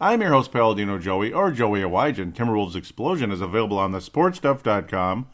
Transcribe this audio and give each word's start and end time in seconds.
I'm 0.00 0.20
your 0.20 0.30
host, 0.30 0.52
Paladino 0.52 0.96
Joey, 0.96 1.32
or 1.32 1.50
Joey 1.50 1.80
Awajan. 1.80 2.32
Timberwolves 2.32 2.76
Explosion 2.76 3.32
is 3.32 3.40
available 3.40 3.80
on 3.80 3.90
the 3.90 3.98
sportstuff.com, 3.98 5.26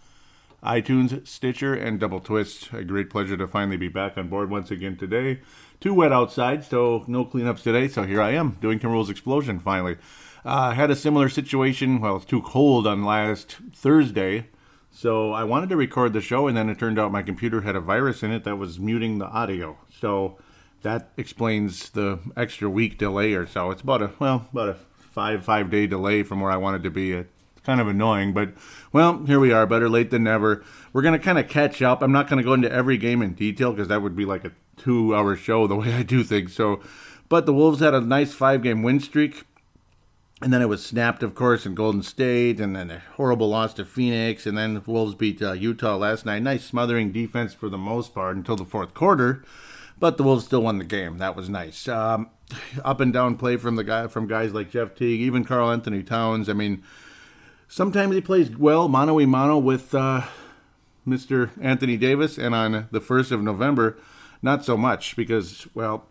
iTunes, 0.63 1.29
Stitcher, 1.29 1.75
and 1.75 2.01
Double 2.01 2.19
Twist. 2.19 2.73
A 2.73 2.83
great 2.83 3.11
pleasure 3.11 3.37
to 3.37 3.47
finally 3.47 3.77
be 3.77 3.89
back 3.89 4.17
on 4.17 4.29
board 4.29 4.49
once 4.49 4.71
again 4.71 4.97
today. 4.97 5.41
Too 5.81 5.93
wet 5.93 6.13
outside, 6.13 6.65
so 6.65 7.05
no 7.07 7.27
cleanups 7.27 7.63
today, 7.63 7.89
so 7.89 8.05
here 8.05 8.23
I 8.23 8.31
am 8.31 8.57
doing 8.63 8.79
Timberwolves 8.79 9.11
Explosion 9.11 9.61
finally. 9.61 9.99
Uh, 10.47 10.71
had 10.71 10.91
a 10.91 10.97
similar 10.97 11.29
situation, 11.29 12.01
well, 12.01 12.17
it's 12.17 12.25
too 12.25 12.41
cold 12.41 12.87
on 12.87 13.05
last 13.05 13.59
Thursday, 13.75 14.47
so 14.91 15.33
I 15.33 15.45
wanted 15.45 15.69
to 15.69 15.77
record 15.77 16.15
the 16.15 16.23
show, 16.23 16.47
and 16.47 16.57
then 16.57 16.71
it 16.71 16.79
turned 16.79 16.99
out 16.99 17.13
my 17.13 17.23
computer 17.23 17.61
had 17.61 17.77
a 17.77 17.81
virus 17.81 18.23
in 18.23 18.31
it 18.31 18.45
that 18.45 18.57
was 18.57 18.79
muting 18.79 19.19
the 19.19 19.27
audio. 19.27 19.77
So 19.91 20.39
that 20.85 21.09
explains 21.17 21.91
the 21.91 22.21
extra 22.37 22.69
week 22.71 22.99
delay 22.99 23.33
or 23.33 23.47
so. 23.47 23.71
It's 23.71 23.83
about 23.83 24.03
a 24.03 24.13
well, 24.19 24.47
about 24.53 24.69
a 24.69 24.77
five 24.99 25.45
five 25.45 25.71
day 25.71 25.87
delay 25.87 26.23
from 26.23 26.41
where 26.41 26.53
I 26.53 26.57
wanted 26.57 26.83
to 26.85 26.91
be. 26.91 27.13
It's 27.13 27.31
kind 27.65 27.81
of 27.81 27.89
annoying, 27.89 28.33
but 28.33 28.51
well, 28.93 29.25
here 29.25 29.41
we 29.41 29.51
are. 29.51 29.67
Better 29.67 29.89
late 29.89 30.11
than 30.11 30.25
never. 30.25 30.63
We're 30.93 31.03
gonna 31.03 31.19
kind 31.19 31.39
of 31.39 31.49
catch 31.49 31.83
up. 31.83 32.03
I'm 32.03 32.13
not 32.13 32.29
gonna 32.29 32.43
go 32.43 32.53
into 32.53 32.71
every 32.71 32.99
game 32.99 33.23
in 33.23 33.33
detail 33.33 33.73
because 33.73 33.89
that 33.89 34.03
would 34.03 34.15
be 34.15 34.27
like 34.27 34.45
a 34.45 34.53
two 34.77 35.15
hour 35.17 35.35
show 35.37 35.67
the 35.67 35.75
way 35.77 35.95
I 35.95 36.03
do 36.03 36.23
things. 36.23 36.55
So, 36.55 36.81
but 37.29 37.47
the 37.47 37.55
Wolves 37.55 37.81
had 37.81 37.95
a 37.95 38.01
nice 38.01 38.35
five 38.35 38.63
game 38.63 38.83
win 38.83 39.01
streak. 39.01 39.45
And 40.43 40.53
then 40.53 40.61
it 40.61 40.69
was 40.69 40.85
snapped, 40.85 41.23
of 41.23 41.35
course, 41.35 41.65
in 41.65 41.75
Golden 41.75 42.03
State, 42.03 42.61
and 42.61 42.77
then 42.77 42.91
a 42.91 42.99
horrible 43.17 43.49
loss 43.49 43.73
to 43.75 43.85
Phoenix, 43.85 44.45
and 44.45 44.59
then 44.59 44.75
the 44.75 44.81
Wolves 44.81 45.15
beat 45.15 45.41
uh, 45.41 45.53
Utah 45.53 45.97
last 45.97 46.27
night. 46.27 46.43
Nice 46.43 46.65
smothering 46.65 47.13
defense 47.13 47.55
for 47.55 47.71
the 47.71 47.79
most 47.79 48.13
part 48.13 48.37
until 48.37 48.57
the 48.57 48.65
fourth 48.67 48.93
quarter, 48.93 49.43
but 49.99 50.17
the 50.17 50.23
Wolves 50.23 50.45
still 50.45 50.63
won 50.63 50.79
the 50.79 50.85
game. 50.85 51.19
That 51.19 51.37
was 51.37 51.49
nice. 51.49 51.89
Um, 51.89 52.31
up 52.85 53.01
and 53.01 53.13
down 53.13 53.37
play 53.37 53.57
from 53.57 53.77
the 53.77 53.85
guy 53.85 54.07
from 54.09 54.27
guys 54.27 54.53
like 54.53 54.71
Jeff 54.71 54.95
Teague, 54.95 55.21
even 55.21 55.45
Karl-Anthony 55.45 56.03
Towns. 56.03 56.49
I 56.49 56.53
mean, 56.53 56.83
sometimes 57.69 58.15
he 58.15 58.21
plays 58.21 58.57
well 58.57 58.89
mano 58.89 59.19
a 59.21 59.27
mano 59.27 59.59
with 59.59 59.95
uh, 59.95 60.23
Mr. 61.07 61.51
Anthony 61.61 61.97
Davis, 61.97 62.39
and 62.39 62.55
on 62.55 62.89
the 62.91 63.01
first 63.01 63.31
of 63.31 63.43
November, 63.43 63.97
not 64.43 64.65
so 64.65 64.77
much 64.77 65.17
because 65.17 65.67
well 65.75 66.07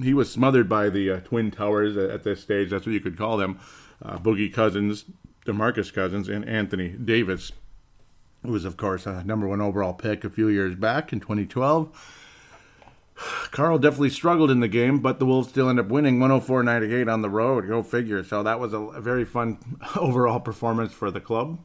he 0.00 0.14
was 0.14 0.30
smothered 0.30 0.68
by 0.68 0.88
the 0.88 1.10
uh, 1.10 1.20
Twin 1.20 1.50
Towers 1.50 1.96
at 1.96 2.22
this 2.22 2.40
stage. 2.40 2.70
That's 2.70 2.86
what 2.86 2.92
you 2.92 3.00
could 3.00 3.18
call 3.18 3.36
them. 3.36 3.58
Uh, 4.00 4.18
Boogie 4.18 4.52
Cousins, 4.52 5.04
Demarcus 5.46 5.92
Cousins, 5.92 6.28
and 6.28 6.48
Anthony 6.48 6.88
Davis, 6.88 7.52
who 8.42 8.52
was, 8.52 8.64
of 8.64 8.76
course, 8.76 9.06
a 9.06 9.22
number 9.24 9.46
one 9.46 9.60
overall 9.60 9.94
pick 9.94 10.24
a 10.24 10.30
few 10.30 10.48
years 10.48 10.74
back 10.74 11.12
in 11.12 11.20
2012. 11.20 11.88
Karl 13.50 13.78
definitely 13.78 14.10
struggled 14.10 14.50
in 14.50 14.60
the 14.60 14.68
game, 14.68 14.98
but 14.98 15.18
the 15.18 15.26
Wolves 15.26 15.48
still 15.48 15.68
end 15.68 15.80
up 15.80 15.88
winning 15.88 16.18
104 16.18 16.62
98 16.62 17.08
on 17.08 17.22
the 17.22 17.30
road. 17.30 17.68
Go 17.68 17.82
figure. 17.82 18.24
So 18.24 18.42
that 18.42 18.60
was 18.60 18.72
a, 18.72 19.00
very 19.00 19.24
fun 19.24 19.58
overall 19.96 20.40
performance 20.40 20.92
for 20.92 21.10
the 21.10 21.20
club. 21.20 21.58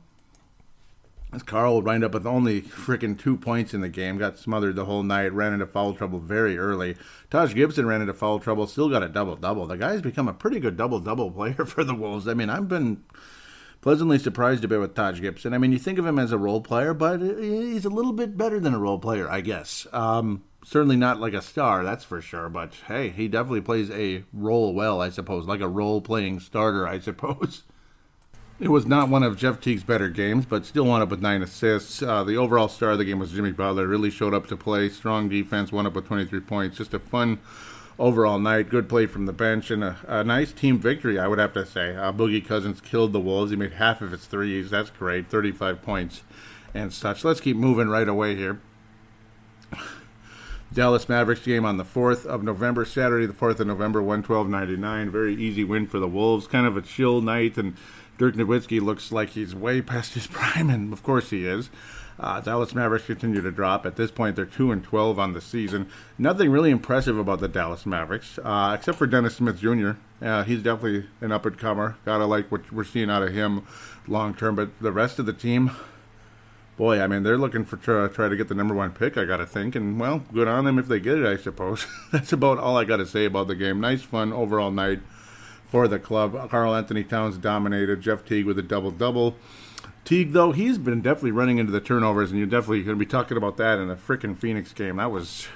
As 1.34 1.44
Karl 1.44 1.75
would 1.75 1.86
wind 1.86 2.06
up 2.06 2.14
with 2.14 2.25
only 2.25 2.61
freaking 2.61 3.19
two 3.19 3.36
points 3.36 3.73
in 3.73 3.81
the 3.81 3.89
game, 3.89 4.17
got 4.17 4.38
smothered 4.38 4.78
the 4.78 4.86
whole 4.86 5.03
night, 5.03 5.34
ran 5.34 5.52
into 5.52 5.66
foul 5.66 5.94
trouble 5.94 6.19
very 6.19 6.58
early. 6.58 6.95
Taj 7.30 7.53
Gibson 7.53 7.86
ran 7.86 8.00
into 8.00 8.13
foul 8.13 8.40
trouble, 8.40 8.66
still 8.66 8.88
got 8.88 9.03
a 9.03 9.09
double 9.09 9.35
double. 9.35 9.68
The 9.68 9.75
guy's 9.75 10.02
become 10.02 10.29
a 10.29 10.34
pretty 10.34 10.62
good 10.62 10.78
double 10.78 11.02
double 11.02 11.29
player 11.38 11.66
for 11.66 11.84
the 11.84 11.94
Wolves. 11.94 12.29
I 12.29 12.34
mean, 12.34 12.50
I've 12.50 12.69
been 12.69 13.03
pleasantly 13.88 14.20
surprised 14.20 14.66
a 14.66 14.68
bit 14.68 14.81
with 14.81 14.96
Taj 14.96 15.22
Gibson. 15.22 15.53
I 15.53 15.58
mean, 15.58 15.72
you 15.72 15.80
think 15.80 15.98
of 15.98 16.06
him 16.06 16.20
as 16.20 16.34
a 16.34 16.38
role 16.38 16.59
player, 16.59 16.94
but 16.94 17.22
he's 17.22 17.86
a 17.86 17.90
little 17.90 18.12
bit 18.12 18.36
better 18.36 18.59
than 18.59 18.74
a 18.74 18.80
role 18.80 19.00
player, 19.00 19.31
I 19.31 19.40
guess. 19.40 19.88
Um, 19.94 20.44
certainly 20.62 20.98
not 20.98 21.22
like 21.22 21.31
a 21.31 21.42
star, 21.42 21.86
that's 21.86 22.03
for 22.03 22.20
sure. 22.20 22.50
But 22.50 22.74
hey, 22.90 23.08
he 23.08 23.30
definitely 23.30 23.62
plays 23.62 23.90
a 23.90 24.26
role 24.34 24.74
well, 24.74 25.00
I 25.02 25.08
suppose, 25.08 25.47
like 25.47 25.62
a 25.62 25.70
role 25.70 26.02
playing 26.02 26.42
starter, 26.42 26.86
I 26.86 27.00
suppose. 27.00 27.64
It 28.59 28.70
was 28.70 28.88
not 28.88 29.08
one 29.08 29.22
of 29.22 29.38
Jeff 29.38 29.62
Teague's 29.62 29.84
better 29.84 30.09
games, 30.09 30.47
but 30.47 30.66
still 30.66 30.86
wound 30.86 31.03
up 31.03 31.09
with 31.09 31.22
nine 31.22 31.44
assists. 31.44 32.02
Uh, 32.02 32.24
the 32.24 32.38
overall 32.38 32.68
star 32.68 32.94
of 32.94 32.97
the 32.97 33.06
game 33.06 33.20
was 33.20 33.31
Jimmy 33.31 33.52
Butler. 33.52 33.86
Really 33.86 34.09
showed 34.09 34.34
up 34.34 34.47
to 34.47 34.58
play. 34.58 34.90
Strong 34.90 35.30
defense, 35.30 35.72
wound 35.72 35.86
up 35.86 35.94
with 35.94 36.08
23 36.08 36.40
points. 36.40 36.78
Just 36.78 36.96
a 36.96 36.97
fun 36.97 37.38
overall 38.00 38.40
night. 38.40 38.69
Good 38.69 38.90
play 38.90 39.06
from 39.06 39.25
the 39.25 39.34
bench 39.34 39.72
and 39.72 39.84
a, 39.84 39.97
a 40.08 40.24
nice 40.24 40.52
team 40.52 40.80
victory, 40.80 41.19
I 41.19 41.28
would 41.28 41.40
have 41.40 41.53
to 41.53 41.66
say. 41.66 41.96
Uh, 41.96 42.12
Boogie 42.12 42.46
Cousins 42.46 42.81
killed 42.81 43.13
the 43.13 43.19
Wolves. 43.19 43.52
He 43.52 43.58
made 43.58 43.74
half 43.74 44.02
of 44.02 44.12
his 44.12 44.25
threes. 44.25 44.69
That's 44.69 44.90
great. 44.90 45.30
35 45.30 45.81
points 45.81 46.24
and 46.74 46.94
such. 46.94 47.24
Let's 47.24 47.41
keep 47.41 47.58
moving 47.58 47.90
right 47.90 48.08
away 48.08 48.35
here. 48.35 48.59
Dallas 50.74 51.08
Mavericks 51.08 51.46
game 51.46 51.66
on 51.66 51.78
the 51.78 51.85
4th 51.85 52.25
of 52.25 52.44
November, 52.44 52.84
Saturday, 52.84 53.25
the 53.25 53.34
4th 53.34 53.59
of 53.59 53.68
November, 53.68 54.02
112.99. 54.02 55.09
Very 55.09 55.35
easy 55.35 55.64
win 55.64 55.88
for 55.88 56.00
the 56.00 56.08
Wolves. 56.08 56.47
Kind 56.47 56.68
of 56.68 56.75
a 56.75 56.81
chill 56.81 57.22
night 57.22 57.58
and 57.58 57.75
Dirk 58.18 58.35
Nowitzki 58.35 58.81
looks 58.81 59.12
like 59.12 59.29
he's 59.29 59.53
way 59.53 59.81
past 59.81 60.16
his 60.16 60.28
prime, 60.28 60.69
and 60.69 60.91
of 60.91 61.03
course 61.03 61.29
he 61.29 61.46
is. 61.46 61.69
Uh, 62.19 62.39
Dallas 62.39 62.73
Mavericks 62.73 63.05
continue 63.05 63.41
to 63.41 63.51
drop. 63.51 63.85
At 63.85 63.95
this 63.95 64.09
point, 64.11 64.35
they're 64.35 64.45
two 64.45 64.72
and 64.72 64.83
twelve 64.83 65.19
on 65.19 65.33
the 65.33 65.41
season. 65.41 65.89
Nothing 66.17 66.50
really 66.50 66.72
impressive 66.72 67.17
about 67.17 67.39
the 67.39 67.47
Dallas 67.47 67.85
Mavericks, 67.85 68.39
uh, 68.44 68.75
except 68.78 68.97
for 68.97 69.05
Dennis 69.05 69.35
Smith 69.35 69.59
Jr. 69.59 69.91
Uh, 70.22 70.44
he's 70.44 70.63
definitely 70.63 71.07
an 71.22 71.31
up 71.31 71.45
and 71.45 71.57
comer. 71.57 71.97
Gotta 72.05 72.25
like 72.25 72.51
what 72.51 72.72
we're 72.72 72.83
seeing 72.83 73.09
out 73.09 73.22
of 73.23 73.33
him 73.33 73.67
long 74.07 74.33
term. 74.33 74.55
But 74.55 74.79
the 74.81 74.91
rest 74.91 75.19
of 75.19 75.28
the 75.28 75.33
team, 75.33 75.72
boy, 76.75 77.00
I 77.00 77.07
mean, 77.07 77.22
they're 77.22 77.38
looking 77.38 77.66
for 77.66 77.78
try, 77.78 78.07
try 78.07 78.29
to 78.29 78.35
get 78.35 78.47
the 78.47 78.55
number 78.55 78.73
one 78.73 78.91
pick. 78.91 79.16
I 79.17 79.25
gotta 79.25 79.45
think, 79.45 79.75
and 79.75 79.99
well, 79.99 80.23
good 80.34 80.47
on 80.47 80.66
them 80.66 80.79
if 80.79 80.88
they 80.88 80.99
get 80.99 81.19
it. 81.19 81.25
I 81.25 81.38
suppose 81.38 81.85
that's 82.11 82.34
about 82.34 82.57
all 82.57 82.78
I 82.78 82.84
gotta 82.84 83.05
say 83.05 83.25
about 83.25 83.47
the 83.47 83.55
game. 83.55 83.79
Nice, 83.79 84.01
fun 84.01 84.34
overall 84.34 84.72
night 84.72 85.01
for 85.69 85.88
the 85.88 85.99
club. 85.99 86.49
Karl-Anthony 86.49 87.03
Towns 87.03 87.38
dominated. 87.38 88.01
Jeff 88.01 88.25
Teague 88.25 88.45
with 88.45 88.57
a 88.57 88.63
double 88.63 88.89
double. 88.91 89.35
Teague, 90.06 90.31
though, 90.31 90.52
he's 90.52 90.78
been 90.78 91.02
definitely 91.02 91.31
running 91.31 91.58
into 91.58 91.72
the 91.72 91.81
turnovers, 91.81 92.31
and 92.31 92.40
you're 92.40 92.48
definitely 92.48 92.84
going 92.84 92.98
to 92.98 93.00
be 93.00 93.09
talking 93.09 93.38
about 93.38 93.58
that 93.58 93.80
in 93.80 93.90
a 93.90 93.96
freaking 93.96 94.38
Phoenix 94.38 94.72
game. 94.72 94.98
That 94.98 95.12
was 95.12 95.48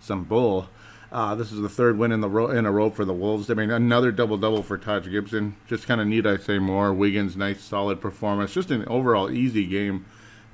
some 0.00 0.24
bull. 0.24 0.68
Uh, 1.12 1.36
this 1.36 1.52
is 1.52 1.60
the 1.60 1.68
third 1.68 1.96
win 1.96 2.10
in 2.10 2.20
the 2.20 2.28
ro- 2.28 2.50
in 2.50 2.66
a 2.66 2.72
row 2.72 2.90
for 2.90 3.04
the 3.04 3.12
Wolves. 3.12 3.48
I 3.48 3.54
mean, 3.54 3.70
another 3.70 4.10
double 4.10 4.36
double 4.36 4.62
for 4.62 4.76
Taj 4.76 5.08
Gibson. 5.08 5.56
Just 5.68 5.86
kind 5.86 6.00
of 6.00 6.06
need 6.08 6.26
I 6.26 6.36
say 6.36 6.58
more. 6.58 6.92
Wiggins, 6.92 7.36
nice 7.36 7.62
solid 7.62 8.00
performance. 8.00 8.52
Just 8.52 8.72
an 8.72 8.84
overall 8.88 9.30
easy 9.30 9.66
game 9.66 10.04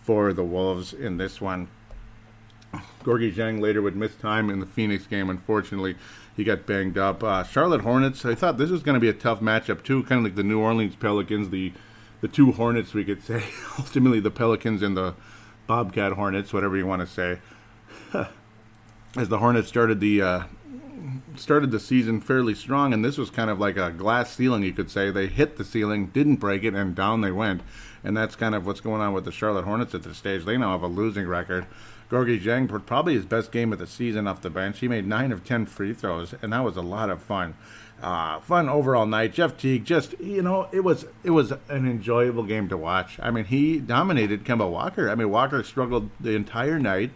for 0.02 0.32
the 0.34 0.44
Wolves 0.44 0.92
in 0.92 1.16
this 1.16 1.40
one. 1.40 1.68
Gorgui 3.02 3.34
Dieng 3.34 3.60
later 3.60 3.82
would 3.82 3.96
miss 3.96 4.14
time 4.14 4.50
in 4.50 4.60
the 4.60 4.66
Phoenix 4.66 5.06
game, 5.06 5.30
unfortunately 5.30 5.96
he 6.36 6.44
got 6.44 6.66
banged 6.66 6.98
up. 6.98 7.22
Uh, 7.22 7.44
Charlotte 7.44 7.82
Hornets. 7.82 8.24
I 8.24 8.34
thought 8.34 8.58
this 8.58 8.70
was 8.70 8.82
going 8.82 8.94
to 8.94 9.00
be 9.00 9.08
a 9.08 9.14
tough 9.14 9.40
matchup 9.40 9.82
too, 9.82 10.02
kind 10.04 10.18
of 10.18 10.24
like 10.24 10.34
the 10.34 10.42
New 10.42 10.60
Orleans 10.60 10.96
Pelicans, 10.96 11.50
the 11.50 11.72
the 12.22 12.28
two 12.28 12.52
Hornets 12.52 12.94
we 12.94 13.04
could 13.04 13.22
say. 13.22 13.44
Ultimately, 13.78 14.20
the 14.20 14.30
Pelicans 14.30 14.80
and 14.80 14.96
the 14.96 15.14
Bobcat 15.66 16.12
Hornets, 16.12 16.54
whatever 16.54 16.76
you 16.76 16.86
want 16.86 17.00
to 17.00 17.06
say. 17.06 17.40
As 19.16 19.28
the 19.28 19.38
Hornets 19.38 19.68
started 19.68 20.00
the 20.00 20.22
uh, 20.22 20.42
started 21.38 21.70
the 21.70 21.80
season 21.80 22.20
fairly 22.20 22.54
strong, 22.54 22.92
and 22.92 23.04
this 23.04 23.18
was 23.18 23.30
kind 23.30 23.50
of 23.50 23.58
like 23.58 23.76
a 23.76 23.90
glass 23.90 24.34
ceiling, 24.34 24.62
you 24.62 24.72
could 24.72 24.90
say. 24.90 25.10
They 25.10 25.26
hit 25.26 25.56
the 25.56 25.64
ceiling, 25.64 26.06
didn't 26.08 26.36
break 26.36 26.64
it, 26.64 26.74
and 26.74 26.94
down 26.94 27.20
they 27.20 27.32
went. 27.32 27.62
And 28.04 28.16
that's 28.16 28.36
kind 28.36 28.54
of 28.54 28.66
what's 28.66 28.80
going 28.80 29.00
on 29.00 29.12
with 29.12 29.24
the 29.24 29.32
Charlotte 29.32 29.64
Hornets 29.64 29.94
at 29.94 30.02
this 30.02 30.18
stage. 30.18 30.44
They 30.44 30.56
now 30.56 30.72
have 30.72 30.82
a 30.82 30.88
losing 30.88 31.26
record. 31.26 31.66
Gorgui 32.10 32.42
Dieng, 32.42 32.68
put 32.68 32.84
probably 32.84 33.14
his 33.14 33.24
best 33.24 33.50
game 33.52 33.72
of 33.72 33.78
the 33.78 33.86
season 33.86 34.26
off 34.26 34.42
the 34.42 34.50
bench. 34.50 34.80
He 34.80 34.88
made 34.88 35.06
nine 35.06 35.32
of 35.32 35.44
ten 35.44 35.64
free 35.64 35.94
throws, 35.94 36.34
and 36.42 36.52
that 36.52 36.62
was 36.62 36.76
a 36.76 36.82
lot 36.82 37.08
of 37.08 37.22
fun. 37.22 37.54
Uh, 38.02 38.40
fun 38.40 38.68
overall 38.68 39.06
night. 39.06 39.32
Jeff 39.32 39.56
Teague, 39.56 39.84
just 39.84 40.18
you 40.20 40.42
know, 40.42 40.68
it 40.72 40.80
was 40.80 41.06
it 41.22 41.30
was 41.30 41.52
an 41.52 41.88
enjoyable 41.88 42.42
game 42.42 42.68
to 42.68 42.76
watch. 42.76 43.18
I 43.22 43.30
mean, 43.30 43.44
he 43.44 43.78
dominated 43.78 44.44
Kemba 44.44 44.68
Walker. 44.70 45.08
I 45.08 45.14
mean, 45.14 45.30
Walker 45.30 45.62
struggled 45.62 46.10
the 46.20 46.34
entire 46.34 46.78
night, 46.78 47.12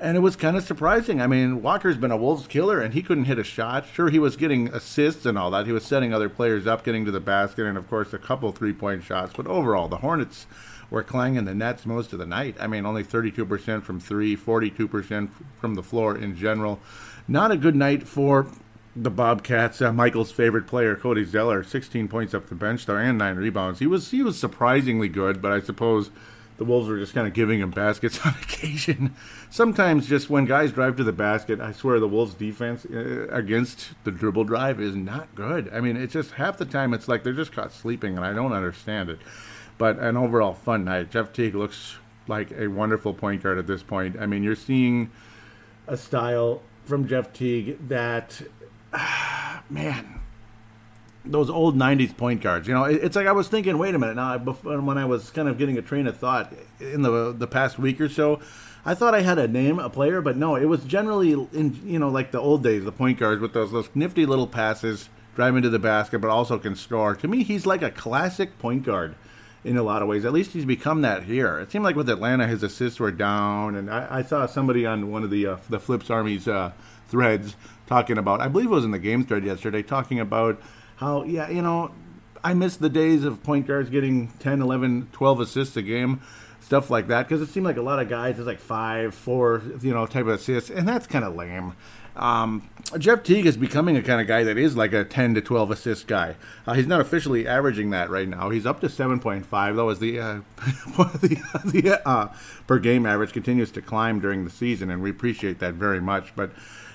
and 0.00 0.16
it 0.16 0.20
was 0.20 0.34
kind 0.34 0.56
of 0.56 0.64
surprising. 0.64 1.20
I 1.20 1.26
mean, 1.26 1.62
Walker's 1.62 1.98
been 1.98 2.10
a 2.10 2.16
Wolves 2.16 2.46
killer, 2.46 2.80
and 2.80 2.94
he 2.94 3.02
couldn't 3.02 3.24
hit 3.26 3.38
a 3.38 3.44
shot. 3.44 3.86
Sure, 3.92 4.08
he 4.08 4.18
was 4.18 4.36
getting 4.36 4.68
assists 4.68 5.26
and 5.26 5.36
all 5.36 5.50
that. 5.50 5.66
He 5.66 5.72
was 5.72 5.84
setting 5.84 6.14
other 6.14 6.28
players 6.28 6.66
up, 6.66 6.84
getting 6.84 7.04
to 7.04 7.10
the 7.10 7.20
basket, 7.20 7.66
and 7.66 7.76
of 7.76 7.88
course, 7.88 8.12
a 8.12 8.18
couple 8.18 8.50
three 8.52 8.72
point 8.72 9.04
shots. 9.04 9.32
But 9.36 9.46
overall, 9.46 9.88
the 9.88 9.98
Hornets 9.98 10.46
were 10.90 11.02
clanging 11.02 11.44
the 11.44 11.54
nets 11.54 11.86
most 11.86 12.12
of 12.12 12.18
the 12.18 12.26
night. 12.26 12.56
I 12.58 12.66
mean, 12.66 12.86
only 12.86 13.04
32% 13.04 13.82
from 13.82 14.00
three, 14.00 14.36
42% 14.36 15.30
from 15.60 15.74
the 15.74 15.82
floor 15.82 16.16
in 16.16 16.36
general. 16.36 16.80
Not 17.28 17.52
a 17.52 17.56
good 17.56 17.76
night 17.76 18.08
for 18.08 18.46
the 18.96 19.10
Bobcats, 19.10 19.80
uh, 19.80 19.92
Michael's 19.92 20.32
favorite 20.32 20.66
player, 20.66 20.96
Cody 20.96 21.24
Zeller, 21.24 21.62
16 21.62 22.08
points 22.08 22.34
up 22.34 22.48
the 22.48 22.56
bench 22.56 22.86
there 22.86 22.98
and 22.98 23.18
nine 23.18 23.36
rebounds. 23.36 23.78
He 23.78 23.86
was 23.86 24.10
he 24.10 24.22
was 24.22 24.38
surprisingly 24.38 25.08
good, 25.08 25.40
but 25.40 25.52
I 25.52 25.60
suppose 25.60 26.10
the 26.60 26.66
Wolves 26.66 26.90
were 26.90 26.98
just 26.98 27.14
kind 27.14 27.26
of 27.26 27.32
giving 27.32 27.58
him 27.60 27.70
baskets 27.70 28.20
on 28.26 28.34
occasion. 28.42 29.16
Sometimes, 29.48 30.06
just 30.06 30.28
when 30.28 30.44
guys 30.44 30.72
drive 30.72 30.94
to 30.98 31.04
the 31.04 31.10
basket, 31.10 31.58
I 31.58 31.72
swear 31.72 31.98
the 31.98 32.06
Wolves' 32.06 32.34
defense 32.34 32.84
uh, 32.84 33.28
against 33.30 33.92
the 34.04 34.10
dribble 34.10 34.44
drive 34.44 34.78
is 34.78 34.94
not 34.94 35.34
good. 35.34 35.70
I 35.72 35.80
mean, 35.80 35.96
it's 35.96 36.12
just 36.12 36.32
half 36.32 36.58
the 36.58 36.66
time 36.66 36.92
it's 36.92 37.08
like 37.08 37.24
they're 37.24 37.32
just 37.32 37.50
caught 37.50 37.72
sleeping, 37.72 38.14
and 38.14 38.26
I 38.26 38.34
don't 38.34 38.52
understand 38.52 39.08
it. 39.08 39.20
But 39.78 40.00
an 40.00 40.18
overall 40.18 40.52
fun 40.52 40.84
night. 40.84 41.10
Jeff 41.10 41.32
Teague 41.32 41.54
looks 41.54 41.96
like 42.28 42.52
a 42.52 42.66
wonderful 42.66 43.14
point 43.14 43.42
guard 43.42 43.56
at 43.56 43.66
this 43.66 43.82
point. 43.82 44.18
I 44.20 44.26
mean, 44.26 44.42
you're 44.42 44.54
seeing 44.54 45.10
a 45.86 45.96
style 45.96 46.60
from 46.84 47.08
Jeff 47.08 47.32
Teague 47.32 47.88
that 47.88 48.42
man, 49.70 50.19
those 51.24 51.50
old 51.50 51.76
'90s 51.76 52.16
point 52.16 52.40
guards. 52.40 52.66
You 52.66 52.74
know, 52.74 52.84
it's 52.84 53.16
like 53.16 53.26
I 53.26 53.32
was 53.32 53.48
thinking. 53.48 53.78
Wait 53.78 53.94
a 53.94 53.98
minute 53.98 54.16
now. 54.16 54.38
When 54.38 54.98
I 54.98 55.04
was 55.04 55.30
kind 55.30 55.48
of 55.48 55.58
getting 55.58 55.78
a 55.78 55.82
train 55.82 56.06
of 56.06 56.16
thought 56.16 56.52
in 56.80 57.02
the 57.02 57.32
the 57.32 57.46
past 57.46 57.78
week 57.78 58.00
or 58.00 58.08
so, 58.08 58.40
I 58.84 58.94
thought 58.94 59.14
I 59.14 59.20
had 59.20 59.38
a 59.38 59.48
name, 59.48 59.78
a 59.78 59.90
player, 59.90 60.20
but 60.20 60.36
no, 60.36 60.56
it 60.56 60.64
was 60.64 60.84
generally 60.84 61.32
in 61.32 61.80
you 61.84 61.98
know 61.98 62.08
like 62.08 62.30
the 62.30 62.40
old 62.40 62.62
days, 62.62 62.84
the 62.84 62.92
point 62.92 63.18
guards 63.18 63.40
with 63.40 63.52
those 63.52 63.72
those 63.72 63.88
nifty 63.94 64.26
little 64.26 64.46
passes, 64.46 65.08
drive 65.36 65.56
into 65.56 65.70
the 65.70 65.78
basket, 65.78 66.20
but 66.20 66.30
also 66.30 66.58
can 66.58 66.74
score. 66.74 67.14
To 67.16 67.28
me, 67.28 67.42
he's 67.42 67.66
like 67.66 67.82
a 67.82 67.90
classic 67.90 68.58
point 68.58 68.84
guard 68.84 69.14
in 69.62 69.76
a 69.76 69.82
lot 69.82 70.00
of 70.00 70.08
ways. 70.08 70.24
At 70.24 70.32
least 70.32 70.52
he's 70.52 70.64
become 70.64 71.02
that 71.02 71.24
here. 71.24 71.58
It 71.58 71.70
seemed 71.70 71.84
like 71.84 71.96
with 71.96 72.08
Atlanta, 72.08 72.46
his 72.46 72.62
assists 72.62 72.98
were 72.98 73.10
down, 73.10 73.76
and 73.76 73.90
I, 73.90 74.06
I 74.10 74.22
saw 74.22 74.46
somebody 74.46 74.86
on 74.86 75.10
one 75.10 75.22
of 75.22 75.30
the 75.30 75.46
uh, 75.46 75.56
the 75.68 75.78
Flips 75.78 76.08
Army's 76.08 76.48
uh, 76.48 76.72
threads 77.08 77.56
talking 77.86 78.16
about, 78.16 78.40
I 78.40 78.48
believe 78.48 78.66
it 78.66 78.74
was 78.74 78.84
in 78.84 78.92
the 78.92 78.98
game 78.98 79.24
thread 79.24 79.44
yesterday, 79.44 79.82
talking 79.82 80.20
about 80.20 80.60
how, 81.00 81.24
yeah, 81.24 81.48
you 81.48 81.62
know, 81.62 81.90
I 82.44 82.52
miss 82.52 82.76
the 82.76 82.90
days 82.90 83.24
of 83.24 83.42
point 83.42 83.66
guards 83.66 83.88
getting 83.88 84.28
10, 84.40 84.60
11, 84.60 85.08
12 85.12 85.40
assists 85.40 85.76
a 85.78 85.82
game, 85.82 86.20
stuff 86.60 86.90
like 86.90 87.08
that, 87.08 87.26
because 87.26 87.40
it 87.40 87.50
seemed 87.50 87.64
like 87.64 87.78
a 87.78 87.82
lot 87.82 88.00
of 88.00 88.10
guys, 88.10 88.38
is 88.38 88.46
like 88.46 88.60
five, 88.60 89.14
four, 89.14 89.62
you 89.80 89.94
know, 89.94 90.04
type 90.04 90.26
of 90.26 90.28
assists, 90.28 90.68
and 90.68 90.86
that's 90.86 91.06
kind 91.06 91.24
of 91.24 91.34
lame. 91.34 91.74
Um, 92.16 92.68
Jeff 92.98 93.22
Teague 93.22 93.46
is 93.46 93.56
becoming 93.56 93.96
a 93.96 94.02
kind 94.02 94.20
of 94.20 94.26
guy 94.26 94.44
that 94.44 94.58
is 94.58 94.76
like 94.76 94.92
a 94.92 95.02
10 95.04 95.36
to 95.36 95.40
12 95.40 95.70
assist 95.70 96.06
guy. 96.06 96.36
Uh, 96.66 96.74
he's 96.74 96.86
not 96.86 97.00
officially 97.00 97.46
averaging 97.46 97.90
that 97.90 98.10
right 98.10 98.28
now. 98.28 98.50
He's 98.50 98.66
up 98.66 98.82
to 98.82 98.88
7.5, 98.88 99.76
though, 99.76 99.88
as 99.88 100.00
the, 100.00 100.20
uh, 100.20 100.40
the, 100.58 101.40
the 101.64 102.06
uh, 102.06 102.28
per 102.66 102.78
game 102.78 103.06
average 103.06 103.32
continues 103.32 103.70
to 103.70 103.80
climb 103.80 104.20
during 104.20 104.44
the 104.44 104.50
season, 104.50 104.90
and 104.90 105.00
we 105.00 105.08
appreciate 105.08 105.60
that 105.60 105.74
very 105.74 106.00
much. 106.00 106.36
But 106.36 106.50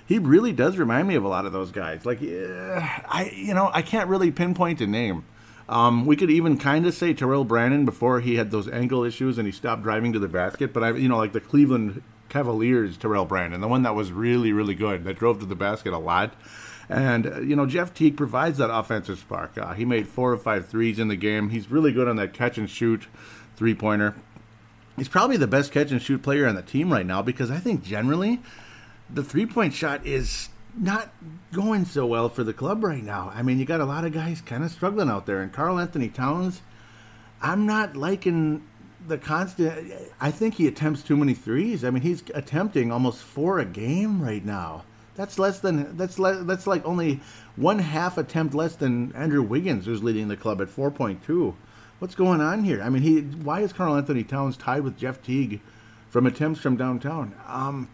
he 0.05 0.19
really 0.19 0.51
does 0.51 0.77
remind 0.77 1.07
me 1.07 1.15
of 1.15 1.23
a 1.23 1.27
lot 1.27 1.45
of 1.45 1.51
those 1.51 1.71
guys. 1.71 2.05
Like, 2.05 2.21
I, 2.21 3.31
you 3.35 3.53
know, 3.53 3.71
I 3.73 3.81
can't 3.81 4.09
really 4.09 4.31
pinpoint 4.31 4.81
a 4.81 4.87
name. 4.87 5.25
Um, 5.67 6.05
we 6.05 6.15
could 6.15 6.29
even 6.29 6.57
kind 6.57 6.85
of 6.85 6.93
say 6.93 7.13
Terrell 7.13 7.43
Brandon 7.43 7.85
before 7.85 8.19
he 8.19 8.35
had 8.35 8.51
those 8.51 8.69
ankle 8.69 9.03
issues 9.03 9.39
and 9.39 9.47
he 9.47 9.51
stopped 9.51 9.81
driving 9.81 10.13
to 10.13 10.19
the 10.19 10.27
basket. 10.27 10.73
But 10.73 10.83
I, 10.83 10.91
you 10.91 11.09
know, 11.09 11.17
like 11.17 11.33
the 11.33 11.41
Cleveland 11.41 12.03
Cavaliers 12.29 12.97
Terrell 12.97 13.25
Brandon, 13.25 13.61
the 13.61 13.67
one 13.67 13.83
that 13.83 13.95
was 13.95 14.11
really, 14.11 14.51
really 14.53 14.75
good, 14.75 15.05
that 15.05 15.17
drove 15.17 15.39
to 15.39 15.45
the 15.45 15.55
basket 15.55 15.93
a 15.93 15.97
lot. 15.97 16.35
And, 16.87 17.25
uh, 17.25 17.39
you 17.39 17.55
know, 17.55 17.65
Jeff 17.65 17.95
Teague 17.95 18.15
provides 18.15 18.59
that 18.59 18.71
offensive 18.71 19.17
spark. 19.17 19.57
Uh, 19.57 19.73
he 19.73 19.85
made 19.85 20.07
four 20.07 20.31
or 20.31 20.37
five 20.37 20.67
threes 20.67 20.99
in 20.99 21.07
the 21.07 21.15
game. 21.15 21.49
He's 21.49 21.71
really 21.71 21.91
good 21.91 22.07
on 22.07 22.15
that 22.17 22.33
catch 22.33 22.59
and 22.59 22.69
shoot 22.69 23.07
three 23.55 23.73
pointer. 23.73 24.15
He's 24.97 25.09
probably 25.09 25.37
the 25.37 25.47
best 25.47 25.71
catch 25.71 25.91
and 25.91 26.01
shoot 26.01 26.21
player 26.21 26.47
on 26.47 26.53
the 26.53 26.61
team 26.61 26.93
right 26.93 27.05
now 27.05 27.23
because 27.23 27.49
I 27.49 27.57
think 27.57 27.83
generally 27.83 28.39
the 29.09 29.23
three 29.23 29.45
point 29.45 29.73
shot 29.73 30.05
is 30.05 30.49
not 30.77 31.09
going 31.53 31.85
so 31.85 32.05
well 32.05 32.29
for 32.29 32.43
the 32.43 32.53
club 32.53 32.83
right 32.83 33.03
now. 33.03 33.31
I 33.33 33.41
mean, 33.41 33.59
you 33.59 33.65
got 33.65 33.79
a 33.79 33.85
lot 33.85 34.05
of 34.05 34.13
guys 34.13 34.41
kind 34.41 34.63
of 34.63 34.71
struggling 34.71 35.09
out 35.09 35.25
there, 35.25 35.41
and 35.41 35.51
Karl-Anthony 35.51 36.09
Towns, 36.09 36.61
I'm 37.41 37.65
not 37.65 37.95
liking 37.95 38.63
the 39.07 39.17
constant. 39.17 39.93
I 40.19 40.31
think 40.31 40.55
he 40.55 40.67
attempts 40.67 41.03
too 41.03 41.15
many 41.15 41.33
threes. 41.33 41.83
I 41.83 41.89
mean, 41.91 42.01
he's 42.01 42.23
attempting 42.33 42.91
almost 42.91 43.21
four 43.21 43.59
a 43.59 43.65
game 43.65 44.21
right 44.21 44.43
now. 44.43 44.83
That's 45.15 45.39
less 45.39 45.59
than 45.59 45.95
that's 45.95 46.19
le- 46.19 46.43
that's 46.43 46.67
like 46.67 46.85
only 46.85 47.21
one 47.55 47.79
half 47.79 48.17
attempt 48.17 48.53
less 48.53 48.75
than 48.75 49.13
Andrew 49.13 49.41
Wiggins, 49.41 49.85
who's 49.85 50.03
leading 50.03 50.27
the 50.27 50.35
club 50.35 50.61
at 50.61 50.67
4.2. 50.67 51.55
What's 51.99 52.15
going 52.15 52.41
on 52.41 52.65
here? 52.65 52.81
I 52.81 52.89
mean, 52.89 53.01
he 53.01 53.21
why 53.21 53.61
is 53.61 53.71
Karl-Anthony 53.71 54.23
Towns 54.23 54.57
tied 54.57 54.83
with 54.83 54.97
Jeff 54.97 55.21
Teague 55.21 55.61
from 56.09 56.25
attempts 56.25 56.59
from 56.59 56.75
downtown? 56.75 57.33
Um, 57.47 57.87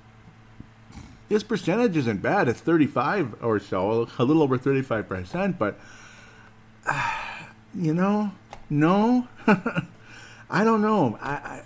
his 1.31 1.43
percentage 1.43 1.95
isn't 1.95 2.21
bad. 2.21 2.49
It's 2.49 2.59
35 2.59 3.41
or 3.41 3.57
so, 3.57 4.09
a 4.19 4.23
little 4.25 4.43
over 4.43 4.57
35%, 4.57 5.57
but 5.57 5.79
you 7.73 7.93
know, 7.93 8.33
no. 8.69 9.29
I 9.47 10.65
don't 10.65 10.81
know. 10.81 11.17
I, 11.21 11.61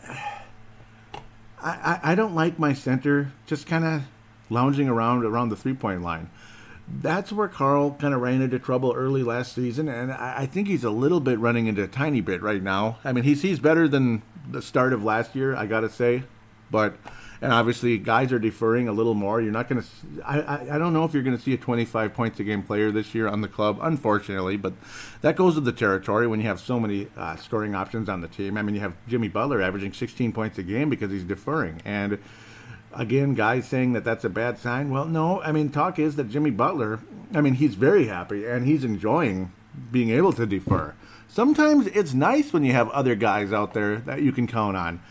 I, 1.63 1.99
I, 2.03 2.13
don't 2.13 2.35
like 2.35 2.59
my 2.59 2.73
center 2.73 3.31
just 3.47 3.65
kind 3.65 3.83
of 3.83 4.03
lounging 4.51 4.87
around 4.87 5.25
around 5.25 5.49
the 5.49 5.55
three 5.55 5.73
point 5.73 6.03
line. 6.03 6.29
That's 6.87 7.31
where 7.31 7.47
Karl 7.47 7.97
kind 7.99 8.13
of 8.13 8.21
ran 8.21 8.43
into 8.43 8.59
trouble 8.59 8.93
early 8.95 9.23
last 9.23 9.53
season, 9.55 9.89
and 9.89 10.11
I, 10.11 10.41
I 10.41 10.45
think 10.45 10.67
he's 10.67 10.83
a 10.83 10.91
little 10.91 11.19
bit 11.19 11.39
running 11.39 11.65
into 11.65 11.81
a 11.81 11.87
tiny 11.87 12.21
bit 12.21 12.43
right 12.43 12.61
now. 12.61 12.99
I 13.03 13.11
mean, 13.11 13.23
he's 13.23 13.41
he's 13.41 13.59
better 13.59 13.87
than 13.87 14.21
the 14.47 14.61
start 14.61 14.93
of 14.93 15.03
last 15.03 15.35
year, 15.35 15.55
I 15.55 15.65
gotta 15.65 15.89
say, 15.89 16.21
but 16.69 16.95
and 17.41 17.51
obviously 17.51 17.97
guys 17.97 18.31
are 18.31 18.39
deferring 18.39 18.87
a 18.87 18.91
little 18.91 19.13
more. 19.13 19.41
You're 19.41 19.51
not 19.51 19.69
going 19.69 19.81
to. 19.81 19.87
I, 20.25 20.75
I 20.75 20.77
don't 20.77 20.93
know 20.93 21.03
if 21.03 21.13
you're 21.13 21.23
going 21.23 21.37
to 21.37 21.41
see 21.41 21.53
a 21.53 21.57
25 21.57 22.13
points 22.13 22.39
a 22.39 22.43
game 22.43 22.63
player 22.63 22.91
this 22.91 23.13
year 23.13 23.27
on 23.27 23.41
the 23.41 23.47
club, 23.47 23.79
unfortunately, 23.81 24.57
but 24.57 24.73
that 25.21 25.35
goes 25.35 25.55
with 25.55 25.65
the 25.65 25.71
territory 25.71 26.27
when 26.27 26.39
you 26.39 26.47
have 26.47 26.59
so 26.59 26.79
many 26.79 27.07
uh, 27.17 27.35
scoring 27.35 27.75
options 27.75 28.09
on 28.09 28.21
the 28.21 28.27
team. 28.27 28.57
I 28.57 28.61
mean, 28.61 28.75
you 28.75 28.81
have 28.81 28.95
Jimmy 29.07 29.27
Butler 29.27 29.61
averaging 29.61 29.93
16 29.93 30.31
points 30.31 30.57
a 30.57 30.63
game 30.63 30.89
because 30.89 31.11
he's 31.11 31.23
deferring, 31.23 31.81
and 31.85 32.19
again, 32.95 33.33
guys 33.33 33.67
saying 33.67 33.93
that 33.93 34.03
that's 34.03 34.23
a 34.23 34.29
bad 34.29 34.57
sign. 34.57 34.89
Well, 34.89 35.05
no. 35.05 35.41
I 35.41 35.51
mean, 35.51 35.69
talk 35.69 35.99
is 35.99 36.15
that 36.15 36.29
Jimmy 36.29 36.51
Butler. 36.51 36.99
I 37.33 37.41
mean, 37.41 37.55
he's 37.55 37.75
very 37.75 38.07
happy 38.07 38.45
and 38.45 38.65
he's 38.65 38.83
enjoying 38.83 39.51
being 39.91 40.09
able 40.09 40.33
to 40.33 40.45
defer. 40.45 40.95
Sometimes 41.27 41.87
it's 41.87 42.13
nice 42.13 42.53
when 42.53 42.63
you 42.63 42.71
have 42.71 42.89
other 42.89 43.15
guys 43.15 43.51
out 43.51 43.73
there 43.73 43.97
that 43.97 44.21
you 44.21 44.31
can 44.31 44.47
count 44.47 44.77
on 44.77 45.01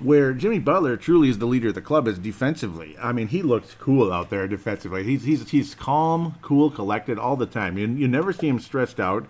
where 0.00 0.32
Jimmy 0.32 0.58
Butler 0.58 0.96
truly 0.96 1.28
is 1.28 1.38
the 1.38 1.46
leader 1.46 1.68
of 1.68 1.74
the 1.74 1.82
club 1.82 2.08
is 2.08 2.18
defensively. 2.18 2.96
I 2.98 3.12
mean, 3.12 3.28
he 3.28 3.42
looks 3.42 3.74
cool 3.74 4.12
out 4.12 4.30
there 4.30 4.48
defensively. 4.48 5.04
He's 5.04 5.24
he's 5.24 5.48
he's 5.50 5.74
calm, 5.74 6.36
cool, 6.42 6.70
collected 6.70 7.18
all 7.18 7.36
the 7.36 7.46
time. 7.46 7.78
You, 7.78 7.88
you 7.88 8.08
never 8.08 8.32
see 8.32 8.48
him 8.48 8.58
stressed 8.58 8.98
out. 8.98 9.26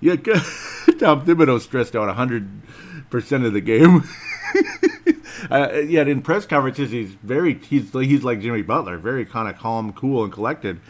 Yeah, 0.00 0.16
Tom 0.16 1.24
Thibodeau 1.24 1.60
stressed 1.60 1.96
out 1.96 2.14
hundred 2.14 2.48
percent 3.10 3.44
of 3.44 3.52
the 3.52 3.60
game. 3.60 4.04
uh, 5.50 5.72
yet 5.78 6.08
in 6.08 6.22
press 6.22 6.46
conferences, 6.46 6.90
he's 6.90 7.14
very 7.14 7.54
he's 7.54 7.92
he's 7.92 8.24
like 8.24 8.40
Jimmy 8.40 8.62
Butler, 8.62 8.98
very 8.98 9.24
kind 9.24 9.48
of 9.48 9.58
calm, 9.58 9.92
cool, 9.92 10.24
and 10.24 10.32
collected. 10.32 10.80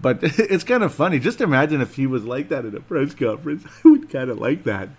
But 0.00 0.18
it's 0.22 0.64
kind 0.64 0.82
of 0.82 0.94
funny. 0.94 1.18
Just 1.18 1.40
imagine 1.40 1.80
if 1.80 1.96
he 1.96 2.06
was 2.06 2.24
like 2.24 2.48
that 2.50 2.64
in 2.64 2.76
a 2.76 2.80
press 2.80 3.14
conference. 3.14 3.64
I 3.84 3.88
would 3.88 4.10
kind 4.10 4.30
of 4.30 4.38
like 4.38 4.64
that. 4.64 4.90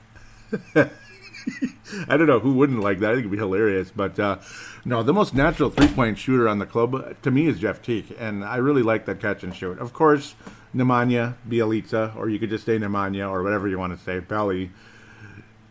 I 2.07 2.17
don't 2.17 2.27
know 2.27 2.39
who 2.39 2.53
wouldn't 2.53 2.81
like 2.81 2.99
that. 2.99 3.11
I 3.11 3.13
think 3.13 3.21
it'd 3.21 3.31
be 3.31 3.37
hilarious. 3.37 3.91
But 3.91 4.19
uh, 4.19 4.39
no, 4.85 5.03
the 5.03 5.13
most 5.13 5.33
natural 5.33 5.69
three 5.69 5.87
point 5.87 6.17
shooter 6.17 6.47
on 6.47 6.59
the 6.59 6.65
club 6.65 6.95
uh, 6.95 7.13
to 7.21 7.31
me 7.31 7.47
is 7.47 7.59
Jeff 7.59 7.81
Teague, 7.81 8.15
and 8.19 8.43
I 8.43 8.57
really 8.57 8.83
like 8.83 9.05
that 9.05 9.19
catch 9.19 9.43
and 9.43 9.55
shoot. 9.55 9.79
Of 9.79 9.93
course, 9.93 10.35
Nemanja 10.75 11.35
Bjelica, 11.47 12.15
or 12.15 12.29
you 12.29 12.39
could 12.39 12.49
just 12.49 12.65
say 12.65 12.77
Nemanja, 12.77 13.29
or 13.29 13.43
whatever 13.43 13.67
you 13.67 13.79
want 13.79 13.97
to 13.97 14.03
say, 14.03 14.19
Belly. 14.19 14.71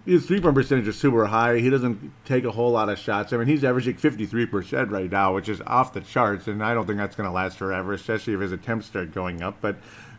His 0.05 0.25
three 0.25 0.41
point 0.41 0.55
percentage 0.55 0.89
is 0.89 0.99
super 0.99 1.27
high. 1.27 1.59
He 1.59 1.69
doesn't 1.69 2.13
take 2.25 2.45
a 2.45 2.51
whole 2.51 2.71
lot 2.71 2.89
of 2.89 2.99
shots. 2.99 3.33
I 3.33 3.37
mean, 3.37 3.47
he's 3.47 3.63
averaging 3.63 3.97
53% 3.97 4.91
right 4.91 5.11
now, 5.11 5.35
which 5.35 5.51
is 5.51 5.61
off 5.67 5.93
the 5.93 6.01
charts, 6.01 6.47
and 6.47 6.65
I 6.65 6.73
don't 6.73 6.87
think 6.87 6.99
that's 6.99 7.15
going 7.15 7.29
to 7.29 7.35
last 7.35 7.59
forever, 7.59 7.93
especially 7.93 8.33
if 8.33 8.41
his 8.41 8.53
attempts 8.53 8.87
start 8.87 9.13
going 9.13 9.43
up. 9.43 9.59
But, 9.61 9.77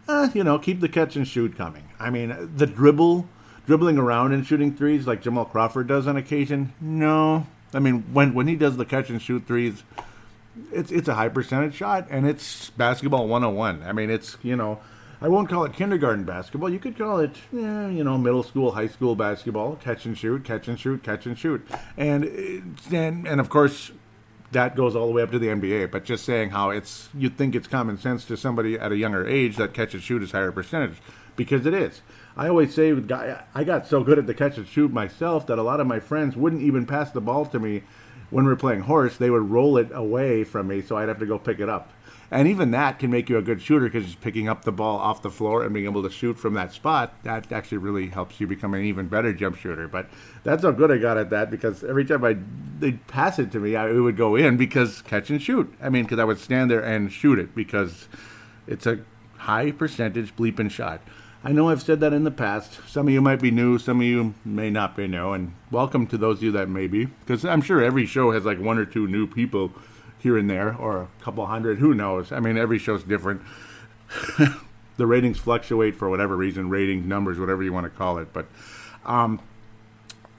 uh, 0.08 0.30
you 0.36 0.44
know, 0.44 0.60
keep 0.60 0.80
the 0.80 0.90
catch 0.90 1.16
and 1.16 1.28
shoot 1.28 1.58
coming. 1.58 1.86
I 2.00 2.12
mean, 2.12 2.52
the 2.56 2.68
dribble 2.68 3.28
dribbling 3.70 4.00
around 4.00 4.34
and 4.34 4.48
shooting 4.48 4.76
threes 4.76 5.06
like 5.06 5.22
Jamal 5.22 5.46
Crawford 5.46 5.86
does 5.86 6.08
on 6.08 6.18
occasion? 6.18 6.74
No. 6.82 7.46
I 7.72 7.78
mean, 7.78 8.04
when 8.14 8.34
when 8.34 8.48
he 8.48 8.56
does 8.56 8.78
the 8.78 8.84
catch 8.84 9.12
and 9.12 9.22
shoot 9.22 9.46
threes, 9.46 9.84
it's 10.74 10.92
it's 10.92 11.08
a 11.08 11.14
high 11.14 11.30
percentage 11.30 11.76
shot 11.76 12.08
and 12.10 12.28
it's 12.28 12.72
basketball 12.72 13.28
101. 13.28 13.84
I 13.84 13.92
mean, 13.92 14.10
it's, 14.10 14.38
you 14.42 14.56
know, 14.56 14.80
I 15.22 15.28
won't 15.28 15.50
call 15.50 15.66
it 15.66 15.74
kindergarten 15.74 16.24
basketball. 16.24 16.72
You 16.72 16.80
could 16.80 16.98
call 16.98 17.20
it, 17.20 17.36
eh, 17.54 17.90
you 17.90 18.04
know, 18.04 18.18
middle 18.18 18.42
school, 18.42 18.72
high 18.72 18.88
school 18.88 19.16
basketball, 19.16 19.76
catch 19.76 20.04
and 20.08 20.18
shoot, 20.18 20.44
catch 20.44 20.68
and 20.68 20.80
shoot, 20.80 21.04
catch 21.04 21.28
and 21.28 21.38
shoot. 21.38 21.64
And 21.96 22.76
and 22.92 23.28
and 23.28 23.40
of 23.40 23.50
course, 23.50 23.92
that 24.52 24.76
goes 24.76 24.96
all 24.96 25.06
the 25.06 25.14
way 25.14 25.22
up 25.22 25.30
to 25.30 25.38
the 25.38 25.50
NBA. 25.50 25.92
But 25.92 26.06
just 26.06 26.26
saying 26.26 26.50
how 26.50 26.72
it's, 26.72 27.10
you'd 27.14 27.38
think 27.38 27.54
it's 27.54 27.68
common 27.68 28.00
sense 28.00 28.26
to 28.26 28.36
somebody 28.36 28.80
at 28.80 28.92
a 28.92 28.98
younger 28.98 29.28
age 29.28 29.58
that 29.58 29.76
catch 29.76 29.94
and 29.94 30.02
shoot 30.02 30.24
is 30.24 30.32
higher 30.32 30.52
percentage 30.52 30.98
because 31.36 31.68
it 31.68 31.76
is. 31.76 32.02
I 32.38 32.48
always 32.48 32.74
say 32.74 32.92
I 32.92 33.64
got 33.64 33.88
so 33.88 34.04
good 34.04 34.20
at 34.20 34.28
the 34.28 34.34
catch 34.34 34.58
and 34.58 34.68
shoot 34.68 34.92
myself 34.94 35.48
that 35.48 35.60
a 35.60 35.64
lot 35.64 35.80
of 35.80 35.88
my 35.88 36.00
friends 36.00 36.36
wouldn't 36.36 36.62
even 36.62 36.86
pass 36.86 37.12
the 37.12 37.22
ball 37.22 37.46
to 37.48 37.60
me 37.60 37.84
when 38.30 38.46
we're 38.46 38.56
playing 38.56 38.82
horse. 38.82 39.18
They 39.18 39.30
would 39.30 39.50
roll 39.50 39.78
it 39.78 39.90
away 39.94 40.44
from 40.44 40.68
me, 40.68 40.82
so 40.82 40.98
I'd 40.98 41.10
have 41.10 41.20
to 41.20 41.26
go 41.26 41.38
pick 41.38 41.60
it 41.60 41.70
up. 41.70 41.92
And 42.32 42.48
even 42.48 42.70
that 42.72 43.00
can 43.00 43.10
make 43.10 43.28
you 43.28 43.38
a 43.38 43.42
good 43.42 43.60
shooter 43.60 43.86
because 43.86 44.06
just 44.06 44.22
picking 44.22 44.48
up 44.48 44.64
the 44.64 44.72
ball 44.72 45.00
off 45.00 45.24
the 45.24 45.32
floor 45.32 45.64
and 45.64 45.74
being 45.74 45.86
able 45.86 46.04
to 46.04 46.12
shoot 46.12 46.38
from 46.38 46.54
that 46.54 46.72
spot, 46.72 47.16
that 47.24 47.52
actually 47.52 47.80
really 47.80 48.08
helps 48.08 48.40
you 48.40 48.46
become 48.46 48.76
an 48.76 48.84
even 48.84 49.08
better 49.08 49.34
jump 49.34 49.58
shooter. 49.58 49.88
But 49.88 50.08
that's 50.44 50.62
how 50.62 50.70
good 50.72 50.92
I 50.92 50.98
got 50.98 51.18
at 51.18 51.32
that 51.32 51.50
because 51.50 51.84
every 51.84 52.06
time 52.06 52.24
I 52.24 52.38
they'd 52.80 53.06
pass 53.08 53.40
it 53.40 53.52
to 53.54 53.60
me, 53.60 53.76
I, 53.76 53.90
it 53.90 54.00
would 54.00 54.16
go 54.16 54.36
in 54.36 54.58
because 54.58 55.02
catch 55.02 55.32
and 55.32 55.42
shoot. 55.42 55.74
I 55.82 55.90
mean, 55.90 56.04
because 56.04 56.20
I 56.20 56.24
would 56.24 56.38
stand 56.38 56.70
there 56.70 56.84
and 56.84 57.12
shoot 57.12 57.40
it 57.40 57.56
because 57.56 58.08
it's 58.68 58.86
a 58.86 59.00
high 59.38 59.72
percentage 59.72 60.36
bleeping 60.36 60.70
shot. 60.70 61.02
I 61.42 61.54
know 61.54 61.70
I've 61.70 61.82
said 61.82 62.02
that 62.02 62.12
in 62.12 62.26
the 62.26 62.32
past. 62.32 62.82
Some 62.86 63.08
of 63.08 63.14
you 63.14 63.22
might 63.22 63.40
be 63.40 63.50
new, 63.50 63.80
some 63.80 64.02
of 64.02 64.06
you 64.06 64.34
may 64.44 64.70
not 64.70 64.98
be 64.98 65.08
new, 65.08 65.32
and 65.32 65.54
welcome 65.72 66.06
to 66.08 66.18
those 66.18 66.40
of 66.40 66.44
you 66.44 66.52
that 66.52 66.68
may 66.68 66.86
be, 66.86 67.06
because 67.06 67.46
I'm 67.46 67.62
sure 67.62 67.82
every 67.82 68.06
show 68.06 68.32
has 68.32 68.44
like 68.44 68.60
one 68.60 68.78
or 68.78 68.84
two 68.84 69.08
new 69.08 69.26
people 69.26 69.72
here 70.18 70.38
and 70.38 70.50
there, 70.50 70.76
or 70.76 71.04
a 71.04 71.08
couple 71.22 71.46
hundred, 71.46 71.80
who 71.80 71.94
knows? 71.94 72.34
I 72.34 72.42
mean, 72.42 72.58
every 72.58 72.78
show's 72.78 73.04
different. 73.04 73.42
the 74.98 75.08
ratings 75.08 75.38
fluctuate 75.38 75.96
for 75.96 76.10
whatever 76.10 76.36
reason, 76.36 76.70
ratings, 76.70 77.06
numbers, 77.06 77.40
whatever 77.40 77.64
you 77.64 77.72
want 77.72 77.86
to 77.86 77.90
call 77.90 78.18
it. 78.18 78.34
But 78.34 78.48
um, 79.06 79.40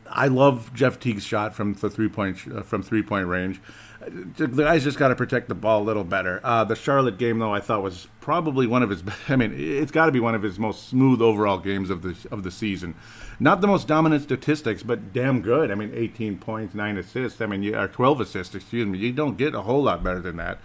I 0.06 0.28
love 0.28 0.70
Jeff 0.74 1.00
Teague's 1.00 1.24
shot 1.24 1.54
from 1.54 1.72
the 1.72 1.88
three 1.88 2.10
point 2.10 2.40
uh, 2.54 2.60
from 2.60 2.82
three 2.82 3.02
point 3.02 3.26
range 3.26 3.58
the 4.00 4.46
guys 4.46 4.84
just 4.84 4.98
got 4.98 5.08
to 5.08 5.14
protect 5.14 5.48
the 5.48 5.54
ball 5.54 5.82
a 5.82 5.84
little 5.84 6.04
better. 6.04 6.40
Uh, 6.42 6.64
the 6.64 6.74
Charlotte 6.74 7.18
game, 7.18 7.38
though, 7.38 7.52
I 7.52 7.60
thought 7.60 7.82
was 7.82 8.08
probably 8.20 8.66
one 8.66 8.82
of 8.82 8.90
his. 8.90 9.02
I 9.28 9.36
mean, 9.36 9.54
it's 9.56 9.92
got 9.92 10.06
to 10.06 10.12
be 10.12 10.20
one 10.20 10.34
of 10.34 10.42
his 10.42 10.58
most 10.58 10.88
smooth 10.88 11.20
overall 11.20 11.58
games 11.58 11.90
of 11.90 12.02
the 12.02 12.16
of 12.30 12.42
the 12.42 12.50
season. 12.50 12.94
Not 13.38 13.60
the 13.60 13.66
most 13.66 13.86
dominant 13.86 14.22
statistics, 14.22 14.82
but 14.82 15.12
damn 15.12 15.40
good. 15.42 15.70
I 15.70 15.74
mean, 15.74 15.92
18 15.94 16.38
points, 16.38 16.74
nine 16.74 16.96
assists. 16.98 17.40
I 17.40 17.46
mean, 17.46 17.62
you, 17.62 17.76
or 17.76 17.88
12 17.88 18.20
assists. 18.20 18.54
Excuse 18.54 18.86
me. 18.86 18.98
You 18.98 19.12
don't 19.12 19.36
get 19.36 19.54
a 19.54 19.62
whole 19.62 19.82
lot 19.82 20.02
better 20.02 20.20
than 20.20 20.36
that. 20.36 20.58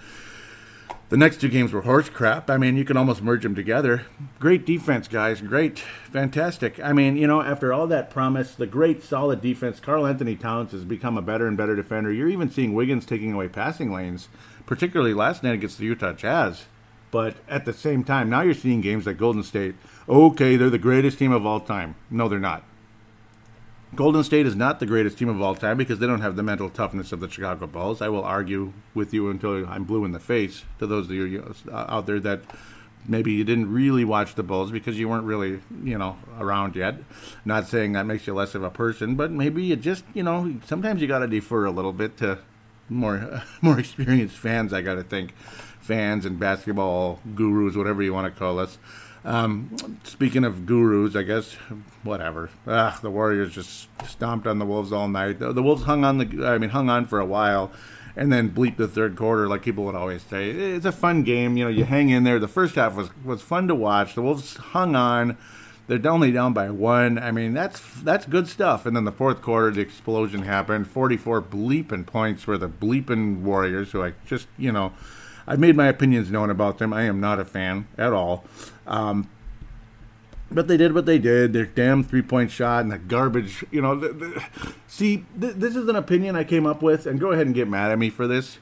The 1.08 1.18
next 1.18 1.40
two 1.40 1.50
games 1.50 1.72
were 1.72 1.82
horse 1.82 2.10
crap. 2.10 2.50
I 2.50 2.58
mean, 2.58 2.78
you 2.78 2.84
can 2.84 2.98
almost 2.98 3.22
merge 3.22 3.44
them 3.44 3.54
together. 3.54 4.08
Great 4.40 4.66
defense, 4.66 5.08
guys. 5.08 5.40
Great. 5.40 5.78
Fantastic. 6.12 6.80
I 6.80 6.94
mean, 6.94 7.16
you 7.16 7.28
know, 7.28 7.42
after 7.42 7.72
all 7.72 7.86
that 7.88 8.10
promise, 8.10 8.56
the 8.56 8.66
great 8.66 9.04
solid 9.04 9.40
defense, 9.40 9.80
Karl-Anthony 9.80 10.36
Towns 10.36 10.72
has 10.72 10.84
become 10.84 11.16
a 11.16 11.22
better 11.22 11.48
and 11.48 11.56
better 11.56 11.76
defender. 11.76 12.12
You're 12.12 12.30
even 12.30 12.50
seeing 12.50 12.74
Wiggins 12.74 13.06
taking 13.06 13.34
away 13.34 13.50
passing 13.50 13.94
lanes, 13.94 14.30
particularly 14.66 15.14
last 15.14 15.44
night 15.44 15.54
against 15.54 15.78
the 15.78 15.86
Utah 15.86 16.14
Jazz. 16.14 16.66
But 17.12 17.36
at 17.48 17.66
the 17.66 17.74
same 17.74 18.04
time, 18.04 18.28
now 18.28 18.42
you're 18.42 18.56
seeing 18.56 18.82
games 18.82 19.06
like 19.06 19.18
Golden 19.18 19.44
State. 19.44 19.76
Okay, 20.10 20.56
they're 20.56 20.72
the 20.72 20.80
greatest 20.80 21.20
team 21.20 21.32
of 21.32 21.46
all 21.46 21.60
time. 21.60 21.96
No, 22.10 22.28
they're 22.28 22.40
not. 22.40 22.64
Golden 23.96 24.24
State 24.24 24.46
is 24.46 24.56
not 24.56 24.80
the 24.80 24.86
greatest 24.86 25.18
team 25.18 25.30
of 25.30 25.42
all 25.42 25.56
time 25.56 25.78
because 25.78 26.00
they 26.00 26.08
don't 26.08 26.22
have 26.22 26.36
the 26.36 26.44
mental 26.44 26.70
toughness 26.70 27.12
of 27.12 27.22
the 27.22 27.30
Chicago 27.30 27.66
Bulls. 27.66 28.02
I 28.02 28.10
will 28.10 28.24
argue 28.24 28.74
with 28.94 29.14
you 29.14 29.30
until 29.30 29.66
I'm 29.68 29.86
blue 29.86 30.04
in 30.04 30.12
the 30.12 30.20
face 30.20 30.66
to 30.80 30.88
those 30.88 31.06
of 31.06 31.12
you 31.12 31.56
uh, 31.72 31.86
out 31.88 32.06
there 32.06 32.20
that 32.20 32.42
maybe 33.08 33.32
you 33.32 33.44
didn't 33.44 33.72
really 33.72 34.04
watch 34.04 34.36
the 34.36 34.44
Bulls 34.44 34.72
because 34.72 35.00
you 35.00 35.08
weren't 35.08 35.24
really, 35.24 35.62
you 35.84 35.98
know, 35.98 36.18
around 36.40 36.76
yet. 36.76 36.96
Not 37.46 37.68
saying 37.68 37.94
that 37.94 38.06
makes 38.06 38.28
you 38.28 38.34
less 38.34 38.54
of 38.54 38.64
a 38.64 38.70
person, 38.70 39.16
but 39.16 39.32
maybe 39.32 39.64
you 39.64 39.76
just, 39.78 40.04
you 40.14 40.24
know, 40.24 40.56
sometimes 40.66 41.02
you 41.02 41.08
got 41.08 41.20
to 41.20 41.28
defer 41.28 41.66
a 41.66 41.72
little 41.72 41.94
bit 41.94 42.18
to 42.18 42.40
more 42.90 43.44
more 43.62 43.80
experienced 43.80 44.36
fans. 44.36 44.74
I 44.74 44.82
got 44.82 44.96
to 44.96 45.04
think, 45.04 45.34
fans 45.80 46.26
and 46.26 46.40
basketball 46.40 47.20
gurus, 47.36 47.76
whatever 47.76 48.02
you 48.02 48.14
want 48.14 48.32
to 48.34 48.38
call 48.38 48.60
us. 48.60 48.78
Um, 49.26 49.76
speaking 50.04 50.44
of 50.44 50.68
gurus, 50.68 51.16
I 51.16 51.24
guess 51.24 51.54
whatever. 52.04 52.52
Ah, 52.68 52.98
the 53.02 53.10
Warriors 53.10 53.54
just 53.54 53.90
stomped 54.08 54.46
on 54.46 54.60
the 54.60 54.66
Wolves 54.66 54.94
all 54.94 55.08
night. 55.08 55.40
The, 55.40 55.52
the, 55.52 55.64
Wolves 55.64 55.84
hung 55.84 56.06
on 56.06 56.20
the, 56.20 56.46
I 56.46 56.60
mean, 56.60 56.70
hung 56.70 56.90
on 56.92 57.08
for 57.08 57.20
a 57.20 57.26
while, 57.26 57.72
and 58.16 58.32
then 58.32 58.52
bleeped 58.52 58.78
the 58.78 58.88
third 58.88 59.16
quarter, 59.16 59.48
like 59.48 59.64
people 59.64 59.84
would 59.86 59.96
always 59.96 60.22
say. 60.22 60.52
It's 60.52 60.86
a 60.86 60.92
fun 60.92 61.24
game, 61.24 61.58
you 61.58 61.64
know. 61.64 61.70
You 61.72 61.86
hang 61.86 62.10
in 62.10 62.24
there. 62.24 62.38
The 62.38 62.48
first 62.48 62.76
half 62.76 62.96
was 62.96 63.10
was 63.24 63.42
fun 63.42 63.68
to 63.68 63.76
watch. 63.76 64.14
The 64.14 64.22
Wolves 64.22 64.58
hung 64.58 64.96
on. 64.96 65.38
They're 65.88 66.08
only 66.08 66.32
down 66.32 66.54
by 66.54 66.70
one. 66.70 67.18
I 67.18 67.32
mean, 67.32 67.54
that's 67.54 67.82
that's 68.02 68.26
good 68.26 68.48
stuff. 68.48 68.86
And 68.86 68.96
then 68.96 69.06
the 69.06 69.12
fourth 69.12 69.42
quarter, 69.42 69.72
the 69.72 69.82
explosion 69.82 70.44
happened. 70.44 70.88
Forty-four 70.88 71.42
bleeping 71.42 72.06
points 72.06 72.44
for 72.44 72.58
the 72.60 72.70
bleeping 72.70 73.42
Warriors, 73.42 73.92
who 73.92 74.04
I 74.04 74.14
just, 74.26 74.48
you 74.58 74.72
know 74.72 74.94
I've 75.48 75.60
made 75.60 75.76
my 75.76 75.88
opinions 75.88 76.32
known 76.32 76.50
about 76.50 76.80
them. 76.80 76.94
I 76.94 77.04
am 77.04 77.20
not 77.20 77.40
a 77.40 77.46
fan 77.46 77.88
at 77.98 78.14
all. 78.14 78.46
Um, 78.88 79.30
but 80.52 80.68
they 80.68 80.78
did 80.78 80.94
what 80.94 81.06
they 81.06 81.18
did. 81.18 81.54
Their 81.54 81.66
damn 81.66 82.04
three 82.04 82.22
point 82.22 82.52
shot 82.52 82.82
and 82.82 82.92
the 82.92 82.98
garbage. 82.98 83.66
You 83.72 83.82
know, 83.82 83.96
the, 83.96 84.10
the, 84.10 84.44
see, 84.88 85.26
th- 85.40 85.56
this 85.56 85.76
is 85.76 85.88
an 85.90 85.96
opinion 85.96 86.36
I 86.36 86.44
came 86.44 86.66
up 86.66 86.82
with, 86.82 87.06
and 87.06 87.20
go 87.20 87.32
ahead 87.32 87.46
and 87.46 87.56
get 87.56 87.68
mad 87.68 87.92
at 87.92 88.00
me 88.00 88.10
for 88.10 88.28
this. 88.28 88.60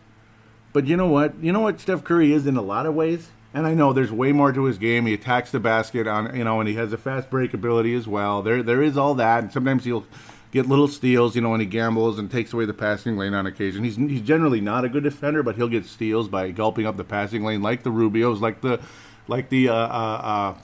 But 0.71 0.87
you 0.87 0.97
know 0.97 1.07
what? 1.07 1.35
You 1.41 1.51
know 1.51 1.59
what 1.59 1.79
Steph 1.79 2.03
Curry 2.03 2.31
is 2.31 2.47
in 2.47 2.57
a 2.57 2.61
lot 2.61 2.85
of 2.85 2.95
ways. 2.95 3.29
And 3.53 3.67
I 3.67 3.75
know 3.75 3.93
there's 3.93 4.11
way 4.11 4.31
more 4.31 4.51
to 4.51 4.63
his 4.63 4.79
game. 4.79 5.05
He 5.05 5.13
attacks 5.13 5.51
the 5.51 5.59
basket 5.59 6.07
on, 6.07 6.35
you 6.35 6.43
know, 6.43 6.59
and 6.59 6.67
he 6.67 6.73
has 6.75 6.91
a 6.91 6.97
fast 6.97 7.29
break 7.29 7.53
ability 7.53 7.93
as 7.93 8.07
well. 8.07 8.41
There, 8.41 8.63
there 8.63 8.81
is 8.81 8.97
all 8.97 9.13
that. 9.15 9.43
And 9.43 9.53
sometimes 9.53 9.85
he'll 9.85 10.07
get 10.49 10.67
little 10.67 10.87
steals, 10.87 11.35
you 11.35 11.41
know, 11.41 11.49
when 11.49 11.59
he 11.59 11.67
gambles 11.67 12.17
and 12.17 12.31
takes 12.31 12.51
away 12.51 12.65
the 12.65 12.73
passing 12.73 13.15
lane 13.15 13.35
on 13.35 13.45
occasion. 13.45 13.83
He's 13.83 13.95
he's 13.95 14.21
generally 14.21 14.59
not 14.59 14.85
a 14.85 14.89
good 14.89 15.03
defender, 15.03 15.43
but 15.43 15.55
he'll 15.55 15.67
get 15.67 15.85
steals 15.85 16.27
by 16.27 16.49
gulping 16.49 16.87
up 16.87 16.97
the 16.97 17.03
passing 17.03 17.43
lane, 17.43 17.61
like 17.61 17.83
the 17.83 17.91
Rubios, 17.91 18.41
like 18.41 18.61
the 18.61 18.79
like 19.27 19.49
the 19.49 19.69
uh, 19.69 19.73
uh, 19.73 19.77
uh, 19.77 20.55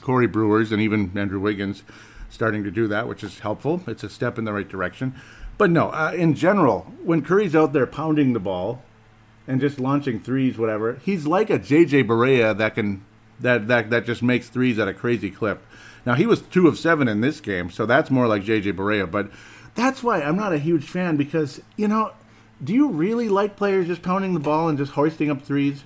Corey 0.00 0.26
Brewers, 0.26 0.72
and 0.72 0.80
even 0.80 1.12
Andrew 1.16 1.40
Wiggins 1.40 1.82
starting 2.28 2.64
to 2.64 2.70
do 2.70 2.86
that, 2.88 3.08
which 3.08 3.24
is 3.24 3.40
helpful. 3.40 3.82
It's 3.86 4.04
a 4.04 4.08
step 4.08 4.38
in 4.38 4.44
the 4.44 4.52
right 4.52 4.68
direction. 4.68 5.14
But 5.58 5.70
no, 5.70 5.90
uh, 5.90 6.12
in 6.16 6.34
general, 6.34 6.92
when 7.02 7.22
Curry's 7.22 7.54
out 7.54 7.72
there 7.72 7.86
pounding 7.86 8.32
the 8.32 8.40
ball 8.40 8.82
and 9.46 9.60
just 9.60 9.78
launching 9.78 10.20
threes, 10.20 10.56
whatever, 10.56 10.94
he's 11.04 11.26
like 11.26 11.50
a 11.50 11.58
JJ 11.58 12.04
Barea 12.04 12.56
that 12.56 12.74
can 12.74 13.04
that 13.40 13.68
that 13.68 13.90
that 13.90 14.06
just 14.06 14.22
makes 14.22 14.48
threes 14.48 14.78
at 14.78 14.88
a 14.88 14.94
crazy 14.94 15.30
clip. 15.30 15.62
Now 16.06 16.14
he 16.14 16.26
was 16.26 16.40
two 16.40 16.66
of 16.66 16.78
seven 16.78 17.08
in 17.08 17.20
this 17.20 17.40
game, 17.40 17.70
so 17.70 17.84
that's 17.84 18.10
more 18.10 18.26
like 18.26 18.42
JJ 18.42 18.72
Barea. 18.72 19.10
But 19.10 19.30
that's 19.74 20.02
why 20.02 20.22
I'm 20.22 20.36
not 20.36 20.54
a 20.54 20.58
huge 20.58 20.84
fan 20.84 21.16
because 21.16 21.60
you 21.76 21.88
know, 21.88 22.12
do 22.62 22.72
you 22.72 22.88
really 22.88 23.28
like 23.28 23.56
players 23.56 23.86
just 23.86 24.02
pounding 24.02 24.32
the 24.32 24.40
ball 24.40 24.68
and 24.68 24.78
just 24.78 24.92
hoisting 24.92 25.30
up 25.30 25.42
threes? 25.42 25.84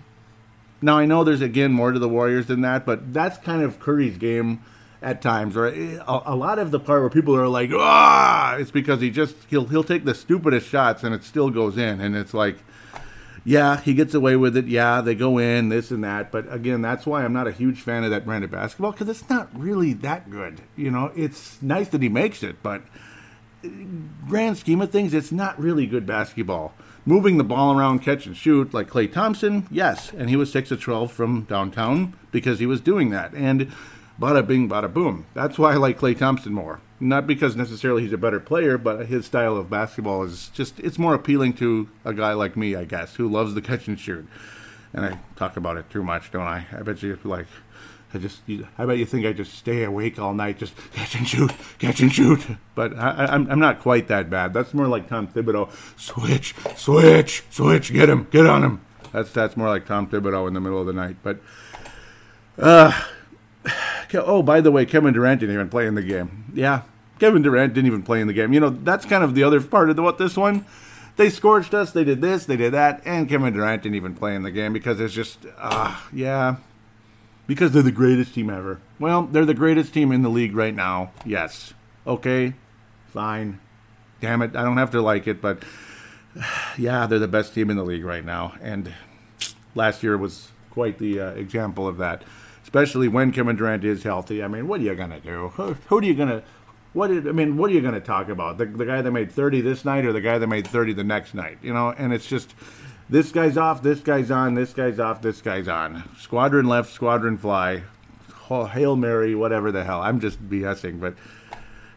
Now 0.84 0.98
I 0.98 1.06
know 1.06 1.24
there's 1.24 1.40
again 1.40 1.72
more 1.72 1.92
to 1.92 1.98
the 1.98 2.08
Warriors 2.08 2.46
than 2.46 2.60
that, 2.60 2.84
but 2.84 3.14
that's 3.14 3.38
kind 3.38 3.62
of 3.62 3.80
Curry's 3.80 4.18
game 4.18 4.62
at 5.00 5.22
times. 5.22 5.56
Or 5.56 5.66
a, 5.66 6.02
a 6.06 6.36
lot 6.36 6.58
of 6.58 6.72
the 6.72 6.78
part 6.78 7.00
where 7.00 7.08
people 7.08 7.34
are 7.34 7.48
like, 7.48 7.70
ah, 7.72 8.56
it's 8.56 8.70
because 8.70 9.00
he 9.00 9.10
just 9.10 9.34
he'll 9.48 9.64
he'll 9.66 9.82
take 9.82 10.04
the 10.04 10.14
stupidest 10.14 10.68
shots 10.68 11.02
and 11.02 11.14
it 11.14 11.24
still 11.24 11.48
goes 11.48 11.78
in, 11.78 12.02
and 12.02 12.14
it's 12.14 12.34
like 12.34 12.58
yeah, 13.46 13.80
he 13.80 13.94
gets 13.94 14.12
away 14.12 14.36
with 14.36 14.58
it. 14.58 14.66
Yeah, 14.66 15.00
they 15.00 15.14
go 15.14 15.38
in, 15.38 15.70
this 15.70 15.90
and 15.90 16.04
that. 16.04 16.30
But 16.30 16.52
again, 16.52 16.82
that's 16.82 17.06
why 17.06 17.24
I'm 17.24 17.32
not 17.32 17.46
a 17.46 17.52
huge 17.52 17.80
fan 17.80 18.04
of 18.04 18.10
that 18.10 18.26
brand 18.26 18.44
of 18.44 18.50
basketball 18.50 18.92
because 18.92 19.08
it's 19.08 19.28
not 19.30 19.48
really 19.58 19.94
that 19.94 20.30
good. 20.30 20.60
You 20.76 20.90
know, 20.90 21.12
it's 21.16 21.62
nice 21.62 21.88
that 21.88 22.02
he 22.02 22.10
makes 22.10 22.42
it, 22.42 22.62
but 22.62 22.82
grand 24.28 24.58
scheme 24.58 24.82
of 24.82 24.90
things, 24.90 25.14
it's 25.14 25.32
not 25.32 25.58
really 25.58 25.86
good 25.86 26.04
basketball. 26.06 26.74
Moving 27.06 27.36
the 27.36 27.44
ball 27.44 27.78
around, 27.78 28.00
catch 28.00 28.26
and 28.26 28.36
shoot 28.36 28.72
like 28.72 28.88
Klay 28.88 29.12
Thompson, 29.12 29.66
yes, 29.70 30.12
and 30.12 30.30
he 30.30 30.36
was 30.36 30.50
six 30.50 30.70
of 30.70 30.80
twelve 30.80 31.12
from 31.12 31.42
downtown 31.42 32.14
because 32.32 32.58
he 32.58 32.66
was 32.66 32.80
doing 32.80 33.10
that. 33.10 33.32
And 33.34 33.70
bada 34.18 34.46
bing, 34.46 34.68
bada 34.68 34.92
boom. 34.92 35.26
That's 35.34 35.58
why 35.58 35.72
I 35.72 35.76
like 35.76 35.98
Klay 35.98 36.16
Thompson 36.18 36.52
more 36.52 36.80
not 37.00 37.26
because 37.26 37.56
necessarily 37.56 38.02
he's 38.02 38.12
a 38.12 38.18
better 38.18 38.40
player, 38.40 38.78
but 38.78 39.06
his 39.06 39.26
style 39.26 39.56
of 39.56 39.68
basketball 39.68 40.22
is 40.22 40.48
just 40.48 40.78
it's 40.80 40.98
more 40.98 41.14
appealing 41.14 41.52
to 41.54 41.88
a 42.04 42.14
guy 42.14 42.32
like 42.32 42.56
me, 42.56 42.74
I 42.74 42.84
guess, 42.84 43.16
who 43.16 43.28
loves 43.28 43.54
the 43.54 43.62
catch 43.62 43.88
and 43.88 43.98
shoot. 43.98 44.26
And 44.92 45.04
I 45.04 45.18
talk 45.36 45.56
about 45.56 45.76
it 45.76 45.90
too 45.90 46.02
much, 46.02 46.30
don't 46.30 46.46
I? 46.46 46.66
I 46.72 46.82
bet 46.82 47.02
you 47.02 47.18
like 47.24 47.46
I 48.14 48.18
just 48.18 48.40
I 48.78 48.86
bet 48.86 48.98
you 48.98 49.06
think 49.06 49.26
I 49.26 49.32
just 49.32 49.54
stay 49.54 49.84
awake 49.84 50.18
all 50.18 50.34
night 50.34 50.58
just 50.58 50.74
catch 50.92 51.14
and 51.14 51.28
shoot, 51.28 51.52
catch 51.78 52.00
and 52.00 52.12
shoot. 52.12 52.46
But 52.74 52.96
I, 52.96 53.26
I'm 53.26 53.50
I'm 53.50 53.58
not 53.58 53.80
quite 53.80 54.08
that 54.08 54.30
bad. 54.30 54.52
That's 54.54 54.74
more 54.74 54.88
like 54.88 55.08
Tom 55.08 55.28
Thibodeau. 55.28 55.70
Switch, 55.98 56.54
switch, 56.76 57.44
switch. 57.50 57.92
Get 57.92 58.08
him, 58.08 58.26
get 58.30 58.46
on 58.46 58.62
him. 58.62 58.80
That's 59.12 59.30
that's 59.30 59.56
more 59.56 59.68
like 59.68 59.86
Tom 59.86 60.06
Thibodeau 60.06 60.48
in 60.48 60.54
the 60.54 60.60
middle 60.60 60.80
of 60.80 60.86
the 60.86 60.92
night. 60.92 61.16
But 61.22 61.38
uh, 62.58 62.92
oh, 64.14 64.42
by 64.42 64.60
the 64.60 64.70
way, 64.70 64.86
Kevin 64.86 65.12
Durant 65.12 65.40
didn't 65.40 65.54
even 65.54 65.68
play 65.68 65.86
in 65.86 65.94
the 65.94 66.02
game. 66.02 66.52
Yeah, 66.54 66.82
Kevin 67.18 67.42
Durant 67.42 67.74
didn't 67.74 67.86
even 67.86 68.02
play 68.02 68.20
in 68.20 68.26
the 68.26 68.32
game. 68.32 68.52
You 68.52 68.60
know, 68.60 68.70
that's 68.70 69.04
kind 69.04 69.24
of 69.24 69.34
the 69.34 69.42
other 69.42 69.60
part 69.60 69.90
of 69.90 69.96
the, 69.96 70.02
what 70.02 70.18
this 70.18 70.36
one. 70.36 70.64
They 71.16 71.30
scorched 71.30 71.74
us. 71.74 71.92
They 71.92 72.04
did 72.04 72.20
this. 72.20 72.44
They 72.44 72.56
did 72.56 72.72
that. 72.72 73.00
And 73.04 73.28
Kevin 73.28 73.52
Durant 73.54 73.82
didn't 73.82 73.96
even 73.96 74.14
play 74.14 74.34
in 74.34 74.42
the 74.42 74.50
game 74.50 74.72
because 74.72 74.98
it's 74.98 75.14
just, 75.14 75.46
uh, 75.58 76.00
yeah, 76.12 76.56
because 77.46 77.72
they're 77.72 77.82
the 77.82 77.92
greatest 77.92 78.34
team 78.34 78.50
ever. 78.50 78.80
Well, 78.98 79.22
they're 79.22 79.44
the 79.44 79.54
greatest 79.54 79.92
team 79.94 80.12
in 80.12 80.22
the 80.22 80.28
league 80.28 80.54
right 80.54 80.74
now. 80.74 81.12
Yes. 81.24 81.74
Okay. 82.06 82.54
Fine. 83.08 83.60
Damn 84.20 84.42
it. 84.42 84.56
I 84.56 84.62
don't 84.62 84.76
have 84.76 84.90
to 84.92 85.02
like 85.02 85.26
it, 85.26 85.40
but 85.40 85.62
yeah, 86.78 87.06
they're 87.06 87.18
the 87.18 87.28
best 87.28 87.54
team 87.54 87.70
in 87.70 87.76
the 87.76 87.84
league 87.84 88.04
right 88.04 88.24
now. 88.24 88.54
And 88.62 88.92
last 89.74 90.02
year 90.02 90.16
was 90.16 90.48
quite 90.70 90.98
the 90.98 91.20
uh, 91.20 91.30
example 91.30 91.86
of 91.86 91.98
that 91.98 92.22
especially 92.64 93.06
when 93.06 93.30
Kevin 93.30 93.54
Durant 93.54 93.84
is 93.84 94.02
healthy. 94.02 94.42
I 94.42 94.48
mean, 94.48 94.66
what 94.66 94.80
are 94.80 94.82
you 94.82 94.94
gonna 94.96 95.20
do? 95.20 95.50
Who, 95.50 95.74
who 95.86 95.98
are 95.98 96.02
you 96.02 96.14
gonna 96.14 96.42
what 96.94 97.08
did, 97.08 97.28
I 97.28 97.32
mean, 97.32 97.56
what 97.56 97.70
are 97.70 97.74
you 97.74 97.80
going 97.80 97.94
to 97.94 98.00
talk 98.00 98.28
about? 98.28 98.56
The, 98.56 98.66
the 98.66 98.86
guy 98.86 99.02
that 99.02 99.10
made 99.10 99.30
30 99.30 99.60
this 99.60 99.84
night 99.84 100.06
or 100.06 100.12
the 100.12 100.20
guy 100.20 100.38
that 100.38 100.46
made 100.46 100.66
30 100.66 100.94
the 100.94 101.04
next 101.04 101.34
night? 101.34 101.58
You 101.60 101.74
know, 101.74 101.90
and 101.90 102.12
it's 102.12 102.26
just, 102.26 102.54
this 103.08 103.32
guy's 103.32 103.56
off, 103.56 103.82
this 103.82 104.00
guy's 104.00 104.30
on, 104.30 104.54
this 104.54 104.72
guy's 104.72 104.98
off, 104.98 105.20
this 105.22 105.40
guy's 105.42 105.68
on. 105.68 106.08
Squadron 106.18 106.66
left, 106.66 106.92
squadron 106.92 107.36
fly. 107.38 107.82
Hail 108.48 108.94
Mary, 108.96 109.34
whatever 109.34 109.72
the 109.72 109.84
hell. 109.84 110.00
I'm 110.02 110.20
just 110.20 110.48
BSing, 110.48 111.00
but 111.00 111.14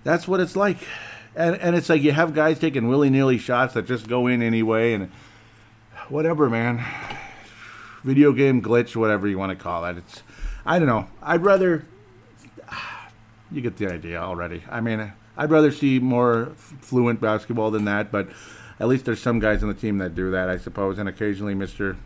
that's 0.03 0.27
what 0.27 0.39
it's 0.39 0.55
like. 0.55 0.77
And, 1.35 1.55
and 1.57 1.75
it's 1.75 1.89
like 1.89 2.01
you 2.01 2.13
have 2.13 2.33
guys 2.33 2.57
taking 2.57 2.87
willy 2.87 3.09
nilly 3.09 3.37
shots 3.37 3.73
that 3.73 3.85
just 3.85 4.07
go 4.07 4.27
in 4.27 4.41
anyway, 4.41 4.93
and 4.93 5.11
whatever, 6.09 6.49
man. 6.49 6.83
Video 8.03 8.31
game 8.31 8.61
glitch, 8.61 8.95
whatever 8.95 9.27
you 9.27 9.37
want 9.37 9.51
to 9.51 9.61
call 9.61 9.85
it. 9.85 9.97
It's, 9.97 10.23
I 10.65 10.79
don't 10.79 10.87
know. 10.87 11.07
I'd 11.21 11.43
rather. 11.43 11.85
You 13.49 13.61
get 13.61 13.77
the 13.77 13.89
idea 13.89 14.19
already. 14.19 14.63
I 14.69 14.81
mean, 14.81 15.13
I'd 15.37 15.49
rather 15.49 15.71
see 15.71 15.99
more 15.99 16.51
fluent 16.57 17.21
basketball 17.21 17.71
than 17.71 17.85
that, 17.85 18.11
but 18.11 18.27
at 18.79 18.87
least 18.87 19.05
there's 19.05 19.21
some 19.21 19.39
guys 19.39 19.63
on 19.63 19.69
the 19.69 19.75
team 19.75 19.97
that 19.97 20.15
do 20.15 20.31
that, 20.31 20.49
I 20.49 20.57
suppose, 20.57 20.97
and 20.99 21.09
occasionally 21.09 21.55
Mr. 21.55 21.97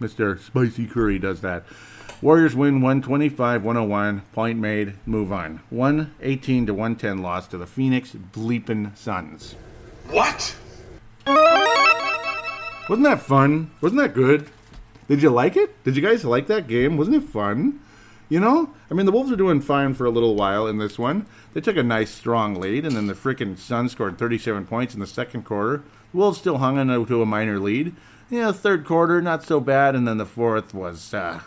Mr. 0.00 0.38
Spicy 0.38 0.86
Curry 0.86 1.18
does 1.18 1.40
that. 1.40 1.64
Warriors 2.22 2.56
win 2.56 2.80
125 2.80 3.62
101. 3.62 4.20
Point 4.32 4.58
made. 4.58 4.94
Move 5.06 5.32
on. 5.32 5.60
118 5.70 6.66
to 6.66 6.74
110 6.74 7.18
loss 7.18 7.46
to 7.48 7.58
the 7.58 7.66
Phoenix 7.66 8.12
Bleepin' 8.12 8.96
Suns. 8.96 9.54
What? 10.08 10.56
Wasn't 12.88 13.04
that 13.04 13.20
fun? 13.20 13.70
Wasn't 13.80 14.00
that 14.00 14.14
good? 14.14 14.48
Did 15.08 15.22
you 15.22 15.30
like 15.30 15.56
it? 15.56 15.82
Did 15.84 15.96
you 15.96 16.02
guys 16.02 16.24
like 16.24 16.46
that 16.46 16.68
game? 16.68 16.96
Wasn't 16.96 17.16
it 17.16 17.28
fun? 17.28 17.80
You 18.28 18.40
know? 18.40 18.74
I 18.90 18.94
mean, 18.94 19.06
the 19.06 19.12
Wolves 19.12 19.30
are 19.30 19.36
doing 19.36 19.60
fine 19.60 19.94
for 19.94 20.04
a 20.04 20.10
little 20.10 20.34
while 20.34 20.66
in 20.66 20.78
this 20.78 20.98
one. 20.98 21.26
They 21.56 21.62
took 21.62 21.78
a 21.78 21.82
nice, 21.82 22.10
strong 22.10 22.56
lead, 22.56 22.84
and 22.84 22.94
then 22.94 23.06
the 23.06 23.14
freaking 23.14 23.56
Suns 23.56 23.92
scored 23.92 24.18
37 24.18 24.66
points 24.66 24.92
in 24.92 25.00
the 25.00 25.06
second 25.06 25.44
quarter. 25.46 25.78
The 26.12 26.18
Wolves 26.18 26.36
still 26.36 26.58
hung 26.58 26.76
on 26.76 27.06
to 27.06 27.22
a 27.22 27.24
minor 27.24 27.58
lead. 27.58 27.96
Yeah, 28.28 28.52
third 28.52 28.84
quarter, 28.84 29.22
not 29.22 29.42
so 29.42 29.58
bad, 29.58 29.94
and 29.94 30.06
then 30.06 30.18
the 30.18 30.26
fourth 30.26 30.74
was, 30.74 31.14
uh, 31.14 31.40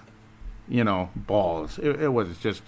you 0.67 0.83
know, 0.83 1.11
balls. 1.15 1.77
It, 1.77 2.01
it 2.01 2.07
was 2.07 2.39
just. 2.39 2.63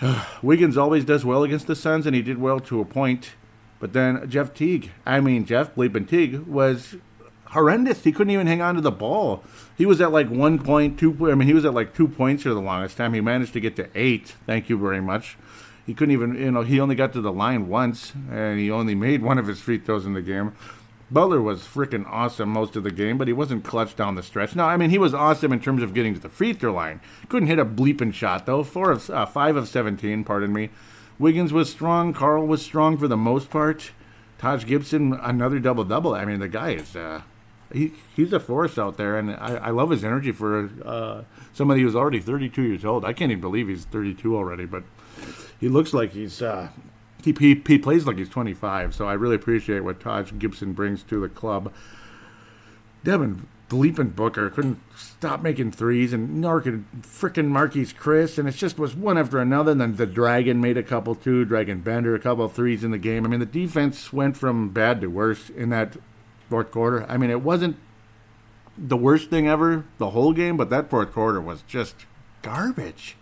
Wiggins 0.40 0.76
always 0.76 1.04
does 1.04 1.24
well 1.24 1.42
against 1.42 1.66
the 1.66 1.74
Suns, 1.74 2.06
and 2.06 2.14
he 2.14 2.22
did 2.22 2.38
well 2.38 2.60
to 2.60 2.80
a 2.80 2.84
point. 2.84 3.32
But 3.80 3.92
then 3.92 4.30
Jeff 4.30 4.54
Teague, 4.54 4.92
I 5.04 5.18
mean 5.18 5.46
Jeff 5.46 5.74
Bleepin 5.74 6.08
Teague, 6.08 6.46
was 6.46 6.94
horrendous. 7.46 8.04
He 8.04 8.12
couldn't 8.12 8.32
even 8.32 8.46
hang 8.46 8.62
on 8.62 8.76
to 8.76 8.80
the 8.80 8.92
ball. 8.92 9.42
He 9.76 9.84
was 9.84 10.00
at 10.00 10.12
like 10.12 10.30
one 10.30 10.60
point 10.60 10.96
two. 10.96 11.28
I 11.28 11.34
mean, 11.34 11.48
he 11.48 11.54
was 11.54 11.64
at 11.64 11.74
like 11.74 11.92
two 11.92 12.06
points 12.06 12.44
for 12.44 12.50
the 12.50 12.60
longest 12.60 12.96
time. 12.96 13.14
He 13.14 13.20
managed 13.20 13.52
to 13.54 13.60
get 13.60 13.74
to 13.76 13.88
eight. 13.96 14.36
Thank 14.46 14.68
you 14.68 14.78
very 14.78 15.00
much. 15.00 15.36
He 15.86 15.94
couldn't 15.94 16.12
even, 16.12 16.34
you 16.34 16.50
know, 16.50 16.62
he 16.62 16.80
only 16.80 16.96
got 16.96 17.12
to 17.12 17.20
the 17.20 17.32
line 17.32 17.68
once, 17.68 18.12
and 18.28 18.58
he 18.58 18.70
only 18.70 18.96
made 18.96 19.22
one 19.22 19.38
of 19.38 19.46
his 19.46 19.60
free 19.60 19.78
throws 19.78 20.04
in 20.04 20.14
the 20.14 20.22
game. 20.22 20.52
Butler 21.10 21.40
was 21.40 21.60
freaking 21.60 22.04
awesome 22.10 22.48
most 22.48 22.74
of 22.74 22.82
the 22.82 22.90
game, 22.90 23.16
but 23.16 23.28
he 23.28 23.32
wasn't 23.32 23.64
clutch 23.64 23.94
down 23.94 24.16
the 24.16 24.22
stretch. 24.24 24.56
No, 24.56 24.64
I 24.64 24.76
mean 24.76 24.90
he 24.90 24.98
was 24.98 25.14
awesome 25.14 25.52
in 25.52 25.60
terms 25.60 25.82
of 25.82 25.94
getting 25.94 26.14
to 26.14 26.20
the 26.20 26.28
free 26.28 26.52
throw 26.52 26.72
line. 26.72 27.00
Couldn't 27.28 27.46
hit 27.46 27.60
a 27.60 27.64
bleeping 27.64 28.12
shot 28.12 28.44
though. 28.44 28.64
Four 28.64 28.90
of 28.90 29.08
uh, 29.08 29.24
five 29.24 29.54
of 29.54 29.68
seventeen, 29.68 30.24
pardon 30.24 30.52
me. 30.52 30.70
Wiggins 31.18 31.52
was 31.52 31.70
strong. 31.70 32.12
Karl 32.12 32.44
was 32.44 32.60
strong 32.60 32.98
for 32.98 33.06
the 33.06 33.16
most 33.16 33.50
part. 33.50 33.92
Taj 34.38 34.66
Gibson 34.66 35.12
another 35.12 35.60
double 35.60 35.84
double. 35.84 36.12
I 36.12 36.24
mean 36.24 36.40
the 36.40 36.48
guy 36.48 36.70
is 36.72 36.96
uh, 36.96 37.22
he 37.72 37.92
he's 38.16 38.32
a 38.32 38.40
force 38.40 38.76
out 38.76 38.96
there, 38.96 39.16
and 39.16 39.30
I, 39.30 39.56
I 39.56 39.70
love 39.70 39.90
his 39.90 40.02
energy 40.02 40.32
for 40.32 40.70
uh, 40.84 41.22
somebody 41.52 41.82
who's 41.82 41.94
already 41.94 42.18
32 42.18 42.62
years 42.62 42.84
old. 42.84 43.04
I 43.04 43.12
can't 43.12 43.30
even 43.30 43.40
believe 43.40 43.68
he's 43.68 43.84
32 43.84 44.36
already, 44.36 44.66
but 44.66 44.82
he 45.60 45.68
looks 45.68 45.92
like 45.94 46.12
he's 46.12 46.42
uh, 46.42 46.68
he, 47.22 47.34
he, 47.38 47.62
he 47.66 47.78
plays 47.78 48.06
like 48.06 48.18
he's 48.18 48.28
25. 48.28 48.94
So 48.94 49.06
I 49.06 49.14
really 49.14 49.36
appreciate 49.36 49.80
what 49.80 50.00
Taj 50.00 50.32
Gibson 50.38 50.72
brings 50.72 51.02
to 51.04 51.20
the 51.20 51.28
club. 51.28 51.72
Devin 53.04 53.48
Bleeping 53.68 54.14
Booker 54.14 54.48
couldn't 54.48 54.80
stop 54.96 55.42
making 55.42 55.72
threes, 55.72 56.12
and 56.12 56.40
nor 56.40 56.60
could 56.60 56.84
frickin' 57.02 57.48
Marquese 57.48 57.94
Chriss, 57.94 58.38
and 58.38 58.48
it 58.48 58.54
just 58.54 58.78
was 58.78 58.94
one 58.94 59.18
after 59.18 59.40
another. 59.40 59.72
And 59.72 59.80
then 59.80 59.96
the 59.96 60.06
Dragon 60.06 60.60
made 60.60 60.76
a 60.76 60.84
couple 60.84 61.16
too. 61.16 61.44
Dragan 61.44 61.82
Bender 61.82 62.14
a 62.14 62.20
couple 62.20 62.48
threes 62.48 62.84
in 62.84 62.92
the 62.92 62.98
game. 62.98 63.24
I 63.24 63.28
mean, 63.28 63.40
the 63.40 63.46
defense 63.46 64.12
went 64.12 64.36
from 64.36 64.70
bad 64.70 65.00
to 65.00 65.08
worse 65.08 65.50
in 65.50 65.70
that 65.70 65.96
fourth 66.48 66.70
quarter. 66.70 67.04
I 67.08 67.16
mean, 67.16 67.30
it 67.30 67.42
wasn't 67.42 67.76
the 68.78 68.96
worst 68.96 69.30
thing 69.30 69.48
ever 69.48 69.84
the 69.98 70.10
whole 70.10 70.32
game, 70.32 70.56
but 70.56 70.70
that 70.70 70.88
fourth 70.90 71.12
quarter 71.12 71.40
was 71.40 71.62
just 71.62 72.06
garbage. 72.42 73.16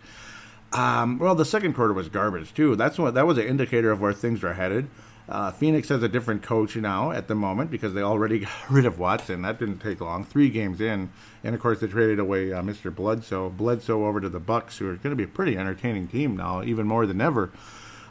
Um, 0.75 1.19
well, 1.19 1.35
the 1.35 1.45
second 1.45 1.73
quarter 1.73 1.93
was 1.93 2.09
garbage 2.09 2.53
too. 2.53 2.75
That's 2.75 2.97
what 2.97 3.13
that 3.13 3.25
was 3.25 3.37
an 3.37 3.45
indicator 3.45 3.91
of 3.91 4.01
where 4.01 4.11
things 4.11 4.43
are 4.43 4.53
headed. 4.53 4.89
Uh, 5.29 5.49
Phoenix 5.49 5.87
has 5.87 6.03
a 6.03 6.09
different 6.09 6.43
coach 6.43 6.75
now 6.75 7.11
at 7.11 7.29
the 7.29 7.33
moment 7.33 7.71
because 7.71 7.93
they 7.93 8.01
already 8.01 8.39
got 8.39 8.51
rid 8.69 8.85
of 8.85 8.99
Watson. 8.99 9.41
That 9.41 9.57
didn't 9.57 9.79
take 9.79 10.01
long. 10.01 10.25
Three 10.25 10.49
games 10.49 10.81
in, 10.81 11.11
and 11.45 11.55
of 11.55 11.61
course 11.61 11.79
they 11.79 11.87
traded 11.87 12.19
away 12.19 12.51
uh, 12.51 12.61
Mr. 12.61 12.93
Bledsoe. 12.93 13.49
Bledsoe 13.51 14.05
over 14.05 14.19
to 14.19 14.27
the 14.27 14.41
Bucks, 14.41 14.77
who 14.77 14.89
are 14.89 14.95
going 14.95 15.11
to 15.11 15.15
be 15.15 15.23
a 15.23 15.27
pretty 15.27 15.57
entertaining 15.57 16.09
team 16.09 16.35
now, 16.35 16.61
even 16.61 16.85
more 16.85 17.05
than 17.05 17.21
ever. 17.21 17.51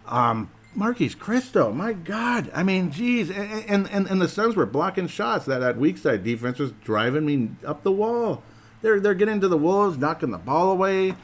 Um, 0.07 0.51
Marquese 0.75 1.17
Chriss, 1.17 1.77
my 1.77 1.93
God. 1.93 2.51
I 2.55 2.63
mean, 2.63 2.91
geez. 2.91 3.31
And, 3.31 3.87
and, 3.89 4.09
and 4.09 4.23
the 4.23 4.29
Suns 4.29 4.57
were 4.57 4.67
blocking 4.67 5.07
shots. 5.07 5.45
That, 5.45 5.59
that 5.59 5.77
weak 5.77 5.99
side 5.99 6.25
defense 6.25 6.59
was 6.59 6.73
driving 6.83 7.27
me 7.27 7.51
up 7.65 7.83
the 7.83 7.93
wall. 7.93 8.43
They're, 8.81 9.01
they're 9.01 9.15
getting 9.15 9.41
to 9.43 9.49
the 9.49 9.59
Wolves, 9.59 9.99
knocking 9.99 10.31
the 10.31 10.39
ball 10.39 10.71
away. 10.71 11.15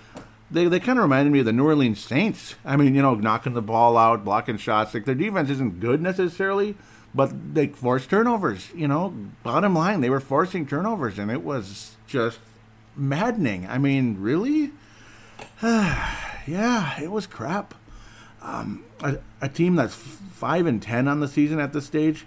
They, 0.51 0.67
they 0.67 0.81
kind 0.81 0.99
of 0.99 1.05
reminded 1.05 1.33
me 1.33 1.41
of 1.41 1.47
the 1.47 1.53
New 1.53 1.65
Orleans 1.65 2.01
Saints. 2.01 2.57
I 2.65 2.77
mean, 2.77 2.95
you 2.95 3.03
know, 3.03 3.15
knocking 3.15 3.55
the 3.55 3.63
ball 3.63 3.97
out, 3.97 4.25
blocking 4.25 4.57
shots. 4.57 4.95
Like 4.95 5.05
their 5.05 5.15
defense 5.15 5.49
isn't 5.51 5.79
good 5.79 6.03
necessarily, 6.03 6.77
but 7.15 7.55
they 7.55 7.69
force 7.69 8.07
turnovers. 8.07 8.71
You 8.75 8.89
know, 8.89 9.15
bottom 9.43 9.75
line, 9.75 10.01
they 10.01 10.11
were 10.11 10.21
forcing 10.21 10.67
turnovers, 10.67 11.19
and 11.19 11.31
it 11.31 11.45
was 11.45 11.97
just 12.07 12.41
maddening. 12.97 13.67
I 13.69 13.79
mean, 13.79 14.17
really? 14.19 14.73
yeah, 15.63 17.01
it 17.01 17.11
was 17.11 17.27
crap. 17.27 17.75
Um, 18.43 18.85
a, 19.03 19.19
a, 19.41 19.49
team 19.49 19.77
that's 19.77 19.95
five 19.95 20.67
and 20.67 20.83
ten 20.83 21.07
on 21.07 21.21
the 21.21 21.29
season 21.29 21.61
at 21.61 21.73
this 21.73 21.85
stage. 21.85 22.27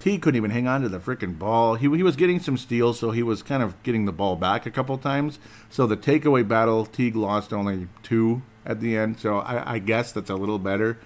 T 0.00 0.18
couldn't 0.18 0.36
even 0.36 0.50
hang 0.50 0.68
on 0.68 0.82
to 0.82 0.88
the 0.88 1.00
freaking 1.00 1.38
ball. 1.38 1.74
He, 1.74 1.88
he 1.96 2.02
was 2.02 2.14
getting 2.14 2.38
some 2.38 2.56
steals, 2.56 2.98
so 2.98 3.10
he 3.10 3.22
was 3.22 3.42
kind 3.42 3.62
of 3.62 3.82
getting 3.82 4.04
the 4.04 4.12
ball 4.12 4.36
back 4.36 4.64
a 4.64 4.70
couple 4.70 4.96
times. 4.98 5.38
So 5.70 5.86
the 5.86 5.96
takeaway 5.96 6.46
battle, 6.46 6.86
Teague 6.86 7.16
lost 7.16 7.52
only 7.52 7.88
two 8.02 8.42
at 8.64 8.80
the 8.80 8.96
end. 8.96 9.18
So 9.18 9.38
I, 9.38 9.74
I 9.74 9.78
guess 9.80 10.12
that's 10.12 10.30
a 10.30 10.36
little 10.36 10.60
better. 10.60 10.98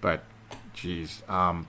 But, 0.00 0.24
geez, 0.74 1.22
um, 1.28 1.66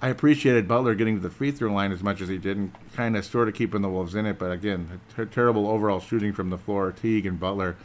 I 0.00 0.08
appreciated 0.10 0.68
Butler 0.68 0.94
getting 0.94 1.16
to 1.16 1.20
the 1.20 1.30
free 1.30 1.50
throw 1.50 1.72
line 1.72 1.90
as 1.90 2.04
much 2.04 2.20
as 2.20 2.28
he 2.28 2.38
did, 2.38 2.56
and 2.56 2.72
kind 2.94 3.16
of 3.16 3.24
sort 3.24 3.48
of 3.48 3.54
keeping 3.54 3.82
the 3.82 3.88
Wolves 3.88 4.14
in 4.14 4.26
it. 4.26 4.38
But 4.38 4.52
again, 4.52 5.00
ter- 5.16 5.24
terrible 5.24 5.66
overall 5.66 5.98
shooting 5.98 6.32
from 6.32 6.50
the 6.50 6.58
floor. 6.58 6.92
Teague 6.92 7.26
and 7.26 7.40
Butler 7.40 7.76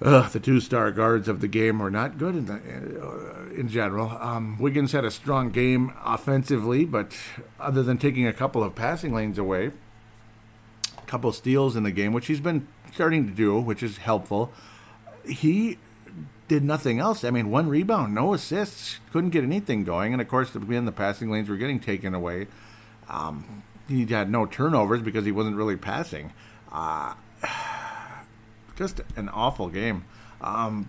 the 0.00 0.40
two 0.42 0.60
star 0.60 0.90
guards 0.90 1.26
of 1.28 1.40
the 1.40 1.48
game 1.48 1.78
were 1.78 1.90
not 1.90 2.18
good 2.18 2.36
in, 2.36 2.46
the, 2.46 2.54
uh, 2.54 3.54
in 3.54 3.68
general. 3.68 4.10
Um, 4.10 4.58
Wiggins 4.58 4.92
had 4.92 5.04
a 5.04 5.10
strong 5.10 5.50
game 5.50 5.92
offensively, 6.04 6.84
but 6.84 7.16
other 7.58 7.82
than 7.82 7.96
taking 7.96 8.26
a 8.26 8.32
couple 8.32 8.62
of 8.62 8.74
passing 8.74 9.14
lanes 9.14 9.38
away, 9.38 9.70
a 10.98 11.06
couple 11.06 11.32
steals 11.32 11.76
in 11.76 11.82
the 11.82 11.90
game, 11.90 12.12
which 12.12 12.26
he's 12.26 12.40
been 12.40 12.68
starting 12.92 13.26
to 13.26 13.32
do, 13.32 13.58
which 13.58 13.82
is 13.82 13.98
helpful, 13.98 14.52
he 15.26 15.78
did 16.48 16.62
nothing 16.62 16.98
else. 16.98 17.24
I 17.24 17.30
mean, 17.30 17.50
one 17.50 17.68
rebound, 17.68 18.14
no 18.14 18.34
assists, 18.34 18.98
couldn't 19.12 19.30
get 19.30 19.44
anything 19.44 19.84
going. 19.84 20.12
And 20.12 20.20
of 20.20 20.28
course, 20.28 20.54
again, 20.54 20.84
the 20.84 20.92
passing 20.92 21.30
lanes 21.30 21.48
were 21.48 21.56
getting 21.56 21.80
taken 21.80 22.14
away. 22.14 22.46
Um, 23.08 23.62
he 23.88 24.04
had 24.06 24.30
no 24.30 24.46
turnovers 24.46 25.00
because 25.00 25.24
he 25.24 25.32
wasn't 25.32 25.56
really 25.56 25.76
passing. 25.76 26.32
Uh, 26.70 27.14
just 28.76 29.00
an 29.16 29.28
awful 29.30 29.68
game. 29.68 30.04
Um, 30.40 30.88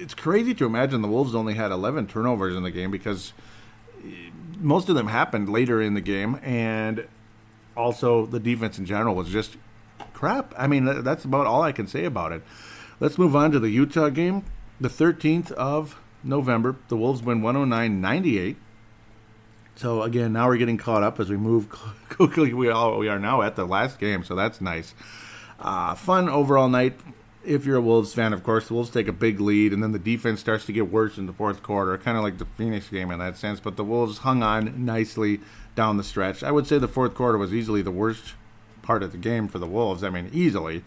it's 0.00 0.14
crazy 0.14 0.54
to 0.54 0.66
imagine 0.66 1.02
the 1.02 1.08
Wolves 1.08 1.34
only 1.34 1.54
had 1.54 1.72
11 1.72 2.06
turnovers 2.06 2.54
in 2.54 2.62
the 2.62 2.70
game 2.70 2.90
because 2.90 3.32
most 4.58 4.88
of 4.88 4.94
them 4.94 5.08
happened 5.08 5.48
later 5.48 5.80
in 5.80 5.94
the 5.94 6.00
game, 6.00 6.38
and 6.42 7.06
also 7.76 8.26
the 8.26 8.40
defense 8.40 8.78
in 8.78 8.84
general 8.84 9.14
was 9.14 9.28
just 9.28 9.56
crap. 10.12 10.54
I 10.56 10.66
mean, 10.66 11.02
that's 11.02 11.24
about 11.24 11.46
all 11.46 11.62
I 11.62 11.72
can 11.72 11.86
say 11.86 12.04
about 12.04 12.32
it. 12.32 12.42
Let's 13.00 13.18
move 13.18 13.34
on 13.34 13.50
to 13.52 13.58
the 13.58 13.70
Utah 13.70 14.10
game. 14.10 14.44
The 14.80 14.88
13th 14.88 15.52
of 15.52 15.98
November, 16.22 16.76
the 16.88 16.96
Wolves 16.96 17.22
win 17.22 17.42
109 17.42 18.00
98. 18.00 18.56
So 19.76 20.02
again, 20.02 20.34
now 20.34 20.48
we're 20.48 20.58
getting 20.58 20.76
caught 20.76 21.02
up 21.02 21.18
as 21.18 21.30
we 21.30 21.38
move 21.38 21.68
quickly. 22.10 22.52
We 22.52 22.68
all 22.68 22.98
we 22.98 23.08
are 23.08 23.18
now 23.18 23.40
at 23.40 23.56
the 23.56 23.64
last 23.64 23.98
game, 23.98 24.24
so 24.24 24.34
that's 24.34 24.60
nice. 24.60 24.94
Uh, 25.60 25.94
fun 25.94 26.28
overall 26.28 26.68
night. 26.68 26.98
If 27.44 27.64
you're 27.64 27.76
a 27.76 27.82
Wolves 27.82 28.12
fan, 28.12 28.32
of 28.32 28.42
course, 28.42 28.68
the 28.68 28.74
Wolves 28.74 28.90
take 28.90 29.08
a 29.08 29.12
big 29.12 29.40
lead, 29.40 29.72
and 29.72 29.82
then 29.82 29.92
the 29.92 29.98
defense 29.98 30.40
starts 30.40 30.66
to 30.66 30.72
get 30.72 30.90
worse 30.90 31.16
in 31.16 31.26
the 31.26 31.32
fourth 31.32 31.62
quarter, 31.62 31.96
kind 31.96 32.16
of 32.16 32.22
like 32.22 32.38
the 32.38 32.44
Phoenix 32.44 32.88
game 32.88 33.10
in 33.10 33.18
that 33.18 33.36
sense. 33.36 33.60
But 33.60 33.76
the 33.76 33.84
Wolves 33.84 34.18
hung 34.18 34.42
on 34.42 34.84
nicely 34.84 35.40
down 35.74 35.96
the 35.96 36.04
stretch. 36.04 36.42
I 36.42 36.50
would 36.50 36.66
say 36.66 36.78
the 36.78 36.88
fourth 36.88 37.14
quarter 37.14 37.38
was 37.38 37.54
easily 37.54 37.80
the 37.80 37.90
worst 37.90 38.34
part 38.82 39.02
of 39.02 39.12
the 39.12 39.18
game 39.18 39.48
for 39.48 39.58
the 39.58 39.66
Wolves. 39.66 40.04
I 40.04 40.10
mean, 40.10 40.30
easily. 40.32 40.82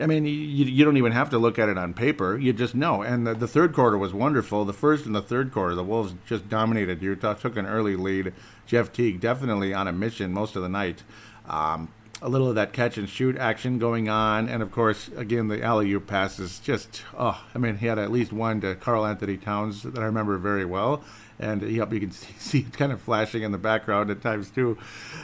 I 0.00 0.06
mean, 0.06 0.26
you, 0.26 0.32
you 0.32 0.84
don't 0.84 0.96
even 0.96 1.12
have 1.12 1.30
to 1.30 1.38
look 1.38 1.58
at 1.58 1.68
it 1.68 1.76
on 1.76 1.92
paper. 1.92 2.38
You 2.38 2.52
just 2.52 2.74
know. 2.74 3.02
And 3.02 3.26
the, 3.26 3.34
the, 3.34 3.48
third 3.48 3.72
quarter 3.72 3.98
was 3.98 4.12
wonderful. 4.12 4.64
The 4.64 4.72
first 4.72 5.06
and 5.06 5.14
the 5.14 5.22
third 5.22 5.52
quarter, 5.52 5.74
the 5.74 5.82
Wolves 5.82 6.14
just 6.26 6.48
dominated. 6.48 7.02
Utah 7.02 7.34
took 7.34 7.56
an 7.56 7.66
early 7.66 7.96
lead. 7.96 8.32
Jeff 8.66 8.92
Teague 8.92 9.20
definitely 9.20 9.74
on 9.74 9.88
a 9.88 9.92
mission 9.92 10.32
most 10.32 10.54
of 10.54 10.62
the 10.62 10.68
night. 10.68 11.02
Um, 11.48 11.88
a 12.20 12.28
little 12.28 12.48
of 12.48 12.54
that 12.56 12.72
catch 12.72 12.98
and 12.98 13.08
shoot 13.08 13.36
action 13.36 13.78
going 13.78 14.08
on, 14.08 14.48
and 14.48 14.62
of 14.62 14.72
course, 14.72 15.08
again, 15.16 15.48
the 15.48 15.62
alley 15.62 15.92
oop 15.92 16.06
passes. 16.06 16.58
Just 16.58 17.02
oh, 17.16 17.42
I 17.54 17.58
mean, 17.58 17.78
he 17.78 17.86
had 17.86 17.98
at 17.98 18.10
least 18.10 18.32
one 18.32 18.60
to 18.62 18.74
Karl-Anthony 18.74 19.36
Towns 19.36 19.82
that 19.82 19.98
I 19.98 20.04
remember 20.04 20.36
very 20.38 20.64
well, 20.64 21.02
and 21.38 21.62
yep, 21.62 21.92
you 21.92 22.00
can 22.00 22.10
see, 22.10 22.32
see 22.38 22.58
it 22.60 22.72
kind 22.72 22.92
of 22.92 23.00
flashing 23.00 23.42
in 23.42 23.52
the 23.52 23.58
background 23.58 24.10
at 24.10 24.22
times 24.22 24.50
too. 24.50 24.78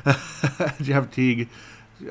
Jeff 0.82 1.10
Teague. 1.10 1.48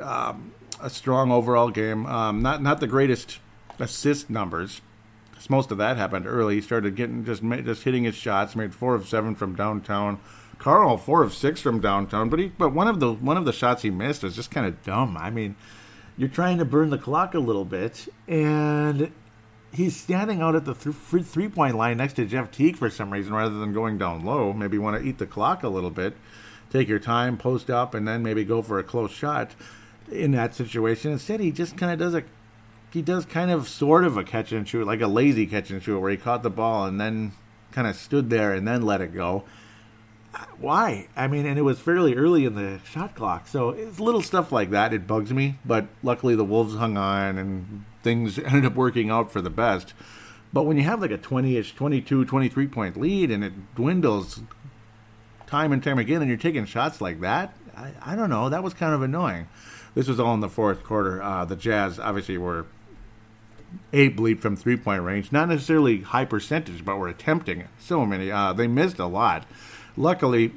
Um, 0.02 0.54
a 0.80 0.89
strong 0.89 1.32
overall 1.32 1.69
game. 1.69 2.06
Um, 2.06 2.41
not 2.41 2.62
not 2.62 2.80
the 2.80 2.88
greatest 2.88 3.39
assist 3.80 4.30
numbers. 4.30 4.82
Most 5.50 5.72
of 5.72 5.78
that 5.78 5.98
happened 5.98 6.26
early. 6.26 6.56
He 6.56 6.62
started 6.62 6.96
getting 6.96 7.26
just 7.26 7.43
just 7.43 7.84
hitting 7.84 8.06
his 8.06 8.15
shots. 8.15 8.56
Made 8.56 8.74
four 8.74 8.96
of 8.96 9.08
seven 9.08 9.36
from 9.36 9.56
downtown. 9.56 10.19
Karl 10.60 10.98
four 10.98 11.24
of 11.24 11.34
six 11.34 11.62
from 11.62 11.80
downtown. 11.80 12.30
But 12.30 12.39
he 12.39 12.48
but 12.48 12.74
one 12.74 12.88
of 12.88 13.00
the 13.00 13.13
one 13.13 13.38
of 13.38 13.46
the 13.46 13.54
shots 13.54 13.82
he 13.82 13.89
missed 13.89 14.24
was 14.24 14.36
just 14.36 14.52
kind 14.52 14.66
of 14.66 14.82
dumb. 14.84 15.18
I 15.18 15.30
mean, 15.30 15.56
you're 16.18 16.30
trying 16.30 16.58
to 16.60 16.66
burn 16.66 16.89
the 16.89 16.98
clock 16.98 17.34
a 17.34 17.39
little 17.39 17.66
bit, 17.66 18.08
and 18.28 19.12
he's 19.72 19.96
standing 19.96 20.42
out 20.42 20.56
at 20.56 20.66
the 20.66 20.74
th- 20.74 21.26
three 21.26 21.50
point 21.50 21.76
line 21.76 21.98
next 21.98 22.13
to 22.13 22.26
Jeff 22.26 22.52
Teague 22.52 22.78
for 22.78 22.89
some 22.89 23.12
reason, 23.12 23.34
rather 23.34 23.58
than 23.58 23.74
going 23.74 23.98
down 23.98 24.24
low. 24.24 24.54
Maybe 24.54 24.78
want 24.78 25.02
to 25.02 25.08
eat 25.08 25.18
the 25.18 25.26
clock 25.26 25.63
a 25.63 25.70
little 25.70 25.89
bit, 25.89 26.16
take 26.72 26.88
your 26.88 27.00
time, 27.00 27.38
post 27.38 27.70
up, 27.70 27.94
and 27.94 28.08
then 28.08 28.24
maybe 28.24 28.44
go 28.44 28.62
for 28.62 28.80
a 28.80 28.84
close 28.84 29.12
shot 29.12 29.52
in 30.12 30.32
that 30.32 30.54
situation. 30.54 31.12
Instead, 31.12 31.39
he 31.39 31.52
just 31.52 31.78
kind 31.78 31.92
of 31.92 32.00
does 32.00 32.13
a 32.13 32.24
he 32.92 33.02
does 33.02 33.26
kind 33.26 33.50
of 33.50 33.68
sort 33.68 34.06
of 34.06 34.18
a 34.18 34.24
catch 34.24 34.52
and 34.52 34.68
shoot, 34.68 34.86
like 34.86 35.02
a 35.02 35.08
lazy 35.08 35.48
catch 35.48 35.72
and 35.72 35.82
shoot, 35.82 36.00
where 36.00 36.12
he 36.12 36.18
caught 36.18 36.44
the 36.44 36.50
ball 36.52 36.86
and 36.86 37.02
then 37.02 37.32
kind 37.72 37.88
of 37.88 37.96
stood 37.96 38.30
there 38.30 38.54
and 38.54 38.68
then 38.68 38.84
let 38.84 39.02
it 39.02 39.13
go. 39.13 39.44
Why? 40.60 41.08
I 41.15 41.28
mean, 41.28 41.46
and 41.46 41.60
it 41.60 41.63
was 41.63 41.80
fairly 41.80 42.15
early 42.15 42.46
in 42.46 42.56
the 42.56 42.80
shot 42.86 43.15
clock, 43.15 43.48
so 43.48 43.69
it's 43.69 44.00
little 44.00 44.22
stuff 44.22 44.52
like 44.52 44.72
that. 44.72 44.93
It 44.93 45.06
bugs 45.06 45.32
me, 45.32 45.60
but 45.65 45.88
luckily 46.02 46.36
the 46.36 46.46
Wolves 46.46 46.76
hung 46.76 46.98
on 46.98 47.38
and 47.38 47.86
things 48.02 48.39
ended 48.39 48.65
up 48.65 48.76
working 48.76 49.10
out 49.10 49.32
for 49.32 49.41
the 49.41 49.50
best. 49.50 49.93
But 50.52 50.63
when 50.63 50.78
you 50.78 50.84
have 50.84 51.02
like 51.02 51.12
a 51.12 51.17
20-ish, 51.17 51.76
22, 51.76 52.26
23 52.26 52.67
point 52.67 52.98
lead 52.98 53.32
and 53.32 53.43
it 53.43 53.76
dwindles 53.76 54.41
time 55.48 55.72
and 55.72 55.84
time 55.84 56.00
again, 56.00 56.22
and 56.22 56.30
you're 56.30 56.38
taking 56.38 56.65
shots 56.65 57.02
like 57.02 57.22
that, 57.22 57.56
I, 57.76 57.91
I 58.02 58.15
don't 58.15 58.30
know. 58.30 58.50
That 58.50 58.63
was 58.63 58.74
kind 58.74 58.93
of 58.93 59.02
annoying. 59.02 59.48
This 59.96 60.08
was 60.08 60.19
all 60.19 60.34
in 60.34 60.39
the 60.39 60.50
fourth 60.50 60.84
quarter. 60.84 61.22
Uh, 61.22 61.46
the 61.46 61.56
Jazz 61.56 62.00
obviously 62.00 62.38
were 62.38 62.65
eight 63.91 64.15
bleep 64.15 64.39
from 64.39 64.56
three 64.56 64.78
point 64.78 65.04
range, 65.04 65.32
not 65.32 65.50
necessarily 65.50 66.02
high 66.02 66.26
percentage, 66.26 66.86
but 66.86 66.98
were 66.98 67.08
attempting 67.08 67.67
so 67.80 68.06
many. 68.06 68.32
Uh, 68.32 68.54
they 68.54 68.67
missed 68.67 69.00
a 69.00 69.06
lot. 69.06 69.46
Luckily, 69.95 70.53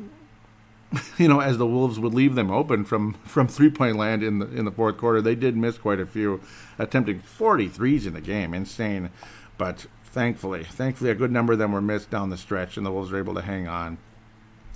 you 1.19 1.29
know, 1.29 1.41
as 1.41 1.59
the 1.59 1.67
Wolves 1.67 1.99
would 1.99 2.15
leave 2.15 2.35
them 2.35 2.51
open 2.51 2.85
from, 2.85 3.15
from 3.25 3.49
three 3.49 3.71
point 3.71 3.97
land 3.97 4.23
in 4.23 4.39
the 4.39 4.47
in 4.47 4.65
the 4.65 4.71
fourth 4.71 4.99
quarter, 4.99 5.21
they 5.21 5.35
did 5.35 5.57
miss 5.57 5.79
quite 5.79 6.01
a 6.01 6.07
few, 6.07 6.41
attempting 6.79 7.21
43s 7.21 8.07
in 8.07 8.15
the 8.15 8.21
game, 8.21 8.55
insane. 8.55 9.11
But 9.59 9.87
thankfully, 10.05 10.65
thankfully, 10.65 11.11
a 11.11 11.15
good 11.15 11.33
number 11.33 11.55
of 11.55 11.59
them 11.59 11.73
were 11.73 11.81
missed 11.81 12.11
down 12.11 12.31
the 12.31 12.37
stretch, 12.37 12.77
and 12.77 12.85
the 12.85 12.93
Wolves 12.93 13.11
were 13.11 13.19
able 13.19 13.35
to 13.35 13.43
hang 13.43 13.69
on. 13.69 13.99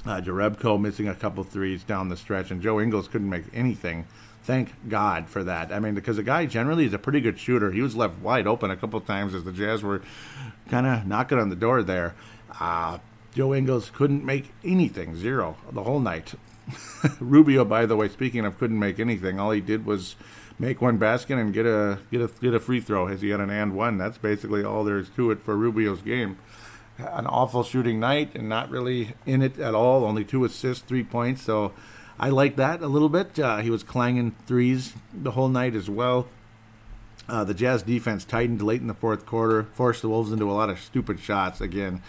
Uh, 0.07 0.21
Jerebko 0.21 0.81
missing 0.81 1.09
a 1.09 1.15
couple 1.15 1.45
threes 1.45 1.85
down 1.85 2.09
the 2.09 2.17
stretch, 2.17 2.51
and 2.51 2.63
Joe 2.63 2.81
Ingles 2.81 3.07
couldn't 3.07 3.29
make 3.29 3.45
anything 3.53 4.07
Thank 4.43 4.89
God 4.89 5.29
for 5.29 5.45
that. 5.45 5.71
I 5.71 5.81
mean, 5.81 5.95
because 5.95 6.17
the 6.17 6.23
guy 6.23 6.47
generally 6.47 6.87
is 6.87 6.95
a 6.95 6.99
pretty 6.99 7.21
good 7.21 7.39
shooter. 7.39 7.73
He 7.73 7.83
was 7.83 7.95
left 7.95 8.19
wide 8.21 8.47
open 8.47 8.71
a 8.71 8.77
couple 8.77 9.01
times 9.01 9.35
as 9.35 9.45
the 9.45 9.53
Jazz 9.53 9.83
were 9.83 10.03
kind 10.69 10.87
of 10.87 11.07
knocking 11.07 11.39
on 11.39 11.51
the 11.51 11.57
door 11.57 11.83
there. 11.83 12.15
Uh, 12.59 12.99
Joe 13.35 13.55
Ingles 13.55 13.91
couldn't 13.91 14.25
make 14.25 14.53
anything, 14.65 15.17
zero, 15.17 15.57
the 15.71 15.85
whole 15.85 16.01
night. 16.01 16.35
Rubio, 17.21 17.65
by 17.65 17.87
the 17.87 17.97
way, 17.97 18.09
speaking 18.09 18.45
of 18.45 18.59
couldn't 18.59 18.79
make 18.79 18.99
anything, 18.99 19.39
all 19.39 19.51
he 19.51 19.61
did 19.61 19.87
was 19.87 20.17
make 20.59 20.81
one 20.81 20.99
basket 20.99 21.39
and 21.39 21.55
get 21.55 21.67
a 21.67 21.99
get 22.11 22.21
a 22.21 22.31
get 22.41 22.55
a 22.55 22.61
free 22.61 22.81
throw 22.81 23.07
as 23.07 23.23
he 23.23 23.31
had 23.31 23.41
an 23.41 23.51
and 23.51 23.75
one. 23.75 23.99
That's 23.99 24.19
basically 24.19 24.63
all 24.63 24.85
there 24.85 24.99
is 24.99 25.09
to 25.11 25.31
it 25.31 25.43
for 25.43 25.57
Rubio's 25.57 26.03
game. 26.03 26.39
An 26.99 27.27
awful 27.27 27.63
shooting 27.63 27.99
night 27.99 28.35
and 28.35 28.49
not 28.49 28.69
really 28.69 29.15
in 29.25 29.43
it 29.43 29.59
at 29.59 29.75
all. 29.75 30.05
Only 30.05 30.25
two 30.25 30.45
assists, 30.45 30.85
three 30.85 31.03
points. 31.03 31.43
So 31.43 31.73
I 32.19 32.29
like 32.29 32.57
that 32.57 32.83
a 32.83 32.89
little 32.89 33.09
bit. 33.09 33.39
Uh, 33.39 33.59
he 33.59 33.71
was 33.71 33.83
clanging 33.83 34.35
threes 34.47 34.93
the 35.15 35.31
whole 35.31 35.49
night 35.49 35.75
as 35.75 35.89
well. 35.89 36.29
Uh, 37.27 37.45
the 37.45 37.55
Jazz 37.55 37.83
defense 37.83 38.25
tightened 38.25 38.61
late 38.61 38.81
in 38.81 38.89
the 38.89 38.95
fourth 38.95 39.25
quarter, 39.25 39.69
forced 39.73 40.03
the 40.03 40.09
Wolves 40.09 40.33
into 40.33 40.51
a 40.51 40.53
lot 40.53 40.69
of 40.69 40.81
stupid 40.81 41.21
shots 41.21 41.61
again. 41.61 42.03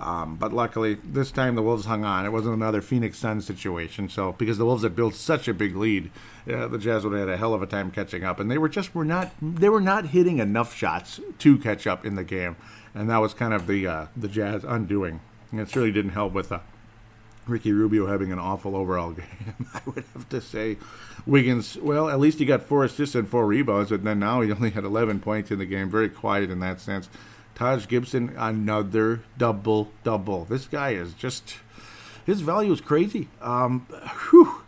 Um, 0.00 0.36
but 0.36 0.52
luckily, 0.52 0.94
this 0.94 1.30
time 1.30 1.54
the 1.56 1.62
Wolves 1.62 1.86
hung 1.86 2.04
on. 2.04 2.24
It 2.24 2.30
wasn't 2.30 2.54
another 2.54 2.80
Phoenix 2.80 3.18
Suns 3.18 3.46
situation. 3.46 4.08
So 4.08 4.32
because 4.32 4.58
the 4.58 4.64
Wolves 4.64 4.84
had 4.84 4.94
built 4.94 5.14
such 5.14 5.48
a 5.48 5.54
big 5.54 5.74
lead, 5.76 6.10
uh, 6.50 6.68
the 6.68 6.78
Jazz 6.78 7.04
would 7.04 7.12
have 7.14 7.28
had 7.28 7.34
a 7.34 7.36
hell 7.36 7.54
of 7.54 7.62
a 7.62 7.66
time 7.66 7.90
catching 7.90 8.24
up, 8.24 8.38
and 8.38 8.50
they 8.50 8.58
were 8.58 8.68
just 8.68 8.94
were 8.94 9.04
not 9.04 9.32
they 9.42 9.68
were 9.68 9.80
not 9.80 10.06
hitting 10.06 10.38
enough 10.38 10.74
shots 10.74 11.20
to 11.38 11.58
catch 11.58 11.86
up 11.86 12.06
in 12.06 12.14
the 12.14 12.24
game, 12.24 12.56
and 12.94 13.10
that 13.10 13.18
was 13.18 13.34
kind 13.34 13.52
of 13.52 13.66
the 13.66 13.86
uh, 13.86 14.06
the 14.16 14.28
Jazz 14.28 14.64
undoing. 14.64 15.20
And 15.50 15.60
it 15.60 15.68
certainly 15.68 15.92
didn't 15.92 16.12
help 16.12 16.32
with 16.32 16.52
uh, 16.52 16.60
Ricky 17.48 17.72
Rubio 17.72 18.06
having 18.06 18.30
an 18.32 18.38
awful 18.38 18.76
overall 18.76 19.10
game. 19.12 19.66
I 19.74 19.80
would 19.86 20.04
have 20.14 20.28
to 20.28 20.40
say 20.40 20.76
Wiggins, 21.26 21.76
well, 21.76 22.08
at 22.08 22.20
least 22.20 22.38
he 22.38 22.44
got 22.44 22.62
four 22.62 22.84
assists 22.84 23.14
and 23.14 23.28
four 23.28 23.46
rebounds, 23.46 23.90
but 23.90 24.04
then 24.04 24.18
now 24.18 24.40
he 24.42 24.52
only 24.52 24.70
had 24.70 24.84
11 24.84 25.20
points 25.20 25.50
in 25.50 25.58
the 25.58 25.66
game. 25.66 25.90
Very 25.90 26.08
quiet 26.08 26.50
in 26.50 26.60
that 26.60 26.80
sense. 26.80 27.08
Taj 27.58 27.88
Gibson, 27.88 28.34
another 28.36 29.22
double 29.36 29.90
double. 30.04 30.44
This 30.44 30.66
guy 30.66 30.90
is 30.90 31.12
just, 31.12 31.56
his 32.24 32.40
value 32.40 32.72
is 32.72 32.80
crazy. 32.80 33.28
Um, 33.40 33.86
whew. 34.30 34.62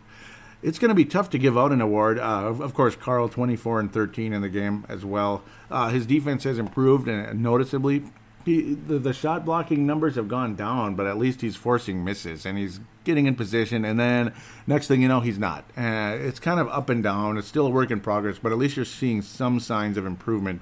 It's 0.63 0.77
going 0.77 0.89
to 0.89 0.95
be 0.95 1.05
tough 1.05 1.31
to 1.31 1.39
give 1.39 1.57
out 1.57 1.71
an 1.71 1.81
award. 1.81 2.19
Uh, 2.19 2.53
of 2.59 2.75
course, 2.75 2.95
Karl 2.95 3.27
24 3.27 3.79
and 3.79 3.91
13 3.91 4.31
in 4.31 4.43
the 4.43 4.49
game 4.49 4.85
as 4.87 5.03
well. 5.03 5.41
Uh, 5.71 5.89
his 5.89 6.05
defense 6.05 6.43
has 6.43 6.59
improved 6.59 7.07
and 7.07 7.41
noticeably 7.41 8.03
he, 8.45 8.73
the, 8.73 8.99
the 8.99 9.13
shot 9.13 9.45
blocking 9.45 9.85
numbers 9.85 10.15
have 10.15 10.27
gone 10.27 10.55
down, 10.55 10.95
but 10.95 11.07
at 11.07 11.17
least 11.17 11.41
he's 11.41 11.55
forcing 11.55 12.03
misses 12.03 12.45
and 12.45 12.57
he's 12.57 12.79
getting 13.03 13.25
in 13.25 13.35
position. 13.35 13.85
And 13.85 13.99
then 13.99 14.33
next 14.67 14.87
thing 14.87 15.01
you 15.01 15.07
know, 15.07 15.19
he's 15.19 15.39
not. 15.39 15.63
Uh, 15.77 16.17
it's 16.19 16.39
kind 16.39 16.59
of 16.59 16.67
up 16.69 16.89
and 16.89 17.03
down. 17.03 17.37
It's 17.37 17.47
still 17.47 17.67
a 17.67 17.69
work 17.69 17.91
in 17.91 18.01
progress, 18.01 18.37
but 18.39 18.51
at 18.51 18.57
least 18.57 18.75
you're 18.75 18.85
seeing 18.85 19.21
some 19.21 19.59
signs 19.59 19.97
of 19.97 20.05
improvement 20.05 20.61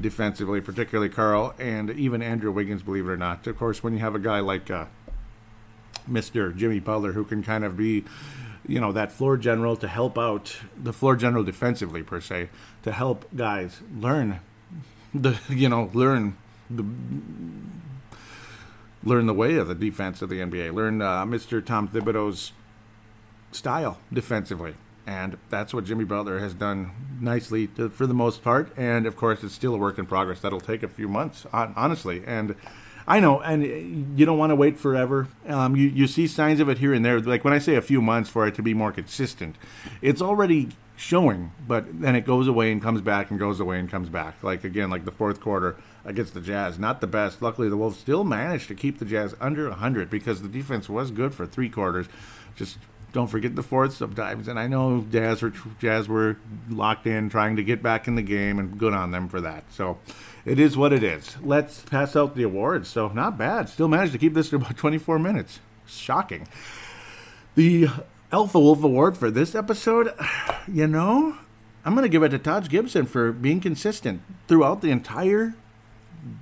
defensively, 0.00 0.60
particularly 0.60 1.08
Karl 1.08 1.54
and 1.58 1.90
even 1.90 2.22
Andrew 2.22 2.50
Wiggins, 2.50 2.82
believe 2.82 3.06
it 3.06 3.10
or 3.10 3.16
not. 3.16 3.46
Of 3.46 3.58
course, 3.58 3.82
when 3.82 3.92
you 3.92 4.00
have 4.00 4.14
a 4.14 4.18
guy 4.18 4.40
like 4.40 4.70
uh, 4.70 4.86
Mr. 6.10 6.54
Jimmy 6.56 6.80
Butler 6.80 7.12
who 7.12 7.24
can 7.24 7.42
kind 7.42 7.64
of 7.64 7.76
be 7.76 8.04
you 8.68 8.80
know 8.80 8.92
that 8.92 9.12
floor 9.12 9.36
general 9.36 9.76
to 9.76 9.86
help 9.86 10.18
out 10.18 10.56
the 10.76 10.92
floor 10.92 11.14
general 11.14 11.44
defensively 11.44 12.02
per 12.02 12.20
se 12.20 12.48
to 12.82 12.90
help 12.90 13.24
guys 13.34 13.80
learn 13.96 14.40
the 15.14 15.38
you 15.48 15.68
know 15.68 15.88
learn 15.94 16.36
the 16.68 16.84
learn 19.04 19.26
the 19.26 19.34
way 19.34 19.56
of 19.56 19.68
the 19.68 19.74
defense 19.74 20.20
of 20.20 20.28
the 20.28 20.40
NBA. 20.40 20.74
Learn 20.74 21.00
uh, 21.00 21.24
Mr. 21.24 21.64
Tom 21.64 21.88
Thibodeau's 21.88 22.52
style 23.52 23.98
defensively. 24.12 24.74
And 25.06 25.38
that's 25.50 25.72
what 25.72 25.84
Jimmy 25.84 26.04
Butler 26.04 26.40
has 26.40 26.52
done 26.52 26.90
nicely 27.20 27.68
to, 27.68 27.88
for 27.88 28.06
the 28.06 28.14
most 28.14 28.42
part. 28.42 28.76
And 28.76 29.06
of 29.06 29.16
course, 29.16 29.44
it's 29.44 29.54
still 29.54 29.74
a 29.74 29.78
work 29.78 29.98
in 29.98 30.06
progress. 30.06 30.40
That'll 30.40 30.60
take 30.60 30.82
a 30.82 30.88
few 30.88 31.08
months, 31.08 31.46
honestly. 31.52 32.24
And 32.26 32.56
I 33.06 33.20
know, 33.20 33.40
and 33.40 34.18
you 34.18 34.26
don't 34.26 34.38
want 34.38 34.50
to 34.50 34.56
wait 34.56 34.78
forever. 34.78 35.28
Um, 35.46 35.76
you 35.76 35.88
you 35.88 36.06
see 36.08 36.26
signs 36.26 36.58
of 36.58 36.68
it 36.68 36.78
here 36.78 36.92
and 36.92 37.04
there. 37.04 37.20
Like 37.20 37.44
when 37.44 37.54
I 37.54 37.58
say 37.58 37.76
a 37.76 37.82
few 37.82 38.02
months 38.02 38.28
for 38.28 38.46
it 38.48 38.56
to 38.56 38.62
be 38.62 38.74
more 38.74 38.90
consistent, 38.90 39.54
it's 40.02 40.20
already 40.20 40.70
showing. 40.96 41.52
But 41.68 42.00
then 42.00 42.16
it 42.16 42.22
goes 42.22 42.48
away 42.48 42.72
and 42.72 42.82
comes 42.82 43.00
back 43.00 43.30
and 43.30 43.38
goes 43.38 43.60
away 43.60 43.78
and 43.78 43.88
comes 43.88 44.08
back. 44.08 44.42
Like 44.42 44.64
again, 44.64 44.90
like 44.90 45.04
the 45.04 45.12
fourth 45.12 45.40
quarter 45.40 45.76
against 46.04 46.34
the 46.34 46.40
Jazz. 46.40 46.80
Not 46.80 47.00
the 47.00 47.06
best. 47.06 47.40
Luckily, 47.40 47.68
the 47.68 47.76
Wolves 47.76 47.98
still 47.98 48.24
managed 48.24 48.66
to 48.68 48.74
keep 48.74 48.98
the 48.98 49.04
Jazz 49.04 49.36
under 49.40 49.68
100 49.68 50.10
because 50.10 50.42
the 50.42 50.48
defense 50.48 50.88
was 50.88 51.12
good 51.12 51.32
for 51.32 51.46
three 51.46 51.68
quarters. 51.68 52.06
Just 52.56 52.78
don't 53.12 53.28
forget 53.28 53.56
the 53.56 53.62
fourth 53.62 53.94
sometimes. 53.94 54.48
And 54.48 54.58
I 54.58 54.66
know 54.66 55.04
Jazz 55.10 55.42
were, 55.42 55.52
Jazz 55.80 56.08
were 56.08 56.36
locked 56.68 57.06
in, 57.06 57.28
trying 57.28 57.56
to 57.56 57.64
get 57.64 57.82
back 57.82 58.06
in 58.08 58.14
the 58.14 58.22
game, 58.22 58.58
and 58.58 58.78
good 58.78 58.92
on 58.92 59.10
them 59.10 59.28
for 59.28 59.40
that. 59.40 59.64
So 59.72 59.98
it 60.44 60.58
is 60.58 60.76
what 60.76 60.92
it 60.92 61.02
is. 61.02 61.36
Let's 61.42 61.80
pass 61.80 62.14
out 62.16 62.36
the 62.36 62.42
awards. 62.42 62.88
So 62.88 63.08
not 63.08 63.38
bad. 63.38 63.68
Still 63.68 63.88
managed 63.88 64.12
to 64.12 64.18
keep 64.18 64.34
this 64.34 64.50
to 64.50 64.56
about 64.56 64.76
24 64.76 65.18
minutes. 65.18 65.60
Shocking. 65.86 66.48
The 67.54 67.88
Alpha 68.32 68.60
Wolf 68.60 68.82
Award 68.82 69.16
for 69.16 69.30
this 69.30 69.54
episode, 69.54 70.12
you 70.68 70.86
know, 70.86 71.38
I'm 71.84 71.94
going 71.94 72.02
to 72.02 72.08
give 72.08 72.22
it 72.22 72.30
to 72.30 72.38
Taj 72.38 72.68
Gibson 72.68 73.06
for 73.06 73.32
being 73.32 73.60
consistent 73.60 74.20
throughout 74.48 74.82
the 74.82 74.90
entire 74.90 75.54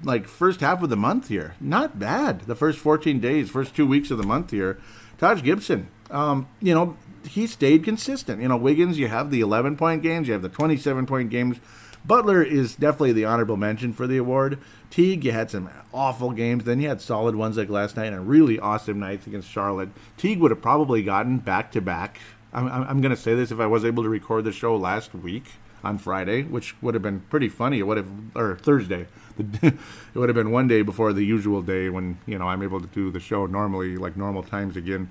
like 0.02 0.26
first 0.26 0.60
half 0.60 0.82
of 0.82 0.90
the 0.90 0.96
month 0.96 1.28
here. 1.28 1.54
Not 1.60 1.98
bad. 1.98 2.42
The 2.42 2.54
first 2.54 2.78
14 2.78 3.20
days, 3.20 3.50
first 3.50 3.76
two 3.76 3.86
weeks 3.86 4.10
of 4.10 4.18
the 4.18 4.26
month 4.26 4.50
here. 4.50 4.78
Taj 5.18 5.42
Gibson, 5.42 5.88
um, 6.14 6.48
you 6.60 6.74
know, 6.74 6.96
he 7.28 7.46
stayed 7.46 7.84
consistent. 7.84 8.40
You 8.40 8.48
know, 8.48 8.56
Wiggins, 8.56 8.98
you 8.98 9.08
have 9.08 9.30
the 9.30 9.40
11 9.40 9.76
point 9.76 10.02
games, 10.02 10.28
you 10.28 10.32
have 10.32 10.42
the 10.42 10.48
27 10.48 11.06
point 11.06 11.30
games, 11.30 11.58
Butler 12.06 12.42
is 12.42 12.74
definitely 12.74 13.12
the 13.12 13.24
honorable 13.24 13.56
mention 13.56 13.94
for 13.94 14.06
the 14.06 14.18
award. 14.18 14.58
Teague, 14.90 15.24
you 15.24 15.32
had 15.32 15.50
some 15.50 15.70
awful 15.92 16.32
games. 16.32 16.64
Then 16.64 16.80
you 16.80 16.88
had 16.88 17.00
solid 17.00 17.34
ones 17.34 17.56
like 17.56 17.70
last 17.70 17.96
night 17.96 18.12
and 18.12 18.28
really 18.28 18.58
awesome 18.58 19.00
nights 19.00 19.26
against 19.26 19.50
Charlotte. 19.50 19.88
Teague 20.18 20.38
would 20.40 20.50
have 20.50 20.60
probably 20.60 21.02
gotten 21.02 21.38
back 21.38 21.72
to 21.72 21.80
back. 21.80 22.18
I'm, 22.52 22.68
I'm 22.68 23.00
going 23.00 23.14
to 23.14 23.20
say 23.20 23.34
this 23.34 23.50
if 23.50 23.58
I 23.58 23.66
was 23.66 23.84
able 23.84 24.02
to 24.02 24.08
record 24.08 24.44
the 24.44 24.52
show 24.52 24.76
last 24.76 25.14
week 25.14 25.52
on 25.82 25.96
Friday, 25.98 26.42
which 26.42 26.80
would 26.82 26.94
have 26.94 27.02
been 27.02 27.20
pretty 27.20 27.48
funny. 27.48 27.78
It 27.78 27.86
would 27.86 27.96
have, 27.96 28.10
or 28.34 28.56
Thursday. 28.56 29.06
it 29.38 29.74
would 30.14 30.28
have 30.28 30.36
been 30.36 30.50
one 30.50 30.68
day 30.68 30.82
before 30.82 31.12
the 31.14 31.24
usual 31.24 31.62
day 31.62 31.88
when 31.88 32.18
you 32.26 32.38
know 32.38 32.46
I'm 32.46 32.62
able 32.62 32.80
to 32.80 32.86
do 32.86 33.10
the 33.10 33.18
show 33.18 33.46
normally, 33.46 33.96
like 33.96 34.16
normal 34.16 34.42
times 34.42 34.76
again. 34.76 35.10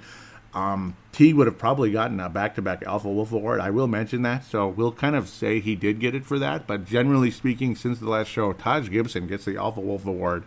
Um, 0.53 0.95
T 1.11 1.33
would 1.33 1.47
have 1.47 1.57
probably 1.57 1.91
gotten 1.91 2.19
a 2.19 2.29
back-to-back 2.29 2.83
Alpha 2.83 3.09
Wolf 3.09 3.31
award. 3.31 3.59
I 3.59 3.69
will 3.69 3.87
mention 3.87 4.21
that, 4.21 4.43
so 4.43 4.67
we'll 4.67 4.91
kind 4.91 5.15
of 5.15 5.27
say 5.27 5.59
he 5.59 5.75
did 5.75 5.99
get 5.99 6.15
it 6.15 6.25
for 6.25 6.37
that. 6.39 6.67
But 6.67 6.85
generally 6.85 7.31
speaking, 7.31 7.75
since 7.75 7.99
the 7.99 8.09
last 8.09 8.27
show, 8.27 8.53
Taj 8.53 8.89
Gibson 8.89 9.27
gets 9.27 9.45
the 9.45 9.57
Alpha 9.57 9.79
Wolf 9.79 10.05
award. 10.05 10.43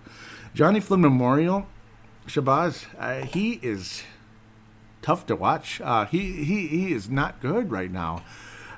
Johnny 0.54 0.80
Flynn 0.80 1.00
Memorial, 1.00 1.66
Shabazz, 2.26 2.86
uh, 2.98 3.26
he 3.26 3.60
is 3.62 4.04
tough 5.02 5.26
to 5.26 5.36
watch. 5.36 5.80
Uh, 5.80 6.06
he 6.06 6.44
he 6.44 6.66
he 6.66 6.92
is 6.92 7.08
not 7.10 7.40
good 7.40 7.70
right 7.70 7.90
now. 7.90 8.24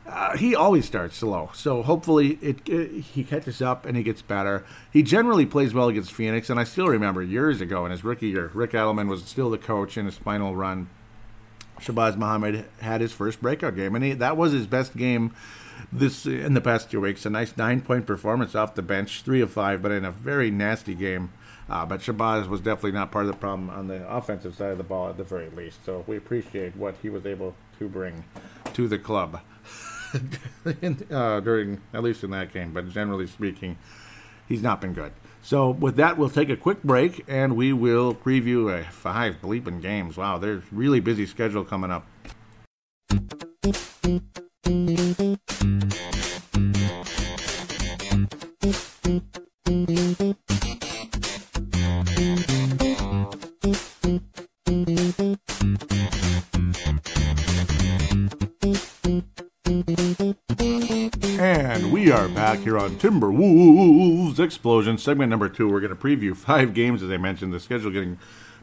Uh, 0.07 0.37
he 0.39 0.57
always 0.57 0.87
starts 0.87 1.19
slow, 1.19 1.51
so 1.53 1.83
hopefully 1.83 2.39
it, 2.41 2.67
it, 2.67 3.03
he 3.03 3.23
catches 3.23 3.61
up 3.61 3.85
and 3.85 3.95
he 3.95 4.03
gets 4.03 4.23
better. 4.23 4.65
He 4.91 5.03
generally 5.03 5.45
plays 5.45 5.75
well 5.75 5.89
against 5.89 6.13
Phoenix, 6.13 6.49
and 6.49 6.59
I 6.59 6.65
still 6.65 6.89
remember 6.89 7.23
years 7.23 7.61
ago 7.61 7.85
in 7.85 7.91
his 7.91 8.03
rookie 8.03 8.29
year, 8.29 8.51
Rick 8.55 8.73
Adelman 8.73 9.09
was 9.09 9.23
still 9.25 9.51
the 9.51 9.59
coach 9.59 9.99
in 9.99 10.07
his 10.07 10.17
final 10.17 10.57
run 10.57 10.89
Shabazz 11.81 12.17
Muhammad 12.17 12.67
had 12.81 13.01
his 13.01 13.13
first 13.13 13.41
breakout 13.41 13.77
game, 13.77 13.95
and 13.95 14.05
he, 14.05 14.13
that 14.15 14.37
was 14.37 14.53
his 14.53 14.67
best 14.67 14.97
game 14.97 15.35
this 15.93 16.27
in 16.27 16.55
the 16.55 16.61
past 16.61 16.91
two 16.91 17.01
weeks. 17.01 17.25
A 17.25 17.31
nice 17.31 17.57
nine 17.57 17.81
point 17.81 18.07
performance 18.07 18.55
off 18.55 18.75
the 18.75 18.83
bench, 18.83 19.23
three 19.23 19.41
of 19.41 19.51
five, 19.51 19.83
but 19.83 19.93
in 19.93 20.05
a 20.05 20.11
very 20.11 20.51
nasty 20.51 20.95
game. 20.95 21.31
Uh, 21.71 21.85
but 21.85 22.01
Shabazz 22.01 22.49
was 22.49 22.61
definitely 22.61 22.93
not 22.93 23.11
part 23.11 23.27
of 23.27 23.33
the 23.33 23.37
problem 23.37 23.69
on 23.69 23.89
the 23.89 24.09
offensive 24.09 24.55
side 24.55 24.73
of 24.73 24.79
the 24.79 24.85
ball 24.85 25.11
at 25.11 25.19
the 25.19 25.25
very 25.25 25.51
least. 25.51 25.85
So 25.85 26.03
we 26.07 26.17
appreciate 26.17 26.75
what 26.77 26.95
he 27.03 27.11
was 27.11 27.27
able 27.27 27.55
to 27.79 27.89
bring 27.89 28.25
to 28.73 28.89
the 28.89 28.99
club 28.99 29.41
in, 30.81 31.07
uh, 31.11 31.41
during, 31.41 31.81
at 31.93 32.03
least 32.03 32.25
in 32.25 32.31
that 32.31 32.53
game. 32.55 32.73
But 32.73 32.89
generally 32.89 33.27
speaking, 33.27 33.77
he's 34.49 34.63
not 34.63 34.81
been 34.81 34.95
good. 34.95 35.13
So 35.49 35.71
with 35.71 35.97
that, 35.97 36.19
we'll 36.19 36.29
take 36.29 36.51
a 36.51 36.59
quick 36.59 36.83
break 36.83 37.25
and 37.27 37.57
we 37.57 37.73
will 37.73 38.15
preview 38.15 38.71
a 38.71 38.85
five 38.85 39.37
bleeping 39.41 39.81
games. 39.81 40.19
Wow, 40.19 40.37
there's 40.37 40.63
really 40.71 41.01
busy 41.01 41.25
schedule 41.25 41.65
coming 41.65 41.91
up. 41.91 42.07
Back 62.09 62.61
here 62.61 62.79
on 62.79 62.93
Timberwolves 62.93 64.39
Explosion, 64.39 64.97
segment 64.97 65.29
number 65.29 65.47
two. 65.51 65.69
We're 65.69 65.81
going 65.81 65.95
to 65.95 66.03
preview 66.03 66.35
five 66.35 66.73
games, 66.73 67.03
as 67.03 67.11
I 67.11 67.19
mentioned. 67.19 67.53
The 67.53 67.61
schedule 67.61 67.91
getting 67.91 68.19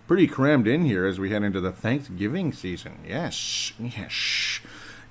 pretty 0.07 0.25
crammed 0.25 0.67
in 0.67 0.83
here 0.83 1.05
as 1.05 1.19
we 1.19 1.29
head 1.29 1.43
into 1.43 1.61
the 1.61 1.71
Thanksgiving 1.71 2.51
season. 2.51 2.97
Yes, 3.07 3.71
yes, 3.77 4.61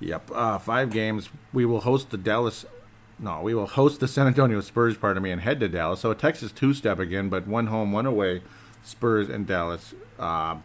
yep. 0.01 0.29
Uh, 0.33 0.57
five 0.57 0.91
games. 0.91 1.29
We 1.53 1.65
will 1.65 1.81
host 1.81 2.09
the 2.09 2.17
Dallas. 2.17 2.65
No, 3.17 3.39
we 3.39 3.53
will 3.53 3.67
host 3.67 4.01
the 4.01 4.07
San 4.07 4.27
Antonio 4.27 4.59
Spurs. 4.59 4.97
Pardon 4.97 5.23
me, 5.23 5.31
and 5.31 5.39
head 5.39 5.61
to 5.61 5.69
Dallas. 5.69 6.01
So 6.01 6.11
a 6.11 6.15
Texas 6.15 6.51
two-step 6.51 6.99
again, 6.99 7.29
but 7.29 7.47
one 7.47 7.67
home, 7.67 7.93
one 7.93 8.05
away. 8.05 8.41
Spurs 8.83 9.29
and 9.29 9.47
Dallas. 9.47 9.95
Uh, 10.19 10.57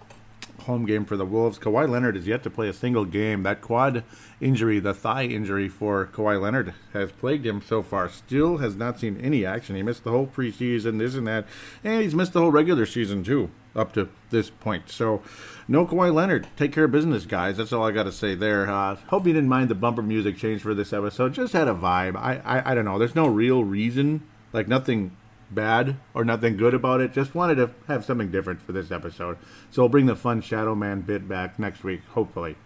home 0.61 0.87
game 0.87 1.05
for 1.05 1.16
the 1.16 1.25
Wolves. 1.25 1.59
Kawhi 1.59 1.88
Leonard 1.88 2.16
is 2.16 2.27
yet 2.27 2.42
to 2.42 2.51
play 2.51 2.68
a 2.68 2.73
single 2.73 3.05
game. 3.05 3.42
That 3.42 3.61
quad 3.61 4.05
injury, 4.40 4.81
the 4.81 4.94
thigh 4.94 5.25
injury 5.25 5.68
for 5.68 6.07
Kawhi 6.07 6.40
Leonard, 6.40 6.75
has 6.92 7.12
plagued 7.12 7.46
him 7.46 7.62
so 7.62 7.83
far. 7.83 8.09
Still 8.09 8.59
has 8.59 8.77
not 8.77 8.99
seen 8.99 9.20
any 9.20 9.44
action. 9.44 9.77
He 9.77 9.83
missed 9.83 10.05
the 10.05 10.11
whole 10.11 10.27
preseason, 10.27 10.99
this 10.99 11.14
and 11.14 11.27
that, 11.27 11.46
and 11.85 12.03
he's 12.03 12.14
missed 12.14 12.33
the 12.33 12.40
whole 12.40 12.51
regular 12.51 12.87
season 12.87 13.23
too, 13.25 13.51
up 13.75 13.92
to 13.94 14.09
this 14.31 14.51
point. 14.51 14.88
So, 14.88 15.23
no 15.68 15.87
Kawhi 15.87 16.12
Leonard. 16.12 16.49
Take 16.57 16.73
care 16.73 16.85
of 16.85 16.92
business, 16.92 17.27
guys. 17.27 17.57
That's 17.57 17.73
all 17.73 17.85
I 17.85 17.92
got 17.92 18.05
to 18.05 18.12
say 18.12 18.35
there. 18.35 18.70
Uh, 18.70 18.96
hope 19.09 19.27
you 19.27 19.33
didn't 19.33 19.49
mind 19.49 19.68
the 19.68 19.75
bumper 19.75 20.03
music 20.03 20.37
change 20.37 20.62
for 20.62 20.75
this 20.75 20.92
episode. 20.92 21.35
Just 21.35 21.53
had 21.53 21.68
a 21.68 21.75
vibe. 21.75 22.16
I, 22.16 22.40
I, 22.44 22.73
I 22.73 22.75
don't 22.75 22.85
know. 22.85 22.99
There's 22.99 23.14
no 23.14 23.27
real 23.27 23.64
reason, 23.64 24.23
like 24.53 24.68
nothing 24.68 25.16
bad 25.51 25.97
or 26.15 26.25
nothing 26.25 26.57
good 26.57 26.75
about 26.75 27.01
it. 27.01 27.13
Just 27.13 27.35
wanted 27.35 27.57
to 27.57 27.71
have 27.89 28.05
something 28.05 28.31
different 28.31 28.63
for 28.63 28.73
this 28.73 28.91
episode. 28.91 29.39
So 29.71 29.83
we'll 29.83 29.89
bring 29.89 30.07
the 30.07 30.17
fun 30.17 30.41
Shadow 30.41 30.75
Man 30.75 31.01
bit 31.01 31.29
back 31.29 31.59
next 31.59 31.85
week, 31.85 32.03
hopefully. 32.11 32.57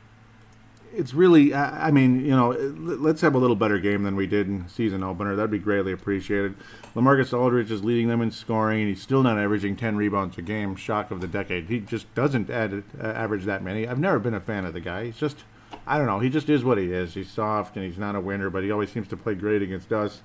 It's 0.97 1.13
really, 1.13 1.53
I 1.53 1.91
mean, 1.91 2.21
you 2.21 2.31
know, 2.31 2.51
let's 2.53 3.21
have 3.23 3.35
a 3.35 3.39
little 3.39 3.57
better 3.57 3.81
game 3.81 4.05
than 4.05 4.15
we 4.15 4.29
did 4.29 4.47
in 4.47 4.69
season 4.69 5.03
opener. 5.03 5.35
That'd 5.35 5.51
be 5.51 5.59
greatly 5.59 5.91
appreciated. 5.91 6.55
Lamarcus 6.95 7.37
Aldridge 7.37 7.73
is 7.73 7.83
leading 7.83 8.07
them 8.07 8.23
in 8.23 8.31
scoring. 8.31 8.87
He's 8.87 9.03
still 9.03 9.25
not 9.25 9.37
averaging 9.37 9.75
10 9.75 9.97
rebounds 9.97 10.39
a 10.39 10.43
game. 10.43 10.77
Shock 10.77 11.11
of 11.11 11.21
the 11.21 11.27
decade. 11.27 11.69
He 11.69 11.81
just 11.81 12.15
doesn't 12.15 12.49
add, 12.49 12.85
uh, 13.03 13.07
average 13.09 13.45
that 13.47 13.65
many. 13.65 13.89
I've 13.89 13.99
never 13.99 14.21
been 14.21 14.35
a 14.35 14.41
fan 14.41 14.65
of 14.65 14.73
the 14.73 14.81
guy. 14.81 15.07
He's 15.07 15.17
just, 15.17 15.43
I 15.85 15.99
don't 15.99 16.07
know. 16.07 16.21
He 16.21 16.31
just 16.31 16.49
is 16.49 16.63
what 16.63 16.79
he 16.79 16.93
is. 16.93 17.13
He's 17.13 17.29
soft 17.29 17.75
and 17.75 17.85
he's 17.85 17.99
not 17.99 18.15
a 18.15 18.21
winner, 18.21 18.49
but 18.49 18.63
he 18.63 18.71
always 18.71 18.93
seems 18.93 19.09
to 19.09 19.17
play 19.17 19.35
great 19.35 19.63
against 19.63 19.93
us. 19.93 20.23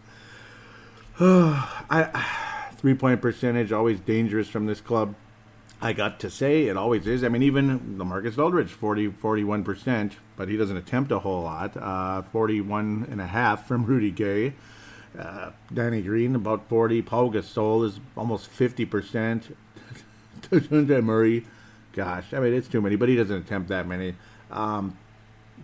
I 1.22 2.72
three 2.78 2.94
point 2.94 3.22
percentage 3.22 3.74
always 3.74 4.00
dangerous 4.00 4.48
from 4.48 4.68
this 4.68 4.80
club. 4.80 5.16
I 5.82 5.92
got 5.92 6.22
to 6.22 6.30
say 6.30 6.68
it 6.68 6.78
always 6.78 7.08
is. 7.08 7.26
I 7.26 7.30
mean, 7.30 7.44
even 7.44 7.98
Lamarcus 7.98 8.38
Aldridge, 8.38 8.70
40, 8.70 9.10
41%, 9.10 10.14
but 10.38 10.48
he 10.48 10.56
doesn't 10.56 10.78
attempt 10.78 11.12
a 11.12 11.20
whole 11.20 11.44
lot. 11.44 11.76
Uh, 11.76 12.22
41 12.22 13.08
and 13.12 13.20
a 13.20 13.28
half 13.28 13.68
from 13.68 13.86
Rudy 13.86 14.12
Gay. 14.12 14.54
Uh, 15.18 15.52
Danny 15.74 16.02
Green, 16.02 16.36
about 16.36 16.70
40. 16.70 17.02
Pau 17.02 17.30
Gasol 17.30 17.86
is 17.86 18.00
almost 18.16 18.50
50%. 18.52 19.54
Murray, 21.04 21.46
gosh, 21.94 22.34
I 22.34 22.40
mean, 22.40 22.54
it's 22.54 22.70
too 22.70 22.80
many, 22.80 22.96
but 22.96 23.10
he 23.10 23.18
doesn't 23.18 23.36
attempt 23.36 23.68
that 23.70 23.88
many. 23.88 24.16
Um, 24.52 24.98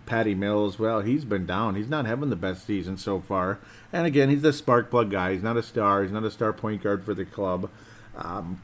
Patty 0.06 0.34
Mills, 0.34 0.78
well, 0.78 1.00
he's 1.00 1.24
been 1.24 1.46
down. 1.46 1.74
He's 1.74 1.88
not 1.88 2.06
having 2.06 2.30
the 2.30 2.36
best 2.36 2.66
season 2.66 2.96
so 2.96 3.20
far. 3.20 3.58
And 3.92 4.06
again, 4.06 4.30
he's 4.30 4.42
the 4.42 4.52
spark 4.52 4.90
plug 4.90 5.10
guy. 5.10 5.32
He's 5.32 5.42
not 5.42 5.56
a 5.56 5.62
star. 5.62 6.02
He's 6.02 6.12
not 6.12 6.24
a 6.24 6.30
star 6.30 6.52
point 6.52 6.82
guard 6.82 7.04
for 7.04 7.12
the 7.12 7.24
club. 7.24 7.70
Um, 8.16 8.62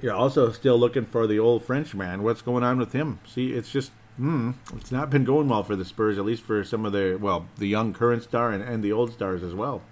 you're 0.00 0.14
also 0.14 0.52
still 0.52 0.78
looking 0.78 1.04
for 1.04 1.26
the 1.26 1.38
old 1.38 1.64
Frenchman. 1.64 2.22
What's 2.22 2.42
going 2.42 2.62
on 2.62 2.78
with 2.78 2.92
him? 2.92 3.18
See, 3.26 3.52
it's 3.52 3.70
just, 3.70 3.90
hmm, 4.16 4.52
it's 4.76 4.92
not 4.92 5.10
been 5.10 5.24
going 5.24 5.48
well 5.48 5.64
for 5.64 5.76
the 5.76 5.84
Spurs, 5.84 6.18
at 6.18 6.24
least 6.24 6.44
for 6.44 6.62
some 6.64 6.86
of 6.86 6.92
the, 6.92 7.18
well, 7.20 7.48
the 7.56 7.66
young 7.66 7.92
current 7.92 8.22
star 8.22 8.52
and, 8.52 8.62
and 8.62 8.82
the 8.82 8.92
old 8.92 9.12
stars 9.12 9.42
as 9.42 9.54
well. 9.54 9.82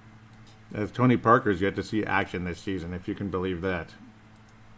As 0.72 0.90
Tony 0.90 1.16
Parker's 1.16 1.60
yet 1.60 1.76
to 1.76 1.82
see 1.82 2.04
action 2.04 2.44
this 2.44 2.60
season, 2.60 2.94
if 2.94 3.08
you 3.08 3.14
can 3.14 3.30
believe 3.30 3.60
that 3.62 3.90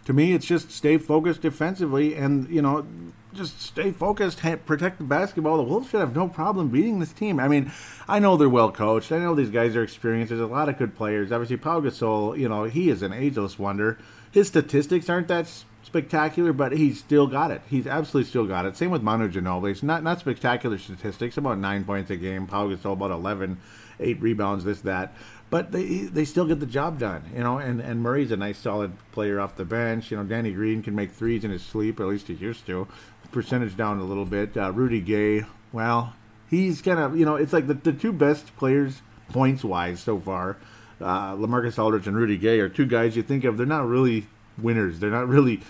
to 0.09 0.15
me, 0.15 0.33
it's 0.33 0.47
just 0.47 0.71
stay 0.71 0.97
focused 0.97 1.43
defensively 1.43 2.15
and, 2.15 2.49
you 2.49 2.63
know, 2.63 2.87
just 3.35 3.61
stay 3.61 3.91
focused, 3.91 4.39
protect 4.65 4.97
the 4.97 5.05
basketball. 5.05 5.59
The 5.59 5.65
Wolves 5.65 5.91
should 5.91 6.01
have 6.01 6.17
no 6.17 6.29
problem 6.29 6.71
beating 6.71 6.99
this 6.99 7.13
team. 7.13 7.39
I 7.39 7.47
mean, 7.47 7.71
I 8.09 8.19
know 8.19 8.39
they're 8.39 8.49
well 8.49 8.73
coached. 8.73 9.13
I 9.13 9.19
know 9.19 9.35
these 9.35 9.51
guys 9.51 9.77
are 9.77 9.83
experienced. 9.83 10.31
There's 10.31 10.41
a 10.41 10.47
lot 10.47 10.71
of 10.71 10.79
good 10.79 10.97
players. 10.97 11.31
Obviously, 11.31 11.59
Pau 11.59 11.83
Gasol, 11.83 12.39
you 12.39 12.49
know, 12.49 12.65
he 12.65 12.89
is 12.89 13.03
an 13.03 13.13
ageless 13.13 13.59
wonder. 13.59 13.99
His 14.33 14.49
statistics 14.49 15.11
aren't 15.11 15.29
that 15.29 15.47
spectacular, 15.83 16.55
but 16.55 16.73
he's 16.73 16.99
still 16.99 17.27
got 17.27 17.51
it. 17.51 17.61
He's 17.69 17.87
absolutely 17.87 18.31
still 18.31 18.47
got 18.47 18.65
it. 18.65 18.79
Same 18.79 18.91
with 18.91 19.03
Manu 19.03 19.31
Ginobili. 19.31 19.73
It's 19.73 19.83
not 19.83 20.03
not 20.03 20.21
spectacular 20.21 20.79
statistics, 20.79 21.37
about 21.37 21.59
nine 21.59 21.85
points 21.85 22.11
a 22.11 22.17
game. 22.17 22.47
Pau 22.47 22.69
Gasol 22.69 22.95
about 22.95 23.11
11, 23.11 23.59
eight 24.01 24.23
rebounds, 24.23 24.65
this 24.65 24.81
that 24.81 25.13
but 25.51 25.73
they 25.73 26.01
they 26.01 26.25
still 26.25 26.47
get 26.47 26.61
the 26.61 26.67
job 26.67 26.99
done, 26.99 27.23
you 27.35 27.43
know. 27.43 27.59
And 27.59 27.81
and 27.81 28.03
Murray's 28.03 28.31
a 28.33 28.37
nice 28.37 28.59
solid 28.59 28.93
player 29.13 29.41
off 29.41 29.57
the 29.57 29.65
bench. 29.65 30.11
You 30.11 30.17
know, 30.17 30.25
Danny 30.25 30.53
Green 30.53 30.83
can 30.83 30.95
make 30.95 31.13
threes 31.13 31.45
in 31.45 31.51
his 31.51 31.63
sleep, 31.63 32.01
at 32.01 32.07
least 32.07 32.29
he 32.29 32.35
used 32.35 32.67
to. 32.67 32.87
Percentage 33.33 33.77
down 33.77 33.99
a 33.99 34.05
little 34.05 34.25
bit. 34.25 34.57
Uh, 34.57 34.73
Rudy 34.73 35.01
Gay, 35.01 35.45
well, 35.73 36.15
he's 36.49 36.81
kind 36.81 36.99
of 36.99 37.17
you 37.17 37.25
know, 37.25 37.37
it's 37.37 37.53
like 37.53 37.67
the 37.67 37.75
the 37.75 37.93
two 37.93 38.13
best 38.13 38.57
players 38.57 39.03
points 39.31 39.65
wise 39.65 40.01
so 40.01 40.19
far. 40.19 40.57
Uh, 41.01 41.35
Lamarcus 41.35 41.79
Aldridge 41.79 42.07
and 42.07 42.17
Rudy 42.17 42.37
Gay 42.37 42.59
are 42.61 42.69
two 42.69 42.87
guys 42.87 43.17
you 43.17 43.23
think 43.23 43.45
of. 43.45 43.57
They're 43.57 43.67
not 43.67 43.87
really 43.87 44.27
winners. 44.57 44.99
They're 44.99 45.11
not 45.11 45.29
really 45.29 45.61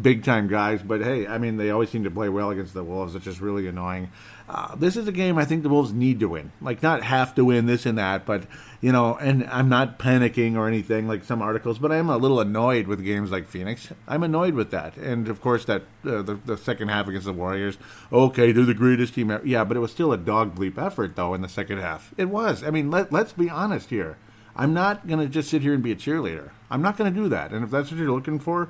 big 0.00 0.24
time 0.24 0.48
guys, 0.48 0.82
but 0.82 1.02
hey, 1.02 1.26
I 1.26 1.38
mean, 1.38 1.56
they 1.56 1.70
always 1.70 1.90
seem 1.90 2.04
to 2.04 2.10
play 2.10 2.28
well 2.28 2.50
against 2.50 2.74
the 2.74 2.82
Wolves. 2.82 3.14
which 3.14 3.26
is 3.26 3.40
really 3.40 3.66
annoying. 3.66 4.10
Uh, 4.48 4.74
this 4.76 4.96
is 4.96 5.06
a 5.06 5.12
game 5.12 5.38
I 5.38 5.44
think 5.44 5.62
the 5.62 5.68
Wolves 5.68 5.92
need 5.92 6.20
to 6.20 6.28
win. 6.28 6.52
Like, 6.60 6.82
not 6.82 7.02
have 7.02 7.34
to 7.36 7.44
win 7.44 7.66
this 7.66 7.86
and 7.86 7.98
that, 7.98 8.26
but, 8.26 8.44
you 8.82 8.90
know, 8.90 9.16
and 9.18 9.48
I'm 9.48 9.68
not 9.68 10.00
panicking 10.00 10.56
or 10.56 10.66
anything 10.66 11.06
like 11.06 11.22
some 11.22 11.40
articles, 11.40 11.78
but 11.78 11.92
I 11.92 11.96
am 11.98 12.10
a 12.10 12.16
little 12.16 12.40
annoyed 12.40 12.88
with 12.88 13.04
games 13.04 13.30
like 13.30 13.46
Phoenix. 13.46 13.88
I'm 14.08 14.24
annoyed 14.24 14.54
with 14.54 14.72
that. 14.72 14.96
And, 14.96 15.28
of 15.28 15.40
course, 15.40 15.64
that 15.66 15.82
uh, 16.04 16.20
the, 16.22 16.34
the 16.44 16.56
second 16.56 16.88
half 16.88 17.06
against 17.06 17.26
the 17.26 17.32
Warriors, 17.32 17.78
okay, 18.12 18.50
they're 18.50 18.64
the 18.64 18.74
greatest 18.74 19.14
team 19.14 19.30
ever. 19.30 19.46
Yeah, 19.46 19.62
but 19.62 19.76
it 19.76 19.80
was 19.80 19.92
still 19.92 20.12
a 20.12 20.18
dog 20.18 20.56
bleep 20.56 20.84
effort, 20.84 21.14
though, 21.14 21.32
in 21.32 21.42
the 21.42 21.48
second 21.48 21.78
half. 21.78 22.12
It 22.18 22.28
was. 22.28 22.64
I 22.64 22.70
mean, 22.70 22.90
let, 22.90 23.12
let's 23.12 23.32
be 23.32 23.48
honest 23.48 23.88
here. 23.88 24.18
I'm 24.56 24.74
not 24.74 25.06
going 25.06 25.20
to 25.20 25.28
just 25.28 25.48
sit 25.48 25.62
here 25.62 25.74
and 25.74 25.82
be 25.82 25.92
a 25.92 25.96
cheerleader. 25.96 26.50
I'm 26.68 26.82
not 26.82 26.96
going 26.96 27.14
to 27.14 27.20
do 27.20 27.28
that. 27.28 27.52
And 27.52 27.62
if 27.64 27.70
that's 27.70 27.92
what 27.92 28.00
you're 28.00 28.10
looking 28.10 28.40
for, 28.40 28.68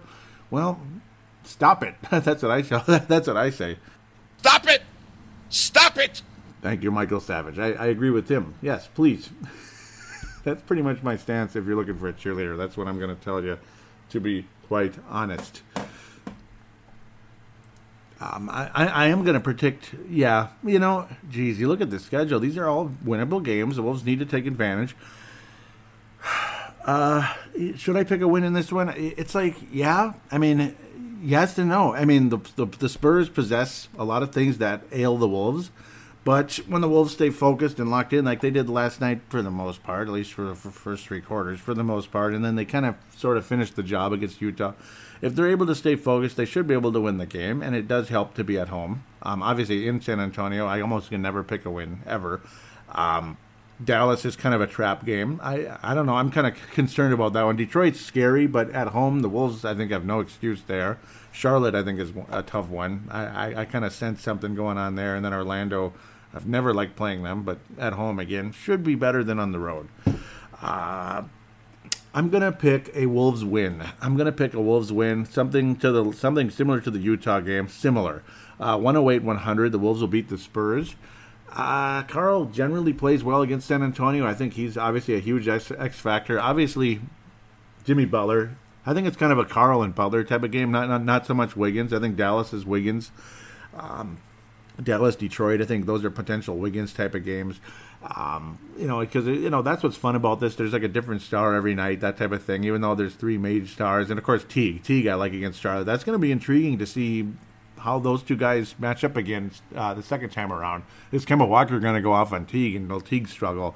well, 0.50 0.78
stop 1.42 1.82
it. 1.82 1.94
that's 2.10 2.42
what 2.42 2.52
I 2.52 2.60
say. 2.60 2.82
That's 3.08 3.26
what 3.28 3.38
I 3.38 3.48
say. 3.48 3.78
Stop 4.40 4.68
it! 4.68 4.82
Stop 5.48 5.96
it! 5.96 6.20
Thank 6.60 6.82
you, 6.82 6.90
Michael 6.90 7.20
Savage. 7.20 7.58
I, 7.58 7.72
I 7.72 7.86
agree 7.86 8.10
with 8.10 8.28
him. 8.28 8.54
Yes, 8.60 8.88
please. 8.94 9.30
That's 10.44 10.62
pretty 10.62 10.82
much 10.82 11.02
my 11.02 11.16
stance 11.16 11.54
if 11.56 11.66
you're 11.66 11.76
looking 11.76 11.98
for 11.98 12.08
a 12.08 12.12
cheerleader. 12.12 12.56
That's 12.56 12.76
what 12.76 12.88
I'm 12.88 12.98
going 12.98 13.14
to 13.14 13.22
tell 13.22 13.42
you, 13.42 13.58
to 14.10 14.20
be 14.20 14.46
quite 14.66 14.94
honest. 15.08 15.62
Um, 18.20 18.48
I, 18.50 18.68
I 18.74 19.06
am 19.06 19.24
going 19.24 19.34
to 19.34 19.40
predict, 19.40 19.94
yeah, 20.08 20.48
you 20.62 20.78
know, 20.78 21.08
geez, 21.28 21.58
you 21.58 21.66
look 21.66 21.80
at 21.80 21.90
the 21.90 21.98
schedule. 21.98 22.38
These 22.38 22.56
are 22.56 22.68
all 22.68 22.92
winnable 23.04 23.42
games. 23.42 23.76
The 23.76 23.82
Wolves 23.82 24.04
need 24.04 24.20
to 24.20 24.26
take 24.26 24.46
advantage. 24.46 24.96
Uh, 26.84 27.32
should 27.76 27.96
I 27.96 28.02
pick 28.02 28.22
a 28.22 28.26
win 28.26 28.42
in 28.42 28.54
this 28.54 28.72
one? 28.72 28.92
It's 28.96 29.36
like, 29.36 29.54
yeah, 29.70 30.14
I 30.32 30.38
mean, 30.38 30.74
yes 31.22 31.56
and 31.56 31.68
no. 31.68 31.94
I 31.94 32.04
mean, 32.04 32.30
the, 32.30 32.38
the, 32.56 32.66
the 32.66 32.88
Spurs 32.88 33.28
possess 33.28 33.88
a 33.96 34.04
lot 34.04 34.24
of 34.24 34.32
things 34.32 34.58
that 34.58 34.82
ail 34.90 35.16
the 35.16 35.28
Wolves, 35.28 35.70
but 36.24 36.56
when 36.68 36.80
the 36.82 36.88
Wolves 36.88 37.12
stay 37.12 37.30
focused 37.30 37.80
and 37.80 37.90
locked 37.90 38.12
in, 38.12 38.24
like 38.24 38.40
they 38.40 38.50
did 38.50 38.68
last 38.68 39.00
night 39.00 39.22
for 39.28 39.42
the 39.42 39.50
most 39.50 39.82
part, 39.82 40.08
at 40.08 40.14
least 40.14 40.32
for 40.32 40.42
the 40.42 40.54
first 40.54 41.06
three 41.06 41.20
quarters, 41.20 41.58
for 41.58 41.74
the 41.74 41.82
most 41.82 42.12
part, 42.12 42.32
and 42.32 42.44
then 42.44 42.54
they 42.54 42.64
kind 42.64 42.86
of 42.86 42.94
sort 43.16 43.36
of 43.36 43.44
finished 43.44 43.76
the 43.76 43.82
job 43.82 44.12
against 44.12 44.40
Utah. 44.40 44.74
If 45.20 45.34
they're 45.34 45.50
able 45.50 45.66
to 45.66 45.74
stay 45.74 45.96
focused, 45.96 46.36
they 46.36 46.44
should 46.44 46.66
be 46.66 46.74
able 46.74 46.92
to 46.92 47.00
win 47.00 47.18
the 47.18 47.26
game, 47.26 47.62
and 47.62 47.74
it 47.74 47.88
does 47.88 48.08
help 48.08 48.34
to 48.34 48.44
be 48.44 48.58
at 48.58 48.68
home. 48.68 49.04
Um, 49.22 49.42
obviously, 49.42 49.86
in 49.88 50.00
San 50.00 50.20
Antonio, 50.20 50.66
I 50.66 50.80
almost 50.80 51.10
can 51.10 51.22
never 51.22 51.42
pick 51.44 51.64
a 51.64 51.70
win 51.70 52.02
ever. 52.06 52.40
Um, 52.90 53.36
Dallas 53.82 54.24
is 54.24 54.36
kind 54.36 54.54
of 54.54 54.60
a 54.60 54.66
trap 54.66 55.04
game. 55.04 55.40
I 55.42 55.76
I 55.82 55.94
don't 55.94 56.06
know. 56.06 56.14
I'm 56.14 56.30
kind 56.30 56.46
of 56.46 56.54
concerned 56.72 57.14
about 57.14 57.32
that 57.32 57.44
one. 57.44 57.56
Detroit's 57.56 58.00
scary, 58.00 58.46
but 58.46 58.70
at 58.70 58.88
home, 58.88 59.20
the 59.20 59.28
Wolves 59.28 59.64
I 59.64 59.74
think 59.74 59.90
have 59.90 60.04
no 60.04 60.20
excuse 60.20 60.62
there. 60.62 60.98
Charlotte 61.32 61.74
I 61.74 61.82
think 61.82 61.98
is 61.98 62.12
a 62.30 62.42
tough 62.42 62.68
one. 62.68 63.08
I 63.10 63.24
I, 63.24 63.60
I 63.60 63.64
kind 63.64 63.84
of 63.84 63.92
sense 63.92 64.22
something 64.22 64.54
going 64.54 64.78
on 64.78 64.94
there, 64.94 65.16
and 65.16 65.24
then 65.24 65.32
Orlando. 65.34 65.92
I've 66.34 66.46
never 66.46 66.72
liked 66.72 66.96
playing 66.96 67.22
them, 67.24 67.42
but 67.42 67.58
at 67.78 67.92
home 67.92 68.18
again 68.18 68.52
should 68.52 68.82
be 68.82 68.94
better 68.94 69.22
than 69.22 69.38
on 69.38 69.52
the 69.52 69.58
road. 69.58 69.88
Uh, 70.62 71.24
I'm 72.14 72.30
gonna 72.30 72.52
pick 72.52 72.90
a 72.94 73.06
Wolves 73.06 73.44
win. 73.44 73.82
I'm 74.00 74.16
gonna 74.16 74.32
pick 74.32 74.54
a 74.54 74.60
Wolves 74.60 74.92
win. 74.92 75.24
Something 75.24 75.76
to 75.76 75.90
the 75.90 76.12
something 76.12 76.50
similar 76.50 76.80
to 76.80 76.90
the 76.90 76.98
Utah 76.98 77.40
game. 77.40 77.68
Similar. 77.68 78.22
Uh, 78.60 78.78
108 78.78 79.22
100. 79.22 79.72
The 79.72 79.78
Wolves 79.78 80.00
will 80.00 80.08
beat 80.08 80.28
the 80.28 80.38
Spurs. 80.38 80.94
Uh, 81.54 82.02
Karl 82.04 82.46
generally 82.46 82.94
plays 82.94 83.22
well 83.22 83.42
against 83.42 83.68
San 83.68 83.82
Antonio. 83.82 84.26
I 84.26 84.32
think 84.32 84.54
he's 84.54 84.78
obviously 84.78 85.14
a 85.14 85.18
huge 85.18 85.48
X, 85.48 85.70
X 85.70 85.98
factor. 85.98 86.40
Obviously, 86.40 87.00
Jimmy 87.84 88.06
Butler. 88.06 88.56
I 88.86 88.94
think 88.94 89.06
it's 89.06 89.16
kind 89.16 89.32
of 89.32 89.38
a 89.38 89.44
Karl 89.44 89.82
and 89.82 89.94
Butler 89.94 90.24
type 90.24 90.42
of 90.42 90.50
game. 90.50 90.70
Not 90.70 90.88
not, 90.88 91.04
not 91.04 91.26
so 91.26 91.34
much 91.34 91.54
Wiggins. 91.54 91.92
I 91.92 92.00
think 92.00 92.16
Dallas 92.16 92.52
is 92.52 92.64
Wiggins. 92.64 93.12
Um, 93.76 94.18
Dallas, 94.82 95.14
Detroit. 95.14 95.60
I 95.60 95.66
think 95.66 95.84
those 95.84 96.04
are 96.04 96.10
potential 96.10 96.56
Wiggins 96.56 96.92
type 96.92 97.14
of 97.14 97.24
games. 97.24 97.60
Um, 98.16 98.58
you 98.78 98.88
know, 98.88 99.00
because 99.00 99.26
you 99.26 99.50
know 99.50 99.62
that's 99.62 99.82
what's 99.82 99.96
fun 99.96 100.16
about 100.16 100.40
this. 100.40 100.56
There's 100.56 100.72
like 100.72 100.82
a 100.82 100.88
different 100.88 101.20
star 101.20 101.54
every 101.54 101.74
night, 101.74 102.00
that 102.00 102.16
type 102.16 102.32
of 102.32 102.42
thing. 102.42 102.64
Even 102.64 102.80
though 102.80 102.94
there's 102.94 103.14
three 103.14 103.36
major 103.36 103.66
stars, 103.66 104.10
and 104.10 104.18
of 104.18 104.24
course 104.24 104.44
Teague, 104.48 104.82
Teague 104.82 105.06
I 105.06 105.14
like 105.14 105.34
against 105.34 105.60
Charlotte. 105.60 105.84
That's 105.84 106.02
going 106.02 106.14
to 106.14 106.22
be 106.22 106.32
intriguing 106.32 106.78
to 106.78 106.86
see 106.86 107.28
how 107.82 107.98
those 107.98 108.22
two 108.22 108.36
guys 108.36 108.74
match 108.78 109.02
up 109.02 109.16
against 109.16 109.62
uh, 109.74 109.92
the 109.92 110.02
second 110.02 110.30
time 110.30 110.52
around. 110.52 110.84
Is 111.10 111.26
Kemba 111.26 111.46
Walker 111.46 111.80
going 111.80 111.94
to 111.94 112.00
go 112.00 112.12
off 112.12 112.32
on 112.32 112.46
Teague 112.46 112.76
and 112.76 112.88
will 112.88 113.00
Teague 113.00 113.28
struggle? 113.28 113.74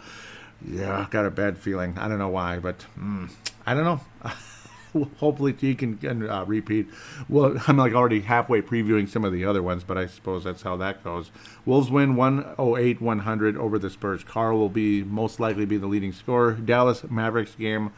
Yeah, 0.64 1.06
got 1.10 1.26
a 1.26 1.30
bad 1.30 1.58
feeling. 1.58 1.98
I 1.98 2.08
don't 2.08 2.18
know 2.18 2.28
why, 2.28 2.58
but 2.58 2.86
mm, 2.98 3.30
I 3.66 3.74
don't 3.74 3.84
know. 3.84 4.00
Hopefully 5.18 5.52
Teague 5.52 5.78
can, 5.78 5.98
can 5.98 6.28
uh, 6.28 6.44
repeat. 6.44 6.88
Well, 7.28 7.60
I'm 7.66 7.76
like 7.76 7.94
already 7.94 8.20
halfway 8.20 8.62
previewing 8.62 9.08
some 9.08 9.24
of 9.24 9.32
the 9.32 9.44
other 9.44 9.62
ones, 9.62 9.82
but 9.84 9.98
I 9.98 10.06
suppose 10.06 10.44
that's 10.44 10.62
how 10.62 10.76
that 10.76 11.02
goes. 11.02 11.30
Wolves 11.64 11.90
win 11.90 12.14
108 12.16 13.00
100 13.00 13.56
over 13.56 13.78
the 13.78 13.90
Spurs. 13.90 14.22
Karl 14.22 14.56
will 14.56 14.68
be 14.68 15.02
most 15.02 15.40
likely 15.40 15.64
be 15.64 15.76
the 15.76 15.88
leading 15.88 16.12
scorer. 16.12 16.52
Dallas 16.52 17.04
Mavericks 17.10 17.56
game 17.56 17.92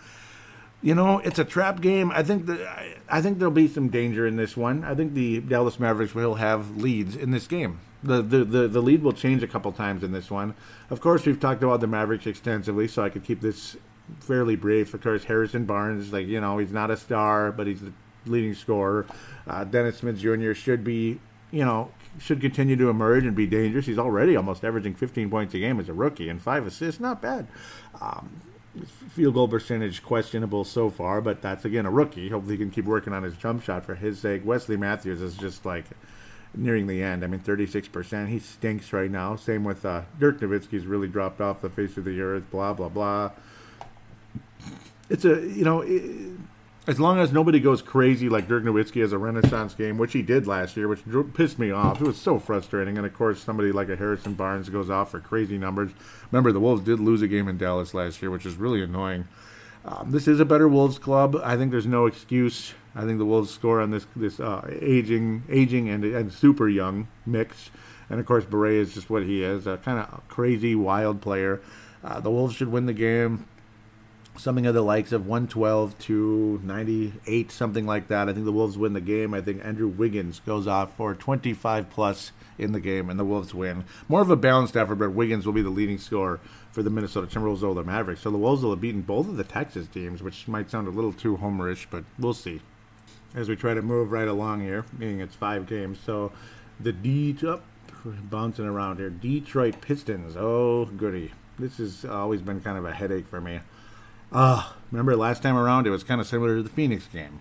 you 0.82 0.94
know, 0.94 1.18
it's 1.18 1.38
a 1.38 1.44
trap 1.44 1.80
game. 1.80 2.10
I 2.12 2.22
think 2.22 2.46
that 2.46 2.96
I 3.08 3.20
think 3.20 3.38
there'll 3.38 3.52
be 3.52 3.68
some 3.68 3.88
danger 3.88 4.26
in 4.26 4.36
this 4.36 4.56
one. 4.56 4.84
I 4.84 4.94
think 4.94 5.14
the 5.14 5.40
Dallas 5.40 5.80
Mavericks 5.80 6.14
will 6.14 6.36
have 6.36 6.76
leads 6.76 7.16
in 7.16 7.30
this 7.30 7.46
game. 7.46 7.80
The, 8.02 8.22
the 8.22 8.44
the 8.44 8.68
the 8.68 8.80
lead 8.80 9.02
will 9.02 9.12
change 9.12 9.42
a 9.42 9.48
couple 9.48 9.72
times 9.72 10.04
in 10.04 10.12
this 10.12 10.30
one. 10.30 10.54
Of 10.88 11.00
course, 11.00 11.26
we've 11.26 11.40
talked 11.40 11.62
about 11.62 11.80
the 11.80 11.88
Mavericks 11.88 12.26
extensively, 12.26 12.86
so 12.86 13.02
I 13.02 13.08
could 13.08 13.24
keep 13.24 13.40
this 13.40 13.76
fairly 14.20 14.54
brief. 14.54 14.94
Of 14.94 15.02
course, 15.02 15.24
Harrison 15.24 15.64
Barnes, 15.64 16.12
like 16.12 16.28
you 16.28 16.40
know, 16.40 16.58
he's 16.58 16.72
not 16.72 16.92
a 16.92 16.96
star, 16.96 17.50
but 17.50 17.66
he's 17.66 17.80
the 17.80 17.92
leading 18.26 18.54
scorer. 18.54 19.06
Uh, 19.48 19.64
Dennis 19.64 19.98
Smith 19.98 20.18
Jr. 20.18 20.52
should 20.52 20.84
be, 20.84 21.18
you 21.50 21.64
know, 21.64 21.90
should 22.20 22.40
continue 22.40 22.76
to 22.76 22.88
emerge 22.88 23.24
and 23.24 23.34
be 23.34 23.46
dangerous. 23.46 23.86
He's 23.86 23.98
already 23.98 24.36
almost 24.36 24.64
averaging 24.64 24.94
15 24.94 25.28
points 25.30 25.54
a 25.54 25.58
game 25.58 25.80
as 25.80 25.88
a 25.88 25.92
rookie 25.92 26.28
and 26.28 26.40
five 26.40 26.66
assists. 26.66 27.00
Not 27.00 27.20
bad. 27.20 27.48
Um, 28.00 28.42
field 28.86 29.34
goal 29.34 29.48
percentage 29.48 30.02
questionable 30.02 30.64
so 30.64 30.90
far, 30.90 31.20
but 31.20 31.42
that's 31.42 31.64
again 31.64 31.86
a 31.86 31.90
rookie. 31.90 32.28
Hopefully, 32.28 32.56
he 32.56 32.58
can 32.58 32.70
keep 32.70 32.84
working 32.84 33.12
on 33.12 33.22
his 33.22 33.34
jump 33.36 33.62
shot 33.62 33.84
for 33.84 33.94
his 33.94 34.18
sake. 34.18 34.42
Wesley 34.44 34.76
Matthews 34.76 35.20
is 35.20 35.36
just 35.36 35.64
like 35.64 35.84
nearing 36.54 36.86
the 36.86 37.02
end. 37.02 37.24
I 37.24 37.26
mean, 37.26 37.40
36%. 37.40 38.28
He 38.28 38.38
stinks 38.38 38.92
right 38.92 39.10
now. 39.10 39.36
Same 39.36 39.64
with 39.64 39.84
uh, 39.84 40.02
Dirk 40.18 40.40
Nowitzki's 40.40 40.86
really 40.86 41.08
dropped 41.08 41.40
off 41.40 41.60
the 41.60 41.68
face 41.68 41.96
of 41.96 42.04
the 42.04 42.20
earth. 42.20 42.44
Blah 42.50 42.72
blah 42.74 42.88
blah. 42.88 43.30
It's 45.08 45.24
a 45.24 45.40
you 45.40 45.64
know. 45.64 45.82
It, 45.82 46.30
as 46.88 46.98
long 46.98 47.20
as 47.20 47.32
nobody 47.32 47.60
goes 47.60 47.82
crazy 47.82 48.30
like 48.30 48.48
Dirk 48.48 48.64
Nowitzki 48.64 49.02
has 49.02 49.12
a 49.12 49.18
renaissance 49.18 49.74
game, 49.74 49.98
which 49.98 50.14
he 50.14 50.22
did 50.22 50.46
last 50.46 50.74
year, 50.74 50.88
which 50.88 51.02
pissed 51.34 51.58
me 51.58 51.70
off. 51.70 52.00
It 52.00 52.06
was 52.06 52.16
so 52.16 52.38
frustrating. 52.38 52.96
And 52.96 53.06
of 53.06 53.12
course, 53.12 53.42
somebody 53.42 53.72
like 53.72 53.90
a 53.90 53.96
Harrison 53.96 54.32
Barnes 54.32 54.70
goes 54.70 54.88
off 54.88 55.10
for 55.10 55.20
crazy 55.20 55.58
numbers. 55.58 55.90
Remember, 56.32 56.50
the 56.50 56.60
Wolves 56.60 56.82
did 56.82 56.98
lose 56.98 57.20
a 57.20 57.28
game 57.28 57.46
in 57.46 57.58
Dallas 57.58 57.92
last 57.92 58.22
year, 58.22 58.30
which 58.30 58.46
is 58.46 58.56
really 58.56 58.82
annoying. 58.82 59.28
Um, 59.84 60.12
this 60.12 60.26
is 60.26 60.40
a 60.40 60.46
better 60.46 60.66
Wolves 60.66 60.98
club. 60.98 61.36
I 61.44 61.58
think 61.58 61.72
there's 61.72 61.86
no 61.86 62.06
excuse. 62.06 62.72
I 62.94 63.02
think 63.02 63.18
the 63.18 63.26
Wolves 63.26 63.50
score 63.50 63.82
on 63.82 63.90
this 63.90 64.06
this 64.16 64.40
uh, 64.40 64.66
aging, 64.80 65.42
aging 65.50 65.90
and 65.90 66.02
and 66.04 66.32
super 66.32 66.70
young 66.70 67.08
mix. 67.26 67.70
And 68.08 68.18
of 68.18 68.24
course, 68.24 68.46
Barea 68.46 68.80
is 68.80 68.94
just 68.94 69.10
what 69.10 69.24
he 69.24 69.44
is—a 69.44 69.76
kind 69.78 69.98
of 69.98 70.26
crazy, 70.28 70.74
wild 70.74 71.20
player. 71.20 71.60
Uh, 72.02 72.18
the 72.20 72.30
Wolves 72.30 72.54
should 72.54 72.68
win 72.68 72.86
the 72.86 72.94
game 72.94 73.46
something 74.38 74.66
of 74.66 74.74
the 74.74 74.82
likes 74.82 75.12
of 75.12 75.26
112 75.26 75.98
to 75.98 76.60
98, 76.62 77.50
something 77.50 77.86
like 77.86 78.08
that. 78.08 78.28
I 78.28 78.32
think 78.32 78.44
the 78.44 78.52
Wolves 78.52 78.78
win 78.78 78.92
the 78.92 79.00
game. 79.00 79.34
I 79.34 79.40
think 79.40 79.64
Andrew 79.64 79.88
Wiggins 79.88 80.40
goes 80.40 80.66
off 80.66 80.96
for 80.96 81.14
25 81.14 81.90
plus 81.90 82.32
in 82.56 82.72
the 82.72 82.80
game, 82.80 83.10
and 83.10 83.18
the 83.18 83.24
Wolves 83.24 83.52
win. 83.52 83.84
More 84.08 84.22
of 84.22 84.30
a 84.30 84.36
balanced 84.36 84.76
effort, 84.76 84.96
but 84.96 85.12
Wiggins 85.12 85.44
will 85.44 85.52
be 85.52 85.62
the 85.62 85.70
leading 85.70 85.98
scorer 85.98 86.40
for 86.70 86.82
the 86.82 86.90
Minnesota 86.90 87.26
Timberwolves 87.26 87.62
over 87.62 87.74
the 87.74 87.84
Mavericks. 87.84 88.22
So 88.22 88.30
the 88.30 88.38
Wolves 88.38 88.62
will 88.62 88.70
have 88.70 88.80
beaten 88.80 89.02
both 89.02 89.28
of 89.28 89.36
the 89.36 89.44
Texas 89.44 89.88
teams, 89.88 90.22
which 90.22 90.48
might 90.48 90.70
sound 90.70 90.88
a 90.88 90.92
little 90.92 91.12
too 91.12 91.36
homerish, 91.36 91.86
but 91.90 92.04
we'll 92.18 92.34
see. 92.34 92.60
As 93.34 93.48
we 93.48 93.56
try 93.56 93.74
to 93.74 93.82
move 93.82 94.12
right 94.12 94.28
along 94.28 94.62
here, 94.62 94.84
meaning 94.96 95.20
it's 95.20 95.34
five 95.34 95.66
games. 95.66 95.98
So 96.04 96.32
the 96.80 96.92
D, 96.92 97.36
oh, 97.42 97.60
bouncing 98.04 98.66
around 98.66 98.98
here. 98.98 99.10
Detroit 99.10 99.80
Pistons. 99.80 100.36
Oh, 100.36 100.86
goody. 100.86 101.32
This 101.58 101.78
has 101.78 102.04
always 102.04 102.40
been 102.40 102.60
kind 102.60 102.78
of 102.78 102.84
a 102.84 102.92
headache 102.92 103.26
for 103.28 103.40
me. 103.40 103.60
Uh, 104.32 104.70
remember 104.90 105.16
last 105.16 105.42
time 105.42 105.56
around, 105.56 105.86
it 105.86 105.90
was 105.90 106.04
kind 106.04 106.20
of 106.20 106.26
similar 106.26 106.56
to 106.56 106.62
the 106.62 106.68
Phoenix 106.68 107.06
game. 107.06 107.40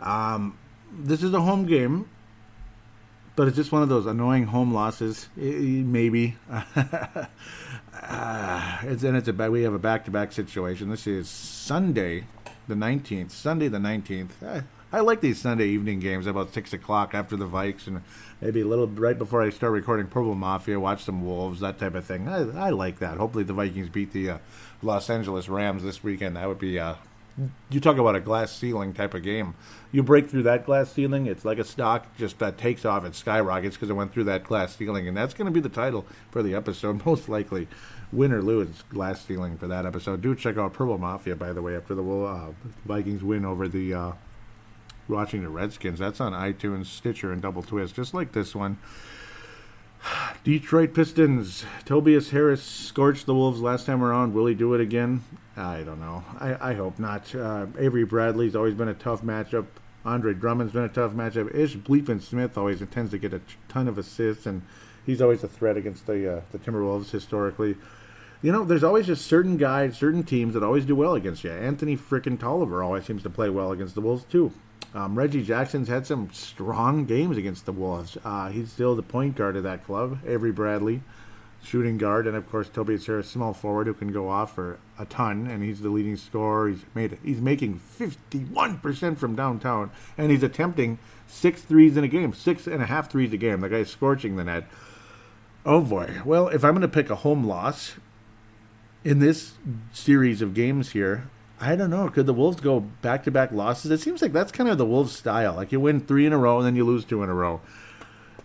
Um, 0.00 0.58
this 0.92 1.22
is 1.22 1.32
a 1.34 1.40
home 1.40 1.66
game, 1.66 2.08
but 3.36 3.48
it's 3.48 3.56
just 3.56 3.72
one 3.72 3.82
of 3.82 3.88
those 3.88 4.06
annoying 4.06 4.46
home 4.46 4.72
losses. 4.72 5.28
Maybe. 5.36 6.36
uh, 6.50 7.24
it's 8.82 9.02
and 9.02 9.16
it's 9.16 9.28
a 9.28 9.50
we 9.50 9.62
have 9.62 9.74
a 9.74 9.78
back 9.78 10.04
to 10.04 10.10
back 10.10 10.32
situation. 10.32 10.90
This 10.90 11.06
is 11.06 11.28
Sunday, 11.28 12.26
the 12.68 12.76
nineteenth. 12.76 13.32
Sunday 13.32 13.68
the 13.68 13.78
nineteenth. 13.78 14.42
I, 14.42 14.62
I 14.90 15.00
like 15.00 15.20
these 15.20 15.38
Sunday 15.38 15.66
evening 15.68 16.00
games 16.00 16.26
about 16.26 16.54
six 16.54 16.72
o'clock 16.72 17.14
after 17.14 17.36
the 17.36 17.46
Vikes 17.46 17.86
and 17.86 18.02
maybe 18.40 18.60
a 18.60 18.66
little 18.66 18.86
right 18.86 19.18
before 19.18 19.42
I 19.42 19.50
start 19.50 19.72
recording 19.72 20.06
Purple 20.06 20.34
Mafia. 20.34 20.78
Watch 20.78 21.04
some 21.04 21.24
Wolves, 21.24 21.60
that 21.60 21.78
type 21.78 21.94
of 21.94 22.04
thing. 22.04 22.28
I, 22.28 22.66
I 22.66 22.70
like 22.70 22.98
that. 22.98 23.18
Hopefully 23.18 23.44
the 23.44 23.52
Vikings 23.52 23.88
beat 23.88 24.12
the. 24.12 24.30
Uh, 24.30 24.38
Los 24.82 25.10
Angeles 25.10 25.48
Rams 25.48 25.82
this 25.82 26.04
weekend. 26.04 26.36
That 26.36 26.46
would 26.46 26.58
be 26.58 26.78
uh, 26.78 26.94
you 27.70 27.80
talk 27.80 27.98
about 27.98 28.16
a 28.16 28.20
glass 28.20 28.54
ceiling 28.54 28.92
type 28.92 29.14
of 29.14 29.22
game. 29.22 29.54
You 29.90 30.02
break 30.02 30.28
through 30.28 30.44
that 30.44 30.66
glass 30.66 30.92
ceiling, 30.92 31.26
it's 31.26 31.44
like 31.44 31.58
a 31.58 31.64
stock 31.64 32.16
just 32.16 32.38
that 32.38 32.58
takes 32.58 32.84
off, 32.84 33.04
it 33.04 33.14
skyrockets 33.14 33.76
because 33.76 33.90
it 33.90 33.94
went 33.94 34.12
through 34.12 34.24
that 34.24 34.44
glass 34.44 34.76
ceiling, 34.76 35.08
and 35.08 35.16
that's 35.16 35.34
going 35.34 35.46
to 35.46 35.52
be 35.52 35.60
the 35.60 35.68
title 35.68 36.06
for 36.30 36.42
the 36.42 36.54
episode, 36.54 37.04
most 37.06 37.28
likely. 37.28 37.68
Win 38.10 38.32
or 38.32 38.40
lose, 38.40 38.84
glass 38.88 39.24
ceiling 39.26 39.58
for 39.58 39.66
that 39.66 39.84
episode. 39.84 40.22
Do 40.22 40.34
check 40.34 40.56
out 40.56 40.72
Purple 40.72 40.96
Mafia, 40.96 41.36
by 41.36 41.52
the 41.52 41.60
way, 41.60 41.76
after 41.76 41.94
the 41.94 42.02
uh, 42.02 42.52
Vikings 42.86 43.22
win 43.22 43.44
over 43.44 43.68
the 43.68 43.92
uh, 45.08 45.24
the 45.24 45.48
Redskins. 45.48 45.98
That's 45.98 46.20
on 46.20 46.32
iTunes, 46.32 46.86
Stitcher, 46.86 47.32
and 47.32 47.42
Double 47.42 47.62
Twist, 47.62 47.94
just 47.94 48.14
like 48.14 48.32
this 48.32 48.54
one. 48.54 48.78
Detroit 50.44 50.94
Pistons. 50.94 51.64
Tobias 51.84 52.30
Harris 52.30 52.62
scorched 52.62 53.26
the 53.26 53.34
Wolves 53.34 53.60
last 53.60 53.86
time 53.86 54.02
around. 54.02 54.34
Will 54.34 54.46
he 54.46 54.54
do 54.54 54.74
it 54.74 54.80
again? 54.80 55.22
I 55.56 55.82
don't 55.82 56.00
know. 56.00 56.24
I, 56.38 56.70
I 56.70 56.74
hope 56.74 56.98
not. 56.98 57.34
Uh, 57.34 57.66
Avery 57.78 58.04
Bradley's 58.04 58.54
always 58.54 58.74
been 58.74 58.88
a 58.88 58.94
tough 58.94 59.22
matchup. 59.22 59.66
Andre 60.04 60.32
Drummond's 60.32 60.72
been 60.72 60.84
a 60.84 60.88
tough 60.88 61.12
matchup. 61.12 61.54
Ish 61.54 61.76
Bleepin 61.76 62.22
Smith 62.22 62.56
always 62.56 62.80
intends 62.80 63.10
to 63.10 63.18
get 63.18 63.34
a 63.34 63.40
ton 63.68 63.88
of 63.88 63.98
assists, 63.98 64.46
and 64.46 64.62
he's 65.04 65.20
always 65.20 65.42
a 65.42 65.48
threat 65.48 65.76
against 65.76 66.06
the 66.06 66.38
uh, 66.38 66.40
the 66.52 66.58
Timberwolves 66.58 67.10
historically. 67.10 67.76
You 68.40 68.52
know, 68.52 68.64
there's 68.64 68.84
always 68.84 69.06
just 69.06 69.26
certain 69.26 69.56
guys, 69.56 69.98
certain 69.98 70.22
teams 70.22 70.54
that 70.54 70.62
always 70.62 70.84
do 70.84 70.94
well 70.94 71.14
against 71.16 71.42
you. 71.42 71.50
Anthony 71.50 71.96
frickin' 71.96 72.38
Tolliver 72.38 72.84
always 72.84 73.04
seems 73.04 73.24
to 73.24 73.30
play 73.30 73.50
well 73.50 73.72
against 73.72 73.96
the 73.96 74.00
Wolves 74.00 74.24
too. 74.24 74.52
Um, 74.94 75.18
Reggie 75.18 75.44
Jackson's 75.44 75.88
had 75.88 76.06
some 76.06 76.30
strong 76.32 77.04
games 77.04 77.36
against 77.36 77.66
the 77.66 77.72
Wolves. 77.72 78.16
Uh, 78.24 78.48
he's 78.48 78.72
still 78.72 78.96
the 78.96 79.02
point 79.02 79.36
guard 79.36 79.56
of 79.56 79.62
that 79.64 79.84
club. 79.84 80.18
Avery 80.26 80.50
Bradley, 80.50 81.02
shooting 81.62 81.98
guard, 81.98 82.26
and 82.26 82.36
of 82.36 82.50
course 82.50 82.68
Tobias 82.68 83.06
Harris, 83.06 83.28
small 83.28 83.52
forward 83.52 83.86
who 83.86 83.94
can 83.94 84.12
go 84.12 84.28
off 84.28 84.54
for 84.54 84.78
a 84.98 85.04
ton, 85.04 85.46
and 85.46 85.62
he's 85.62 85.80
the 85.80 85.90
leading 85.90 86.16
scorer. 86.16 86.68
He's 86.70 86.84
made 86.94 87.18
he's 87.22 87.40
making 87.40 87.80
51% 87.98 89.18
from 89.18 89.36
downtown, 89.36 89.90
and 90.16 90.30
he's 90.30 90.42
attempting 90.42 90.98
six 91.26 91.60
threes 91.62 91.96
in 91.96 92.04
a 92.04 92.08
game, 92.08 92.32
six 92.32 92.66
and 92.66 92.82
a 92.82 92.86
half 92.86 93.10
threes 93.10 93.32
a 93.32 93.36
game. 93.36 93.60
The 93.60 93.68
guy's 93.68 93.90
scorching 93.90 94.36
the 94.36 94.44
net. 94.44 94.64
Oh 95.66 95.82
boy. 95.82 96.22
Well, 96.24 96.48
if 96.48 96.64
I'm 96.64 96.72
going 96.72 96.80
to 96.80 96.88
pick 96.88 97.10
a 97.10 97.16
home 97.16 97.44
loss 97.44 97.96
in 99.04 99.18
this 99.18 99.52
series 99.92 100.40
of 100.40 100.54
games 100.54 100.90
here, 100.92 101.28
I 101.60 101.76
don't 101.76 101.90
know. 101.90 102.08
Could 102.08 102.26
the 102.26 102.34
Wolves 102.34 102.60
go 102.60 102.80
back 102.80 103.24
to 103.24 103.30
back 103.30 103.50
losses? 103.52 103.90
It 103.90 104.00
seems 104.00 104.22
like 104.22 104.32
that's 104.32 104.52
kind 104.52 104.68
of 104.68 104.78
the 104.78 104.86
Wolves' 104.86 105.16
style. 105.16 105.54
Like 105.54 105.72
you 105.72 105.80
win 105.80 106.00
three 106.00 106.26
in 106.26 106.32
a 106.32 106.38
row 106.38 106.58
and 106.58 106.66
then 106.66 106.76
you 106.76 106.84
lose 106.84 107.04
two 107.04 107.22
in 107.22 107.28
a 107.28 107.34
row. 107.34 107.60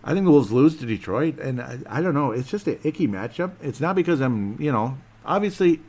I 0.02 0.12
think 0.12 0.26
the 0.26 0.32
Wolves 0.32 0.52
lose 0.52 0.76
to 0.76 0.86
Detroit, 0.86 1.38
and 1.38 1.62
I, 1.62 1.78
I 1.88 2.02
don't 2.02 2.12
know. 2.12 2.30
It's 2.30 2.50
just 2.50 2.66
an 2.66 2.78
icky 2.82 3.08
matchup. 3.08 3.52
It's 3.62 3.80
not 3.80 3.96
because 3.96 4.20
I'm, 4.20 4.60
you 4.60 4.70
know, 4.70 4.98
obviously, 5.24 5.80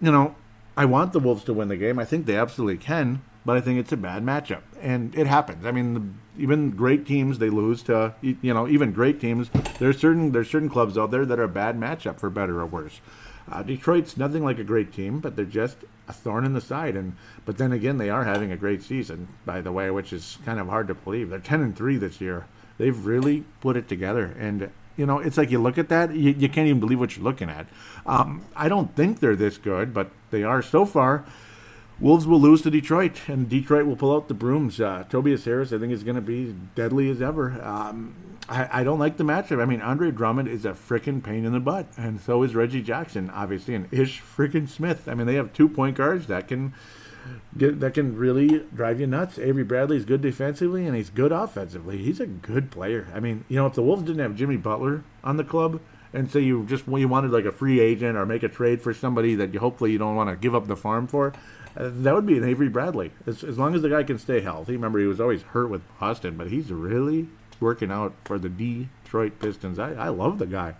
you 0.00 0.12
know, 0.12 0.36
I 0.76 0.84
want 0.84 1.12
the 1.12 1.18
Wolves 1.18 1.42
to 1.44 1.52
win 1.52 1.68
the 1.68 1.76
game. 1.76 1.98
I 1.98 2.04
think 2.04 2.26
they 2.26 2.36
absolutely 2.36 2.78
can, 2.78 3.22
but 3.44 3.56
I 3.56 3.60
think 3.60 3.80
it's 3.80 3.90
a 3.90 3.96
bad 3.96 4.22
matchup, 4.22 4.62
and 4.80 5.12
it 5.16 5.26
happens. 5.26 5.66
I 5.66 5.72
mean, 5.72 5.94
the, 5.94 6.42
even 6.42 6.70
great 6.70 7.04
teams 7.04 7.38
they 7.38 7.50
lose 7.50 7.82
to, 7.84 8.14
you 8.22 8.54
know, 8.54 8.68
even 8.68 8.92
great 8.92 9.20
teams. 9.20 9.50
There's 9.80 9.98
certain 9.98 10.30
there's 10.30 10.50
certain 10.50 10.68
clubs 10.68 10.96
out 10.96 11.10
there 11.10 11.26
that 11.26 11.38
are 11.40 11.44
a 11.44 11.48
bad 11.48 11.78
matchup 11.78 12.20
for 12.20 12.30
better 12.30 12.60
or 12.60 12.66
worse. 12.66 13.00
Uh, 13.50 13.62
Detroit's 13.62 14.16
nothing 14.16 14.42
like 14.42 14.58
a 14.58 14.64
great 14.64 14.92
team, 14.92 15.20
but 15.20 15.36
they're 15.36 15.44
just 15.44 15.76
a 16.08 16.12
thorn 16.12 16.44
in 16.44 16.54
the 16.54 16.60
side. 16.60 16.96
And 16.96 17.16
but 17.44 17.58
then 17.58 17.72
again, 17.72 17.98
they 17.98 18.10
are 18.10 18.24
having 18.24 18.52
a 18.52 18.56
great 18.56 18.82
season, 18.82 19.28
by 19.44 19.60
the 19.60 19.72
way, 19.72 19.90
which 19.90 20.12
is 20.12 20.38
kind 20.44 20.58
of 20.58 20.68
hard 20.68 20.88
to 20.88 20.94
believe. 20.94 21.30
They're 21.30 21.38
ten 21.38 21.60
and 21.60 21.76
three 21.76 21.96
this 21.96 22.20
year. 22.20 22.46
They've 22.78 23.04
really 23.04 23.44
put 23.60 23.76
it 23.76 23.88
together, 23.88 24.34
and 24.38 24.70
you 24.96 25.06
know, 25.06 25.18
it's 25.18 25.36
like 25.36 25.50
you 25.50 25.60
look 25.60 25.78
at 25.78 25.88
that, 25.88 26.14
you, 26.14 26.30
you 26.30 26.48
can't 26.48 26.68
even 26.68 26.80
believe 26.80 27.00
what 27.00 27.16
you're 27.16 27.24
looking 27.24 27.50
at. 27.50 27.66
Um, 28.06 28.44
I 28.54 28.68
don't 28.68 28.94
think 28.94 29.20
they're 29.20 29.36
this 29.36 29.58
good, 29.58 29.92
but 29.92 30.10
they 30.30 30.42
are 30.44 30.62
so 30.62 30.86
far. 30.86 31.24
Wolves 32.00 32.26
will 32.26 32.40
lose 32.40 32.62
to 32.62 32.70
Detroit, 32.70 33.28
and 33.28 33.48
Detroit 33.48 33.86
will 33.86 33.96
pull 33.96 34.14
out 34.14 34.28
the 34.28 34.34
brooms. 34.34 34.80
Uh, 34.80 35.04
Tobias 35.08 35.44
Harris, 35.44 35.72
I 35.72 35.78
think, 35.78 35.92
is 35.92 36.02
going 36.02 36.16
to 36.16 36.20
be 36.20 36.54
deadly 36.74 37.08
as 37.08 37.22
ever. 37.22 37.62
Um, 37.62 38.16
I, 38.48 38.80
I, 38.80 38.84
don't 38.84 38.98
like 38.98 39.16
the 39.16 39.24
matchup. 39.24 39.62
I 39.62 39.64
mean, 39.64 39.80
Andre 39.80 40.10
Drummond 40.10 40.48
is 40.48 40.64
a 40.64 40.72
freaking 40.72 41.22
pain 41.22 41.44
in 41.44 41.52
the 41.52 41.60
butt, 41.60 41.86
and 41.96 42.20
so 42.20 42.42
is 42.42 42.54
Reggie 42.54 42.82
Jackson, 42.82 43.30
obviously, 43.30 43.74
and 43.74 43.92
Ish 43.92 44.20
freaking 44.20 44.68
Smith. 44.68 45.08
I 45.08 45.14
mean, 45.14 45.26
they 45.26 45.36
have 45.36 45.52
two 45.52 45.68
point 45.68 45.96
guards 45.96 46.26
that 46.26 46.48
can 46.48 46.74
get 47.56 47.80
that 47.80 47.94
can 47.94 48.16
really 48.16 48.64
drive 48.74 49.00
you 49.00 49.06
nuts. 49.06 49.38
Avery 49.38 49.64
Bradley 49.64 49.96
is 49.96 50.04
good 50.04 50.20
defensively, 50.20 50.86
and 50.86 50.96
he's 50.96 51.10
good 51.10 51.32
offensively. 51.32 51.98
He's 51.98 52.20
a 52.20 52.26
good 52.26 52.70
player. 52.70 53.06
I 53.14 53.20
mean, 53.20 53.44
you 53.48 53.56
know, 53.56 53.66
if 53.66 53.74
the 53.74 53.82
Wolves 53.82 54.02
didn't 54.02 54.20
have 54.20 54.34
Jimmy 54.34 54.56
Butler 54.56 55.04
on 55.22 55.36
the 55.36 55.44
club, 55.44 55.80
and 56.12 56.30
say 56.30 56.40
you 56.40 56.64
just 56.66 56.86
you 56.86 57.08
wanted 57.08 57.30
like 57.30 57.44
a 57.44 57.52
free 57.52 57.80
agent 57.80 58.16
or 58.16 58.24
make 58.24 58.42
a 58.42 58.48
trade 58.48 58.82
for 58.82 58.94
somebody 58.94 59.34
that 59.34 59.52
you 59.52 59.60
hopefully 59.60 59.92
you 59.92 59.98
don't 59.98 60.16
want 60.16 60.30
to 60.30 60.36
give 60.36 60.54
up 60.54 60.66
the 60.66 60.76
farm 60.76 61.06
for, 61.06 61.32
that 61.76 62.14
would 62.14 62.26
be 62.26 62.36
an 62.36 62.44
Avery 62.44 62.68
Bradley. 62.68 63.12
As, 63.26 63.42
as 63.42 63.58
long 63.58 63.74
as 63.74 63.82
the 63.82 63.88
guy 63.88 64.04
can 64.04 64.18
stay 64.18 64.40
healthy. 64.40 64.72
Remember, 64.72 64.98
he 64.98 65.06
was 65.06 65.20
always 65.20 65.42
hurt 65.42 65.68
with 65.68 65.82
Boston, 65.98 66.36
but 66.36 66.48
he's 66.48 66.70
really 66.70 67.28
working 67.60 67.90
out 67.90 68.14
for 68.24 68.38
the 68.38 68.48
Detroit 68.48 69.38
Pistons. 69.40 69.78
I, 69.78 69.92
I 69.92 70.08
love 70.08 70.38
the 70.38 70.46
guy. 70.46 70.74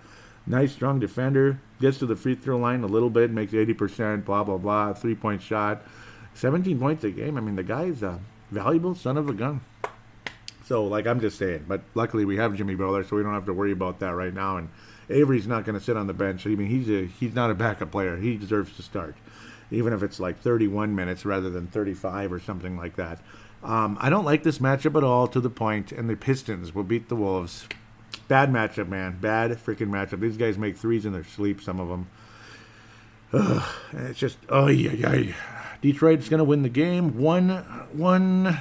Nice, 0.47 0.73
strong 0.73 1.01
defender. 1.01 1.61
Gets 1.81 1.99
to 1.99 2.07
the 2.07 2.17
free 2.17 2.35
throw 2.35 2.59
line 2.59 2.83
a 2.85 2.87
little 2.87 3.11
bit, 3.11 3.31
makes 3.31 3.53
80%, 3.53 4.25
blah, 4.25 4.45
blah, 4.45 4.59
blah. 4.59 4.93
Three 4.93 5.15
point 5.15 5.43
shot. 5.43 5.83
17 6.35 6.79
points 6.79 7.05
a 7.05 7.11
game. 7.11 7.37
I 7.37 7.41
mean, 7.41 7.57
the 7.57 7.63
guy's 7.63 8.03
a 8.03 8.21
valuable 8.51 8.95
son 8.95 9.17
of 9.17 9.29
a 9.29 9.33
gun. 9.33 9.63
So, 10.67 10.85
like, 10.85 11.07
I'm 11.07 11.21
just 11.21 11.39
saying. 11.39 11.65
But 11.69 11.83
luckily, 11.95 12.25
we 12.25 12.37
have 12.37 12.55
Jimmy 12.55 12.75
Butler, 12.75 13.05
so 13.05 13.17
we 13.17 13.23
don't 13.23 13.35
have 13.35 13.47
to 13.47 13.53
worry 13.53 13.73
about 13.73 14.01
that 14.01 14.15
right 14.15 14.33
now. 14.33 14.57
And 14.57 14.69
Avery's 15.11 15.47
not 15.47 15.65
going 15.65 15.79
to 15.79 15.85
sit 15.85 15.97
on 15.97 16.07
the 16.07 16.15
bench. 16.15 16.47
I 16.47 16.51
mean, 16.51 16.69
he's 16.69 16.89
a, 16.89 17.07
he's 17.07 17.35
not 17.35 17.51
a 17.51 17.55
backup 17.55 17.91
player. 17.91 18.17
He 18.17 18.37
deserves 18.37 18.75
to 18.77 18.83
start, 18.83 19.15
even 19.71 19.93
if 19.93 20.03
it's 20.03 20.21
like 20.21 20.41
31 20.41 20.95
minutes 20.95 21.25
rather 21.25 21.51
than 21.51 21.67
35 21.67 22.33
or 22.33 22.41
something 22.41 22.77
like 22.77 22.97
that. 22.97 23.21
Um, 23.63 23.97
I 24.01 24.11
don't 24.11 24.25
like 24.25 24.43
this 24.43 24.59
matchup 24.59 24.97
at 24.97 25.05
all. 25.05 25.27
To 25.29 25.41
the 25.41 25.51
point, 25.51 25.91
and 25.91 26.09
the 26.09 26.17
Pistons 26.17 26.75
will 26.75 26.85
beat 26.85 27.09
the 27.09 27.17
Wolves. 27.17 27.67
Bad 28.29 28.51
matchup, 28.51 28.89
man. 28.89 29.19
Bad 29.21 29.53
freaking 29.53 29.89
matchup. 29.89 30.21
These 30.21 30.37
guys 30.37 30.59
make 30.59 30.77
threes 30.77 31.07
in 31.07 31.13
their 31.13 31.25
sleep. 31.25 31.63
Some 31.63 31.81
of 31.81 31.89
them. 31.89 32.09
Ugh, 33.33 33.75
it's 33.93 34.19
just 34.19 34.39
oh 34.49 34.69
yeah 34.69 34.93
yeah. 34.93 35.35
Detroit's 35.81 36.29
going 36.29 36.39
to 36.39 36.45
win 36.45 36.63
the 36.63 36.69
game. 36.69 37.19
One 37.19 37.51
one 37.93 38.59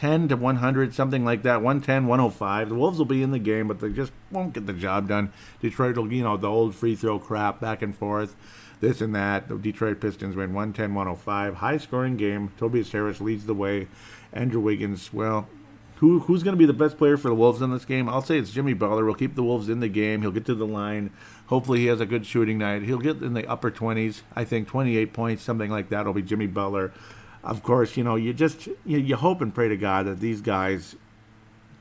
10 0.00 0.28
to 0.28 0.36
100, 0.36 0.94
something 0.94 1.26
like 1.26 1.42
that, 1.42 1.56
110, 1.56 2.06
105. 2.06 2.68
The 2.70 2.74
Wolves 2.74 2.96
will 2.96 3.04
be 3.04 3.22
in 3.22 3.32
the 3.32 3.38
game, 3.38 3.68
but 3.68 3.80
they 3.80 3.90
just 3.90 4.12
won't 4.30 4.54
get 4.54 4.66
the 4.66 4.72
job 4.72 5.08
done. 5.08 5.30
Detroit 5.60 5.98
will, 5.98 6.10
you 6.10 6.24
know, 6.24 6.38
the 6.38 6.48
old 6.48 6.74
free 6.74 6.96
throw 6.96 7.18
crap 7.18 7.60
back 7.60 7.82
and 7.82 7.94
forth, 7.94 8.34
this 8.80 9.00
and 9.00 9.14
that. 9.14 9.48
The 9.48 9.56
Detroit 9.56 10.00
Pistons 10.00 10.36
win 10.36 10.52
110, 10.54 10.94
105. 10.94 11.54
High 11.54 11.78
scoring 11.78 12.16
game. 12.16 12.52
Tobias 12.58 12.92
Harris 12.92 13.20
leads 13.20 13.46
the 13.46 13.54
way. 13.54 13.88
Andrew 14.32 14.60
Wiggins, 14.60 15.12
well, 15.12 15.48
who, 15.96 16.20
who's 16.20 16.42
going 16.42 16.54
to 16.54 16.58
be 16.58 16.66
the 16.66 16.72
best 16.72 16.96
player 16.96 17.16
for 17.16 17.28
the 17.28 17.34
Wolves 17.34 17.60
in 17.60 17.70
this 17.70 17.84
game? 17.84 18.08
I'll 18.08 18.22
say 18.22 18.38
it's 18.38 18.52
Jimmy 18.52 18.72
Butler. 18.72 19.04
We'll 19.04 19.14
keep 19.14 19.34
the 19.34 19.42
Wolves 19.42 19.68
in 19.68 19.80
the 19.80 19.88
game. 19.88 20.22
He'll 20.22 20.30
get 20.30 20.46
to 20.46 20.54
the 20.54 20.66
line. 20.66 21.10
Hopefully, 21.46 21.80
he 21.80 21.86
has 21.86 22.00
a 22.00 22.06
good 22.06 22.24
shooting 22.24 22.58
night. 22.58 22.82
He'll 22.82 22.98
get 22.98 23.22
in 23.22 23.34
the 23.34 23.46
upper 23.46 23.70
20s. 23.70 24.22
I 24.34 24.44
think 24.44 24.68
28 24.68 25.12
points, 25.12 25.42
something 25.42 25.70
like 25.70 25.90
that, 25.90 26.06
will 26.06 26.14
be 26.14 26.22
Jimmy 26.22 26.46
Butler 26.46 26.92
of 27.42 27.62
course, 27.62 27.96
you 27.96 28.04
know, 28.04 28.16
you 28.16 28.32
just 28.32 28.66
you, 28.84 28.98
you 28.98 29.16
hope 29.16 29.40
and 29.40 29.54
pray 29.54 29.68
to 29.68 29.76
God 29.76 30.06
that 30.06 30.20
these 30.20 30.40
guys 30.40 30.94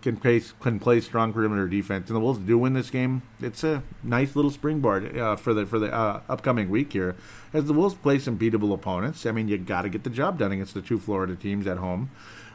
can 0.02 0.18
play 0.18 0.42
can 0.62 0.80
play 0.80 1.02
strong 1.02 1.34
perimeter 1.34 1.68
defense, 1.68 2.10
and 2.10 2.16
the 2.16 2.20
Wolves 2.20 2.40
do 2.40 2.58
win 2.58 2.74
this 2.74 2.90
game. 2.90 3.22
It's 3.42 3.64
a 3.64 3.84
nice 4.04 4.36
little 4.36 4.52
springboard 4.52 5.18
uh, 5.18 5.36
for 5.36 5.54
the 5.54 5.66
for 5.66 5.80
the 5.80 5.94
uh, 5.94 6.22
upcoming 6.30 6.70
week 6.70 6.94
here, 6.94 7.16
as 7.54 7.66
the 7.66 7.74
Wolves 7.74 7.96
play 7.96 8.20
some 8.20 8.38
beatable 8.38 8.74
opponents. 8.74 9.26
I 9.26 9.32
mean, 9.32 9.48
you 9.48 9.58
got 9.58 9.84
to 9.84 9.90
get 9.90 10.04
the 10.04 10.10
job 10.10 10.40
done 10.40 10.52
against 10.52 10.74
the 10.74 10.82
two 10.82 11.00
Florida 11.00 11.36
teams 11.36 11.68
at 11.68 11.78
home. 11.78 12.10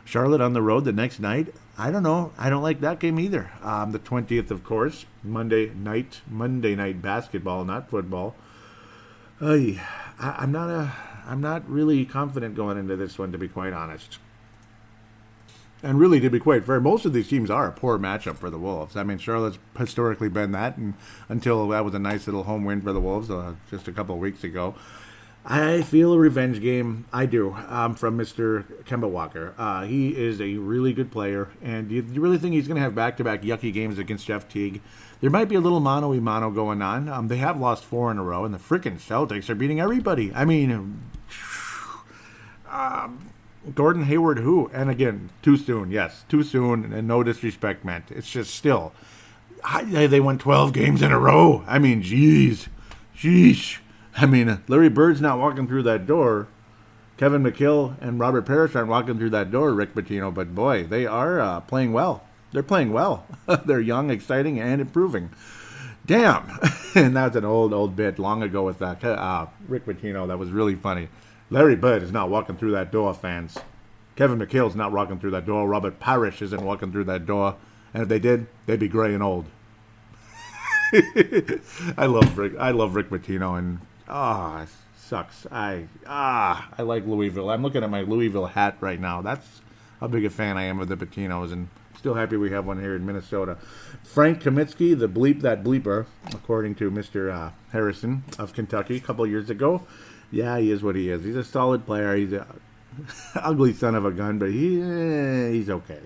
Charlotte 0.07 0.43
on 0.43 0.53
the 0.53 0.61
road 0.61 0.85
the 0.85 0.93
next 0.93 1.19
night. 1.19 1.55
I 1.79 1.91
don't 1.91 2.03
know. 2.03 2.33
I 2.37 2.51
don't 2.51 2.63
like 2.63 2.81
that 2.81 2.99
game 2.99 3.19
either. 3.19 3.51
Um, 3.63 3.93
the 3.93 3.99
twentieth, 3.99 4.51
of 4.51 4.63
course, 4.63 5.07
Monday 5.23 5.71
night, 5.75 6.21
Monday 6.29 6.75
night 6.75 7.01
basketball, 7.01 7.65
not 7.65 7.89
football. 7.89 8.35
Uh, 9.41 9.79
I, 10.19 10.37
I'm 10.39 10.53
not 10.53 10.71
a 10.71 10.93
I'm 11.27 11.41
not 11.41 11.69
really 11.69 12.05
confident 12.05 12.55
going 12.55 12.77
into 12.77 12.97
this 12.97 13.19
one, 13.19 13.33
to 13.33 13.39
be 13.39 13.49
quite 13.49 13.73
honest. 13.73 14.19
And 15.85 16.01
really, 16.01 16.19
to 16.21 16.31
be 16.31 16.41
quite 16.41 16.65
fair, 16.65 16.81
most 16.81 17.05
of 17.05 17.13
these 17.13 17.29
teams 17.29 17.51
are 17.51 17.69
a 17.69 17.73
poor 17.73 17.99
matchup 17.99 18.37
for 18.37 18.49
the 18.49 18.59
Wolves. 18.59 18.97
I 18.97 19.03
mean, 19.03 19.19
Charlotte's 19.19 19.59
historically 19.79 20.31
been 20.31 20.53
that, 20.53 20.79
and 20.79 20.95
until 21.29 21.69
that 21.69 21.85
was 21.85 21.95
a 21.95 21.99
nice 21.99 22.27
little 22.27 22.45
home 22.45 22.65
win 22.65 22.81
for 22.81 22.95
the 22.95 23.01
Wolves 23.01 23.31
uh, 23.31 23.55
just 23.71 23.87
a 23.87 23.93
couple 23.93 24.15
of 24.15 24.21
weeks 24.23 24.43
ago. 24.43 24.75
I 25.45 25.83
feel 25.83 26.15
a 26.15 26.19
revenge 26.19 26.63
game. 26.63 27.05
I 27.13 27.27
do. 27.27 27.55
Um, 27.69 27.95
from 27.97 28.17
Mr. 28.17 28.65
Kemba 28.85 29.11
Walker. 29.11 29.55
Uh, 29.59 29.85
he 29.85 30.17
is 30.17 30.41
a 30.41 30.55
really 30.55 30.95
good 30.95 31.13
player, 31.13 31.51
and 31.63 31.91
you, 31.91 32.03
you 32.11 32.23
really 32.23 32.39
think 32.39 32.55
he's 32.55 32.67
going 32.67 32.77
to 32.77 32.83
have 32.83 32.95
back-to-back 32.95 33.43
yucky 33.43 33.71
games 33.71 33.99
against 33.99 34.27
Jeff 34.27 34.49
Teague? 34.49 34.81
There 35.21 35.29
might 35.29 35.51
be 35.51 35.55
a 35.55 35.61
little 35.61 35.81
mano 35.81 36.13
y 36.13 36.19
mano 36.19 36.51
going 36.51 36.81
on. 36.81 37.11
Um, 37.11 37.29
they 37.29 37.37
have 37.37 37.61
lost 37.61 37.85
four 37.85 38.11
in 38.11 38.17
a 38.17 38.23
row, 38.23 38.47
and 38.47 38.55
the 38.55 38.59
freaking 38.59 38.99
Celtics 38.99 39.51
are 39.51 39.55
beating 39.55 39.81
everybody. 39.81 40.33
I 40.35 40.47
mean, 40.47 41.03
um, 42.71 43.34
Gordon 43.75 44.05
Hayward, 44.05 44.39
who? 44.39 44.71
And 44.73 44.91
again, 44.91 45.31
too 45.43 45.57
soon. 45.57 45.91
Yes, 45.91 46.25
too 46.29 46.43
soon, 46.43 46.93
and 46.93 47.09
no 47.09 47.23
disrespect 47.23 47.85
meant. 47.85 48.11
It's 48.11 48.31
just 48.31 48.55
still, 48.55 48.93
I, 49.63 49.85
they 50.07 50.21
won 50.21 50.39
12 50.39 50.73
games 50.73 51.03
in 51.03 51.13
a 51.13 51.19
row. 51.19 51.65
I 51.67 51.79
mean, 51.79 52.03
jeez, 52.03 52.69
sheesh. 53.17 53.79
I 54.17 54.27
mean, 54.27 54.63
Larry 54.69 54.91
Bird's 54.91 55.21
not 55.21 55.39
walking 55.39 55.67
through 55.67 55.85
that 55.85 56.07
door. 56.07 56.49
Kevin 57.17 57.43
McHale 57.43 57.97
and 58.01 58.19
Robert 58.19 58.43
Parish 58.43 58.75
aren't 58.75 58.89
walking 58.89 59.19
through 59.19 59.31
that 59.31 59.51
door, 59.51 59.73
Rick 59.73 59.95
Pitino, 59.95 60.35
but 60.35 60.55
boy, 60.55 60.85
they 60.85 61.07
are 61.07 61.41
uh, 61.41 61.61
playing 61.61 61.93
well. 61.93 62.25
They're 62.53 62.63
playing 62.63 62.93
well. 62.93 63.27
They're 63.65 63.81
young, 63.81 64.11
exciting, 64.11 64.61
and 64.61 64.81
improving. 64.81 65.31
Damn. 66.07 66.59
and 66.95 67.17
that's 67.17 67.37
an 67.37 67.45
old, 67.45 67.73
old 67.73 67.97
bit 67.97 68.19
long 68.19 68.43
ago 68.43 68.63
with 68.63 68.79
that. 68.81 69.03
Uh, 69.03 69.47
Rick 69.69 69.87
Pitino, 69.87 70.29
that 70.29 70.39
was 70.39 70.51
really 70.51 70.75
funny. 70.75 71.09
Larry 71.51 71.77
Bird 71.77 72.03
is 72.03 72.13
not 72.13 72.31
walking 72.31 72.57
through 72.57 72.73
that 72.73 72.91
door, 72.91 73.13
fans. 73.15 73.59
Kevin 74.17 74.39
McHale's 74.39 74.77
not 74.77 74.93
walking 74.93 75.19
through 75.19 75.33
that 75.33 75.47
door. 75.47 75.69
Robert 75.69 76.01
Parish 76.01 76.41
isn't 76.41 76.63
walking 76.63 76.93
through 76.93 77.05
that 77.05 77.27
door. 77.27 77.57
And 77.93 78.03
if 78.03 78.09
they 78.09 78.19
did, 78.19 78.47
they'd 78.67 78.81
be 78.81 78.89
gray 78.89 79.15
and 79.15 79.23
old. 79.23 79.47
I 81.97 82.07
love 82.07 82.39
Rick. 82.39 82.55
I 82.59 82.71
love 82.71 82.95
Rick 82.95 83.11
Pitino, 83.11 83.59
and 83.59 83.81
ah, 84.09 84.63
oh, 84.63 84.69
sucks. 84.97 85.47
I 85.51 85.87
ah, 86.07 86.69
I 86.79 86.83
like 86.83 87.07
Louisville. 87.07 87.51
I'm 87.51 87.63
looking 87.63 87.83
at 87.83 87.91
my 87.91 88.03
Louisville 88.03 88.47
hat 88.47 88.77
right 88.81 89.01
now. 89.01 89.21
That's 89.21 89.63
how 90.01 90.07
big 90.07 90.25
a 90.25 90.31
fan 90.31 90.57
I 90.57 90.65
am 90.65 90.79
of 90.79 90.89
the 90.89 90.97
Pitinos, 90.97 91.53
and 91.53 91.69
still 91.99 92.15
happy 92.15 92.37
we 92.37 92.51
have 92.51 92.67
one 92.67 92.81
here 92.81 92.95
in 92.95 93.05
Minnesota. 93.05 93.57
Frank 94.05 94.43
Kaminsky, 94.43 94.97
the 94.97 95.09
bleep 95.09 95.41
that 95.41 95.65
bleeper, 95.65 96.07
according 96.33 96.77
to 96.77 96.91
Mr. 96.91 97.33
Uh, 97.33 97.51
Harrison 97.73 98.23
of 98.39 98.53
Kentucky, 98.53 98.97
a 98.97 99.01
couple 99.01 99.27
years 99.27 99.51
ago. 99.51 99.87
Yeah, 100.31 100.59
he 100.59 100.71
is 100.71 100.83
what 100.83 100.97
he 100.97 101.11
is. 101.11 101.25
He's 101.25 101.37
a 101.37 101.45
solid 101.45 101.87
player. 101.87 102.17
He's 102.17 102.33
a 102.33 102.47
ugly 103.37 103.73
son 103.73 103.95
of 103.95 104.05
a 104.05 104.11
gun, 104.11 104.39
but 104.39 104.51
he 104.51 104.81
eh, 104.81 105.51
he's 105.51 105.71
okay. 105.71 106.01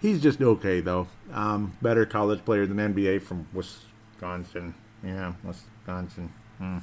He's 0.00 0.22
just 0.22 0.40
okay 0.40 0.80
though. 0.80 1.08
Um, 1.32 1.76
better 1.80 2.04
college 2.04 2.44
player 2.44 2.66
than 2.66 2.76
NBA 2.76 3.22
from 3.22 3.46
Wisconsin. 3.52 4.74
Yeah, 5.02 5.32
Wisconsin. 5.42 6.32
Hmm. 6.58 6.78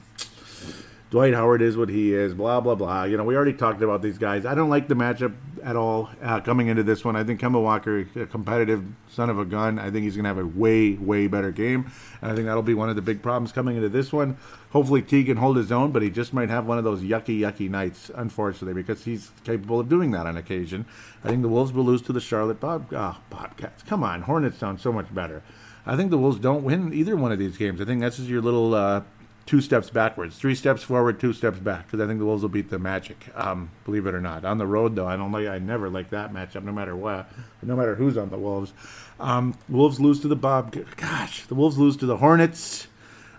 Dwight 1.12 1.34
Howard 1.34 1.62
is 1.62 1.76
what 1.76 1.90
he 1.90 2.14
is, 2.14 2.34
blah, 2.34 2.62
blah, 2.62 2.74
blah. 2.74 3.04
You 3.04 3.18
know, 3.18 3.26
we 3.26 3.36
already 3.36 3.52
talked 3.52 3.82
about 3.82 4.02
these 4.02 4.18
guys. 4.18 4.46
I 4.46 4.56
don't 4.56 4.70
like 4.70 4.88
the 4.88 4.96
matchup 4.96 5.36
at 5.62 5.76
all 5.76 6.10
uh, 6.24 6.40
coming 6.40 6.68
into 6.70 6.84
this 6.84 7.04
one. 7.04 7.18
I 7.18 7.26
think 7.26 7.42
Kemba 7.42 7.62
Walker, 7.62 8.08
a 8.16 8.26
competitive 8.26 8.82
son 9.10 9.30
of 9.30 9.38
a 9.38 9.44
gun, 9.44 9.78
I 9.78 9.92
think 9.92 10.06
he's 10.06 10.16
going 10.16 10.24
to 10.24 10.30
have 10.30 10.38
a 10.38 10.48
way, 10.48 10.94
way 10.94 11.28
better 11.28 11.52
game. 11.52 11.92
And 12.22 12.32
I 12.32 12.34
think 12.34 12.48
that'll 12.48 12.64
be 12.64 12.74
one 12.74 12.90
of 12.90 12.96
the 12.96 13.02
big 13.02 13.22
problems 13.22 13.52
coming 13.52 13.76
into 13.76 13.90
this 13.90 14.14
one. 14.14 14.38
Hopefully, 14.70 15.02
T 15.02 15.26
can 15.26 15.36
hold 15.36 15.58
his 15.58 15.70
own, 15.70 15.92
but 15.92 16.02
he 16.02 16.10
just 16.10 16.34
might 16.34 16.48
have 16.48 16.66
one 16.66 16.78
of 16.78 16.86
those 16.86 17.02
yucky, 17.02 17.42
yucky 17.42 17.70
nights, 17.70 18.10
unfortunately, 18.16 18.82
because 18.82 19.04
he's 19.04 19.32
capable 19.44 19.82
of 19.82 19.90
doing 19.90 20.12
that 20.12 20.26
on 20.28 20.38
occasion. 20.38 20.86
I 21.26 21.28
think 21.28 21.42
the 21.42 21.50
Wolves 21.50 21.74
will 21.74 21.84
lose 21.84 22.02
to 22.04 22.14
the 22.14 22.22
Charlotte 22.22 22.62
Bob, 22.62 22.88
oh, 22.94 23.18
Bobcats. 23.30 23.84
Come 23.84 24.02
on, 24.02 24.22
Hornets 24.22 24.60
sound 24.60 24.80
so 24.80 24.94
much 24.94 25.14
better. 25.14 25.44
I 25.86 25.98
think 25.98 26.10
the 26.10 26.18
Wolves 26.18 26.40
don't 26.40 26.64
win 26.64 26.94
either 26.94 27.18
one 27.18 27.34
of 27.34 27.40
these 27.40 27.58
games. 27.58 27.82
I 27.82 27.86
think 27.86 28.00
that's 28.00 28.16
just 28.16 28.30
your 28.30 28.42
little 28.42 28.74
uh, 28.74 29.02
two 29.46 29.62
steps 29.62 29.90
backwards, 29.90 30.38
three 30.38 30.56
steps 30.56 30.84
forward, 30.84 31.20
two 31.20 31.34
steps 31.34 31.60
back, 31.60 31.86
because 31.88 32.00
I 32.00 32.08
think 32.08 32.20
the 32.20 32.26
Wolves 32.26 32.42
will 32.42 32.50
beat 32.50 32.70
the 32.70 32.80
Magic. 32.80 33.30
Um, 33.36 33.72
believe 33.86 34.06
it 34.06 34.14
or 34.14 34.22
not, 34.22 34.46
on 34.46 34.58
the 34.58 34.68
road 34.68 34.96
though, 34.96 35.08
I 35.08 35.16
don't 35.18 35.32
like. 35.32 35.48
I 35.48 35.60
never 35.60 35.90
like 35.90 36.10
that 36.12 36.34
matchup, 36.34 36.64
no 36.64 36.72
matter 36.72 36.96
what, 36.96 37.30
no 37.62 37.76
matter 37.76 37.96
who's 37.96 38.18
on 38.18 38.30
the 38.30 38.38
Wolves. 38.38 38.74
Um, 39.20 39.58
Wolves 39.70 40.00
lose 40.00 40.20
to 40.22 40.28
the 40.28 40.36
Bob. 40.36 40.76
Gosh, 40.96 41.46
the 41.46 41.56
Wolves 41.56 41.78
lose 41.78 41.98
to 41.98 42.06
the 42.06 42.18
Hornets. 42.18 42.88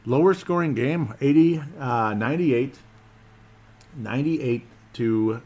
Lower 0.05 0.35
scoring 0.35 0.75
game, 0.75 1.15
80, 1.21 1.63
uh, 1.79 2.15
98, 2.15 2.77
98 3.97 4.67
to 4.95 5.43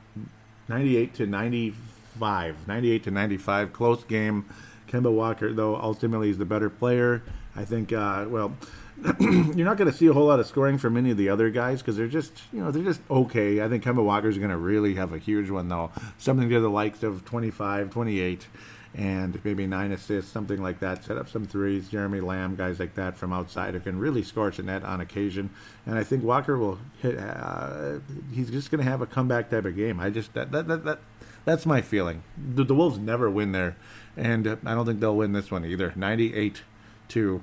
98 0.69 1.15
to 1.15 1.27
95, 1.27 2.67
98 2.67 3.05
to 3.05 3.11
95, 3.11 3.73
close 3.73 4.05
game. 4.05 4.47
Kemba 4.89 5.13
Walker, 5.13 5.53
though, 5.53 5.77
ultimately 5.77 6.31
is 6.31 6.39
the 6.39 6.45
better 6.45 6.71
player. 6.71 7.23
I 7.57 7.65
think, 7.65 7.93
uh, 7.93 8.27
well, 8.29 8.57
you're 9.21 9.67
not 9.67 9.77
going 9.77 9.91
to 9.91 9.97
see 9.97 10.07
a 10.07 10.13
whole 10.13 10.27
lot 10.27 10.41
of 10.41 10.47
scoring 10.47 10.79
from 10.79 10.97
any 10.97 11.11
of 11.11 11.17
the 11.17 11.29
other 11.29 11.51
guys 11.51 11.81
because 11.81 11.97
they're 11.97 12.09
just, 12.09 12.33
you 12.53 12.63
know, 12.63 12.71
they're 12.71 12.83
just 12.83 13.01
okay. 13.11 13.63
I 13.63 13.69
think 13.69 13.85
Kemba 13.85 14.05
Walker's 14.05 14.39
going 14.39 14.51
to 14.51 14.57
really 14.57 14.95
have 14.95 15.13
a 15.13 15.19
huge 15.19 15.51
one, 15.51 15.69
though. 15.69 15.91
Something 16.19 16.49
to 16.49 16.61
the 16.61 16.71
likes 16.71 17.03
of 17.03 17.25
25, 17.25 17.91
28, 17.91 18.47
and 18.95 19.39
maybe 19.45 19.67
nine 19.67 19.93
assists, 19.93 20.33
something 20.33 20.63
like 20.63 20.81
that. 20.81 21.05
Set 21.05 21.19
up 21.19 21.29
some 21.29 21.47
threes. 21.47 21.89
Jeremy 21.89 22.21
Lamb, 22.21 22.57
guys 22.57 22.81
like 22.81 22.95
that 22.95 23.17
from 23.17 23.33
outside 23.33 23.75
who 23.75 23.81
can 23.81 23.99
really 23.99 24.23
scorch 24.23 24.59
a 24.59 24.63
net 24.63 24.83
on 24.83 25.01
occasion. 25.01 25.51
And 25.85 25.99
I 25.99 26.05
think 26.05 26.25
Walker 26.25 26.57
will 26.57 26.79
hit, 27.03 27.19
uh, 27.19 27.99
he's 28.33 28.51
just 28.51 28.71
going 28.71 28.83
to 28.83 28.91
have 28.91 29.03
a 29.03 29.07
comeback 29.07 29.51
type 29.51 29.67
of 29.67 29.77
game. 29.77 30.01
I 30.01 30.09
just, 30.09 30.33
that, 30.33 30.53
that, 30.53 30.69
that, 30.69 30.85
that 30.85 31.01
that's 31.47 31.65
my 31.65 31.81
feeling. 31.81 32.25
The, 32.37 32.65
the 32.65 32.75
Wolves 32.75 32.99
never 32.99 33.31
win 33.31 33.53
there, 33.53 33.77
and 34.17 34.59
I 34.65 34.75
don't 34.75 34.85
think 34.85 34.99
they'll 35.01 35.17
win 35.17 35.33
this 35.33 35.51
one 35.51 35.65
either. 35.65 35.93
98 35.95 36.63
to 37.09 37.43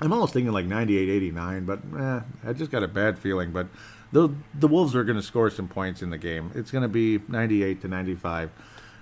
I'm 0.00 0.12
almost 0.12 0.34
thinking 0.34 0.52
like 0.52 0.66
98, 0.66 1.08
89, 1.08 1.64
but 1.64 1.80
eh, 1.98 2.20
I 2.44 2.52
just 2.52 2.70
got 2.70 2.82
a 2.82 2.88
bad 2.88 3.18
feeling. 3.18 3.50
But 3.52 3.68
the 4.12 4.34
the 4.54 4.68
Wolves 4.68 4.94
are 4.94 5.04
going 5.04 5.16
to 5.16 5.22
score 5.22 5.50
some 5.50 5.68
points 5.68 6.02
in 6.02 6.10
the 6.10 6.18
game. 6.18 6.50
It's 6.54 6.70
going 6.70 6.82
to 6.82 6.88
be 6.88 7.20
98 7.28 7.80
to 7.82 7.88
95. 7.88 8.50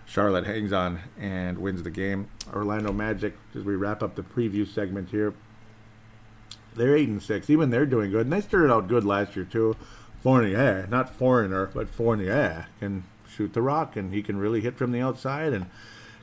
Charlotte 0.07 0.47
hangs 0.47 0.73
on 0.73 1.01
and 1.19 1.59
wins 1.59 1.83
the 1.83 1.91
game. 1.91 2.29
Orlando 2.53 2.93
Magic, 2.93 3.37
as 3.55 3.65
we 3.65 3.75
wrap 3.75 4.03
up 4.03 4.15
the 4.15 4.23
preview 4.23 4.69
segment 4.69 5.09
here, 5.09 5.35
they're 6.77 6.97
eight 6.97 7.09
and 7.09 7.23
six. 7.23 7.51
Even 7.51 7.71
they're 7.71 7.87
doing 7.87 8.11
good, 8.11 8.27
and 8.27 8.33
they 8.33 8.41
started 8.41 8.73
out 8.73 8.87
good 8.87 9.05
last 9.05 9.35
year 9.35 9.45
too. 9.45 9.77
Fournier, 10.23 10.87
not 10.91 11.15
foreigner, 11.15 11.67
but 11.75 11.89
Fournier 11.89 12.67
can 12.79 13.05
shoot 13.29 13.53
the 13.53 13.63
rock, 13.63 13.97
and 13.97 14.15
he 14.15 14.23
can 14.23 14.37
really 14.37 14.61
hit 14.61 14.79
from 14.79 14.93
the 14.93 15.01
outside 15.01 15.53
and 15.53 15.67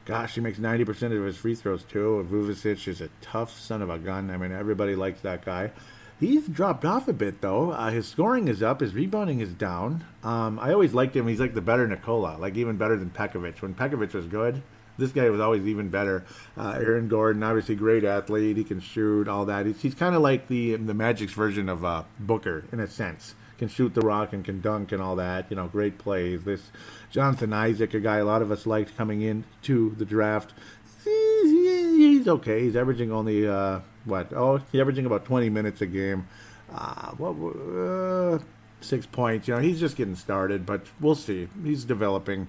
Gosh, 0.06 0.36
he 0.36 0.42
makes 0.42 0.58
90% 0.58 1.18
of 1.18 1.24
his 1.24 1.38
free 1.38 1.56
throws 1.56 1.84
too. 1.84 2.28
Vucevic 2.30 2.88
is 2.88 3.02
a 3.02 3.10
tough 3.22 3.58
son 3.60 3.82
of 3.82 3.90
a 3.90 4.00
gun. 4.00 4.32
I 4.32 4.38
mean, 4.38 4.52
everybody 4.52 4.96
likes 4.96 5.22
that 5.22 5.46
guy. 5.46 5.72
He's 6.20 6.48
dropped 6.48 6.86
off 6.86 7.08
a 7.08 7.14
bit 7.14 7.42
though. 7.42 7.72
Uh, 7.72 7.90
his 7.90 8.08
scoring 8.08 8.48
is 8.48 8.62
up. 8.62 8.82
His 8.82 8.94
rebounding 8.94 9.40
is 9.40 9.54
down. 9.54 10.04
Um, 10.24 10.60
I 10.60 10.72
always 10.72 10.94
liked 10.94 11.16
him. 11.16 11.28
He's 11.28 11.40
like 11.40 11.56
the 11.56 11.62
better 11.62 11.88
Nikola, 11.88 12.38
like 12.40 12.56
even 12.58 12.78
better 12.78 12.96
than 12.96 13.10
Pekovic. 13.10 13.62
When 13.62 13.74
Pekovic 13.74 14.14
was 14.14 14.28
good, 14.28 14.62
this 15.00 15.12
guy 15.12 15.30
was 15.30 15.40
always 15.40 15.66
even 15.66 15.90
better. 15.90 16.24
Uh, 16.56 16.78
Aaron 16.78 17.08
Gordon, 17.08 17.42
obviously 17.42 17.76
great 17.76 18.04
athlete. 18.04 18.56
He 18.56 18.64
can 18.64 18.80
shoot 18.80 19.28
all 19.28 19.46
that. 19.46 19.66
He's, 19.66 19.82
he's 19.82 19.96
kind 19.96 20.16
of 20.16 20.22
like 20.22 20.48
the 20.48 20.76
the 20.76 20.94
Magic's 20.94 21.34
version 21.34 21.70
of 21.70 21.84
uh, 21.84 22.04
Booker 22.20 22.66
in 22.72 22.80
a 22.80 22.88
sense. 22.88 23.34
Can 23.62 23.70
shoot 23.70 23.94
the 23.94 24.02
rock 24.02 24.34
and 24.34 24.44
can 24.44 24.60
dunk 24.60 24.92
and 24.92 25.00
all 25.00 25.16
that. 25.18 25.52
You 25.52 25.56
know, 25.56 25.68
great 25.68 26.00
plays. 26.00 26.46
This 26.46 26.72
Jonathan 27.12 27.54
Isaac, 27.54 27.94
a 27.94 28.00
guy 28.00 28.18
a 28.18 28.26
lot 28.26 28.42
of 28.42 28.52
us 28.52 28.66
liked 28.66 28.98
coming 28.98 29.22
into 29.22 29.94
the 30.00 30.04
draft. 30.04 30.56
He's 31.04 32.28
okay. 32.28 32.64
He's 32.64 32.76
averaging 32.76 33.12
only 33.12 33.48
uh, 33.48 33.82
what? 34.06 34.34
Oh, 34.34 34.58
he's 34.72 34.82
averaging 34.82 35.06
about 35.06 35.26
20 35.26 35.52
minutes 35.52 35.80
a 35.82 35.86
game. 35.86 36.28
Uh, 36.74 37.12
what? 37.12 37.36
Uh, 37.56 38.40
six 38.80 39.06
points. 39.06 39.48
You 39.48 39.54
know, 39.54 39.60
he's 39.60 39.80
just 39.80 39.96
getting 39.96 40.16
started, 40.16 40.66
but 40.66 40.88
we'll 41.00 41.14
see. 41.14 41.48
He's 41.64 41.84
developing. 41.84 42.48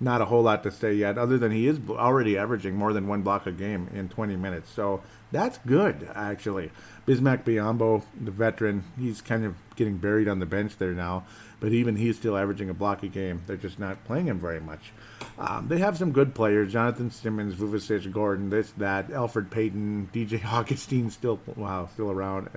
Not 0.00 0.20
a 0.20 0.24
whole 0.24 0.42
lot 0.42 0.64
to 0.64 0.72
say 0.72 0.94
yet, 0.94 1.18
other 1.18 1.38
than 1.38 1.52
he 1.52 1.68
is 1.68 1.78
already 1.88 2.36
averaging 2.36 2.74
more 2.74 2.92
than 2.92 3.06
one 3.06 3.22
block 3.22 3.46
a 3.46 3.52
game 3.52 3.88
in 3.94 4.08
20 4.08 4.34
minutes. 4.34 4.70
So 4.70 5.02
that's 5.30 5.58
good, 5.58 6.08
actually. 6.16 6.70
Bismack 7.08 7.44
Biyombo, 7.44 8.02
the 8.20 8.30
veteran, 8.30 8.84
he's 8.98 9.20
kind 9.20 9.44
of 9.44 9.56
getting 9.76 9.96
buried 9.96 10.28
on 10.28 10.38
the 10.38 10.46
bench 10.46 10.76
there 10.78 10.92
now 10.92 11.24
but 11.60 11.72
even 11.72 11.96
he's 11.96 12.16
still 12.16 12.36
averaging 12.36 12.70
a 12.70 12.74
block 12.74 13.02
a 13.02 13.08
game. 13.08 13.42
They're 13.46 13.56
just 13.56 13.78
not 13.78 14.04
playing 14.04 14.26
him 14.26 14.38
very 14.38 14.60
much. 14.60 14.92
Um, 15.38 15.68
they 15.68 15.78
have 15.78 15.98
some 15.98 16.12
good 16.12 16.34
players: 16.34 16.72
Jonathan 16.72 17.10
Simmons, 17.10 17.54
Vucevic, 17.54 18.12
Gordon, 18.12 18.50
this, 18.50 18.72
that, 18.72 19.08
Elfrid 19.08 19.50
Payton, 19.50 20.10
DJ 20.12 20.44
Augustin, 20.52 21.10
still 21.10 21.40
wow, 21.56 21.88
still 21.92 22.10
around. 22.10 22.48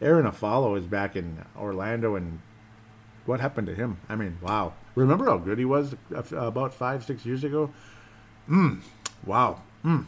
Arron 0.00 0.26
Afflalo 0.26 0.78
is 0.78 0.84
back 0.84 1.16
in 1.16 1.44
Orlando, 1.58 2.16
and 2.16 2.40
what 3.26 3.40
happened 3.40 3.66
to 3.68 3.74
him? 3.74 3.98
I 4.08 4.16
mean, 4.16 4.38
wow. 4.40 4.74
Remember 4.94 5.24
how 5.24 5.38
good 5.38 5.58
he 5.58 5.64
was 5.64 5.94
about 6.32 6.74
five, 6.74 7.04
six 7.04 7.26
years 7.26 7.42
ago? 7.42 7.72
Hmm. 8.46 8.76
Wow. 9.24 9.62
Hmm. 9.82 10.02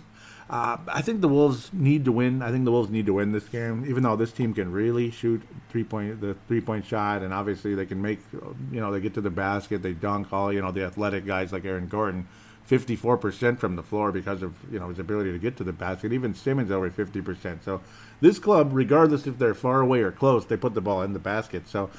Uh, 0.49 0.77
I 0.87 1.03
think 1.03 1.23
the 1.23 1.29
Wolves 1.29 1.73
need 1.73 2.05
to 2.05 2.13
win. 2.13 2.41
I 2.41 2.53
think 2.53 2.65
the 2.65 2.71
Wolves 2.71 2.89
need 2.89 3.07
to 3.07 3.15
win 3.15 3.33
this 3.33 3.49
game, 3.49 3.85
even 3.89 4.05
though 4.05 4.15
this 4.15 4.31
team 4.31 4.55
can 4.55 4.71
really 4.71 5.11
shoot 5.11 5.43
three 5.71 5.83
point 5.83 6.21
the 6.21 6.35
three 6.47 6.61
point 6.61 6.87
shot, 6.87 7.23
and 7.23 7.35
obviously 7.35 7.75
they 7.75 7.87
can 7.87 8.01
make 8.01 8.21
you 8.33 8.81
know 8.81 8.93
they 8.93 9.01
get 9.01 9.15
to 9.15 9.21
the 9.21 9.31
basket, 9.31 9.83
they 9.83 9.93
dunk 9.93 10.33
all 10.33 10.53
you 10.53 10.63
know 10.63 10.71
the 10.71 10.85
athletic 10.85 11.27
guys 11.27 11.53
like 11.53 11.65
Aaron 11.65 11.89
Gordon. 11.89 12.29
54% 12.69 13.61
from 13.61 13.77
the 13.77 13.83
floor 13.83 14.11
because 14.11 14.43
of 14.43 14.57
you 14.73 14.81
know 14.81 14.89
his 14.89 14.99
ability 14.99 15.31
to 15.33 15.39
get 15.39 15.57
to 15.57 15.65
the 15.65 15.73
basket. 15.73 16.13
Even 16.13 16.35
Simmons 16.35 16.71
over 16.71 16.91
50%. 16.91 17.63
So 17.63 17.81
this 18.21 18.41
club, 18.41 18.71
regardless 18.73 19.27
if 19.27 19.39
they're 19.39 19.55
far 19.55 19.81
away 19.81 20.01
or 20.01 20.11
close, 20.11 20.47
they 20.47 20.57
put 20.57 20.75
the 20.75 20.81
ball 20.81 21.03
in 21.03 21.13
the 21.13 21.21
basket. 21.21 21.69
So 21.69 21.91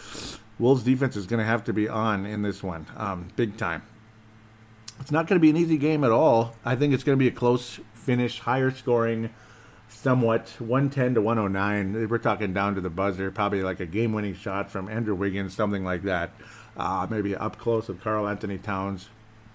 Wolves 0.59 0.83
defense 0.83 1.15
is 1.15 1.25
going 1.25 1.39
to 1.39 1.45
have 1.45 1.63
to 1.65 1.73
be 1.73 1.87
on 1.87 2.25
in 2.25 2.41
this 2.41 2.61
one, 2.63 2.85
um, 2.97 3.29
big 3.35 3.57
time. 3.57 3.83
It's 4.99 5.11
not 5.11 5.27
going 5.27 5.39
to 5.39 5.41
be 5.41 5.49
an 5.49 5.57
easy 5.57 5.77
game 5.77 6.03
at 6.03 6.11
all. 6.11 6.55
I 6.65 6.75
think 6.75 6.93
it's 6.93 7.03
going 7.03 7.17
to 7.17 7.19
be 7.19 7.27
a 7.27 7.31
close 7.31 7.79
finish, 8.07 8.39
higher 8.39 8.71
scoring, 8.71 9.29
somewhat 9.89 10.47
110 10.59 11.15
to 11.15 11.21
109. 11.21 12.07
We're 12.07 12.17
talking 12.17 12.53
down 12.53 12.75
to 12.75 12.81
the 12.81 12.89
buzzer, 12.89 13.29
probably 13.31 13.61
like 13.63 13.81
a 13.81 13.85
game 13.85 14.13
winning 14.13 14.33
shot 14.33 14.71
from 14.71 14.87
Andrew 14.87 15.13
Wiggins, 15.13 15.53
something 15.53 15.83
like 15.83 16.03
that. 16.03 16.31
Uh, 16.77 17.05
maybe 17.09 17.35
up 17.35 17.57
close 17.57 17.89
of 17.89 18.01
Karl-Anthony 18.01 18.59
Towns. 18.59 19.09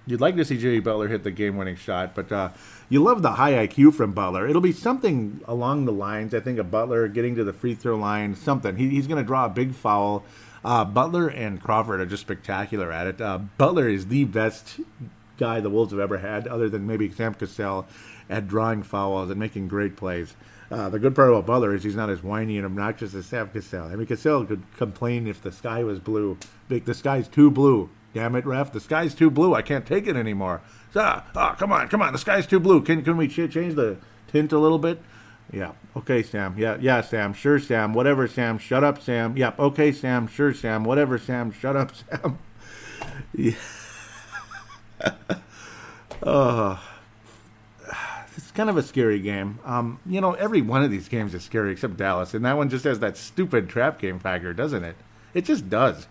You'd 0.04 0.20
like 0.20 0.36
to 0.36 0.44
see 0.44 0.58
Jimmy 0.58 0.80
Butler 0.80 1.08
hit 1.08 1.24
the 1.24 1.30
game 1.30 1.56
winning 1.56 1.76
shot, 1.76 2.14
but 2.14 2.30
uh, 2.30 2.50
you 2.90 3.02
love 3.02 3.22
the 3.22 3.32
high 3.32 3.66
IQ 3.66 3.94
from 3.94 4.12
Butler. 4.12 4.46
It'll 4.46 4.60
be 4.60 4.72
something 4.72 5.40
along 5.46 5.86
the 5.86 5.92
lines, 5.92 6.34
I 6.34 6.40
think, 6.40 6.58
of 6.58 6.70
Butler 6.70 7.08
getting 7.08 7.34
to 7.36 7.44
the 7.44 7.54
free 7.54 7.74
throw 7.74 7.96
line, 7.96 8.34
something. 8.34 8.76
He, 8.76 8.90
he's 8.90 9.06
going 9.06 9.22
to 9.22 9.26
draw 9.26 9.46
a 9.46 9.48
big 9.48 9.74
foul. 9.74 10.24
Uh, 10.62 10.84
Butler 10.84 11.28
and 11.28 11.58
Crawford 11.58 12.00
are 12.00 12.06
just 12.06 12.22
spectacular 12.22 12.92
at 12.92 13.06
it. 13.06 13.20
Uh, 13.20 13.38
Butler 13.56 13.88
is 13.88 14.08
the 14.08 14.24
best 14.24 14.78
guy 15.38 15.60
the 15.60 15.70
Wolves 15.70 15.92
have 15.92 16.00
ever 16.00 16.18
had, 16.18 16.46
other 16.46 16.68
than 16.68 16.86
maybe 16.86 17.10
Sam 17.10 17.34
Cassell, 17.34 17.86
at 18.28 18.48
drawing 18.48 18.82
fouls 18.82 19.30
and 19.30 19.38
making 19.38 19.68
great 19.68 19.96
plays. 19.96 20.34
Uh, 20.70 20.88
the 20.88 20.98
good 20.98 21.14
part 21.14 21.28
about 21.28 21.44
Butler 21.44 21.74
is 21.74 21.82
he's 21.84 21.94
not 21.94 22.08
as 22.08 22.22
whiny 22.22 22.56
and 22.56 22.64
obnoxious 22.64 23.14
as 23.14 23.26
Sam 23.26 23.48
Cassell. 23.50 23.92
I 23.92 23.96
mean, 23.96 24.06
Cassell 24.06 24.46
could 24.46 24.62
complain 24.76 25.26
if 25.26 25.42
the 25.42 25.52
sky 25.52 25.84
was 25.84 25.98
blue. 25.98 26.38
Big 26.68 26.86
the 26.86 26.94
sky's 26.94 27.28
too 27.28 27.50
blue. 27.50 27.90
Damn 28.14 28.36
it, 28.36 28.46
ref! 28.46 28.72
The 28.72 28.80
sky's 28.80 29.14
too 29.14 29.30
blue. 29.30 29.54
I 29.54 29.62
can't 29.62 29.86
take 29.86 30.06
it 30.06 30.16
anymore. 30.16 30.60
Ah, 30.94 31.24
oh, 31.34 31.54
come 31.58 31.72
on, 31.72 31.88
come 31.88 32.02
on. 32.02 32.12
The 32.12 32.18
sky's 32.18 32.46
too 32.46 32.60
blue. 32.60 32.82
Can 32.82 33.02
can 33.02 33.16
we 33.16 33.28
change 33.28 33.74
the 33.74 33.98
tint 34.28 34.52
a 34.52 34.58
little 34.58 34.78
bit? 34.78 35.02
Yeah. 35.52 35.72
Okay, 35.96 36.22
Sam. 36.22 36.54
Yeah, 36.56 36.78
yeah, 36.80 37.02
Sam. 37.02 37.34
Sure, 37.34 37.58
Sam. 37.58 37.92
Whatever, 37.92 38.26
Sam. 38.26 38.58
Shut 38.58 38.82
up, 38.82 39.00
Sam. 39.00 39.36
Yep. 39.36 39.58
Okay, 39.58 39.92
Sam. 39.92 40.26
Sure, 40.26 40.54
Sam. 40.54 40.84
Whatever, 40.84 41.18
Sam. 41.18 41.52
Shut 41.52 41.76
up, 41.76 41.92
Sam. 42.10 42.38
yeah. 43.34 43.52
uh, 46.22 46.78
it's 48.36 48.50
kind 48.50 48.70
of 48.70 48.76
a 48.76 48.82
scary 48.82 49.20
game. 49.20 49.58
Um, 49.64 50.00
you 50.06 50.20
know, 50.20 50.32
every 50.34 50.62
one 50.62 50.82
of 50.82 50.90
these 50.90 51.08
games 51.08 51.34
is 51.34 51.42
scary 51.42 51.72
except 51.72 51.96
Dallas, 51.96 52.34
and 52.34 52.44
that 52.44 52.56
one 52.56 52.68
just 52.68 52.84
has 52.84 53.00
that 53.00 53.16
stupid 53.16 53.68
trap 53.68 53.98
game 53.98 54.18
factor, 54.18 54.52
doesn't 54.52 54.84
it? 54.84 54.96
It 55.34 55.46
just 55.46 55.70
does. 55.70 56.06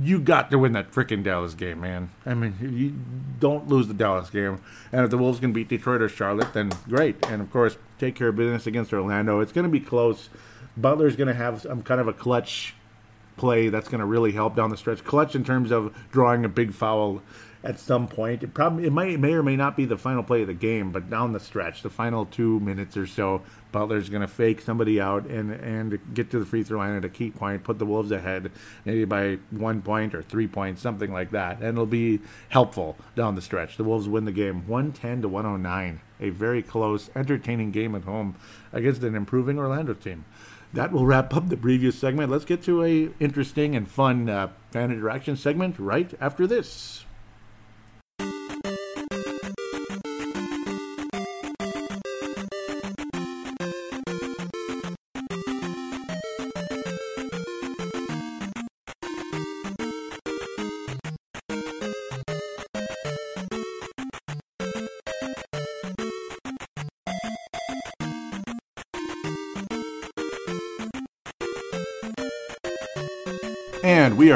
You 0.00 0.18
got 0.18 0.50
to 0.50 0.58
win 0.58 0.72
that 0.72 0.90
freaking 0.90 1.22
Dallas 1.22 1.54
game, 1.54 1.80
man. 1.80 2.10
I 2.24 2.32
mean, 2.32 2.56
you 2.60 2.94
don't 3.38 3.68
lose 3.68 3.86
the 3.86 3.94
Dallas 3.94 4.30
game. 4.30 4.62
And 4.92 5.04
if 5.04 5.10
the 5.10 5.18
Wolves 5.18 5.40
can 5.40 5.52
beat 5.52 5.68
Detroit 5.68 6.00
or 6.00 6.08
Charlotte, 6.08 6.54
then 6.54 6.70
great. 6.88 7.16
And 7.26 7.42
of 7.42 7.50
course, 7.50 7.76
take 7.98 8.14
care 8.14 8.28
of 8.28 8.36
business 8.36 8.66
against 8.66 8.94
Orlando. 8.94 9.40
It's 9.40 9.52
going 9.52 9.66
to 9.66 9.70
be 9.70 9.80
close. 9.80 10.30
Butler's 10.74 11.16
going 11.16 11.28
to 11.28 11.34
have 11.34 11.62
some 11.62 11.82
kind 11.82 12.00
of 12.00 12.08
a 12.08 12.14
clutch 12.14 12.74
play 13.36 13.68
that's 13.68 13.88
going 13.88 14.00
to 14.00 14.06
really 14.06 14.32
help 14.32 14.56
down 14.56 14.70
the 14.70 14.76
stretch. 14.76 15.04
Clutch 15.04 15.34
in 15.34 15.44
terms 15.44 15.70
of 15.70 15.94
drawing 16.10 16.44
a 16.44 16.48
big 16.48 16.72
foul 16.72 17.22
at 17.66 17.80
some 17.80 18.06
point. 18.06 18.42
It 18.42 18.54
probably 18.54 18.86
it 18.86 18.92
might 18.92 19.18
may 19.18 19.32
or 19.32 19.42
may 19.42 19.56
not 19.56 19.76
be 19.76 19.84
the 19.84 19.96
final 19.96 20.22
play 20.22 20.42
of 20.42 20.46
the 20.46 20.54
game, 20.54 20.92
but 20.92 21.10
down 21.10 21.32
the 21.32 21.40
stretch, 21.40 21.82
the 21.82 21.90
final 21.90 22.24
two 22.24 22.60
minutes 22.60 22.96
or 22.96 23.06
so, 23.06 23.42
Butler's 23.72 24.08
going 24.08 24.20
to 24.20 24.28
fake 24.28 24.60
somebody 24.60 25.00
out 25.00 25.26
and 25.26 25.50
and 25.50 25.98
get 26.14 26.30
to 26.30 26.38
the 26.38 26.46
free 26.46 26.62
throw 26.62 26.78
line 26.78 26.96
at 26.96 27.04
a 27.04 27.08
key 27.08 27.30
point, 27.30 27.64
put 27.64 27.78
the 27.78 27.86
Wolves 27.86 28.12
ahead, 28.12 28.52
maybe 28.84 29.04
by 29.04 29.38
one 29.50 29.82
point 29.82 30.14
or 30.14 30.22
three 30.22 30.46
points, 30.46 30.80
something 30.80 31.12
like 31.12 31.32
that, 31.32 31.58
and 31.58 31.70
it'll 31.70 31.86
be 31.86 32.20
helpful 32.50 32.96
down 33.16 33.34
the 33.34 33.42
stretch. 33.42 33.76
The 33.76 33.84
Wolves 33.84 34.08
win 34.08 34.24
the 34.24 34.32
game, 34.32 34.66
one 34.68 34.92
ten 34.92 35.20
to 35.22 35.28
one 35.28 35.44
hundred 35.44 35.58
nine. 35.58 36.00
A 36.18 36.30
very 36.30 36.62
close, 36.62 37.10
entertaining 37.14 37.72
game 37.72 37.94
at 37.94 38.04
home 38.04 38.36
against 38.72 39.02
an 39.02 39.14
improving 39.14 39.58
Orlando 39.58 39.92
team 39.92 40.24
that 40.74 40.92
will 40.92 41.06
wrap 41.06 41.34
up 41.34 41.48
the 41.48 41.56
previous 41.56 41.98
segment. 41.98 42.30
Let's 42.30 42.44
get 42.44 42.62
to 42.64 42.84
a 42.84 43.10
interesting 43.18 43.74
and 43.74 43.88
fun 43.88 44.28
uh, 44.28 44.48
fan 44.70 44.90
interaction 44.90 45.36
segment 45.36 45.78
right 45.78 46.12
after 46.20 46.46
this. 46.46 47.05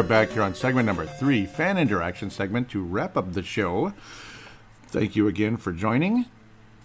Are 0.01 0.03
back 0.03 0.31
here 0.31 0.43
on 0.43 0.55
segment 0.55 0.87
number 0.87 1.05
three, 1.05 1.45
fan 1.45 1.77
interaction 1.77 2.31
segment, 2.31 2.71
to 2.71 2.83
wrap 2.83 3.19
up 3.19 3.35
the 3.35 3.43
show. 3.43 3.93
Thank 4.87 5.15
you 5.15 5.29
again 5.29 5.59
for 5.59 5.73
joining. 5.73 6.25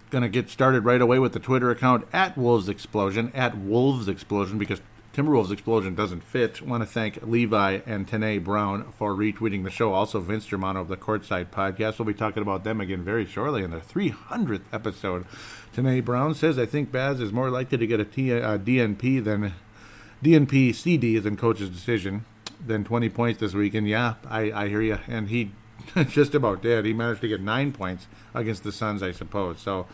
Gonna 0.10 0.28
get 0.28 0.50
started 0.50 0.84
right 0.84 1.00
away 1.00 1.18
with 1.18 1.32
the 1.32 1.40
Twitter 1.40 1.72
account 1.72 2.06
at 2.12 2.38
Wolves 2.38 2.68
Explosion, 2.68 3.32
at 3.34 3.58
Wolves 3.58 4.10
Explosion, 4.10 4.58
because 4.58 4.82
Timberwolves 5.14 5.50
Explosion 5.50 5.96
doesn't 5.96 6.26
fit. 6.26 6.62
Want 6.62 6.84
to 6.84 6.86
thank 6.86 7.26
Levi 7.26 7.80
and 7.86 8.06
Tanae 8.06 8.44
Brown 8.44 8.92
for 8.98 9.14
retweeting 9.14 9.64
the 9.64 9.72
show. 9.72 9.94
Also, 9.94 10.20
Vince 10.20 10.46
Germano 10.46 10.82
of 10.82 10.90
the 10.90 10.98
Courtside 10.98 11.52
Podcast. 11.52 11.98
We'll 11.98 12.08
be 12.08 12.14
talking 12.14 12.44
about 12.44 12.66
them 12.66 12.82
again 12.82 13.06
very 13.06 13.26
shortly 13.26 13.64
in 13.64 13.72
their 13.72 13.80
300th 13.80 14.66
episode. 14.74 15.26
Tanae 15.74 16.04
Brown 16.04 16.36
says, 16.36 16.60
I 16.60 16.66
think 16.66 16.92
Baz 16.92 17.22
is 17.22 17.32
more 17.32 17.50
likely 17.50 17.78
to 17.78 17.88
get 17.88 18.02
a 18.02 18.04
uh, 18.04 18.58
DNP 18.58 19.24
than 19.24 19.54
DNP 20.22 20.76
CD 20.76 21.18
than 21.18 21.38
coach's 21.38 21.70
decision 21.70 22.26
than 22.66 22.84
20 22.84 23.10
points 23.10 23.40
this 23.40 23.54
week. 23.54 23.74
And 23.74 23.88
yeah, 23.88 24.16
I, 24.28 24.52
I 24.52 24.68
hear 24.68 24.82
you. 24.82 25.00
And 25.08 25.30
he 25.30 25.52
just 26.08 26.36
about 26.36 26.62
did. 26.62 26.86
He 26.86 26.94
managed 26.94 27.22
to 27.22 27.28
get 27.28 27.42
nine 27.42 27.72
points 27.72 28.08
against 28.34 28.64
the 28.64 28.72
Suns, 28.72 29.04
I 29.04 29.12
suppose. 29.12 29.60
So 29.60 29.88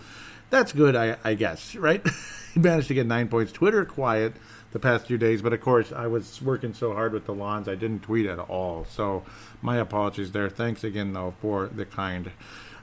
that's 0.50 0.74
good, 0.74 0.96
I, 0.96 1.18
I 1.24 1.34
guess, 1.34 1.76
right? 1.76 2.06
he 2.54 2.60
managed 2.60 2.88
to 2.90 2.94
get 2.94 3.06
nine 3.06 3.28
points. 3.28 3.52
Twitter 3.52 3.86
quiet 3.86 4.34
the 4.72 4.80
past 4.80 5.06
few 5.06 5.18
days, 5.18 5.42
but 5.42 5.54
of 5.54 5.62
course, 5.62 5.92
I 5.92 6.08
was 6.08 6.42
working 6.42 6.74
so 6.74 6.94
hard 6.94 7.14
with 7.14 7.26
the 7.26 7.34
lawns, 7.34 7.68
I 7.68 7.76
didn't 7.76 8.04
tweet 8.04 8.26
at 8.26 8.40
all. 8.40 8.86
So 8.90 9.24
my 9.62 9.78
apologies 9.78 10.32
there. 10.32 10.50
Thanks 10.50 10.84
again, 10.84 11.14
though, 11.14 11.34
for 11.42 11.68
the 11.68 11.86
kind 11.86 12.32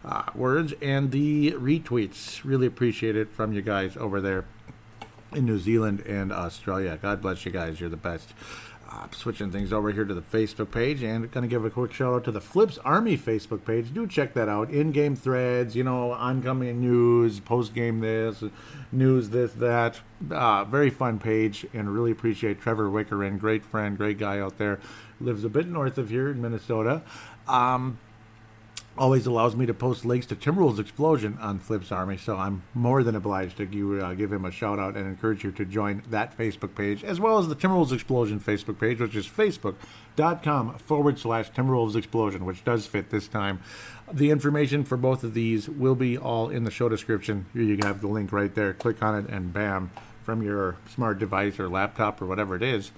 uh, 0.05 0.25
words 0.35 0.75
and 0.83 1.11
the 1.11 1.53
retweets. 1.53 2.45
Really 2.45 2.67
appreciate 2.67 3.17
it 3.17 3.33
from 3.33 3.53
you 3.53 3.63
guys 3.63 3.97
over 3.97 4.21
there 4.21 4.45
in 5.33 5.45
New 5.45 5.59
Zealand 5.59 6.01
and 6.07 6.33
Australia. 6.33 6.99
God 7.01 7.21
bless 7.21 7.45
you 7.45 7.53
guys. 7.53 7.81
You're 7.81 7.91
the 7.91 7.97
best. 7.97 8.33
Uh, 8.91 9.07
switching 9.11 9.51
things 9.53 9.71
over 9.71 9.93
here 9.93 10.07
to 10.07 10.15
the 10.15 10.23
Facebook 10.23 10.71
page 10.71 11.03
and 11.03 11.31
going 11.31 11.43
to 11.43 11.49
give 11.49 11.63
a 11.63 11.69
quick 11.69 11.93
shout 11.93 12.15
out 12.15 12.25
to 12.25 12.33
the 12.33 12.41
Flips 12.41 12.79
Army 12.79 13.19
Facebook 13.19 13.63
page. 13.67 13.93
Do 13.93 14.07
check 14.07 14.33
that 14.33 14.49
out. 14.49 14.71
In 14.71 14.93
game 14.93 15.15
threads, 15.15 15.77
you 15.77 15.85
know, 15.85 16.13
oncoming 16.13 16.81
news, 16.81 17.39
post 17.39 17.75
game 17.75 18.01
this, 18.01 18.43
news 18.91 19.29
this, 19.29 19.53
that. 19.53 20.01
Uh, 20.31 20.65
very 20.65 20.89
fun 20.89 21.19
page 21.19 21.67
and 21.75 21.93
really 21.93 22.13
appreciate 22.13 22.63
Trevor 22.63 22.89
Wickerin. 22.89 23.39
Great 23.39 23.63
friend, 23.63 23.99
great 23.99 24.17
guy 24.17 24.39
out 24.39 24.57
there. 24.57 24.81
Lives 25.21 25.45
a 25.45 25.51
bit 25.51 25.69
north 25.69 25.99
of 25.99 26.09
here 26.09 26.31
in 26.31 26.41
Minnesota. 26.41 27.03
Um, 27.47 27.99
always 28.99 29.27
allows 29.27 29.55
me 29.55 29.65
to 29.65 29.73
post 29.73 30.05
links 30.05 30.27
to 30.27 30.37
Timberwolves 30.37 30.79
Explosion 30.79 31.39
on 31.41 31.61
Flips 31.61 31.93
Army, 31.93 32.17
so 32.17 32.37
I'm 32.37 32.63
more 32.75 33.03
than 33.03 33.15
obliged 33.15 33.57
to 33.59 33.67
give, 33.67 34.03
uh, 34.03 34.15
give 34.15 34.33
him 34.33 34.45
a 34.45 34.51
shout 34.51 34.79
out 34.79 34.97
and 34.97 35.07
encourage 35.07 35.45
you 35.45 35.53
to 35.53 35.65
join 35.65 36.03
that 36.11 36.37
Facebook 36.37 36.75
page, 36.75 37.05
as 37.05 37.21
well 37.21 37.39
as 37.39 37.49
the 37.49 37.55
Timberwolves 37.55 37.93
Explosion 37.93 38.41
Facebook 38.41 38.81
page, 38.81 39.01
which 39.01 39.15
is 39.15 39.27
facebook.com 39.27 40.79
forward 40.79 41.19
slash 41.19 41.51
Timberwolves 41.53 41.95
Explosion, 41.95 42.45
which 42.45 42.65
does 42.65 42.87
fit 42.87 43.11
this 43.11 43.29
time. 43.29 43.61
The 44.13 44.31
information 44.31 44.85
for 44.85 44.97
both 44.97 45.23
of 45.23 45.33
these 45.33 45.69
will 45.69 45.95
be 45.95 46.19
all 46.19 46.49
in 46.49 46.65
the 46.65 46.71
show 46.71 46.89
description. 46.89 47.47
Here 47.53 47.63
you 47.63 47.79
have 47.83 48.01
the 48.01 48.09
link 48.09 48.33
right 48.33 48.55
there. 48.55 48.75
Click 48.75 49.03
on 49.03 49.17
it, 49.17 49.31
and 49.31 49.53
bam, 49.53 49.91
from 50.25 50.43
your 50.43 50.77
smart 50.93 51.19
device 51.19 51.61
or 51.61 51.69
laptop 51.69 52.21
or 52.21 52.27
whatever 52.27 52.57
it 52.57 52.63
is. 52.63 52.91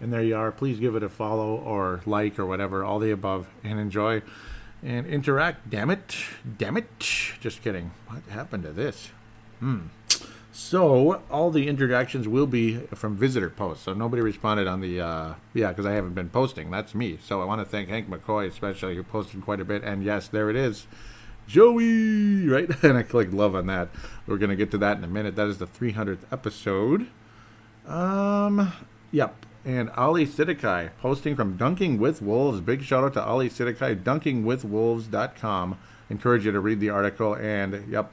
And 0.00 0.12
there 0.12 0.22
you 0.22 0.36
are. 0.36 0.52
Please 0.52 0.78
give 0.78 0.94
it 0.94 1.02
a 1.02 1.08
follow 1.08 1.56
or 1.56 2.00
like 2.06 2.38
or 2.38 2.46
whatever, 2.46 2.84
all 2.84 3.00
the 3.00 3.10
above, 3.10 3.48
and 3.64 3.80
enjoy 3.80 4.22
and 4.82 5.06
interact. 5.06 5.70
Damn 5.70 5.90
it. 5.90 6.14
Damn 6.56 6.76
it. 6.76 7.00
Just 7.40 7.62
kidding. 7.62 7.92
What 8.06 8.22
happened 8.30 8.64
to 8.64 8.72
this? 8.72 9.10
Hmm. 9.60 9.86
So 10.52 11.22
all 11.30 11.50
the 11.50 11.68
interactions 11.68 12.26
will 12.26 12.46
be 12.46 12.78
from 12.94 13.16
visitor 13.16 13.48
posts. 13.48 13.84
So 13.84 13.94
nobody 13.94 14.22
responded 14.22 14.66
on 14.66 14.80
the 14.80 15.00
uh, 15.00 15.34
yeah 15.54 15.68
because 15.68 15.86
I 15.86 15.92
haven't 15.92 16.14
been 16.14 16.30
posting. 16.30 16.70
That's 16.70 16.94
me. 16.94 17.18
So 17.22 17.40
I 17.40 17.44
want 17.44 17.60
to 17.60 17.64
thank 17.64 17.88
Hank 17.88 18.10
McCoy 18.10 18.48
especially 18.48 18.96
who 18.96 19.02
posted 19.04 19.42
quite 19.42 19.60
a 19.60 19.64
bit. 19.64 19.84
And 19.84 20.02
yes, 20.02 20.26
there 20.26 20.50
it 20.50 20.56
is, 20.56 20.86
Joey. 21.46 22.48
Right, 22.48 22.68
and 22.82 22.98
I 22.98 23.02
clicked 23.04 23.32
love 23.32 23.54
on 23.54 23.66
that. 23.68 23.88
We're 24.26 24.38
gonna 24.38 24.56
get 24.56 24.72
to 24.72 24.78
that 24.78 24.98
in 24.98 25.04
a 25.04 25.08
minute. 25.08 25.36
That 25.36 25.46
is 25.46 25.58
the 25.58 25.66
300th 25.66 26.24
episode. 26.32 27.06
Um, 27.86 28.72
yep 29.12 29.46
and 29.68 29.90
Ali 29.98 30.26
Sidikai 30.26 30.88
posting 30.98 31.36
from 31.36 31.58
Dunking 31.58 31.98
with 31.98 32.22
Wolves. 32.22 32.62
Big 32.62 32.82
shout 32.82 33.04
out 33.04 33.12
to 33.12 33.22
Ali 33.22 33.50
Sidikai, 33.50 34.02
dunkingwithwolves.com. 34.02 35.78
Encourage 36.08 36.46
you 36.46 36.52
to 36.52 36.60
read 36.60 36.80
the 36.80 36.88
article. 36.88 37.34
And 37.34 37.86
yep, 37.86 38.10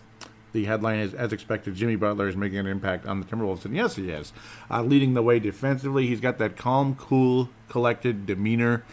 the 0.52 0.66
headline 0.66 1.00
is 1.00 1.14
As 1.14 1.32
expected, 1.32 1.74
Jimmy 1.76 1.96
Butler 1.96 2.28
is 2.28 2.36
making 2.36 2.58
an 2.58 2.68
impact 2.68 3.06
on 3.06 3.22
the 3.22 3.26
Timberwolves. 3.26 3.64
And 3.64 3.74
yes, 3.74 3.96
he 3.96 4.10
is. 4.10 4.34
Uh, 4.70 4.84
leading 4.84 5.14
the 5.14 5.22
way 5.22 5.40
defensively. 5.40 6.08
He's 6.08 6.20
got 6.20 6.40
that 6.40 6.58
calm, 6.58 6.94
cool, 6.96 7.48
collected 7.70 8.26
demeanor 8.26 8.84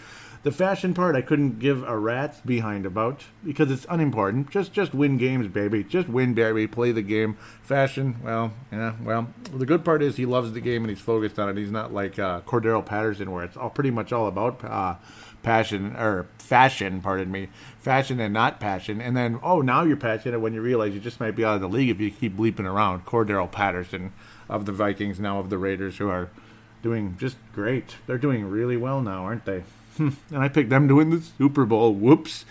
the 0.43 0.51
fashion 0.51 0.93
part, 0.93 1.14
I 1.14 1.22
couldn't 1.22 1.61
give 1.61 1.84
a 1.84 1.97
rat's 1.97 2.40
behind 2.40 2.84
about 2.84 3.24
because 3.45 3.70
it's 3.70 3.86
unimportant. 3.88 4.51
Just 4.51 4.72
just 4.72 4.93
win 4.93 5.16
games, 5.16 5.47
baby. 5.47 5.84
Just 5.84 6.09
win, 6.09 6.34
baby. 6.34 6.66
Play 6.66 6.90
the 6.90 7.03
game. 7.03 7.36
Fashion, 7.62 8.16
well, 8.24 8.53
yeah, 8.72 8.95
well. 9.03 9.28
The 9.53 9.66
good 9.66 9.84
part 9.84 10.03
is 10.03 10.16
he 10.16 10.26
loves 10.26 10.53
the 10.53 10.61
game 10.61 10.82
and 10.82 10.90
he's 10.90 11.01
focused 11.01 11.38
on 11.38 11.49
it. 11.49 11.57
He's 11.57 11.70
not 11.70 11.95
like 11.95 12.18
uh, 12.18 12.40
Cordarrelle 12.40 12.84
Patterson, 12.84 13.30
where 13.30 13.45
it's 13.45 13.57
all 13.57 13.70
pretty 13.70 13.93
much 13.93 14.12
all 14.12 14.26
about 14.26 14.64
uh, 14.64 14.97
passion 15.45 15.95
or 15.95 16.26
fashion. 16.38 17.01
Pardon 17.01 17.30
me, 17.30 17.49
fashion 17.78 18.18
and 18.18 18.34
not 18.34 18.59
passion. 18.59 19.01
And 19.01 19.16
then 19.16 19.38
oh, 19.45 19.61
now 19.61 19.84
you're 19.84 19.97
passionate 19.97 20.40
when 20.40 20.55
you 20.55 20.61
realize 20.61 20.93
you 20.93 21.01
just 21.01 21.20
might 21.20 21.36
be 21.36 21.45
out 21.45 21.55
of 21.55 21.61
the 21.61 21.68
league 21.68 21.90
if 21.90 22.01
you 22.01 22.11
keep 22.11 22.36
bleeping 22.36 22.66
around. 22.66 23.07
Cordarrelle 23.07 23.51
Patterson 23.51 24.12
of 24.49 24.66
the 24.66 24.72
Vikings, 24.72 25.20
now 25.20 25.38
of 25.38 25.51
the 25.51 25.59
Raiders, 25.59 25.99
who 25.99 26.09
are 26.09 26.30
doing 26.82 27.16
just 27.16 27.36
great. 27.55 27.95
They're 28.09 28.18
doing 28.18 28.51
really 28.51 28.76
well 28.76 29.01
now, 29.01 29.24
aren't 29.24 29.45
they? 29.45 29.62
and 29.99 30.16
I 30.32 30.49
picked 30.49 30.70
them 30.70 30.88
to 30.88 30.97
win 30.97 31.11
the 31.11 31.20
Super 31.20 31.64
Bowl. 31.64 31.93
Whoops. 31.95 32.45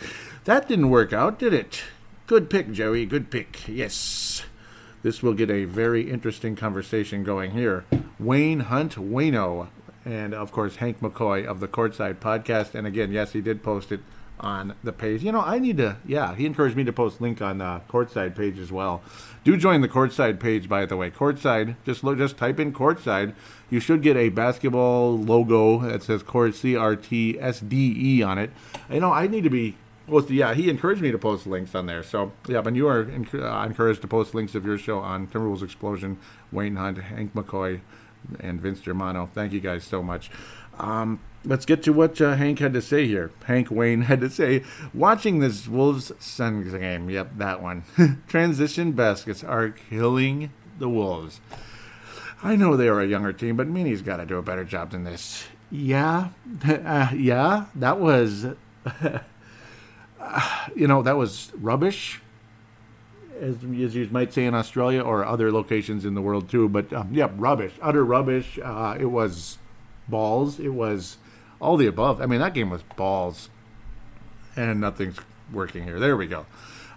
That 0.45 0.67
didn't 0.67 0.89
work 0.89 1.13
out, 1.13 1.39
did 1.39 1.53
it? 1.53 1.83
Good 2.27 2.49
pick, 2.49 2.71
Joey. 2.71 3.05
Good 3.05 3.29
pick. 3.29 3.67
Yes. 3.67 4.43
This 5.03 5.23
will 5.23 5.33
get 5.33 5.49
a 5.49 5.65
very 5.65 6.09
interesting 6.09 6.55
conversation 6.55 7.23
going 7.23 7.51
here. 7.51 7.85
Wayne 8.19 8.61
Hunt 8.61 8.95
Wayno, 8.95 9.69
and 10.05 10.33
of 10.33 10.51
course 10.51 10.77
Hank 10.77 10.99
McCoy 10.99 11.45
of 11.45 11.59
the 11.59 11.67
Courtside 11.67 12.15
Podcast. 12.15 12.75
And 12.75 12.85
again, 12.85 13.11
yes, 13.11 13.33
he 13.33 13.41
did 13.41 13.63
post 13.63 13.91
it 13.91 14.01
on 14.41 14.75
the 14.83 14.91
page. 14.91 15.23
You 15.23 15.31
know, 15.31 15.41
I 15.41 15.59
need 15.59 15.77
to. 15.77 15.97
Yeah, 16.05 16.35
he 16.35 16.45
encouraged 16.45 16.75
me 16.75 16.83
to 16.83 16.91
post 16.91 17.21
link 17.21 17.41
on 17.41 17.59
the 17.59 17.81
Courtside 17.89 18.35
page 18.35 18.59
as 18.59 18.71
well. 18.71 19.01
Do 19.43 19.55
join 19.55 19.81
the 19.81 19.87
Courtside 19.87 20.39
page, 20.39 20.67
by 20.67 20.85
the 20.85 20.97
way. 20.97 21.09
Courtside, 21.09 21.75
just 21.85 22.03
look, 22.03 22.17
just 22.17 22.37
type 22.37 22.59
in 22.59 22.73
Courtside. 22.73 23.33
You 23.69 23.79
should 23.79 24.01
get 24.01 24.17
a 24.17 24.29
basketball 24.29 25.17
logo 25.17 25.79
that 25.79 26.03
says 26.03 26.23
Court 26.23 26.55
C 26.55 26.75
R 26.75 26.95
T 26.95 27.39
S 27.39 27.61
D 27.61 27.95
E 27.97 28.23
on 28.23 28.37
it. 28.37 28.51
You 28.89 28.99
know, 28.99 29.13
I 29.13 29.27
need 29.27 29.43
to 29.45 29.49
be 29.49 29.77
well, 30.07 30.25
yeah, 30.29 30.53
he 30.53 30.69
encouraged 30.69 31.01
me 31.01 31.11
to 31.11 31.17
post 31.17 31.47
links 31.47 31.73
on 31.73 31.85
there. 31.85 32.03
So, 32.03 32.33
yeah, 32.47 32.61
but 32.61 32.75
you 32.75 32.87
are 32.87 33.01
uh, 33.01 33.65
encouraged 33.65 34.01
to 34.01 34.07
post 34.07 34.35
links 34.35 34.55
of 34.55 34.65
your 34.65 34.77
show 34.77 34.99
on 34.99 35.27
Timberwolves 35.27 35.63
Explosion, 35.63 36.17
Wayne 36.51 36.75
Hunt, 36.75 36.97
Hank 36.97 37.33
McCoy, 37.33 37.79
and 38.39 38.59
Vince 38.59 38.81
Germano. 38.81 39.29
Thank 39.33 39.53
you 39.53 39.61
guys 39.61 39.83
so 39.83 40.03
much. 40.03 40.29
Um, 40.77 41.21
let's 41.43 41.65
get 41.65 41.83
to 41.83 41.93
what 41.93 42.19
uh, 42.21 42.35
Hank 42.35 42.59
had 42.59 42.73
to 42.73 42.81
say 42.81 43.07
here. 43.07 43.31
Hank 43.45 43.71
Wayne 43.71 44.01
had 44.03 44.21
to 44.21 44.29
say, 44.29 44.63
watching 44.93 45.39
this 45.39 45.67
Wolves 45.67 46.11
Suns 46.19 46.73
game, 46.73 47.09
yep, 47.09 47.31
that 47.37 47.61
one. 47.61 47.83
Transition 48.27 48.91
baskets 48.91 49.43
are 49.43 49.69
killing 49.69 50.51
the 50.77 50.89
Wolves. 50.89 51.41
I 52.43 52.55
know 52.55 52.75
they 52.75 52.87
are 52.87 53.01
a 53.01 53.07
younger 53.07 53.33
team, 53.33 53.55
but 53.55 53.67
Meany's 53.67 54.01
got 54.01 54.17
to 54.17 54.25
do 54.25 54.37
a 54.37 54.41
better 54.41 54.63
job 54.63 54.91
than 54.91 55.03
this. 55.03 55.45
Yeah, 55.69 56.29
uh, 56.67 57.09
yeah, 57.15 57.65
that 57.75 57.99
was. 57.99 58.47
you 60.75 60.87
know, 60.87 61.01
that 61.03 61.17
was 61.17 61.51
rubbish, 61.55 62.19
as, 63.39 63.55
as, 63.55 63.95
you 63.95 64.07
might 64.11 64.33
say 64.33 64.45
in 64.45 64.53
Australia 64.53 65.01
or 65.01 65.25
other 65.25 65.51
locations 65.51 66.03
in 66.05 66.13
the 66.13 66.21
world 66.21 66.49
too. 66.49 66.67
But 66.67 66.91
um, 66.93 67.09
yeah, 67.11 67.29
rubbish, 67.35 67.73
utter 67.81 68.03
rubbish. 68.03 68.59
Uh, 68.61 68.97
it 68.99 69.05
was 69.05 69.57
balls. 70.07 70.59
It 70.59 70.73
was 70.73 71.17
all 71.61 71.77
the 71.77 71.87
above. 71.87 72.21
I 72.21 72.25
mean, 72.25 72.39
that 72.39 72.53
game 72.53 72.69
was 72.69 72.81
balls, 72.95 73.49
and 74.55 74.81
nothing's 74.81 75.17
working 75.53 75.83
here. 75.83 75.99
There 75.99 76.17
we 76.17 76.27
go. 76.27 76.45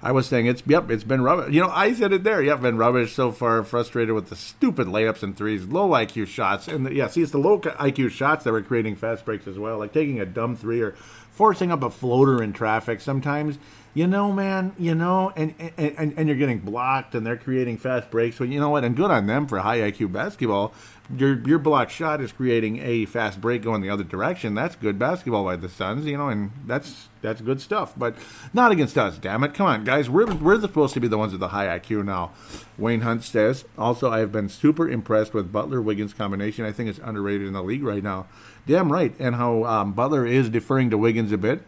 I 0.02 0.12
was 0.12 0.26
saying 0.26 0.46
it's 0.46 0.62
yep, 0.66 0.90
it's 0.90 1.04
been 1.04 1.22
rubbish. 1.22 1.54
You 1.54 1.62
know, 1.62 1.70
I 1.70 1.94
said 1.94 2.12
it 2.12 2.24
there. 2.24 2.42
Yep, 2.42 2.60
been 2.60 2.76
rubbish 2.76 3.14
so 3.14 3.32
far. 3.32 3.62
Frustrated 3.62 4.14
with 4.14 4.28
the 4.28 4.36
stupid 4.36 4.86
layups 4.86 5.22
and 5.22 5.36
threes, 5.36 5.64
low 5.64 5.88
IQ 5.90 6.26
shots, 6.26 6.68
and 6.68 6.84
the, 6.84 6.94
yeah, 6.94 7.08
see, 7.08 7.22
it's 7.22 7.32
the 7.32 7.38
low 7.38 7.58
IQ 7.58 8.10
shots 8.10 8.44
that 8.44 8.52
were 8.52 8.62
creating 8.62 8.96
fast 8.96 9.24
breaks 9.24 9.46
as 9.46 9.58
well, 9.58 9.78
like 9.78 9.92
taking 9.92 10.20
a 10.20 10.26
dumb 10.26 10.56
three 10.56 10.82
or 10.82 10.94
forcing 11.34 11.72
up 11.72 11.82
a 11.82 11.90
floater 11.90 12.42
in 12.42 12.52
traffic 12.52 13.00
sometimes 13.00 13.58
you 13.92 14.06
know 14.06 14.30
man 14.32 14.72
you 14.78 14.94
know 14.94 15.32
and, 15.36 15.54
and 15.76 16.14
and 16.16 16.28
you're 16.28 16.36
getting 16.36 16.60
blocked 16.60 17.14
and 17.14 17.26
they're 17.26 17.36
creating 17.36 17.76
fast 17.76 18.08
breaks 18.10 18.36
so 18.36 18.44
you 18.44 18.60
know 18.60 18.70
what 18.70 18.84
and 18.84 18.96
good 18.96 19.10
on 19.10 19.26
them 19.26 19.46
for 19.46 19.58
high 19.58 19.78
iq 19.78 20.12
basketball 20.12 20.72
your 21.16 21.38
your 21.46 21.58
block 21.58 21.90
shot 21.90 22.20
is 22.20 22.32
creating 22.32 22.78
a 22.80 23.04
fast 23.06 23.40
break 23.40 23.62
going 23.62 23.80
the 23.80 23.90
other 23.90 24.04
direction 24.04 24.54
that's 24.54 24.76
good 24.76 24.98
basketball 24.98 25.44
by 25.44 25.56
the 25.56 25.68
suns 25.68 26.06
you 26.06 26.16
know 26.16 26.28
and 26.28 26.50
that's 26.66 27.08
that's 27.22 27.40
good 27.40 27.60
stuff 27.60 27.92
but 27.96 28.14
not 28.52 28.72
against 28.72 28.98
us 28.98 29.18
damn 29.18 29.42
it 29.44 29.54
come 29.54 29.66
on 29.66 29.84
guys 29.84 30.08
we're 30.10 30.32
we're 30.34 30.60
supposed 30.60 30.94
to 30.94 31.00
be 31.00 31.08
the 31.08 31.18
ones 31.18 31.32
with 31.32 31.40
the 31.40 31.48
high 31.48 31.78
iq 31.78 32.04
now 32.04 32.30
wayne 32.76 33.00
hunt 33.02 33.22
says 33.22 33.64
also 33.78 34.10
i 34.10 34.18
have 34.18 34.32
been 34.32 34.48
super 34.48 34.88
impressed 34.88 35.32
with 35.32 35.50
butler 35.52 35.80
wiggins 35.80 36.12
combination 36.12 36.64
i 36.64 36.72
think 36.72 36.88
it's 36.88 37.00
underrated 37.02 37.46
in 37.46 37.52
the 37.52 37.62
league 37.62 37.82
right 37.82 38.02
now 38.02 38.26
Damn 38.66 38.90
right. 38.90 39.14
And 39.18 39.34
how 39.34 39.64
um, 39.64 39.92
Butler 39.92 40.26
is 40.26 40.48
deferring 40.48 40.90
to 40.90 40.98
Wiggins 40.98 41.32
a 41.32 41.38
bit. 41.38 41.62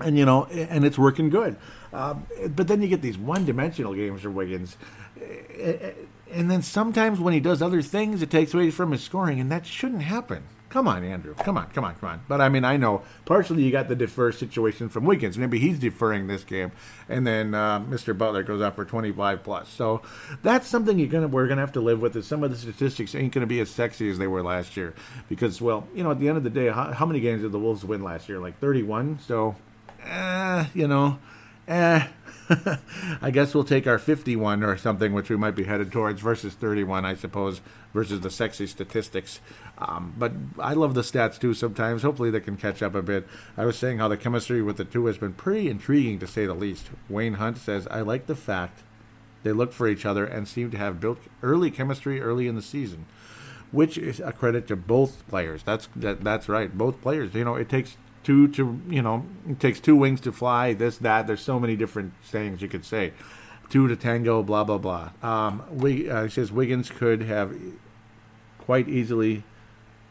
And, 0.00 0.18
you 0.18 0.24
know, 0.24 0.44
and 0.46 0.84
it's 0.84 0.98
working 0.98 1.30
good. 1.30 1.56
Um, 1.92 2.26
but 2.48 2.66
then 2.68 2.82
you 2.82 2.88
get 2.88 3.02
these 3.02 3.18
one 3.18 3.44
dimensional 3.44 3.94
games 3.94 4.22
for 4.22 4.30
Wiggins. 4.30 4.76
And 6.34 6.50
then 6.50 6.62
sometimes 6.62 7.20
when 7.20 7.32
he 7.32 7.40
does 7.40 7.62
other 7.62 7.80
things, 7.80 8.20
it 8.20 8.30
takes 8.30 8.52
away 8.52 8.70
from 8.70 8.90
his 8.90 9.02
scoring, 9.02 9.38
and 9.38 9.50
that 9.52 9.66
shouldn't 9.66 10.02
happen. 10.02 10.42
Come 10.74 10.88
on, 10.88 11.04
Andrew. 11.04 11.34
Come 11.34 11.56
on, 11.56 11.68
come 11.68 11.84
on, 11.84 11.94
come 11.94 12.08
on. 12.08 12.22
But 12.26 12.40
I 12.40 12.48
mean, 12.48 12.64
I 12.64 12.76
know 12.76 13.02
partially 13.26 13.62
you 13.62 13.70
got 13.70 13.86
the 13.86 13.94
defer 13.94 14.32
situation 14.32 14.88
from 14.88 15.04
Wiggins. 15.04 15.38
Maybe 15.38 15.60
he's 15.60 15.78
deferring 15.78 16.26
this 16.26 16.42
game, 16.42 16.72
and 17.08 17.24
then 17.24 17.54
uh, 17.54 17.78
Mr. 17.78 18.18
Butler 18.18 18.42
goes 18.42 18.60
out 18.60 18.74
for 18.74 18.84
25 18.84 19.44
plus. 19.44 19.68
So 19.68 20.02
that's 20.42 20.66
something 20.66 20.98
you're 20.98 21.06
gonna 21.06 21.28
we're 21.28 21.46
gonna 21.46 21.60
have 21.60 21.70
to 21.74 21.80
live 21.80 22.02
with. 22.02 22.16
Is 22.16 22.26
some 22.26 22.42
of 22.42 22.50
the 22.50 22.56
statistics 22.56 23.14
ain't 23.14 23.32
gonna 23.32 23.46
be 23.46 23.60
as 23.60 23.70
sexy 23.70 24.10
as 24.10 24.18
they 24.18 24.26
were 24.26 24.42
last 24.42 24.76
year 24.76 24.94
because, 25.28 25.60
well, 25.60 25.86
you 25.94 26.02
know, 26.02 26.10
at 26.10 26.18
the 26.18 26.26
end 26.26 26.38
of 26.38 26.42
the 26.42 26.50
day, 26.50 26.66
how, 26.66 26.90
how 26.92 27.06
many 27.06 27.20
games 27.20 27.42
did 27.42 27.52
the 27.52 27.58
Wolves 27.60 27.84
win 27.84 28.02
last 28.02 28.28
year? 28.28 28.40
Like 28.40 28.58
31. 28.58 29.20
So, 29.20 29.54
eh, 30.04 30.66
you 30.74 30.88
know, 30.88 31.20
eh. 31.68 32.08
I 33.22 33.30
guess 33.30 33.54
we'll 33.54 33.64
take 33.64 33.86
our 33.86 33.98
51 33.98 34.62
or 34.62 34.76
something, 34.76 35.12
which 35.12 35.30
we 35.30 35.36
might 35.36 35.54
be 35.54 35.64
headed 35.64 35.90
towards, 35.90 36.20
versus 36.20 36.54
31, 36.54 37.04
I 37.04 37.14
suppose, 37.14 37.60
versus 37.92 38.20
the 38.20 38.30
sexy 38.30 38.66
statistics. 38.66 39.40
Um, 39.78 40.14
but 40.18 40.32
I 40.58 40.74
love 40.74 40.94
the 40.94 41.02
stats 41.02 41.38
too 41.38 41.54
sometimes. 41.54 42.02
Hopefully 42.02 42.30
they 42.30 42.40
can 42.40 42.56
catch 42.56 42.82
up 42.82 42.94
a 42.94 43.02
bit. 43.02 43.26
I 43.56 43.64
was 43.64 43.78
saying 43.78 43.98
how 43.98 44.08
the 44.08 44.16
chemistry 44.16 44.62
with 44.62 44.76
the 44.76 44.84
two 44.84 45.06
has 45.06 45.18
been 45.18 45.32
pretty 45.32 45.68
intriguing 45.68 46.18
to 46.18 46.26
say 46.26 46.46
the 46.46 46.54
least. 46.54 46.88
Wayne 47.08 47.34
Hunt 47.34 47.58
says, 47.58 47.86
I 47.90 48.00
like 48.00 48.26
the 48.26 48.36
fact 48.36 48.82
they 49.42 49.52
look 49.52 49.72
for 49.72 49.88
each 49.88 50.04
other 50.04 50.24
and 50.24 50.46
seem 50.46 50.70
to 50.70 50.78
have 50.78 51.00
built 51.00 51.18
early 51.42 51.70
chemistry 51.70 52.20
early 52.20 52.46
in 52.46 52.56
the 52.56 52.62
season. 52.62 53.06
Which 53.72 53.98
is 53.98 54.20
a 54.20 54.32
credit 54.32 54.68
to 54.68 54.76
both 54.76 55.26
players. 55.26 55.64
That's 55.64 55.88
that, 55.96 56.22
that's 56.22 56.48
right. 56.48 56.76
Both 56.76 57.00
players. 57.00 57.34
You 57.34 57.44
know, 57.44 57.56
it 57.56 57.68
takes 57.68 57.96
two 58.24 58.48
to 58.48 58.80
you 58.88 59.02
know 59.02 59.24
it 59.48 59.60
takes 59.60 59.78
two 59.78 59.94
wings 59.94 60.20
to 60.22 60.32
fly 60.32 60.72
this 60.72 60.98
that 60.98 61.26
there's 61.26 61.42
so 61.42 61.60
many 61.60 61.76
different 61.76 62.12
sayings 62.22 62.60
you 62.60 62.68
could 62.68 62.84
say. 62.84 63.12
Two 63.70 63.86
to 63.86 63.96
tango 63.96 64.42
blah 64.42 64.64
blah 64.64 64.78
blah. 64.78 65.10
Um, 65.22 65.62
we 65.70 66.10
uh, 66.10 66.28
says 66.28 66.50
wiggins 66.50 66.90
could 66.90 67.22
have 67.22 67.54
quite 68.58 68.88
easily 68.88 69.44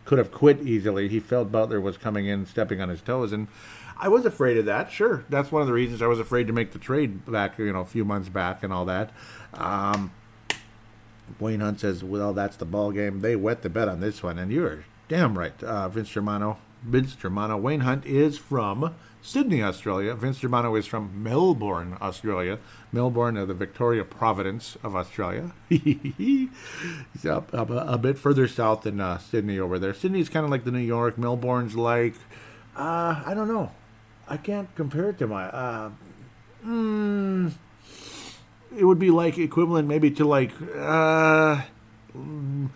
could 0.06 0.18
have 0.18 0.32
quit 0.32 0.62
easily. 0.62 1.10
He 1.10 1.20
felt 1.20 1.52
butler 1.52 1.82
was 1.82 1.98
coming 1.98 2.28
in 2.28 2.46
stepping 2.46 2.80
on 2.80 2.90
his 2.90 3.02
toes 3.02 3.34
and 3.34 3.48
i 3.96 4.08
was 4.08 4.26
afraid 4.26 4.58
of 4.58 4.66
that 4.66 4.92
sure. 4.92 5.26
That's 5.30 5.52
one 5.52 5.62
of 5.62 5.68
the 5.68 5.74
reasons 5.74 6.02
i 6.02 6.08
was 6.08 6.20
afraid 6.20 6.48
to 6.48 6.54
make 6.54 6.72
the 6.72 6.80
trade 6.80 7.26
back 7.26 7.58
you 7.58 7.74
know 7.74 7.82
a 7.82 7.86
few 7.86 8.06
months 8.06 8.30
back 8.30 8.64
and 8.64 8.72
all 8.72 8.86
that. 8.86 9.12
Um, 9.54 10.12
wayne 11.40 11.62
hunt 11.62 11.80
says 11.80 12.04
well 12.04 12.34
that's 12.34 12.58
the 12.58 12.66
ball 12.66 12.92
game 12.92 13.22
they 13.22 13.36
wet 13.36 13.62
the 13.64 13.70
bet 13.70 13.88
on 13.88 14.02
this 14.02 14.22
one 14.22 14.38
and 14.38 14.52
you're 14.52 14.86
damn 15.08 15.38
right. 15.38 15.62
Uh, 15.64 15.90
vince 15.90 16.10
germano 16.10 16.58
Vince 16.84 17.16
Germano. 17.16 17.58
Wayne 17.58 17.82
Hunt 17.82 18.06
is 18.06 18.38
from 18.38 18.94
Sydney, 19.22 19.64
Australia. 19.64 20.14
Vince 20.16 20.40
Germano 20.40 20.76
is 20.76 20.86
from 20.86 21.24
Melbourne, 21.24 21.98
Australia. 22.02 22.60
Melbourne, 22.92 23.38
uh, 23.38 23.46
the 23.46 23.54
Victoria 23.54 24.04
Providence 24.04 24.78
of 24.84 24.96
Australia. 24.96 25.54
He's 25.70 26.50
up, 27.26 27.54
up 27.54 27.70
a, 27.70 27.78
a, 27.88 27.98
bit 27.98 28.18
further 28.18 28.48
south 28.48 28.82
than 28.82 29.00
uh, 29.00 29.18
Sydney 29.18 29.60
over 29.60 29.80
there. 29.80 29.94
Sydney's 29.94 30.28
kind 30.28 30.44
of 30.44 30.52
like 30.52 30.66
the 30.66 30.72
New 30.72 30.80
York. 30.80 31.18
Melbourne's 31.18 31.76
like, 31.76 32.16
uh, 32.76 33.24
I 33.26 33.34
don't 33.34 33.48
know. 33.48 33.72
I 34.28 34.38
can't 34.38 34.74
compare 34.76 35.10
it 35.10 35.18
to 35.20 35.28
my. 35.28 35.46
Uh, 35.46 35.92
mm, 36.66 37.54
it 38.76 38.84
would 38.84 39.00
be 39.00 39.10
like 39.10 39.38
equivalent 39.38 39.88
maybe 39.88 40.12
to 40.12 40.26
like. 40.26 40.52
Uh, 40.62 41.62
mm, 42.16 42.70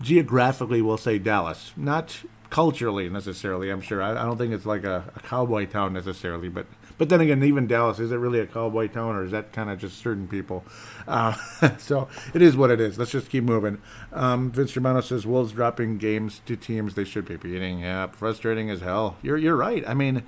geographically, 0.00 0.82
we'll 0.82 0.96
say 0.98 1.18
Dallas. 1.18 1.72
Not 1.76 2.22
culturally 2.50 3.08
necessarily. 3.08 3.70
I'm 3.70 3.80
sure. 3.80 4.02
I, 4.02 4.12
I 4.12 4.24
don't 4.24 4.38
think 4.38 4.52
it's 4.52 4.66
like 4.66 4.84
a, 4.84 5.04
a, 5.14 5.20
cowboy 5.20 5.66
town 5.66 5.92
necessarily, 5.92 6.48
but 6.48 6.66
but 6.96 7.08
then 7.08 7.20
again, 7.20 7.42
even 7.44 7.66
Dallas 7.66 7.98
is 7.98 8.10
it 8.10 8.16
really 8.16 8.40
a 8.40 8.46
cowboy 8.46 8.88
town, 8.88 9.14
or 9.14 9.24
is 9.24 9.32
that 9.32 9.52
kind 9.52 9.70
of 9.70 9.78
just 9.78 9.98
certain 9.98 10.28
people? 10.28 10.64
Uh, 11.06 11.34
so 11.78 12.08
it 12.34 12.42
is 12.42 12.56
what 12.56 12.70
it 12.70 12.80
is. 12.80 12.98
Let's 12.98 13.10
just 13.10 13.30
keep 13.30 13.44
moving. 13.44 13.80
Um, 14.12 14.50
Vince 14.50 14.72
Germano 14.72 15.00
says 15.00 15.26
Wolves 15.26 15.52
dropping 15.52 15.98
games 15.98 16.40
to 16.46 16.56
teams 16.56 16.94
they 16.94 17.04
should 17.04 17.26
be 17.26 17.36
beating. 17.36 17.80
Yeah, 17.80 18.06
frustrating 18.08 18.70
as 18.70 18.80
hell. 18.80 19.16
You're 19.22 19.36
you're 19.36 19.56
right. 19.56 19.86
I 19.86 19.94
mean, 19.94 20.22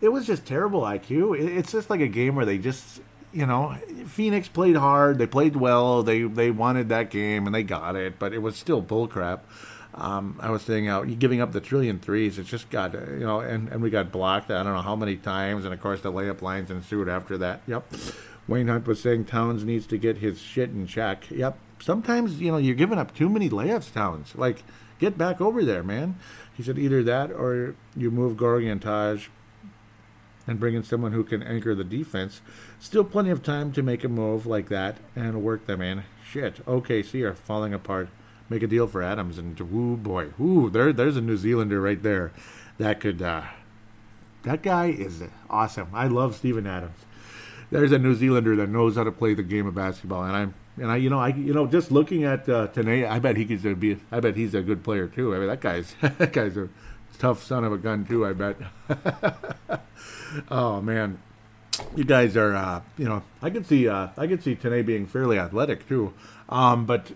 it 0.00 0.08
was 0.08 0.26
just 0.26 0.46
terrible 0.46 0.82
IQ. 0.82 1.38
It, 1.38 1.56
it's 1.58 1.72
just 1.72 1.90
like 1.90 2.00
a 2.00 2.08
game 2.08 2.34
where 2.34 2.46
they 2.46 2.58
just 2.58 3.00
you 3.30 3.44
know, 3.44 3.76
Phoenix 4.06 4.48
played 4.48 4.76
hard. 4.76 5.18
They 5.18 5.26
played 5.26 5.54
well. 5.54 6.02
They 6.02 6.22
they 6.22 6.50
wanted 6.50 6.88
that 6.88 7.10
game 7.10 7.46
and 7.46 7.54
they 7.54 7.62
got 7.62 7.94
it, 7.94 8.18
but 8.18 8.32
it 8.32 8.38
was 8.38 8.56
still 8.56 8.82
bullcrap. 8.82 9.40
Um, 9.98 10.38
I 10.40 10.50
was 10.50 10.62
saying, 10.62 10.88
uh, 10.88 11.00
giving 11.02 11.40
up 11.40 11.50
the 11.50 11.60
trillion 11.60 11.98
threes, 11.98 12.38
it's 12.38 12.48
just 12.48 12.70
got, 12.70 12.94
you 12.94 13.18
know, 13.18 13.40
and, 13.40 13.68
and 13.68 13.82
we 13.82 13.90
got 13.90 14.12
blocked, 14.12 14.48
I 14.50 14.62
don't 14.62 14.72
know 14.72 14.82
how 14.82 14.94
many 14.94 15.16
times, 15.16 15.64
and 15.64 15.74
of 15.74 15.80
course 15.80 16.00
the 16.00 16.12
layup 16.12 16.40
lines 16.40 16.70
ensued 16.70 17.08
after 17.08 17.36
that. 17.38 17.62
Yep. 17.66 17.92
Wayne 18.46 18.68
Hunt 18.68 18.86
was 18.86 19.00
saying 19.00 19.24
Towns 19.24 19.64
needs 19.64 19.86
to 19.88 19.98
get 19.98 20.18
his 20.18 20.40
shit 20.40 20.70
in 20.70 20.86
check. 20.86 21.28
Yep. 21.30 21.58
Sometimes, 21.80 22.40
you 22.40 22.52
know, 22.52 22.58
you're 22.58 22.76
giving 22.76 22.98
up 22.98 23.14
too 23.14 23.28
many 23.28 23.50
layups, 23.50 23.92
Towns. 23.92 24.34
Like, 24.36 24.62
get 25.00 25.18
back 25.18 25.40
over 25.40 25.64
there, 25.64 25.82
man. 25.82 26.16
He 26.56 26.62
said 26.62 26.78
either 26.78 27.02
that 27.02 27.32
or 27.32 27.74
you 27.96 28.10
move 28.10 28.36
Gorgui 28.36 28.70
and 28.70 28.80
Taj 28.80 29.26
and 30.46 30.60
bring 30.60 30.74
in 30.74 30.82
someone 30.84 31.12
who 31.12 31.24
can 31.24 31.42
anchor 31.42 31.74
the 31.74 31.84
defense. 31.84 32.40
Still 32.78 33.04
plenty 33.04 33.30
of 33.30 33.42
time 33.42 33.72
to 33.72 33.82
make 33.82 34.04
a 34.04 34.08
move 34.08 34.46
like 34.46 34.68
that 34.68 34.96
and 35.14 35.42
work 35.42 35.66
them 35.66 35.82
in. 35.82 36.04
Shit, 36.24 36.64
OKC 36.66 37.22
are 37.22 37.34
falling 37.34 37.74
apart 37.74 38.08
make 38.48 38.62
a 38.62 38.66
deal 38.66 38.86
for 38.86 39.02
Adams, 39.02 39.38
and 39.38 39.58
woo 39.58 39.96
boy, 39.96 40.30
woo, 40.38 40.70
there, 40.70 40.92
there's 40.92 41.16
a 41.16 41.20
New 41.20 41.36
Zealander 41.36 41.80
right 41.80 42.02
there 42.02 42.32
that 42.78 43.00
could. 43.00 43.22
Uh, 43.22 43.42
that 44.44 44.62
guy 44.62 44.86
is 44.86 45.22
awesome. 45.50 45.88
I 45.92 46.06
love 46.06 46.36
Steven 46.36 46.66
Adams. 46.66 46.96
There's 47.70 47.92
a 47.92 47.98
New 47.98 48.14
Zealander 48.14 48.56
that 48.56 48.68
knows 48.68 48.96
how 48.96 49.04
to 49.04 49.12
play 49.12 49.34
the 49.34 49.42
game 49.42 49.66
of 49.66 49.74
basketball, 49.74 50.24
and 50.24 50.34
I'm 50.34 50.54
and 50.80 50.90
I, 50.90 50.96
you 50.96 51.10
know, 51.10 51.18
I, 51.18 51.28
you 51.28 51.52
know, 51.52 51.66
just 51.66 51.90
looking 51.90 52.24
at 52.24 52.48
uh, 52.48 52.68
Tane, 52.68 53.04
I 53.04 53.18
bet 53.18 53.36
he 53.36 53.44
could 53.44 53.80
be. 53.80 53.98
I 54.12 54.20
bet 54.20 54.36
he's 54.36 54.54
a 54.54 54.62
good 54.62 54.84
player 54.84 55.08
too. 55.08 55.34
I 55.34 55.38
mean, 55.38 55.48
that 55.48 55.60
guy's 55.60 55.94
that 56.00 56.32
guy's 56.32 56.56
a 56.56 56.68
tough 57.18 57.42
son 57.42 57.64
of 57.64 57.72
a 57.72 57.78
gun 57.78 58.04
too. 58.06 58.26
I 58.26 58.32
bet. 58.32 58.56
oh 60.50 60.80
man, 60.80 61.18
you 61.96 62.04
guys 62.04 62.36
are, 62.36 62.54
uh, 62.54 62.82
you 62.96 63.06
know, 63.06 63.22
I 63.42 63.50
can 63.50 63.64
see, 63.64 63.88
uh, 63.88 64.08
I 64.16 64.26
can 64.26 64.40
see 64.40 64.54
Tane 64.54 64.84
being 64.84 65.06
fairly 65.06 65.38
athletic 65.38 65.88
too. 65.88 66.14
Um, 66.48 66.86
but 66.86 67.10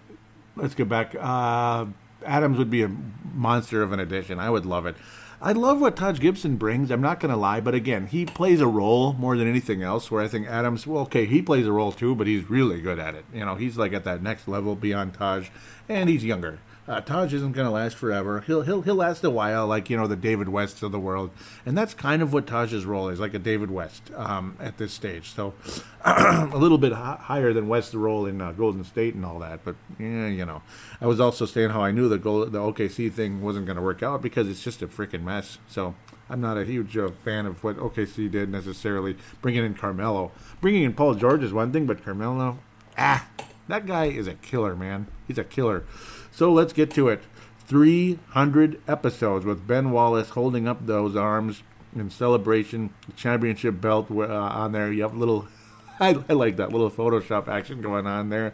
let's 0.57 0.75
get 0.75 0.89
back. 0.89 1.15
Uh, 1.19 1.87
Adams 2.25 2.59
would 2.59 2.71
be 2.71 2.83
a 2.83 2.91
monster 3.35 3.83
of 3.83 3.93
an 3.93 4.01
addition. 4.01 4.39
I 4.39 4.51
would 4.51 4.67
love 4.67 4.87
it. 4.87 4.97
I 5.41 5.51
love 5.51 5.81
what 5.81 5.97
Taj 5.97 6.21
Gibson 6.21 6.57
brings. 6.57 6.93
I'm 6.93 7.01
not 7.01 7.19
going 7.19 7.33
to 7.33 7.37
lie, 7.37 7.61
but 7.61 7.75
again, 7.75 8.07
he 8.07 8.25
plays 8.25 8.61
a 8.61 8.67
role 8.69 9.13
more 9.15 9.37
than 9.37 9.49
anything 9.49 9.83
else. 9.83 10.09
Where 10.09 10.23
I 10.23 10.29
think 10.29 10.47
Adams, 10.47 10.87
well, 10.87 11.03
okay, 11.03 11.27
he 11.27 11.43
plays 11.43 11.67
a 11.67 11.73
role 11.73 11.91
too, 11.91 12.15
but 12.15 12.29
he's 12.29 12.49
really 12.49 12.81
good 12.81 13.01
at 13.01 13.17
it. 13.17 13.25
You 13.35 13.45
know, 13.45 13.57
he's 13.57 13.77
like 13.77 13.93
at 13.93 14.05
that 14.05 14.23
next 14.23 14.47
level 14.47 14.77
beyond 14.77 15.15
Taj, 15.15 15.49
and 15.89 16.09
he's 16.09 16.25
younger. 16.25 16.61
Uh, 16.89 17.01
Taj 17.01 17.33
isn't 17.33 17.53
going 17.53 17.65
to 17.67 17.71
last 17.71 17.95
forever. 17.97 18.41
He'll 18.41 18.63
he'll 18.63 18.83
he'll 18.83 18.97
last 18.97 19.23
a 19.23 19.31
while, 19.31 19.69
like 19.69 19.89
you 19.89 19.97
know 19.97 20.09
the 20.09 20.17
David 20.17 20.49
Wests 20.49 20.83
of 20.83 20.91
the 20.91 20.99
world, 20.99 21.31
and 21.65 21.79
that's 21.79 21.95
kind 21.95 22.23
of 22.23 22.33
what 22.33 22.45
Taj's 22.47 22.85
role 22.85 23.09
is, 23.09 23.21
like 23.21 23.35
a 23.35 23.39
David 23.39 23.71
West 23.71 24.11
um, 24.17 24.57
at 24.59 24.79
this 24.79 24.93
stage. 24.93 25.31
So 25.31 25.55
a 26.05 26.47
little 26.55 26.79
bit 26.79 26.91
h- 26.91 26.99
higher 26.99 27.53
than 27.53 27.69
West's 27.69 27.95
role 27.95 28.27
in 28.27 28.41
uh, 28.41 28.51
Golden 28.51 28.83
State 28.83 29.15
and 29.15 29.25
all 29.25 29.39
that. 29.39 29.65
But 29.65 29.77
yeah, 29.99 30.27
you 30.27 30.45
know, 30.45 30.63
I 31.01 31.07
was 31.07 31.21
also 31.21 31.47
saying 31.47 31.71
how 31.71 31.83
I 31.83 31.93
knew 31.93 32.09
the 32.09 32.19
goal, 32.19 32.47
the 32.47 32.59
OKC 32.59 33.13
thing 33.13 33.43
wasn't 33.43 33.67
going 33.67 33.77
to 33.77 33.83
work 33.83 34.03
out 34.03 34.21
because 34.21 34.49
it's 34.49 34.65
just 34.65 34.83
a 34.83 34.89
freaking 34.89 35.23
mess. 35.23 35.59
So 35.69 35.95
I'm 36.29 36.41
not 36.41 36.59
a 36.59 36.65
huge 36.65 36.97
uh, 36.97 37.11
fan 37.25 37.47
of 37.47 37.63
what 37.63 37.77
OKC 37.77 38.29
did 38.29 38.49
necessarily. 38.49 39.17
Bringing 39.41 39.65
in 39.65 39.75
Carmelo, 39.75 40.33
bringing 40.61 40.83
in 40.83 40.95
Paul 40.95 41.15
George 41.15 41.45
is 41.45 41.53
one 41.53 41.73
thing, 41.73 41.87
but 41.87 42.05
Carmelo, 42.05 42.59
ah, 42.99 43.25
that 43.69 43.87
guy 43.87 44.07
is 44.07 44.27
a 44.27 44.35
killer, 44.35 44.75
man. 44.75 45.07
He's 45.29 45.39
a 45.39 45.45
killer. 45.45 45.85
So 46.31 46.53
let's 46.53 46.73
get 46.73 46.91
to 46.93 47.09
it. 47.09 47.23
300 47.67 48.81
episodes 48.89 49.45
with 49.45 49.67
Ben 49.67 49.93
Wallace 49.93 50.31
holding 50.31 50.67
up 50.67 50.87
those 50.87 51.17
arms 51.17 51.63
in 51.95 52.11
celebration, 52.11 52.93
championship 53.17 53.81
belt 53.81 54.11
uh, 54.11 54.25
on 54.25 54.73
there. 54.73 54.93
You 54.93 55.03
have 55.03 55.15
a 55.15 55.19
little, 55.19 55.49
I, 56.01 56.17
I, 56.29 56.33
like 56.33 56.57
that 56.57 56.73
little 56.73 56.91
Photoshop 56.91 57.49
action 57.49 57.81
going 57.81 58.07
on 58.07 58.31
there. 58.31 58.53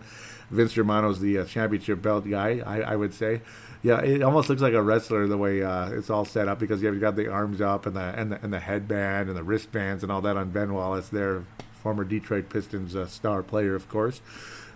Vince 0.51 0.73
Germano's 0.73 1.21
the 1.21 1.39
uh, 1.39 1.45
championship 1.45 2.01
belt 2.01 2.29
guy, 2.29 2.63
I, 2.65 2.81
I, 2.81 2.97
would 2.97 3.13
say. 3.13 3.43
Yeah, 3.83 4.01
it 4.01 4.23
almost 4.23 4.49
looks 4.49 4.63
like 4.63 4.73
a 4.73 4.83
wrestler 4.83 5.27
the 5.27 5.37
way 5.37 5.63
uh, 5.63 5.91
it's 5.91 6.11
all 6.11 6.25
set 6.25 6.49
up 6.49 6.59
because 6.59 6.83
you've 6.83 7.01
got 7.01 7.17
the 7.17 7.31
arms 7.31 7.61
up 7.61 7.87
and 7.87 7.95
the, 7.95 8.01
and 8.01 8.33
the 8.33 8.43
and 8.43 8.53
the 8.53 8.59
headband 8.59 9.29
and 9.29 9.37
the 9.37 9.45
wristbands 9.45 10.03
and 10.03 10.11
all 10.11 10.21
that 10.23 10.37
on 10.37 10.51
Ben 10.51 10.75
Wallace 10.75 11.09
there, 11.11 11.45
former 11.75 12.03
Detroit 12.03 12.49
Pistons 12.49 12.97
uh, 12.97 13.07
star 13.07 13.43
player, 13.43 13.75
of 13.75 13.89
course 13.89 14.21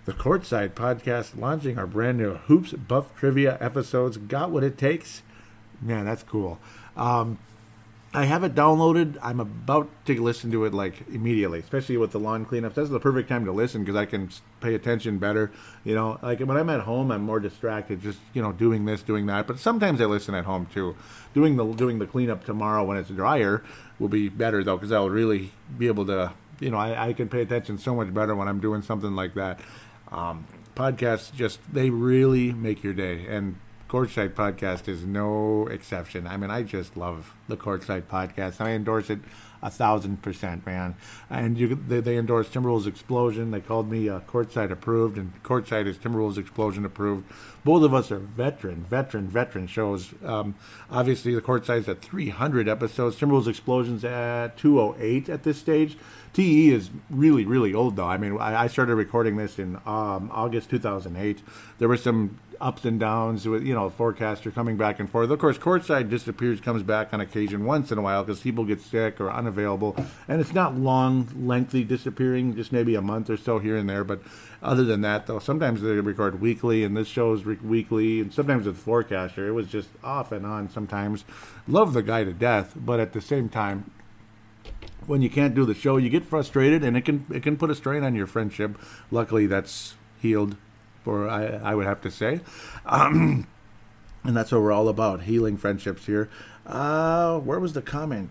the 0.05 0.13
Courtside 0.13 0.71
Podcast 0.71 1.39
launching 1.39 1.79
our 1.79 1.87
brand 1.87 2.19
new 2.19 2.35
Hoops 2.35 2.73
Buff 2.73 3.15
Trivia 3.17 3.57
episodes. 3.61 4.17
Got 4.17 4.51
what 4.51 4.65
it 4.65 4.77
takes? 4.77 5.23
Man, 5.81 6.05
that's 6.05 6.23
cool. 6.25 6.59
Um, 6.97 7.39
I 8.15 8.25
have 8.25 8.45
it 8.45 8.55
downloaded. 8.55 9.17
I'm 9.23 9.41
about 9.41 9.89
to 10.05 10.21
listen 10.21 10.51
to 10.51 10.65
it 10.67 10.75
like 10.75 11.09
immediately, 11.09 11.61
especially 11.61 11.97
with 11.97 12.13
the 12.13 12.19
lawn 12.19 12.45
cleanup. 12.45 12.75
That's 12.75 12.91
the 12.91 13.01
perfect 13.01 13.29
time 13.29 13.47
to 13.47 13.53
listen 13.53 13.85
because 13.85 13.97
I 13.97 14.05
can 14.05 14.29
pay 14.61 14.75
attention 14.75 15.19
better. 15.19 15.51
You 15.83 15.95
know, 15.95 16.19
like 16.21 16.41
when 16.41 16.57
I'm 16.57 16.69
at 16.69 16.81
home, 16.81 17.11
I'm 17.11 17.23
more 17.23 17.41
distracted, 17.41 18.03
just 18.03 18.19
you 18.35 18.43
know, 18.43 18.53
doing 18.53 18.85
this, 18.85 19.03
doing 19.03 19.27
that. 19.27 19.47
But 19.47 19.61
sometimes 19.61 20.01
I 20.01 20.05
listen 20.05 20.35
at 20.35 20.45
home 20.45 20.67
too. 20.67 20.95
Doing 21.33 21.57
the 21.57 21.65
doing 21.73 22.01
the 22.01 22.07
cleanup 22.07 22.45
tomorrow 22.45 22.85
when 22.85 22.99
it's 22.99 23.09
drier 23.09 23.63
will 23.99 24.09
be 24.09 24.29
better 24.29 24.63
though, 24.63 24.77
because 24.77 24.93
I'll 24.93 25.11
really 25.11 25.53
be 25.79 25.87
able 25.87 26.05
to. 26.07 26.33
You 26.61 26.71
know, 26.71 26.77
I, 26.77 27.09
I 27.09 27.13
can 27.13 27.29
pay 27.29 27.41
attention 27.41 27.79
so 27.79 27.95
much 27.95 28.13
better 28.13 28.37
when 28.37 28.47
I'm 28.47 28.61
doing 28.61 28.83
something 28.83 29.17
like 29.17 29.35
that. 29.35 29.59
Um, 30.13 30.47
podcasts 30.77 31.33
just 31.35 31.61
they 31.73 31.91
really 31.91 32.53
make 32.53 32.85
your 32.85 32.93
day, 32.93 33.27
and 33.29 33.57
Courtside 33.93 34.33
Podcast 34.33 34.89
is 34.89 35.05
no 35.05 35.67
exception. 35.67 36.27
I 36.27 36.39
mean, 36.39 36.51
I 36.51 36.63
just 36.63 36.97
love 36.97 37.35
the 37.47 37.59
Courtside 37.59 38.05
Podcast. 38.05 38.59
I 38.59 38.71
endorse 38.71 39.11
it 39.11 39.19
a 39.63 39.71
thousand 39.71 40.23
percent, 40.23 40.65
man. 40.65 40.97
And 41.29 41.59
you, 41.59 41.75
they, 41.75 42.01
they 42.01 42.17
endorse 42.17 42.49
Timberwolves 42.49 42.87
Explosion. 42.87 43.51
They 43.51 43.61
called 43.61 43.91
me 43.91 44.09
uh, 44.09 44.21
Courtside 44.21 44.71
approved, 44.71 45.19
and 45.19 45.31
Courtside 45.43 45.87
is 45.87 45.99
Timberwolves 45.99 46.39
Explosion 46.39 46.87
approved. 46.87 47.31
Both 47.65 47.85
of 47.85 47.93
us 47.93 48.11
are 48.11 48.19
veteran, 48.19 48.83
veteran, 48.83 49.29
veteran 49.29 49.67
shows. 49.67 50.15
Um, 50.25 50.55
obviously, 50.91 51.35
the 51.35 51.43
Courtside's 51.43 51.89
at 51.89 52.01
300 52.01 52.69
episodes. 52.69 53.17
Timberwolves 53.17 53.47
Explosion's 53.47 54.05
at 54.05 54.57
208 54.57 55.29
at 55.29 55.43
this 55.43 55.59
stage. 55.59 55.99
TE 56.33 56.71
is 56.73 56.91
really, 57.11 57.45
really 57.45 57.75
old, 57.75 57.97
though. 57.97 58.07
I 58.07 58.17
mean, 58.17 58.39
I, 58.39 58.63
I 58.63 58.67
started 58.67 58.95
recording 58.95 59.37
this 59.37 59.59
in 59.59 59.77
um, 59.85 60.31
August 60.33 60.71
2008. 60.71 61.43
There 61.79 61.89
were 61.89 61.97
some 61.97 62.39
ups 62.59 62.85
and 62.85 62.99
downs 62.99 63.47
with, 63.47 63.65
you 63.65 63.75
know, 63.75 63.91
forecaster 63.91 64.51
coming 64.51 64.77
back 64.77 64.99
and 65.01 65.11
forth. 65.11 65.31
Of 65.31 65.39
course, 65.39 65.59
courtside 65.59 66.09
disappears, 66.09 66.61
comes 66.61 66.83
back 66.83 67.13
on 67.13 67.21
occasion 67.21 67.65
once 67.65 67.93
in 67.93 67.99
a 67.99 68.03
while 68.03 68.25
because 68.25 68.41
people 68.41 68.65
get 68.65 68.81
sick 68.81 69.21
or 69.21 69.31
unavailable. 69.31 69.97
And 70.29 70.41
it's 70.41 70.55
not 70.55 70.77
long, 70.77 71.29
lengthy 71.37 71.85
disappearing, 71.85 72.55
just 72.55 72.73
maybe 72.73 72.95
a 72.95 73.03
month 73.03 73.29
or 73.29 73.37
so 73.37 73.59
here 73.59 73.77
and 73.77 73.91
there. 73.91 74.05
But 74.05 74.23
other 74.63 74.85
than 74.85 75.03
that, 75.03 75.27
though, 75.27 75.41
sometimes 75.41 75.83
they 75.83 75.91
record 75.91 76.41
weekly, 76.41 76.85
and 76.85 76.97
this 76.97 77.09
show's 77.09 77.45
re- 77.45 77.57
weekly, 77.57 78.21
and 78.21 78.33
sometimes 78.33 78.65
with 78.65 78.79
forecaster. 78.79 79.49
It 79.49 79.53
was 79.53 79.67
just 79.67 79.89
off 80.03 80.33
and 80.33 80.47
on 80.47 80.71
sometimes. 80.71 81.25
Love 81.67 81.93
the 81.93 82.03
guy 82.03 82.25
to 82.25 82.33
death, 82.33 82.73
but 82.77 83.01
at 83.01 83.13
the 83.13 83.21
same 83.21 83.49
time, 83.49 83.91
when 85.07 85.23
you 85.23 85.31
can't 85.31 85.55
do 85.55 85.65
the 85.65 85.75
show, 85.75 85.97
you 85.97 86.09
get 86.09 86.25
frustrated, 86.25 86.83
and 86.83 86.97
it 86.97 87.05
can 87.05 87.27
it 87.31 87.43
can 87.43 87.57
put 87.57 87.71
a 87.71 87.75
strain 87.75 88.05
on 88.05 88.15
your 88.15 88.27
friendship. 88.27 88.79
Luckily, 89.11 89.47
that's 89.47 89.95
healed, 90.21 90.57
for 91.05 91.29
I 91.29 91.47
I 91.47 91.75
would 91.75 91.87
have 91.87 92.01
to 92.03 92.11
say, 92.11 92.41
um, 92.87 93.47
and 94.25 94.37
that's 94.37 94.53
what 94.53 94.63
we're 94.63 94.73
all 94.73 94.89
about: 94.89 95.23
healing 95.23 95.57
friendships 95.57 96.07
here. 96.07 96.29
Uh, 96.65 97.41
where 97.41 97.59
was 97.59 97.73
the 97.73 97.83
comment? 97.83 98.31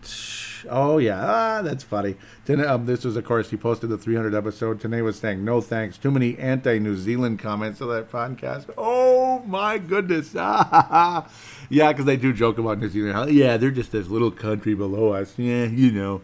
Oh 0.69 0.99
yeah, 0.99 1.19
ah, 1.21 1.61
that's 1.61 1.83
funny. 1.83 2.15
Tene, 2.45 2.63
um, 2.63 2.85
this 2.85 3.03
was, 3.03 3.17
of 3.17 3.25
course, 3.25 3.49
he 3.49 3.57
posted 3.57 3.89
the 3.89 3.97
300 3.97 4.33
episode. 4.33 4.79
Tene 4.79 5.03
was 5.03 5.19
saying, 5.19 5.43
"No 5.43 5.59
thanks." 5.59 5.97
Too 5.97 6.11
many 6.11 6.37
anti-New 6.37 6.95
Zealand 6.95 7.39
comments 7.39 7.81
on 7.81 7.89
that 7.89 8.09
podcast. 8.09 8.69
Oh 8.77 9.39
my 9.45 9.77
goodness! 9.77 10.33
yeah, 10.33 11.25
because 11.69 12.05
they 12.05 12.15
do 12.15 12.31
joke 12.31 12.57
about 12.57 12.79
New 12.79 12.87
Zealand. 12.87 13.33
Yeah, 13.33 13.57
they're 13.57 13.69
just 13.69 13.91
this 13.91 14.07
little 14.07 14.31
country 14.31 14.75
below 14.75 15.11
us. 15.11 15.33
Yeah, 15.37 15.65
you 15.65 15.91
know. 15.91 16.21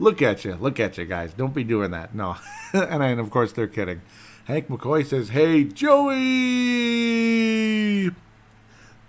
Look 0.00 0.20
at 0.22 0.44
you. 0.46 0.54
Look 0.54 0.80
at 0.80 0.98
you 0.98 1.04
guys. 1.04 1.34
Don't 1.34 1.52
be 1.52 1.62
doing 1.62 1.90
that. 1.90 2.14
No. 2.14 2.36
and, 2.72 3.02
and 3.02 3.20
of 3.20 3.30
course, 3.30 3.52
they're 3.52 3.68
kidding. 3.68 4.00
Hank 4.46 4.68
McCoy 4.68 5.04
says, 5.04 5.28
Hey, 5.28 5.64
Joey! 5.64 6.16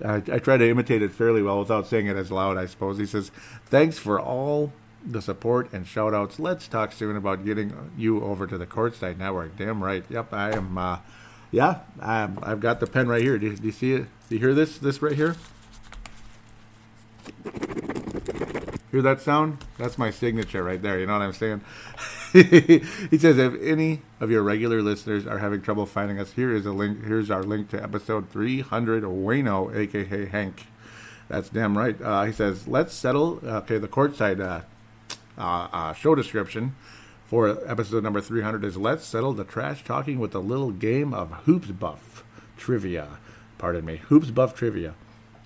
I, 0.04 0.16
I 0.16 0.40
try 0.40 0.58
to 0.58 0.70
imitate 0.70 1.02
it 1.02 1.14
fairly 1.14 1.42
well 1.42 1.60
without 1.60 1.88
saying 1.88 2.08
it 2.08 2.18
as 2.18 2.30
loud, 2.30 2.58
I 2.58 2.66
suppose. 2.66 2.98
He 2.98 3.06
says, 3.06 3.32
Thanks 3.66 3.98
for 3.98 4.20
all 4.20 4.74
the 5.04 5.22
support 5.22 5.72
and 5.72 5.88
shout 5.88 6.14
outs. 6.14 6.40
Let's 6.40 6.68
talk 6.68 6.92
soon 6.92 7.16
about 7.16 7.46
getting 7.46 7.92
you 7.98 8.22
over 8.24 8.46
to 8.46 8.58
the 8.58 8.68
Courtside 8.68 9.18
Network. 9.18 9.58
Damn 9.58 9.82
right. 9.82 10.04
Yep, 10.10 10.34
I 10.34 10.52
am. 10.52 10.78
Uh, 10.78 10.98
yeah, 11.52 11.80
i 12.02 12.30
I've 12.44 12.60
got 12.60 12.82
the 12.82 12.88
pen 12.88 13.08
right 13.08 13.22
here. 13.22 13.38
Do, 13.38 13.56
do 13.56 13.66
you 13.66 13.72
see 13.72 13.94
it? 13.94 14.08
Do 14.28 14.36
you 14.36 14.40
hear 14.40 14.54
this? 14.54 14.78
This 14.78 15.02
right 15.02 15.16
here? 15.16 15.38
Hear 18.92 19.02
that 19.04 19.22
sound? 19.22 19.64
That's 19.78 19.98
my 19.98 20.12
signature 20.12 20.64
right 20.64 20.82
there. 20.82 21.00
You 21.00 21.06
know 21.06 21.14
what 21.14 21.22
I'm 21.22 21.34
saying? 21.34 21.62
he 22.34 23.18
says, 23.18 23.38
if 23.38 23.54
any 23.62 24.02
of 24.20 24.30
your 24.30 24.44
regular 24.44 24.82
listeners 24.82 25.26
are 25.26 25.38
having 25.38 25.62
trouble 25.62 25.86
finding 25.86 26.20
us, 26.20 26.34
here 26.34 26.54
is 26.54 26.66
a 26.66 26.74
link. 26.74 27.06
Here's 27.06 27.32
our 27.32 27.42
link 27.42 27.70
to 27.70 27.82
episode 27.82 28.30
300. 28.30 29.04
Wayno, 29.04 29.74
aka 29.74 30.26
Hank. 30.26 30.66
That's 31.30 31.48
damn 31.48 31.78
right. 31.78 32.00
Uh, 32.02 32.26
he 32.26 32.34
says, 32.34 32.68
let's 32.68 32.94
settle. 32.94 33.40
Okay, 33.42 33.78
the 33.78 33.88
courtside 33.88 34.42
uh, 34.42 34.62
uh, 35.38 35.70
uh 35.72 35.94
show 35.94 36.14
description 36.14 36.76
for 37.26 37.58
episode 37.66 38.04
number 38.04 38.20
300 38.20 38.66
is 38.66 38.76
let's 38.76 39.06
settle 39.06 39.32
the 39.32 39.46
trash 39.46 39.86
talking 39.86 40.20
with 40.20 40.36
a 40.36 40.40
little 40.40 40.72
game 40.72 41.14
of 41.14 41.32
hoops 41.46 41.68
buff 41.68 42.26
trivia. 42.58 43.20
Pardon 43.58 43.86
me, 43.86 44.02
hoops 44.10 44.32
buff 44.32 44.54
trivia. 44.54 44.96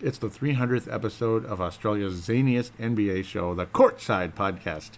It's 0.01 0.17
the 0.17 0.27
300th 0.27 0.93
episode 0.93 1.45
of 1.45 1.61
Australia's 1.61 2.27
zaniest 2.27 2.71
NBA 2.77 3.23
show, 3.23 3.55
the 3.55 3.65
Courtside 3.65 4.33
Podcast. 4.33 4.91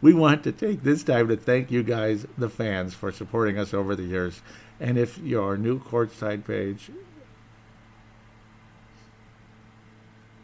We 0.00 0.14
want 0.14 0.44
to 0.44 0.52
take 0.52 0.84
this 0.84 1.02
time 1.02 1.26
to 1.26 1.36
thank 1.36 1.72
you 1.72 1.82
guys, 1.82 2.24
the 2.36 2.48
fans, 2.48 2.94
for 2.94 3.10
supporting 3.10 3.58
us 3.58 3.74
over 3.74 3.96
the 3.96 4.04
years. 4.04 4.40
And 4.78 4.96
if 4.96 5.18
your 5.18 5.56
new 5.56 5.80
Courtside 5.80 6.46
page, 6.46 6.92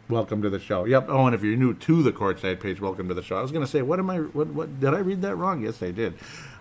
welcome 0.09 0.41
to 0.41 0.49
the 0.49 0.59
show. 0.59 0.83
Yep. 0.83 1.05
Oh, 1.07 1.27
and 1.27 1.33
if 1.33 1.41
you're 1.41 1.55
new 1.55 1.73
to 1.73 2.03
the 2.03 2.11
Courtside 2.11 2.59
page, 2.59 2.81
welcome 2.81 3.07
to 3.07 3.13
the 3.13 3.23
show. 3.23 3.37
I 3.37 3.41
was 3.41 3.53
going 3.53 3.65
to 3.65 3.71
say, 3.71 3.81
what 3.81 3.99
am 3.99 4.09
I? 4.09 4.17
What? 4.17 4.47
What? 4.47 4.77
Did 4.81 4.93
I 4.93 4.99
read 4.99 5.21
that 5.21 5.37
wrong? 5.37 5.63
Yes, 5.63 5.81
I 5.81 5.91
did. 5.91 6.15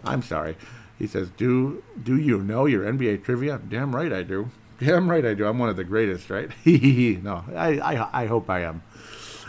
I'm 0.04 0.22
sorry. 0.22 0.56
He 1.00 1.08
says, 1.08 1.30
"Do 1.30 1.82
do 2.00 2.16
you 2.16 2.40
know 2.40 2.66
your 2.66 2.84
NBA 2.84 3.24
trivia?" 3.24 3.60
Damn 3.68 3.96
right 3.96 4.12
I 4.12 4.22
do. 4.22 4.50
Damn 4.78 5.10
right 5.10 5.24
I 5.24 5.34
do. 5.34 5.46
I'm 5.46 5.58
one 5.58 5.68
of 5.68 5.76
the 5.76 5.84
greatest, 5.84 6.30
right? 6.30 6.50
no, 6.66 7.44
I, 7.54 7.78
I, 7.78 8.22
I 8.22 8.26
hope 8.26 8.50
I 8.50 8.60
am. 8.62 8.82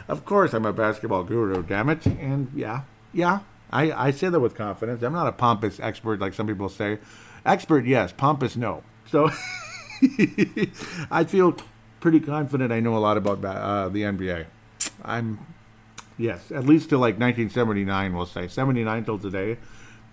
Of 0.07 0.23
course, 0.23 0.53
I'm 0.53 0.65
a 0.65 0.73
basketball 0.73 1.23
guru, 1.23 1.63
damn 1.63 1.89
it. 1.89 2.05
And 2.05 2.51
yeah, 2.53 2.82
yeah, 3.11 3.39
I, 3.71 3.91
I 3.91 4.11
say 4.11 4.30
that 4.30 4.39
with 4.39 4.55
confidence. 4.55 5.01
I'm 5.01 5.13
not 5.13 5.28
a 5.28 5.32
pompous 5.32 5.80
expert 5.80 6.19
like 6.19 6.34
some 6.34 6.47
people 6.47 6.69
say. 6.69 6.99
Expert, 7.45 7.86
yes. 7.86 8.11
Pompous, 8.11 8.55
no. 8.55 8.84
So 9.09 9.30
I 11.11 11.23
feel 11.28 11.57
pretty 11.99 12.19
confident 12.19 12.71
I 12.71 12.80
know 12.80 12.95
a 12.95 12.99
lot 12.99 13.17
about 13.17 13.43
uh, 13.43 13.89
the 13.89 14.03
NBA. 14.03 14.45
I'm, 15.03 15.39
yes, 16.17 16.51
at 16.51 16.65
least 16.65 16.89
till 16.89 16.99
like 16.99 17.15
1979, 17.15 18.13
we'll 18.13 18.26
say. 18.26 18.47
79 18.47 19.05
till 19.05 19.19
today. 19.19 19.57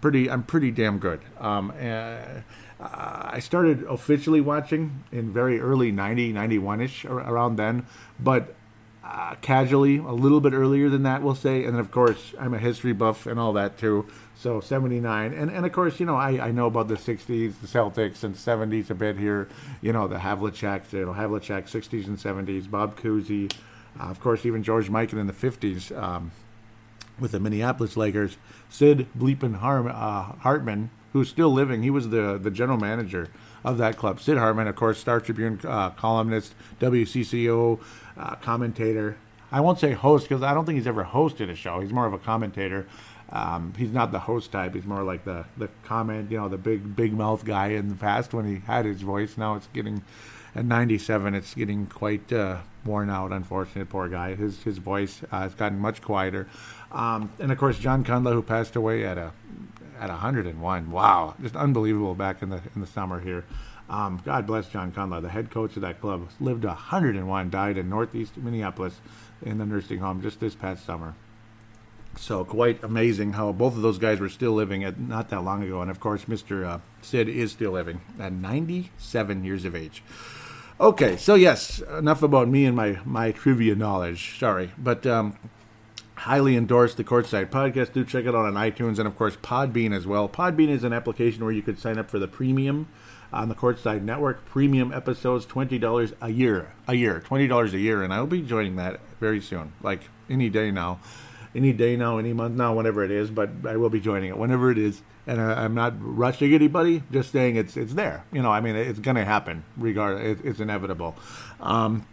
Pretty, 0.02 0.28
I'm 0.28 0.42
pretty 0.42 0.70
damn 0.70 0.98
good. 0.98 1.20
Um, 1.38 1.72
uh, 1.80 2.42
I 2.78 3.38
started 3.38 3.84
officially 3.84 4.40
watching 4.40 5.04
in 5.12 5.32
very 5.32 5.60
early 5.60 5.92
90, 5.92 6.32
91 6.32 6.80
ish, 6.82 7.04
around 7.06 7.56
then. 7.56 7.86
But 8.18 8.54
uh, 9.04 9.36
casually 9.40 9.98
a 9.98 10.12
little 10.12 10.40
bit 10.40 10.52
earlier 10.52 10.88
than 10.88 11.04
that, 11.04 11.22
we'll 11.22 11.34
say. 11.34 11.64
And 11.64 11.74
then, 11.74 11.80
of 11.80 11.90
course, 11.90 12.34
I'm 12.38 12.52
a 12.52 12.58
history 12.58 12.92
buff 12.92 13.26
and 13.26 13.38
all 13.38 13.52
that 13.54 13.78
too. 13.78 14.06
So 14.34 14.60
79. 14.60 15.32
And, 15.32 15.50
and 15.50 15.64
of 15.64 15.72
course, 15.72 16.00
you 16.00 16.06
know, 16.06 16.16
I, 16.16 16.48
I 16.48 16.50
know 16.50 16.66
about 16.66 16.88
the 16.88 16.96
60s, 16.96 17.26
the 17.60 17.66
Celtics, 17.66 18.24
and 18.24 18.34
70s 18.34 18.90
a 18.90 18.94
bit 18.94 19.16
here. 19.16 19.48
You 19.80 19.92
know, 19.92 20.08
the 20.08 20.16
Havlicek, 20.16 20.92
you 20.92 21.06
know, 21.06 21.12
Havlicek 21.12 21.70
60s 21.70 22.06
and 22.06 22.18
70s, 22.18 22.68
Bob 22.68 22.98
Cousy. 22.98 23.52
Uh, 24.00 24.04
of 24.04 24.20
course, 24.20 24.44
even 24.46 24.62
George 24.62 24.88
Mikan 24.88 25.20
in 25.20 25.26
the 25.28 25.32
50s 25.32 25.96
um, 25.96 26.32
with 27.18 27.32
the 27.32 27.40
Minneapolis 27.40 27.96
Lakers. 27.96 28.36
Sid 28.68 29.06
Bleepin 29.16 29.54
uh, 29.54 30.36
Hartman, 30.40 30.90
who's 31.12 31.28
still 31.28 31.50
living. 31.50 31.82
He 31.82 31.90
was 31.90 32.08
the, 32.08 32.38
the 32.38 32.50
general 32.50 32.78
manager 32.78 33.28
of 33.64 33.78
that 33.78 33.96
club. 33.96 34.20
Sid 34.20 34.38
Hartman, 34.38 34.66
of 34.66 34.76
course, 34.76 34.98
Star 34.98 35.20
Tribune 35.20 35.60
uh, 35.64 35.90
columnist, 35.90 36.54
WCCO 36.80 37.80
uh, 38.16 38.34
commentator. 38.36 39.16
I 39.50 39.60
won't 39.60 39.78
say 39.78 39.92
host 39.92 40.28
because 40.28 40.42
I 40.42 40.54
don't 40.54 40.64
think 40.64 40.76
he's 40.76 40.86
ever 40.86 41.04
hosted 41.04 41.50
a 41.50 41.54
show. 41.54 41.80
He's 41.80 41.92
more 41.92 42.06
of 42.06 42.14
a 42.14 42.18
commentator. 42.18 42.86
Um, 43.30 43.72
he's 43.76 43.92
not 43.92 44.12
the 44.12 44.18
host 44.20 44.52
type. 44.52 44.74
He's 44.74 44.84
more 44.84 45.02
like 45.02 45.24
the 45.24 45.46
the 45.56 45.68
comment, 45.84 46.30
you 46.30 46.38
know, 46.38 46.48
the 46.48 46.58
big 46.58 46.94
big 46.94 47.14
mouth 47.14 47.44
guy 47.44 47.68
in 47.68 47.88
the 47.88 47.94
past 47.94 48.34
when 48.34 48.44
he 48.46 48.60
had 48.66 48.84
his 48.84 49.00
voice. 49.00 49.36
Now 49.36 49.54
it's 49.56 49.68
getting 49.72 50.02
at 50.54 50.66
97, 50.66 51.34
it's 51.34 51.54
getting 51.54 51.86
quite 51.86 52.30
uh, 52.30 52.58
worn 52.84 53.08
out. 53.08 53.32
Unfortunate, 53.32 53.88
poor 53.88 54.08
guy. 54.08 54.34
His 54.34 54.62
his 54.62 54.78
voice 54.78 55.22
uh, 55.30 55.40
has 55.40 55.54
gotten 55.54 55.78
much 55.78 56.02
quieter. 56.02 56.46
Um, 56.92 57.32
and 57.38 57.50
of 57.50 57.58
course, 57.58 57.78
John 57.78 58.04
Kundla, 58.04 58.32
who 58.32 58.42
passed 58.42 58.76
away 58.76 59.04
at 59.04 59.18
a 59.18 59.32
at 59.98 60.10
101. 60.10 60.90
Wow, 60.90 61.34
just 61.40 61.56
unbelievable 61.56 62.14
back 62.14 62.42
in 62.42 62.50
the 62.50 62.60
in 62.74 62.80
the 62.80 62.86
summer 62.86 63.20
here. 63.20 63.44
Um, 63.88 64.20
God 64.24 64.46
bless 64.46 64.68
John 64.68 64.92
Kundla, 64.92 65.20
the 65.22 65.28
head 65.28 65.50
coach 65.50 65.76
of 65.76 65.82
that 65.82 66.00
club. 66.00 66.28
Lived 66.40 66.64
101, 66.64 67.50
died 67.50 67.76
in 67.76 67.88
northeast 67.88 68.36
Minneapolis 68.36 68.94
in 69.42 69.58
the 69.58 69.66
nursing 69.66 69.98
home 69.98 70.22
just 70.22 70.40
this 70.40 70.54
past 70.54 70.84
summer. 70.84 71.14
So 72.16 72.44
quite 72.44 72.82
amazing 72.82 73.34
how 73.34 73.52
both 73.52 73.74
of 73.74 73.82
those 73.82 73.98
guys 73.98 74.20
were 74.20 74.28
still 74.28 74.52
living 74.52 74.84
at 74.84 74.98
not 74.98 75.30
that 75.30 75.44
long 75.44 75.62
ago. 75.62 75.80
And 75.80 75.90
of 75.90 75.98
course, 75.98 76.26
Mr. 76.26 76.64
Uh, 76.64 76.78
Sid 77.00 77.28
is 77.28 77.52
still 77.52 77.72
living 77.72 78.00
at 78.18 78.32
97 78.32 79.44
years 79.44 79.64
of 79.64 79.74
age. 79.74 80.02
Okay, 80.80 81.16
so 81.16 81.34
yes, 81.34 81.80
enough 81.80 82.22
about 82.22 82.48
me 82.48 82.64
and 82.66 82.76
my, 82.76 82.98
my 83.04 83.32
trivia 83.32 83.74
knowledge. 83.74 84.38
Sorry. 84.38 84.72
But 84.78 85.06
um, 85.06 85.38
highly 86.22 86.56
endorse 86.56 86.94
the 86.94 87.02
Courtside 87.02 87.50
Podcast. 87.50 87.92
Do 87.92 88.04
check 88.04 88.26
it 88.26 88.28
out 88.28 88.46
on 88.46 88.54
iTunes 88.54 88.98
and, 88.98 89.08
of 89.08 89.16
course, 89.16 89.36
Podbean 89.36 89.92
as 89.92 90.06
well. 90.06 90.28
Podbean 90.28 90.68
is 90.68 90.84
an 90.84 90.92
application 90.92 91.42
where 91.42 91.52
you 91.52 91.62
could 91.62 91.80
sign 91.80 91.98
up 91.98 92.08
for 92.08 92.20
the 92.20 92.28
premium 92.28 92.88
on 93.32 93.48
the 93.48 93.56
Courtside 93.56 94.02
Network. 94.02 94.44
Premium 94.44 94.92
episodes, 94.92 95.44
$20 95.46 96.14
a 96.20 96.30
year. 96.30 96.74
A 96.86 96.94
year. 96.94 97.20
$20 97.26 97.72
a 97.72 97.78
year. 97.78 98.04
And 98.04 98.14
I'll 98.14 98.28
be 98.28 98.40
joining 98.40 98.76
that 98.76 99.00
very 99.18 99.40
soon, 99.40 99.72
like 99.82 100.02
any 100.30 100.48
day 100.48 100.70
now. 100.70 101.00
Any 101.56 101.72
day 101.72 101.96
now, 101.96 102.18
any 102.18 102.32
month 102.32 102.56
now, 102.56 102.72
whenever 102.72 103.02
it 103.02 103.10
is, 103.10 103.28
but 103.28 103.50
I 103.66 103.76
will 103.76 103.90
be 103.90 104.00
joining 104.00 104.28
it 104.28 104.38
whenever 104.38 104.70
it 104.70 104.78
is. 104.78 105.02
And 105.26 105.40
I, 105.40 105.64
am 105.64 105.74
not 105.74 105.94
rushing 105.98 106.54
anybody, 106.54 107.02
just 107.10 107.32
saying 107.32 107.56
it's 107.56 107.76
it's 107.76 107.94
there. 107.94 108.24
You 108.32 108.42
know, 108.42 108.50
I 108.50 108.60
mean, 108.60 108.74
it's 108.74 108.98
going 108.98 109.16
to 109.16 109.24
happen. 109.24 109.62
Regardless, 109.76 110.40
it, 110.40 110.46
it's 110.46 110.60
inevitable. 110.60 111.14
Um, 111.60 112.06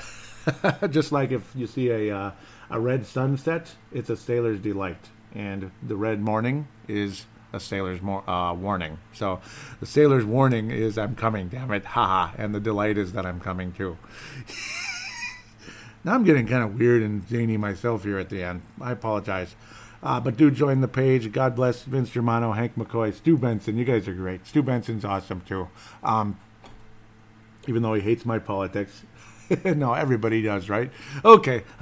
just 0.90 1.10
like 1.10 1.32
if 1.32 1.50
you 1.56 1.66
see 1.66 1.90
a 1.90 2.16
uh, 2.16 2.30
a 2.72 2.80
red 2.80 3.06
sunset, 3.06 3.74
it's 3.92 4.08
a 4.08 4.16
sailor's 4.16 4.58
delight, 4.58 5.10
and 5.34 5.70
the 5.82 5.94
red 5.94 6.20
morning 6.20 6.66
is 6.88 7.26
a 7.52 7.60
sailor's 7.60 8.00
mo- 8.00 8.24
uh, 8.26 8.54
warning. 8.54 8.98
So 9.12 9.40
the 9.78 9.86
sailor's 9.86 10.24
warning 10.24 10.70
is 10.70 10.96
I'm 10.96 11.14
coming, 11.14 11.48
damn 11.48 11.70
it, 11.70 11.84
haha, 11.84 12.34
and 12.38 12.54
the 12.54 12.60
delight 12.60 12.96
is 12.96 13.12
that 13.12 13.26
I'm 13.26 13.40
coming 13.40 13.72
too. 13.72 13.98
now 16.04 16.14
I'm 16.14 16.24
getting 16.24 16.46
kind 16.46 16.64
of 16.64 16.78
weird 16.78 17.02
and 17.02 17.28
zany 17.28 17.58
myself 17.58 18.04
here 18.04 18.18
at 18.18 18.30
the 18.30 18.42
end. 18.42 18.62
I 18.80 18.92
apologize. 18.92 19.54
Uh, 20.02 20.18
but 20.18 20.36
do 20.36 20.50
join 20.50 20.80
the 20.80 20.88
page. 20.88 21.30
God 21.30 21.54
bless 21.54 21.82
Vince 21.82 22.10
Germano, 22.10 22.52
Hank 22.52 22.74
McCoy, 22.76 23.14
Stu 23.14 23.36
Benson. 23.36 23.76
You 23.76 23.84
guys 23.84 24.08
are 24.08 24.14
great. 24.14 24.46
Stu 24.46 24.62
Benson's 24.62 25.04
awesome 25.04 25.42
too. 25.42 25.68
Um, 26.02 26.40
even 27.68 27.82
though 27.82 27.94
he 27.94 28.00
hates 28.00 28.24
my 28.24 28.38
politics. 28.38 29.02
no, 29.64 29.92
everybody 29.92 30.42
does, 30.42 30.68
right? 30.68 30.90
Okay. 31.24 31.62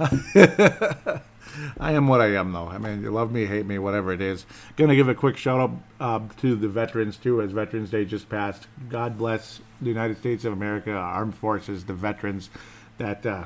I 1.79 1.91
am 1.93 2.07
what 2.07 2.21
I 2.21 2.35
am, 2.35 2.53
though. 2.53 2.67
I 2.67 2.77
mean, 2.77 3.03
you 3.03 3.11
love 3.11 3.31
me, 3.31 3.45
hate 3.45 3.65
me, 3.65 3.77
whatever 3.77 4.13
it 4.13 4.21
is. 4.21 4.45
Gonna 4.77 4.95
give 4.95 5.09
a 5.09 5.15
quick 5.15 5.37
shout 5.37 5.59
out 5.59 5.71
uh, 5.99 6.19
to 6.37 6.55
the 6.55 6.67
veterans 6.67 7.17
too, 7.17 7.41
as 7.41 7.51
Veterans 7.51 7.89
Day 7.89 8.05
just 8.05 8.29
passed. 8.29 8.67
God 8.89 9.17
bless 9.17 9.61
the 9.81 9.89
United 9.89 10.17
States 10.17 10.45
of 10.45 10.53
America, 10.53 10.91
armed 10.91 11.35
forces, 11.35 11.85
the 11.85 11.93
veterans 11.93 12.49
that 12.97 13.25
uh, 13.25 13.45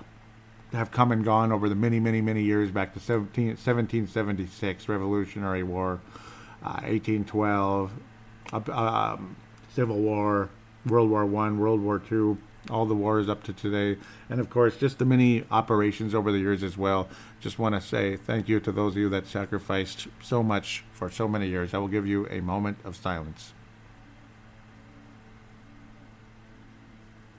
have 0.71 0.91
come 0.91 1.11
and 1.11 1.23
gone 1.23 1.51
over 1.51 1.67
the 1.67 1.75
many, 1.75 1.99
many, 1.99 2.21
many 2.21 2.43
years 2.43 2.69
back 2.69 2.93
to 2.93 2.99
17, 2.99 3.47
1776, 3.47 4.87
Revolutionary 4.87 5.63
War, 5.63 5.99
uh, 6.63 6.81
1812, 6.83 7.91
um, 8.69 9.35
Civil 9.73 9.97
War, 9.97 10.49
World 10.85 11.09
War 11.09 11.25
One, 11.25 11.59
World 11.59 11.81
War 11.81 11.99
Two 11.99 12.37
all 12.69 12.85
the 12.85 12.95
wars 12.95 13.29
up 13.29 13.43
to 13.43 13.53
today, 13.53 13.99
and 14.29 14.39
of 14.39 14.49
course, 14.49 14.77
just 14.77 14.99
the 14.99 15.05
many 15.05 15.45
operations 15.51 16.13
over 16.15 16.31
the 16.31 16.39
years 16.39 16.63
as 16.63 16.77
well. 16.77 17.07
Just 17.39 17.59
want 17.59 17.75
to 17.75 17.81
say 17.81 18.15
thank 18.15 18.49
you 18.49 18.59
to 18.59 18.71
those 18.71 18.93
of 18.93 18.97
you 18.97 19.09
that 19.09 19.27
sacrificed 19.27 20.07
so 20.21 20.41
much 20.41 20.83
for 20.91 21.09
so 21.09 21.27
many 21.27 21.47
years. 21.47 21.73
I 21.73 21.77
will 21.77 21.87
give 21.87 22.07
you 22.07 22.27
a 22.29 22.41
moment 22.41 22.77
of 22.83 22.95
silence. 22.95 23.53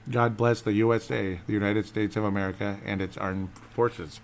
God 0.09 0.37
bless 0.37 0.61
the 0.61 0.73
USA, 0.73 1.41
the 1.45 1.53
United 1.53 1.85
States 1.85 2.15
of 2.15 2.23
America, 2.23 2.79
and 2.85 3.01
its 3.01 3.17
armed 3.17 3.49
forces. 3.73 4.21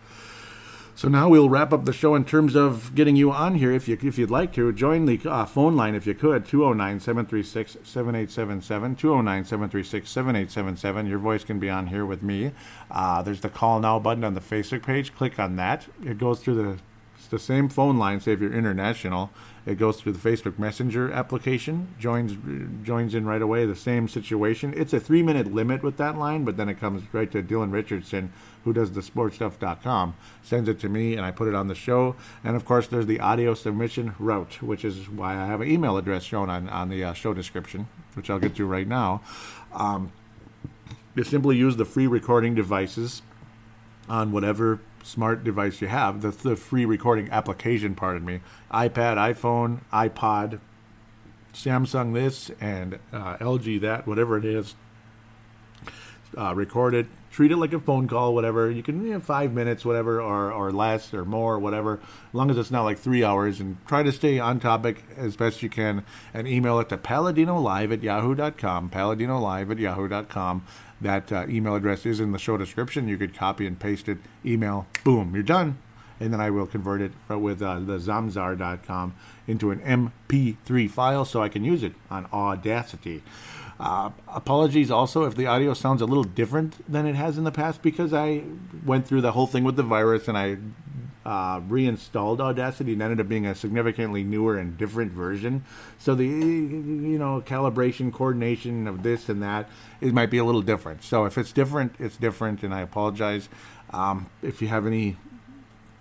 So 0.96 1.08
now 1.08 1.28
we'll 1.28 1.50
wrap 1.50 1.74
up 1.74 1.86
the 1.86 1.94
show 1.94 2.14
in 2.14 2.24
terms 2.24 2.56
of 2.56 2.94
getting 2.94 3.16
you 3.16 3.32
on 3.32 3.56
here 3.56 3.72
if 3.72 3.88
you 3.88 3.98
if 4.02 4.20
you'd 4.20 4.30
like 4.30 4.54
to 4.54 4.72
join 4.72 5.06
the 5.06 5.20
uh, 5.26 5.46
phone 5.46 5.76
line 5.76 5.96
if 5.96 6.06
you 6.06 6.14
could 6.14 6.46
209-736-7877 6.46 8.98
209-736-7877 8.98 11.10
your 11.10 11.18
voice 11.18 11.44
can 11.44 11.58
be 11.60 11.68
on 11.70 11.88
here 11.88 12.06
with 12.06 12.22
me. 12.22 12.52
Uh, 12.92 13.24
there's 13.24 13.42
the 13.42 13.50
call 13.50 13.80
now 13.80 13.98
button 13.98 14.24
on 14.24 14.36
the 14.36 14.42
Facebook 14.42 14.84
page. 14.84 15.16
Click 15.16 15.40
on 15.40 15.56
that. 15.56 15.88
It 16.06 16.20
goes 16.20 16.40
through 16.40 16.56
the 16.56 16.78
the 17.34 17.40
same 17.40 17.68
phone 17.68 17.98
line. 17.98 18.22
Say 18.22 18.34
if 18.34 18.40
you're 18.40 18.54
international, 18.54 19.32
it 19.66 19.76
goes 19.76 20.00
through 20.00 20.14
the 20.14 20.30
Facebook 20.30 20.60
Messenger 20.60 21.12
application, 21.12 21.96
joins 22.00 22.36
joins 22.84 23.16
in 23.16 23.26
right 23.26 23.42
away. 23.42 23.66
The 23.66 23.76
same 23.76 24.08
situation. 24.08 24.74
It's 24.76 24.94
a 24.94 25.00
three 25.00 25.24
minute 25.24 25.54
limit 25.54 25.84
with 25.84 25.98
that 25.98 26.18
line, 26.18 26.44
but 26.44 26.58
then 26.58 26.70
it 26.70 26.80
comes 26.80 27.04
right 27.14 27.32
to 27.32 27.42
Dylan 27.42 27.72
Richardson 27.72 28.32
who 28.64 28.74
does 28.74 28.92
the 28.92 29.02
sportstuff.com, 29.02 30.16
sends 30.42 30.70
it 30.70 30.80
to 30.80 30.90
me 30.90 31.16
and 31.16 31.26
I 31.26 31.32
put 31.32 31.48
it 31.48 31.56
on 31.56 31.68
the 31.68 31.76
show. 31.76 32.16
And 32.44 32.56
of 32.56 32.66
course, 32.66 32.88
there's 32.88 33.06
the 33.06 33.20
audio 33.20 33.54
submission 33.54 34.16
route, 34.20 34.62
which 34.62 34.86
is 34.86 35.10
why 35.10 35.34
I 35.34 35.46
have 35.46 35.62
an 35.62 35.70
email 35.70 35.98
address 35.98 36.24
shown 36.24 36.50
on, 36.50 36.70
on 36.70 36.90
the 36.90 37.04
uh, 37.04 37.14
show 37.14 37.34
description, 37.34 37.88
which 38.16 38.30
I'll 38.30 38.40
get 38.40 38.56
to 38.56 38.66
right 38.66 38.88
now. 38.88 39.22
Um, 39.74 40.12
you 41.16 41.24
simply 41.24 41.58
use 41.58 41.76
the 41.76 41.86
free 41.86 42.08
recording 42.08 42.56
devices 42.56 43.22
on 44.10 44.32
whatever 44.32 44.80
smart 45.04 45.44
device 45.44 45.82
you 45.82 45.88
have. 45.88 46.22
The, 46.22 46.32
the 46.32 46.56
free 46.56 46.86
recording 46.86 47.30
application, 47.32 47.96
pardon 47.96 48.26
me, 48.26 48.42
iPad, 48.72 49.18
iPhone, 49.18 49.82
iPod, 49.92 50.60
Samsung 51.54 52.14
this, 52.14 52.52
and 52.60 53.00
uh, 53.12 53.38
LG 53.38 53.82
that, 53.82 54.08
whatever 54.08 54.38
it 54.38 54.46
is. 54.46 54.76
Uh, 56.36 56.56
record 56.56 56.96
it, 56.96 57.06
treat 57.30 57.52
it 57.52 57.58
like 57.58 57.74
a 57.74 57.80
phone 57.80 58.08
call, 58.08 58.34
whatever. 58.34 58.72
You 58.72 58.82
can, 58.82 59.06
you 59.06 59.14
know, 59.14 59.20
five 59.20 59.54
minutes, 59.54 59.86
whatever, 59.86 60.20
or, 60.20 60.52
or 60.52 60.72
less 60.72 61.14
or 61.14 61.26
more, 61.26 61.60
whatever, 61.60 62.00
as 62.30 62.34
long 62.34 62.50
as 62.50 62.58
it's 62.58 62.72
not 62.72 62.84
like 62.84 62.98
three 62.98 63.24
hours. 63.24 63.60
And 63.60 63.78
try 63.86 64.02
to 64.02 64.12
stay 64.12 64.40
on 64.40 64.60
topic 64.60 65.04
as 65.16 65.36
best 65.36 65.62
you 65.62 65.70
can 65.70 66.04
and 66.34 66.48
email 66.48 66.80
it 66.80 66.90
to 66.90 66.98
paladinolive 66.98 67.94
at 67.94 68.02
yahoo.com, 68.02 68.90
paladinolive 68.90 69.72
at 69.72 69.78
yahoo.com. 69.78 70.66
That 71.04 71.32
uh, 71.34 71.46
email 71.50 71.76
address 71.76 72.06
is 72.06 72.22
in 72.22 72.32
the 72.32 72.40
show 72.40 72.58
description. 72.58 73.10
You 73.10 73.18
could 73.18 73.36
copy 73.36 73.68
and 73.68 73.78
paste 73.78 74.08
it, 74.08 74.20
email, 74.46 74.88
boom, 75.04 75.34
you're 75.34 75.44
done. 75.44 75.78
And 76.20 76.32
then 76.32 76.40
I 76.40 76.50
will 76.50 76.66
convert 76.66 77.02
it 77.02 77.12
with 77.28 77.62
uh, 77.62 77.80
the 77.80 77.98
zamzar.com 77.98 79.14
into 79.46 79.72
an 79.72 79.80
MP3 79.80 80.90
file 80.90 81.26
so 81.26 81.44
I 81.44 81.50
can 81.50 81.66
use 81.66 81.84
it 81.84 81.94
on 82.10 82.28
Audacity. 82.32 83.22
Uh, 83.80 84.12
apologies 84.30 84.90
also 84.90 85.26
if 85.26 85.36
the 85.36 85.46
audio 85.46 85.74
sounds 85.74 86.02
a 86.02 86.06
little 86.06 86.24
different 86.24 86.90
than 86.90 87.06
it 87.06 87.16
has 87.16 87.38
in 87.38 87.44
the 87.44 87.52
past 87.52 87.82
because 87.82 88.14
I 88.14 88.44
went 88.86 89.06
through 89.06 89.22
the 89.22 89.34
whole 89.34 89.48
thing 89.48 89.66
with 89.66 89.76
the 89.76 89.84
virus 89.84 90.30
and 90.30 90.38
I 90.38 90.58
uh, 91.26 91.62
reinstalled 91.68 92.42
Audacity 92.42 92.94
and 92.94 93.02
ended 93.02 93.20
up 93.20 93.30
being 93.30 93.46
a 93.46 93.56
significantly 93.56 94.24
newer 94.24 94.58
and 94.58 94.78
different 94.78 95.12
version. 95.12 95.64
So 95.98 96.16
the 96.16 96.26
you 96.26 97.18
know 97.18 97.42
calibration, 97.46 98.12
coordination 98.12 98.88
of 98.88 99.04
this 99.04 99.30
and 99.30 99.42
that 99.42 99.70
it 100.02 100.14
might 100.14 100.30
be 100.30 100.38
a 100.38 100.44
little 100.44 100.62
different. 100.62 101.04
So 101.04 101.26
if 101.26 101.38
it's 101.38 101.52
different, 101.52 101.96
it's 102.00 102.18
different, 102.18 102.64
and 102.64 102.74
I 102.74 102.82
apologize. 102.82 103.50
Um, 103.92 104.30
if 104.42 104.62
you 104.62 104.68
have 104.70 104.88
any 104.88 105.18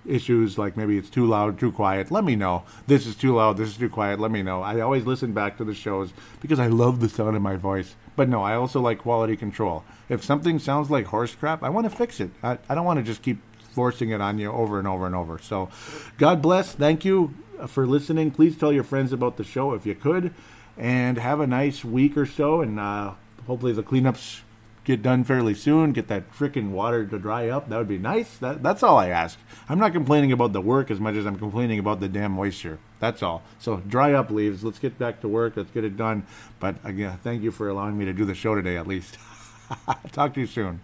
issues 0.07 0.59
like 0.59 0.77
maybe 0.77 0.99
it's 0.99 1.11
too 1.11 1.27
loud, 1.27 1.59
too 1.59 1.70
quiet, 1.70 2.11
let 2.11 2.25
me 2.25 2.35
know. 2.35 2.64
This 2.87 3.07
is 3.07 3.14
too 3.14 3.37
loud, 3.37 3.57
this 3.57 3.68
is 3.68 3.77
too 3.77 3.89
quiet, 3.89 4.18
let 4.18 4.31
me 4.31 4.43
know. 4.43 4.62
I 4.62 4.81
always 4.81 5.07
listen 5.07 5.33
back 5.33 5.57
to 5.59 5.64
the 5.64 5.75
shows 5.75 6.12
because 6.41 6.59
I 6.59 6.66
love 6.66 7.01
the 7.01 7.09
sound 7.09 7.37
of 7.37 7.43
my 7.43 7.57
voice. 7.57 7.95
But 8.16 8.29
no, 8.29 8.43
I 8.43 8.55
also 8.57 8.81
like 8.81 8.99
quality 8.99 9.37
control. 9.37 9.85
If 10.09 10.25
something 10.25 10.59
sounds 10.59 10.91
like 10.91 11.07
horse 11.07 11.35
crap, 11.35 11.62
I 11.62 11.68
want 11.68 11.89
to 11.89 11.97
fix 11.97 12.20
it. 12.20 12.31
I, 12.43 12.59
I 12.68 12.75
don't 12.75 12.85
want 12.85 12.99
to 12.99 13.05
just 13.05 13.23
keep 13.23 13.39
forcing 13.73 14.11
it 14.11 14.20
on 14.20 14.39
you 14.39 14.51
over 14.51 14.79
and 14.79 14.89
over 14.89 15.07
and 15.07 15.14
over. 15.14 15.39
So, 15.39 15.68
God 16.18 16.43
bless. 16.43 16.73
Thank 16.73 17.05
you 17.05 17.35
for 17.66 17.87
listening. 17.87 18.31
Please 18.31 18.57
tell 18.57 18.73
your 18.73 18.85
friends 18.85 19.12
about 19.12 19.37
the 19.37 19.45
show 19.45 19.73
if 19.75 19.87
you 19.87 19.95
could. 19.95 20.33
And 20.79 21.18
have 21.18 21.41
a 21.41 21.47
nice 21.47 21.85
week 21.85 22.16
or 22.16 22.27
so. 22.27 22.62
And 22.62 22.81
uh, 22.81 23.14
hopefully 23.47 23.73
the 23.73 23.83
cleanups 23.83 24.41
get 24.85 25.03
done 25.03 25.25
fairly 25.25 25.55
soon. 25.55 25.93
Get 25.93 26.09
that 26.09 26.33
freaking 26.33 26.70
water 26.70 27.07
to 27.07 27.18
dry 27.18 27.49
up. 27.49 27.68
That 27.68 27.79
would 27.79 27.89
be 27.89 27.99
nice. 27.99 28.39
That, 28.39 28.62
that's 28.62 28.83
all 28.83 28.99
I 28.99 29.09
ask. 29.09 29.39
I'm 29.68 29.79
not 29.79 29.93
complaining 29.93 30.33
about 30.33 30.53
the 30.53 30.61
work 30.61 30.91
as 30.91 30.99
much 30.99 31.14
as 31.14 31.27
I'm 31.27 31.39
complaining 31.39 31.79
about 31.79 32.01
the 32.01 32.09
damn 32.09 32.33
moisture. 32.33 32.79
That's 33.01 33.23
all. 33.23 33.43
So 33.59 33.79
dry 33.79 34.12
up 34.12 34.31
leaves. 34.31 34.64
Let's 34.64 34.79
get 34.79 34.99
back 34.99 35.20
to 35.20 35.29
work. 35.29 35.57
Let's 35.57 35.70
get 35.70 35.85
it 35.85 35.97
done. 35.97 36.25
But 36.59 36.77
again, 36.85 37.18
thank 37.23 37.43
you 37.43 37.51
for 37.51 37.68
allowing 37.68 37.99
me 37.99 38.05
to 38.07 38.12
do 38.12 38.25
the 38.25 38.35
show 38.35 38.55
today 38.55 38.77
at 38.77 38.87
least. 38.87 39.18
Talk 40.12 40.35
to 40.35 40.41
you 40.41 40.47
soon. 40.47 40.81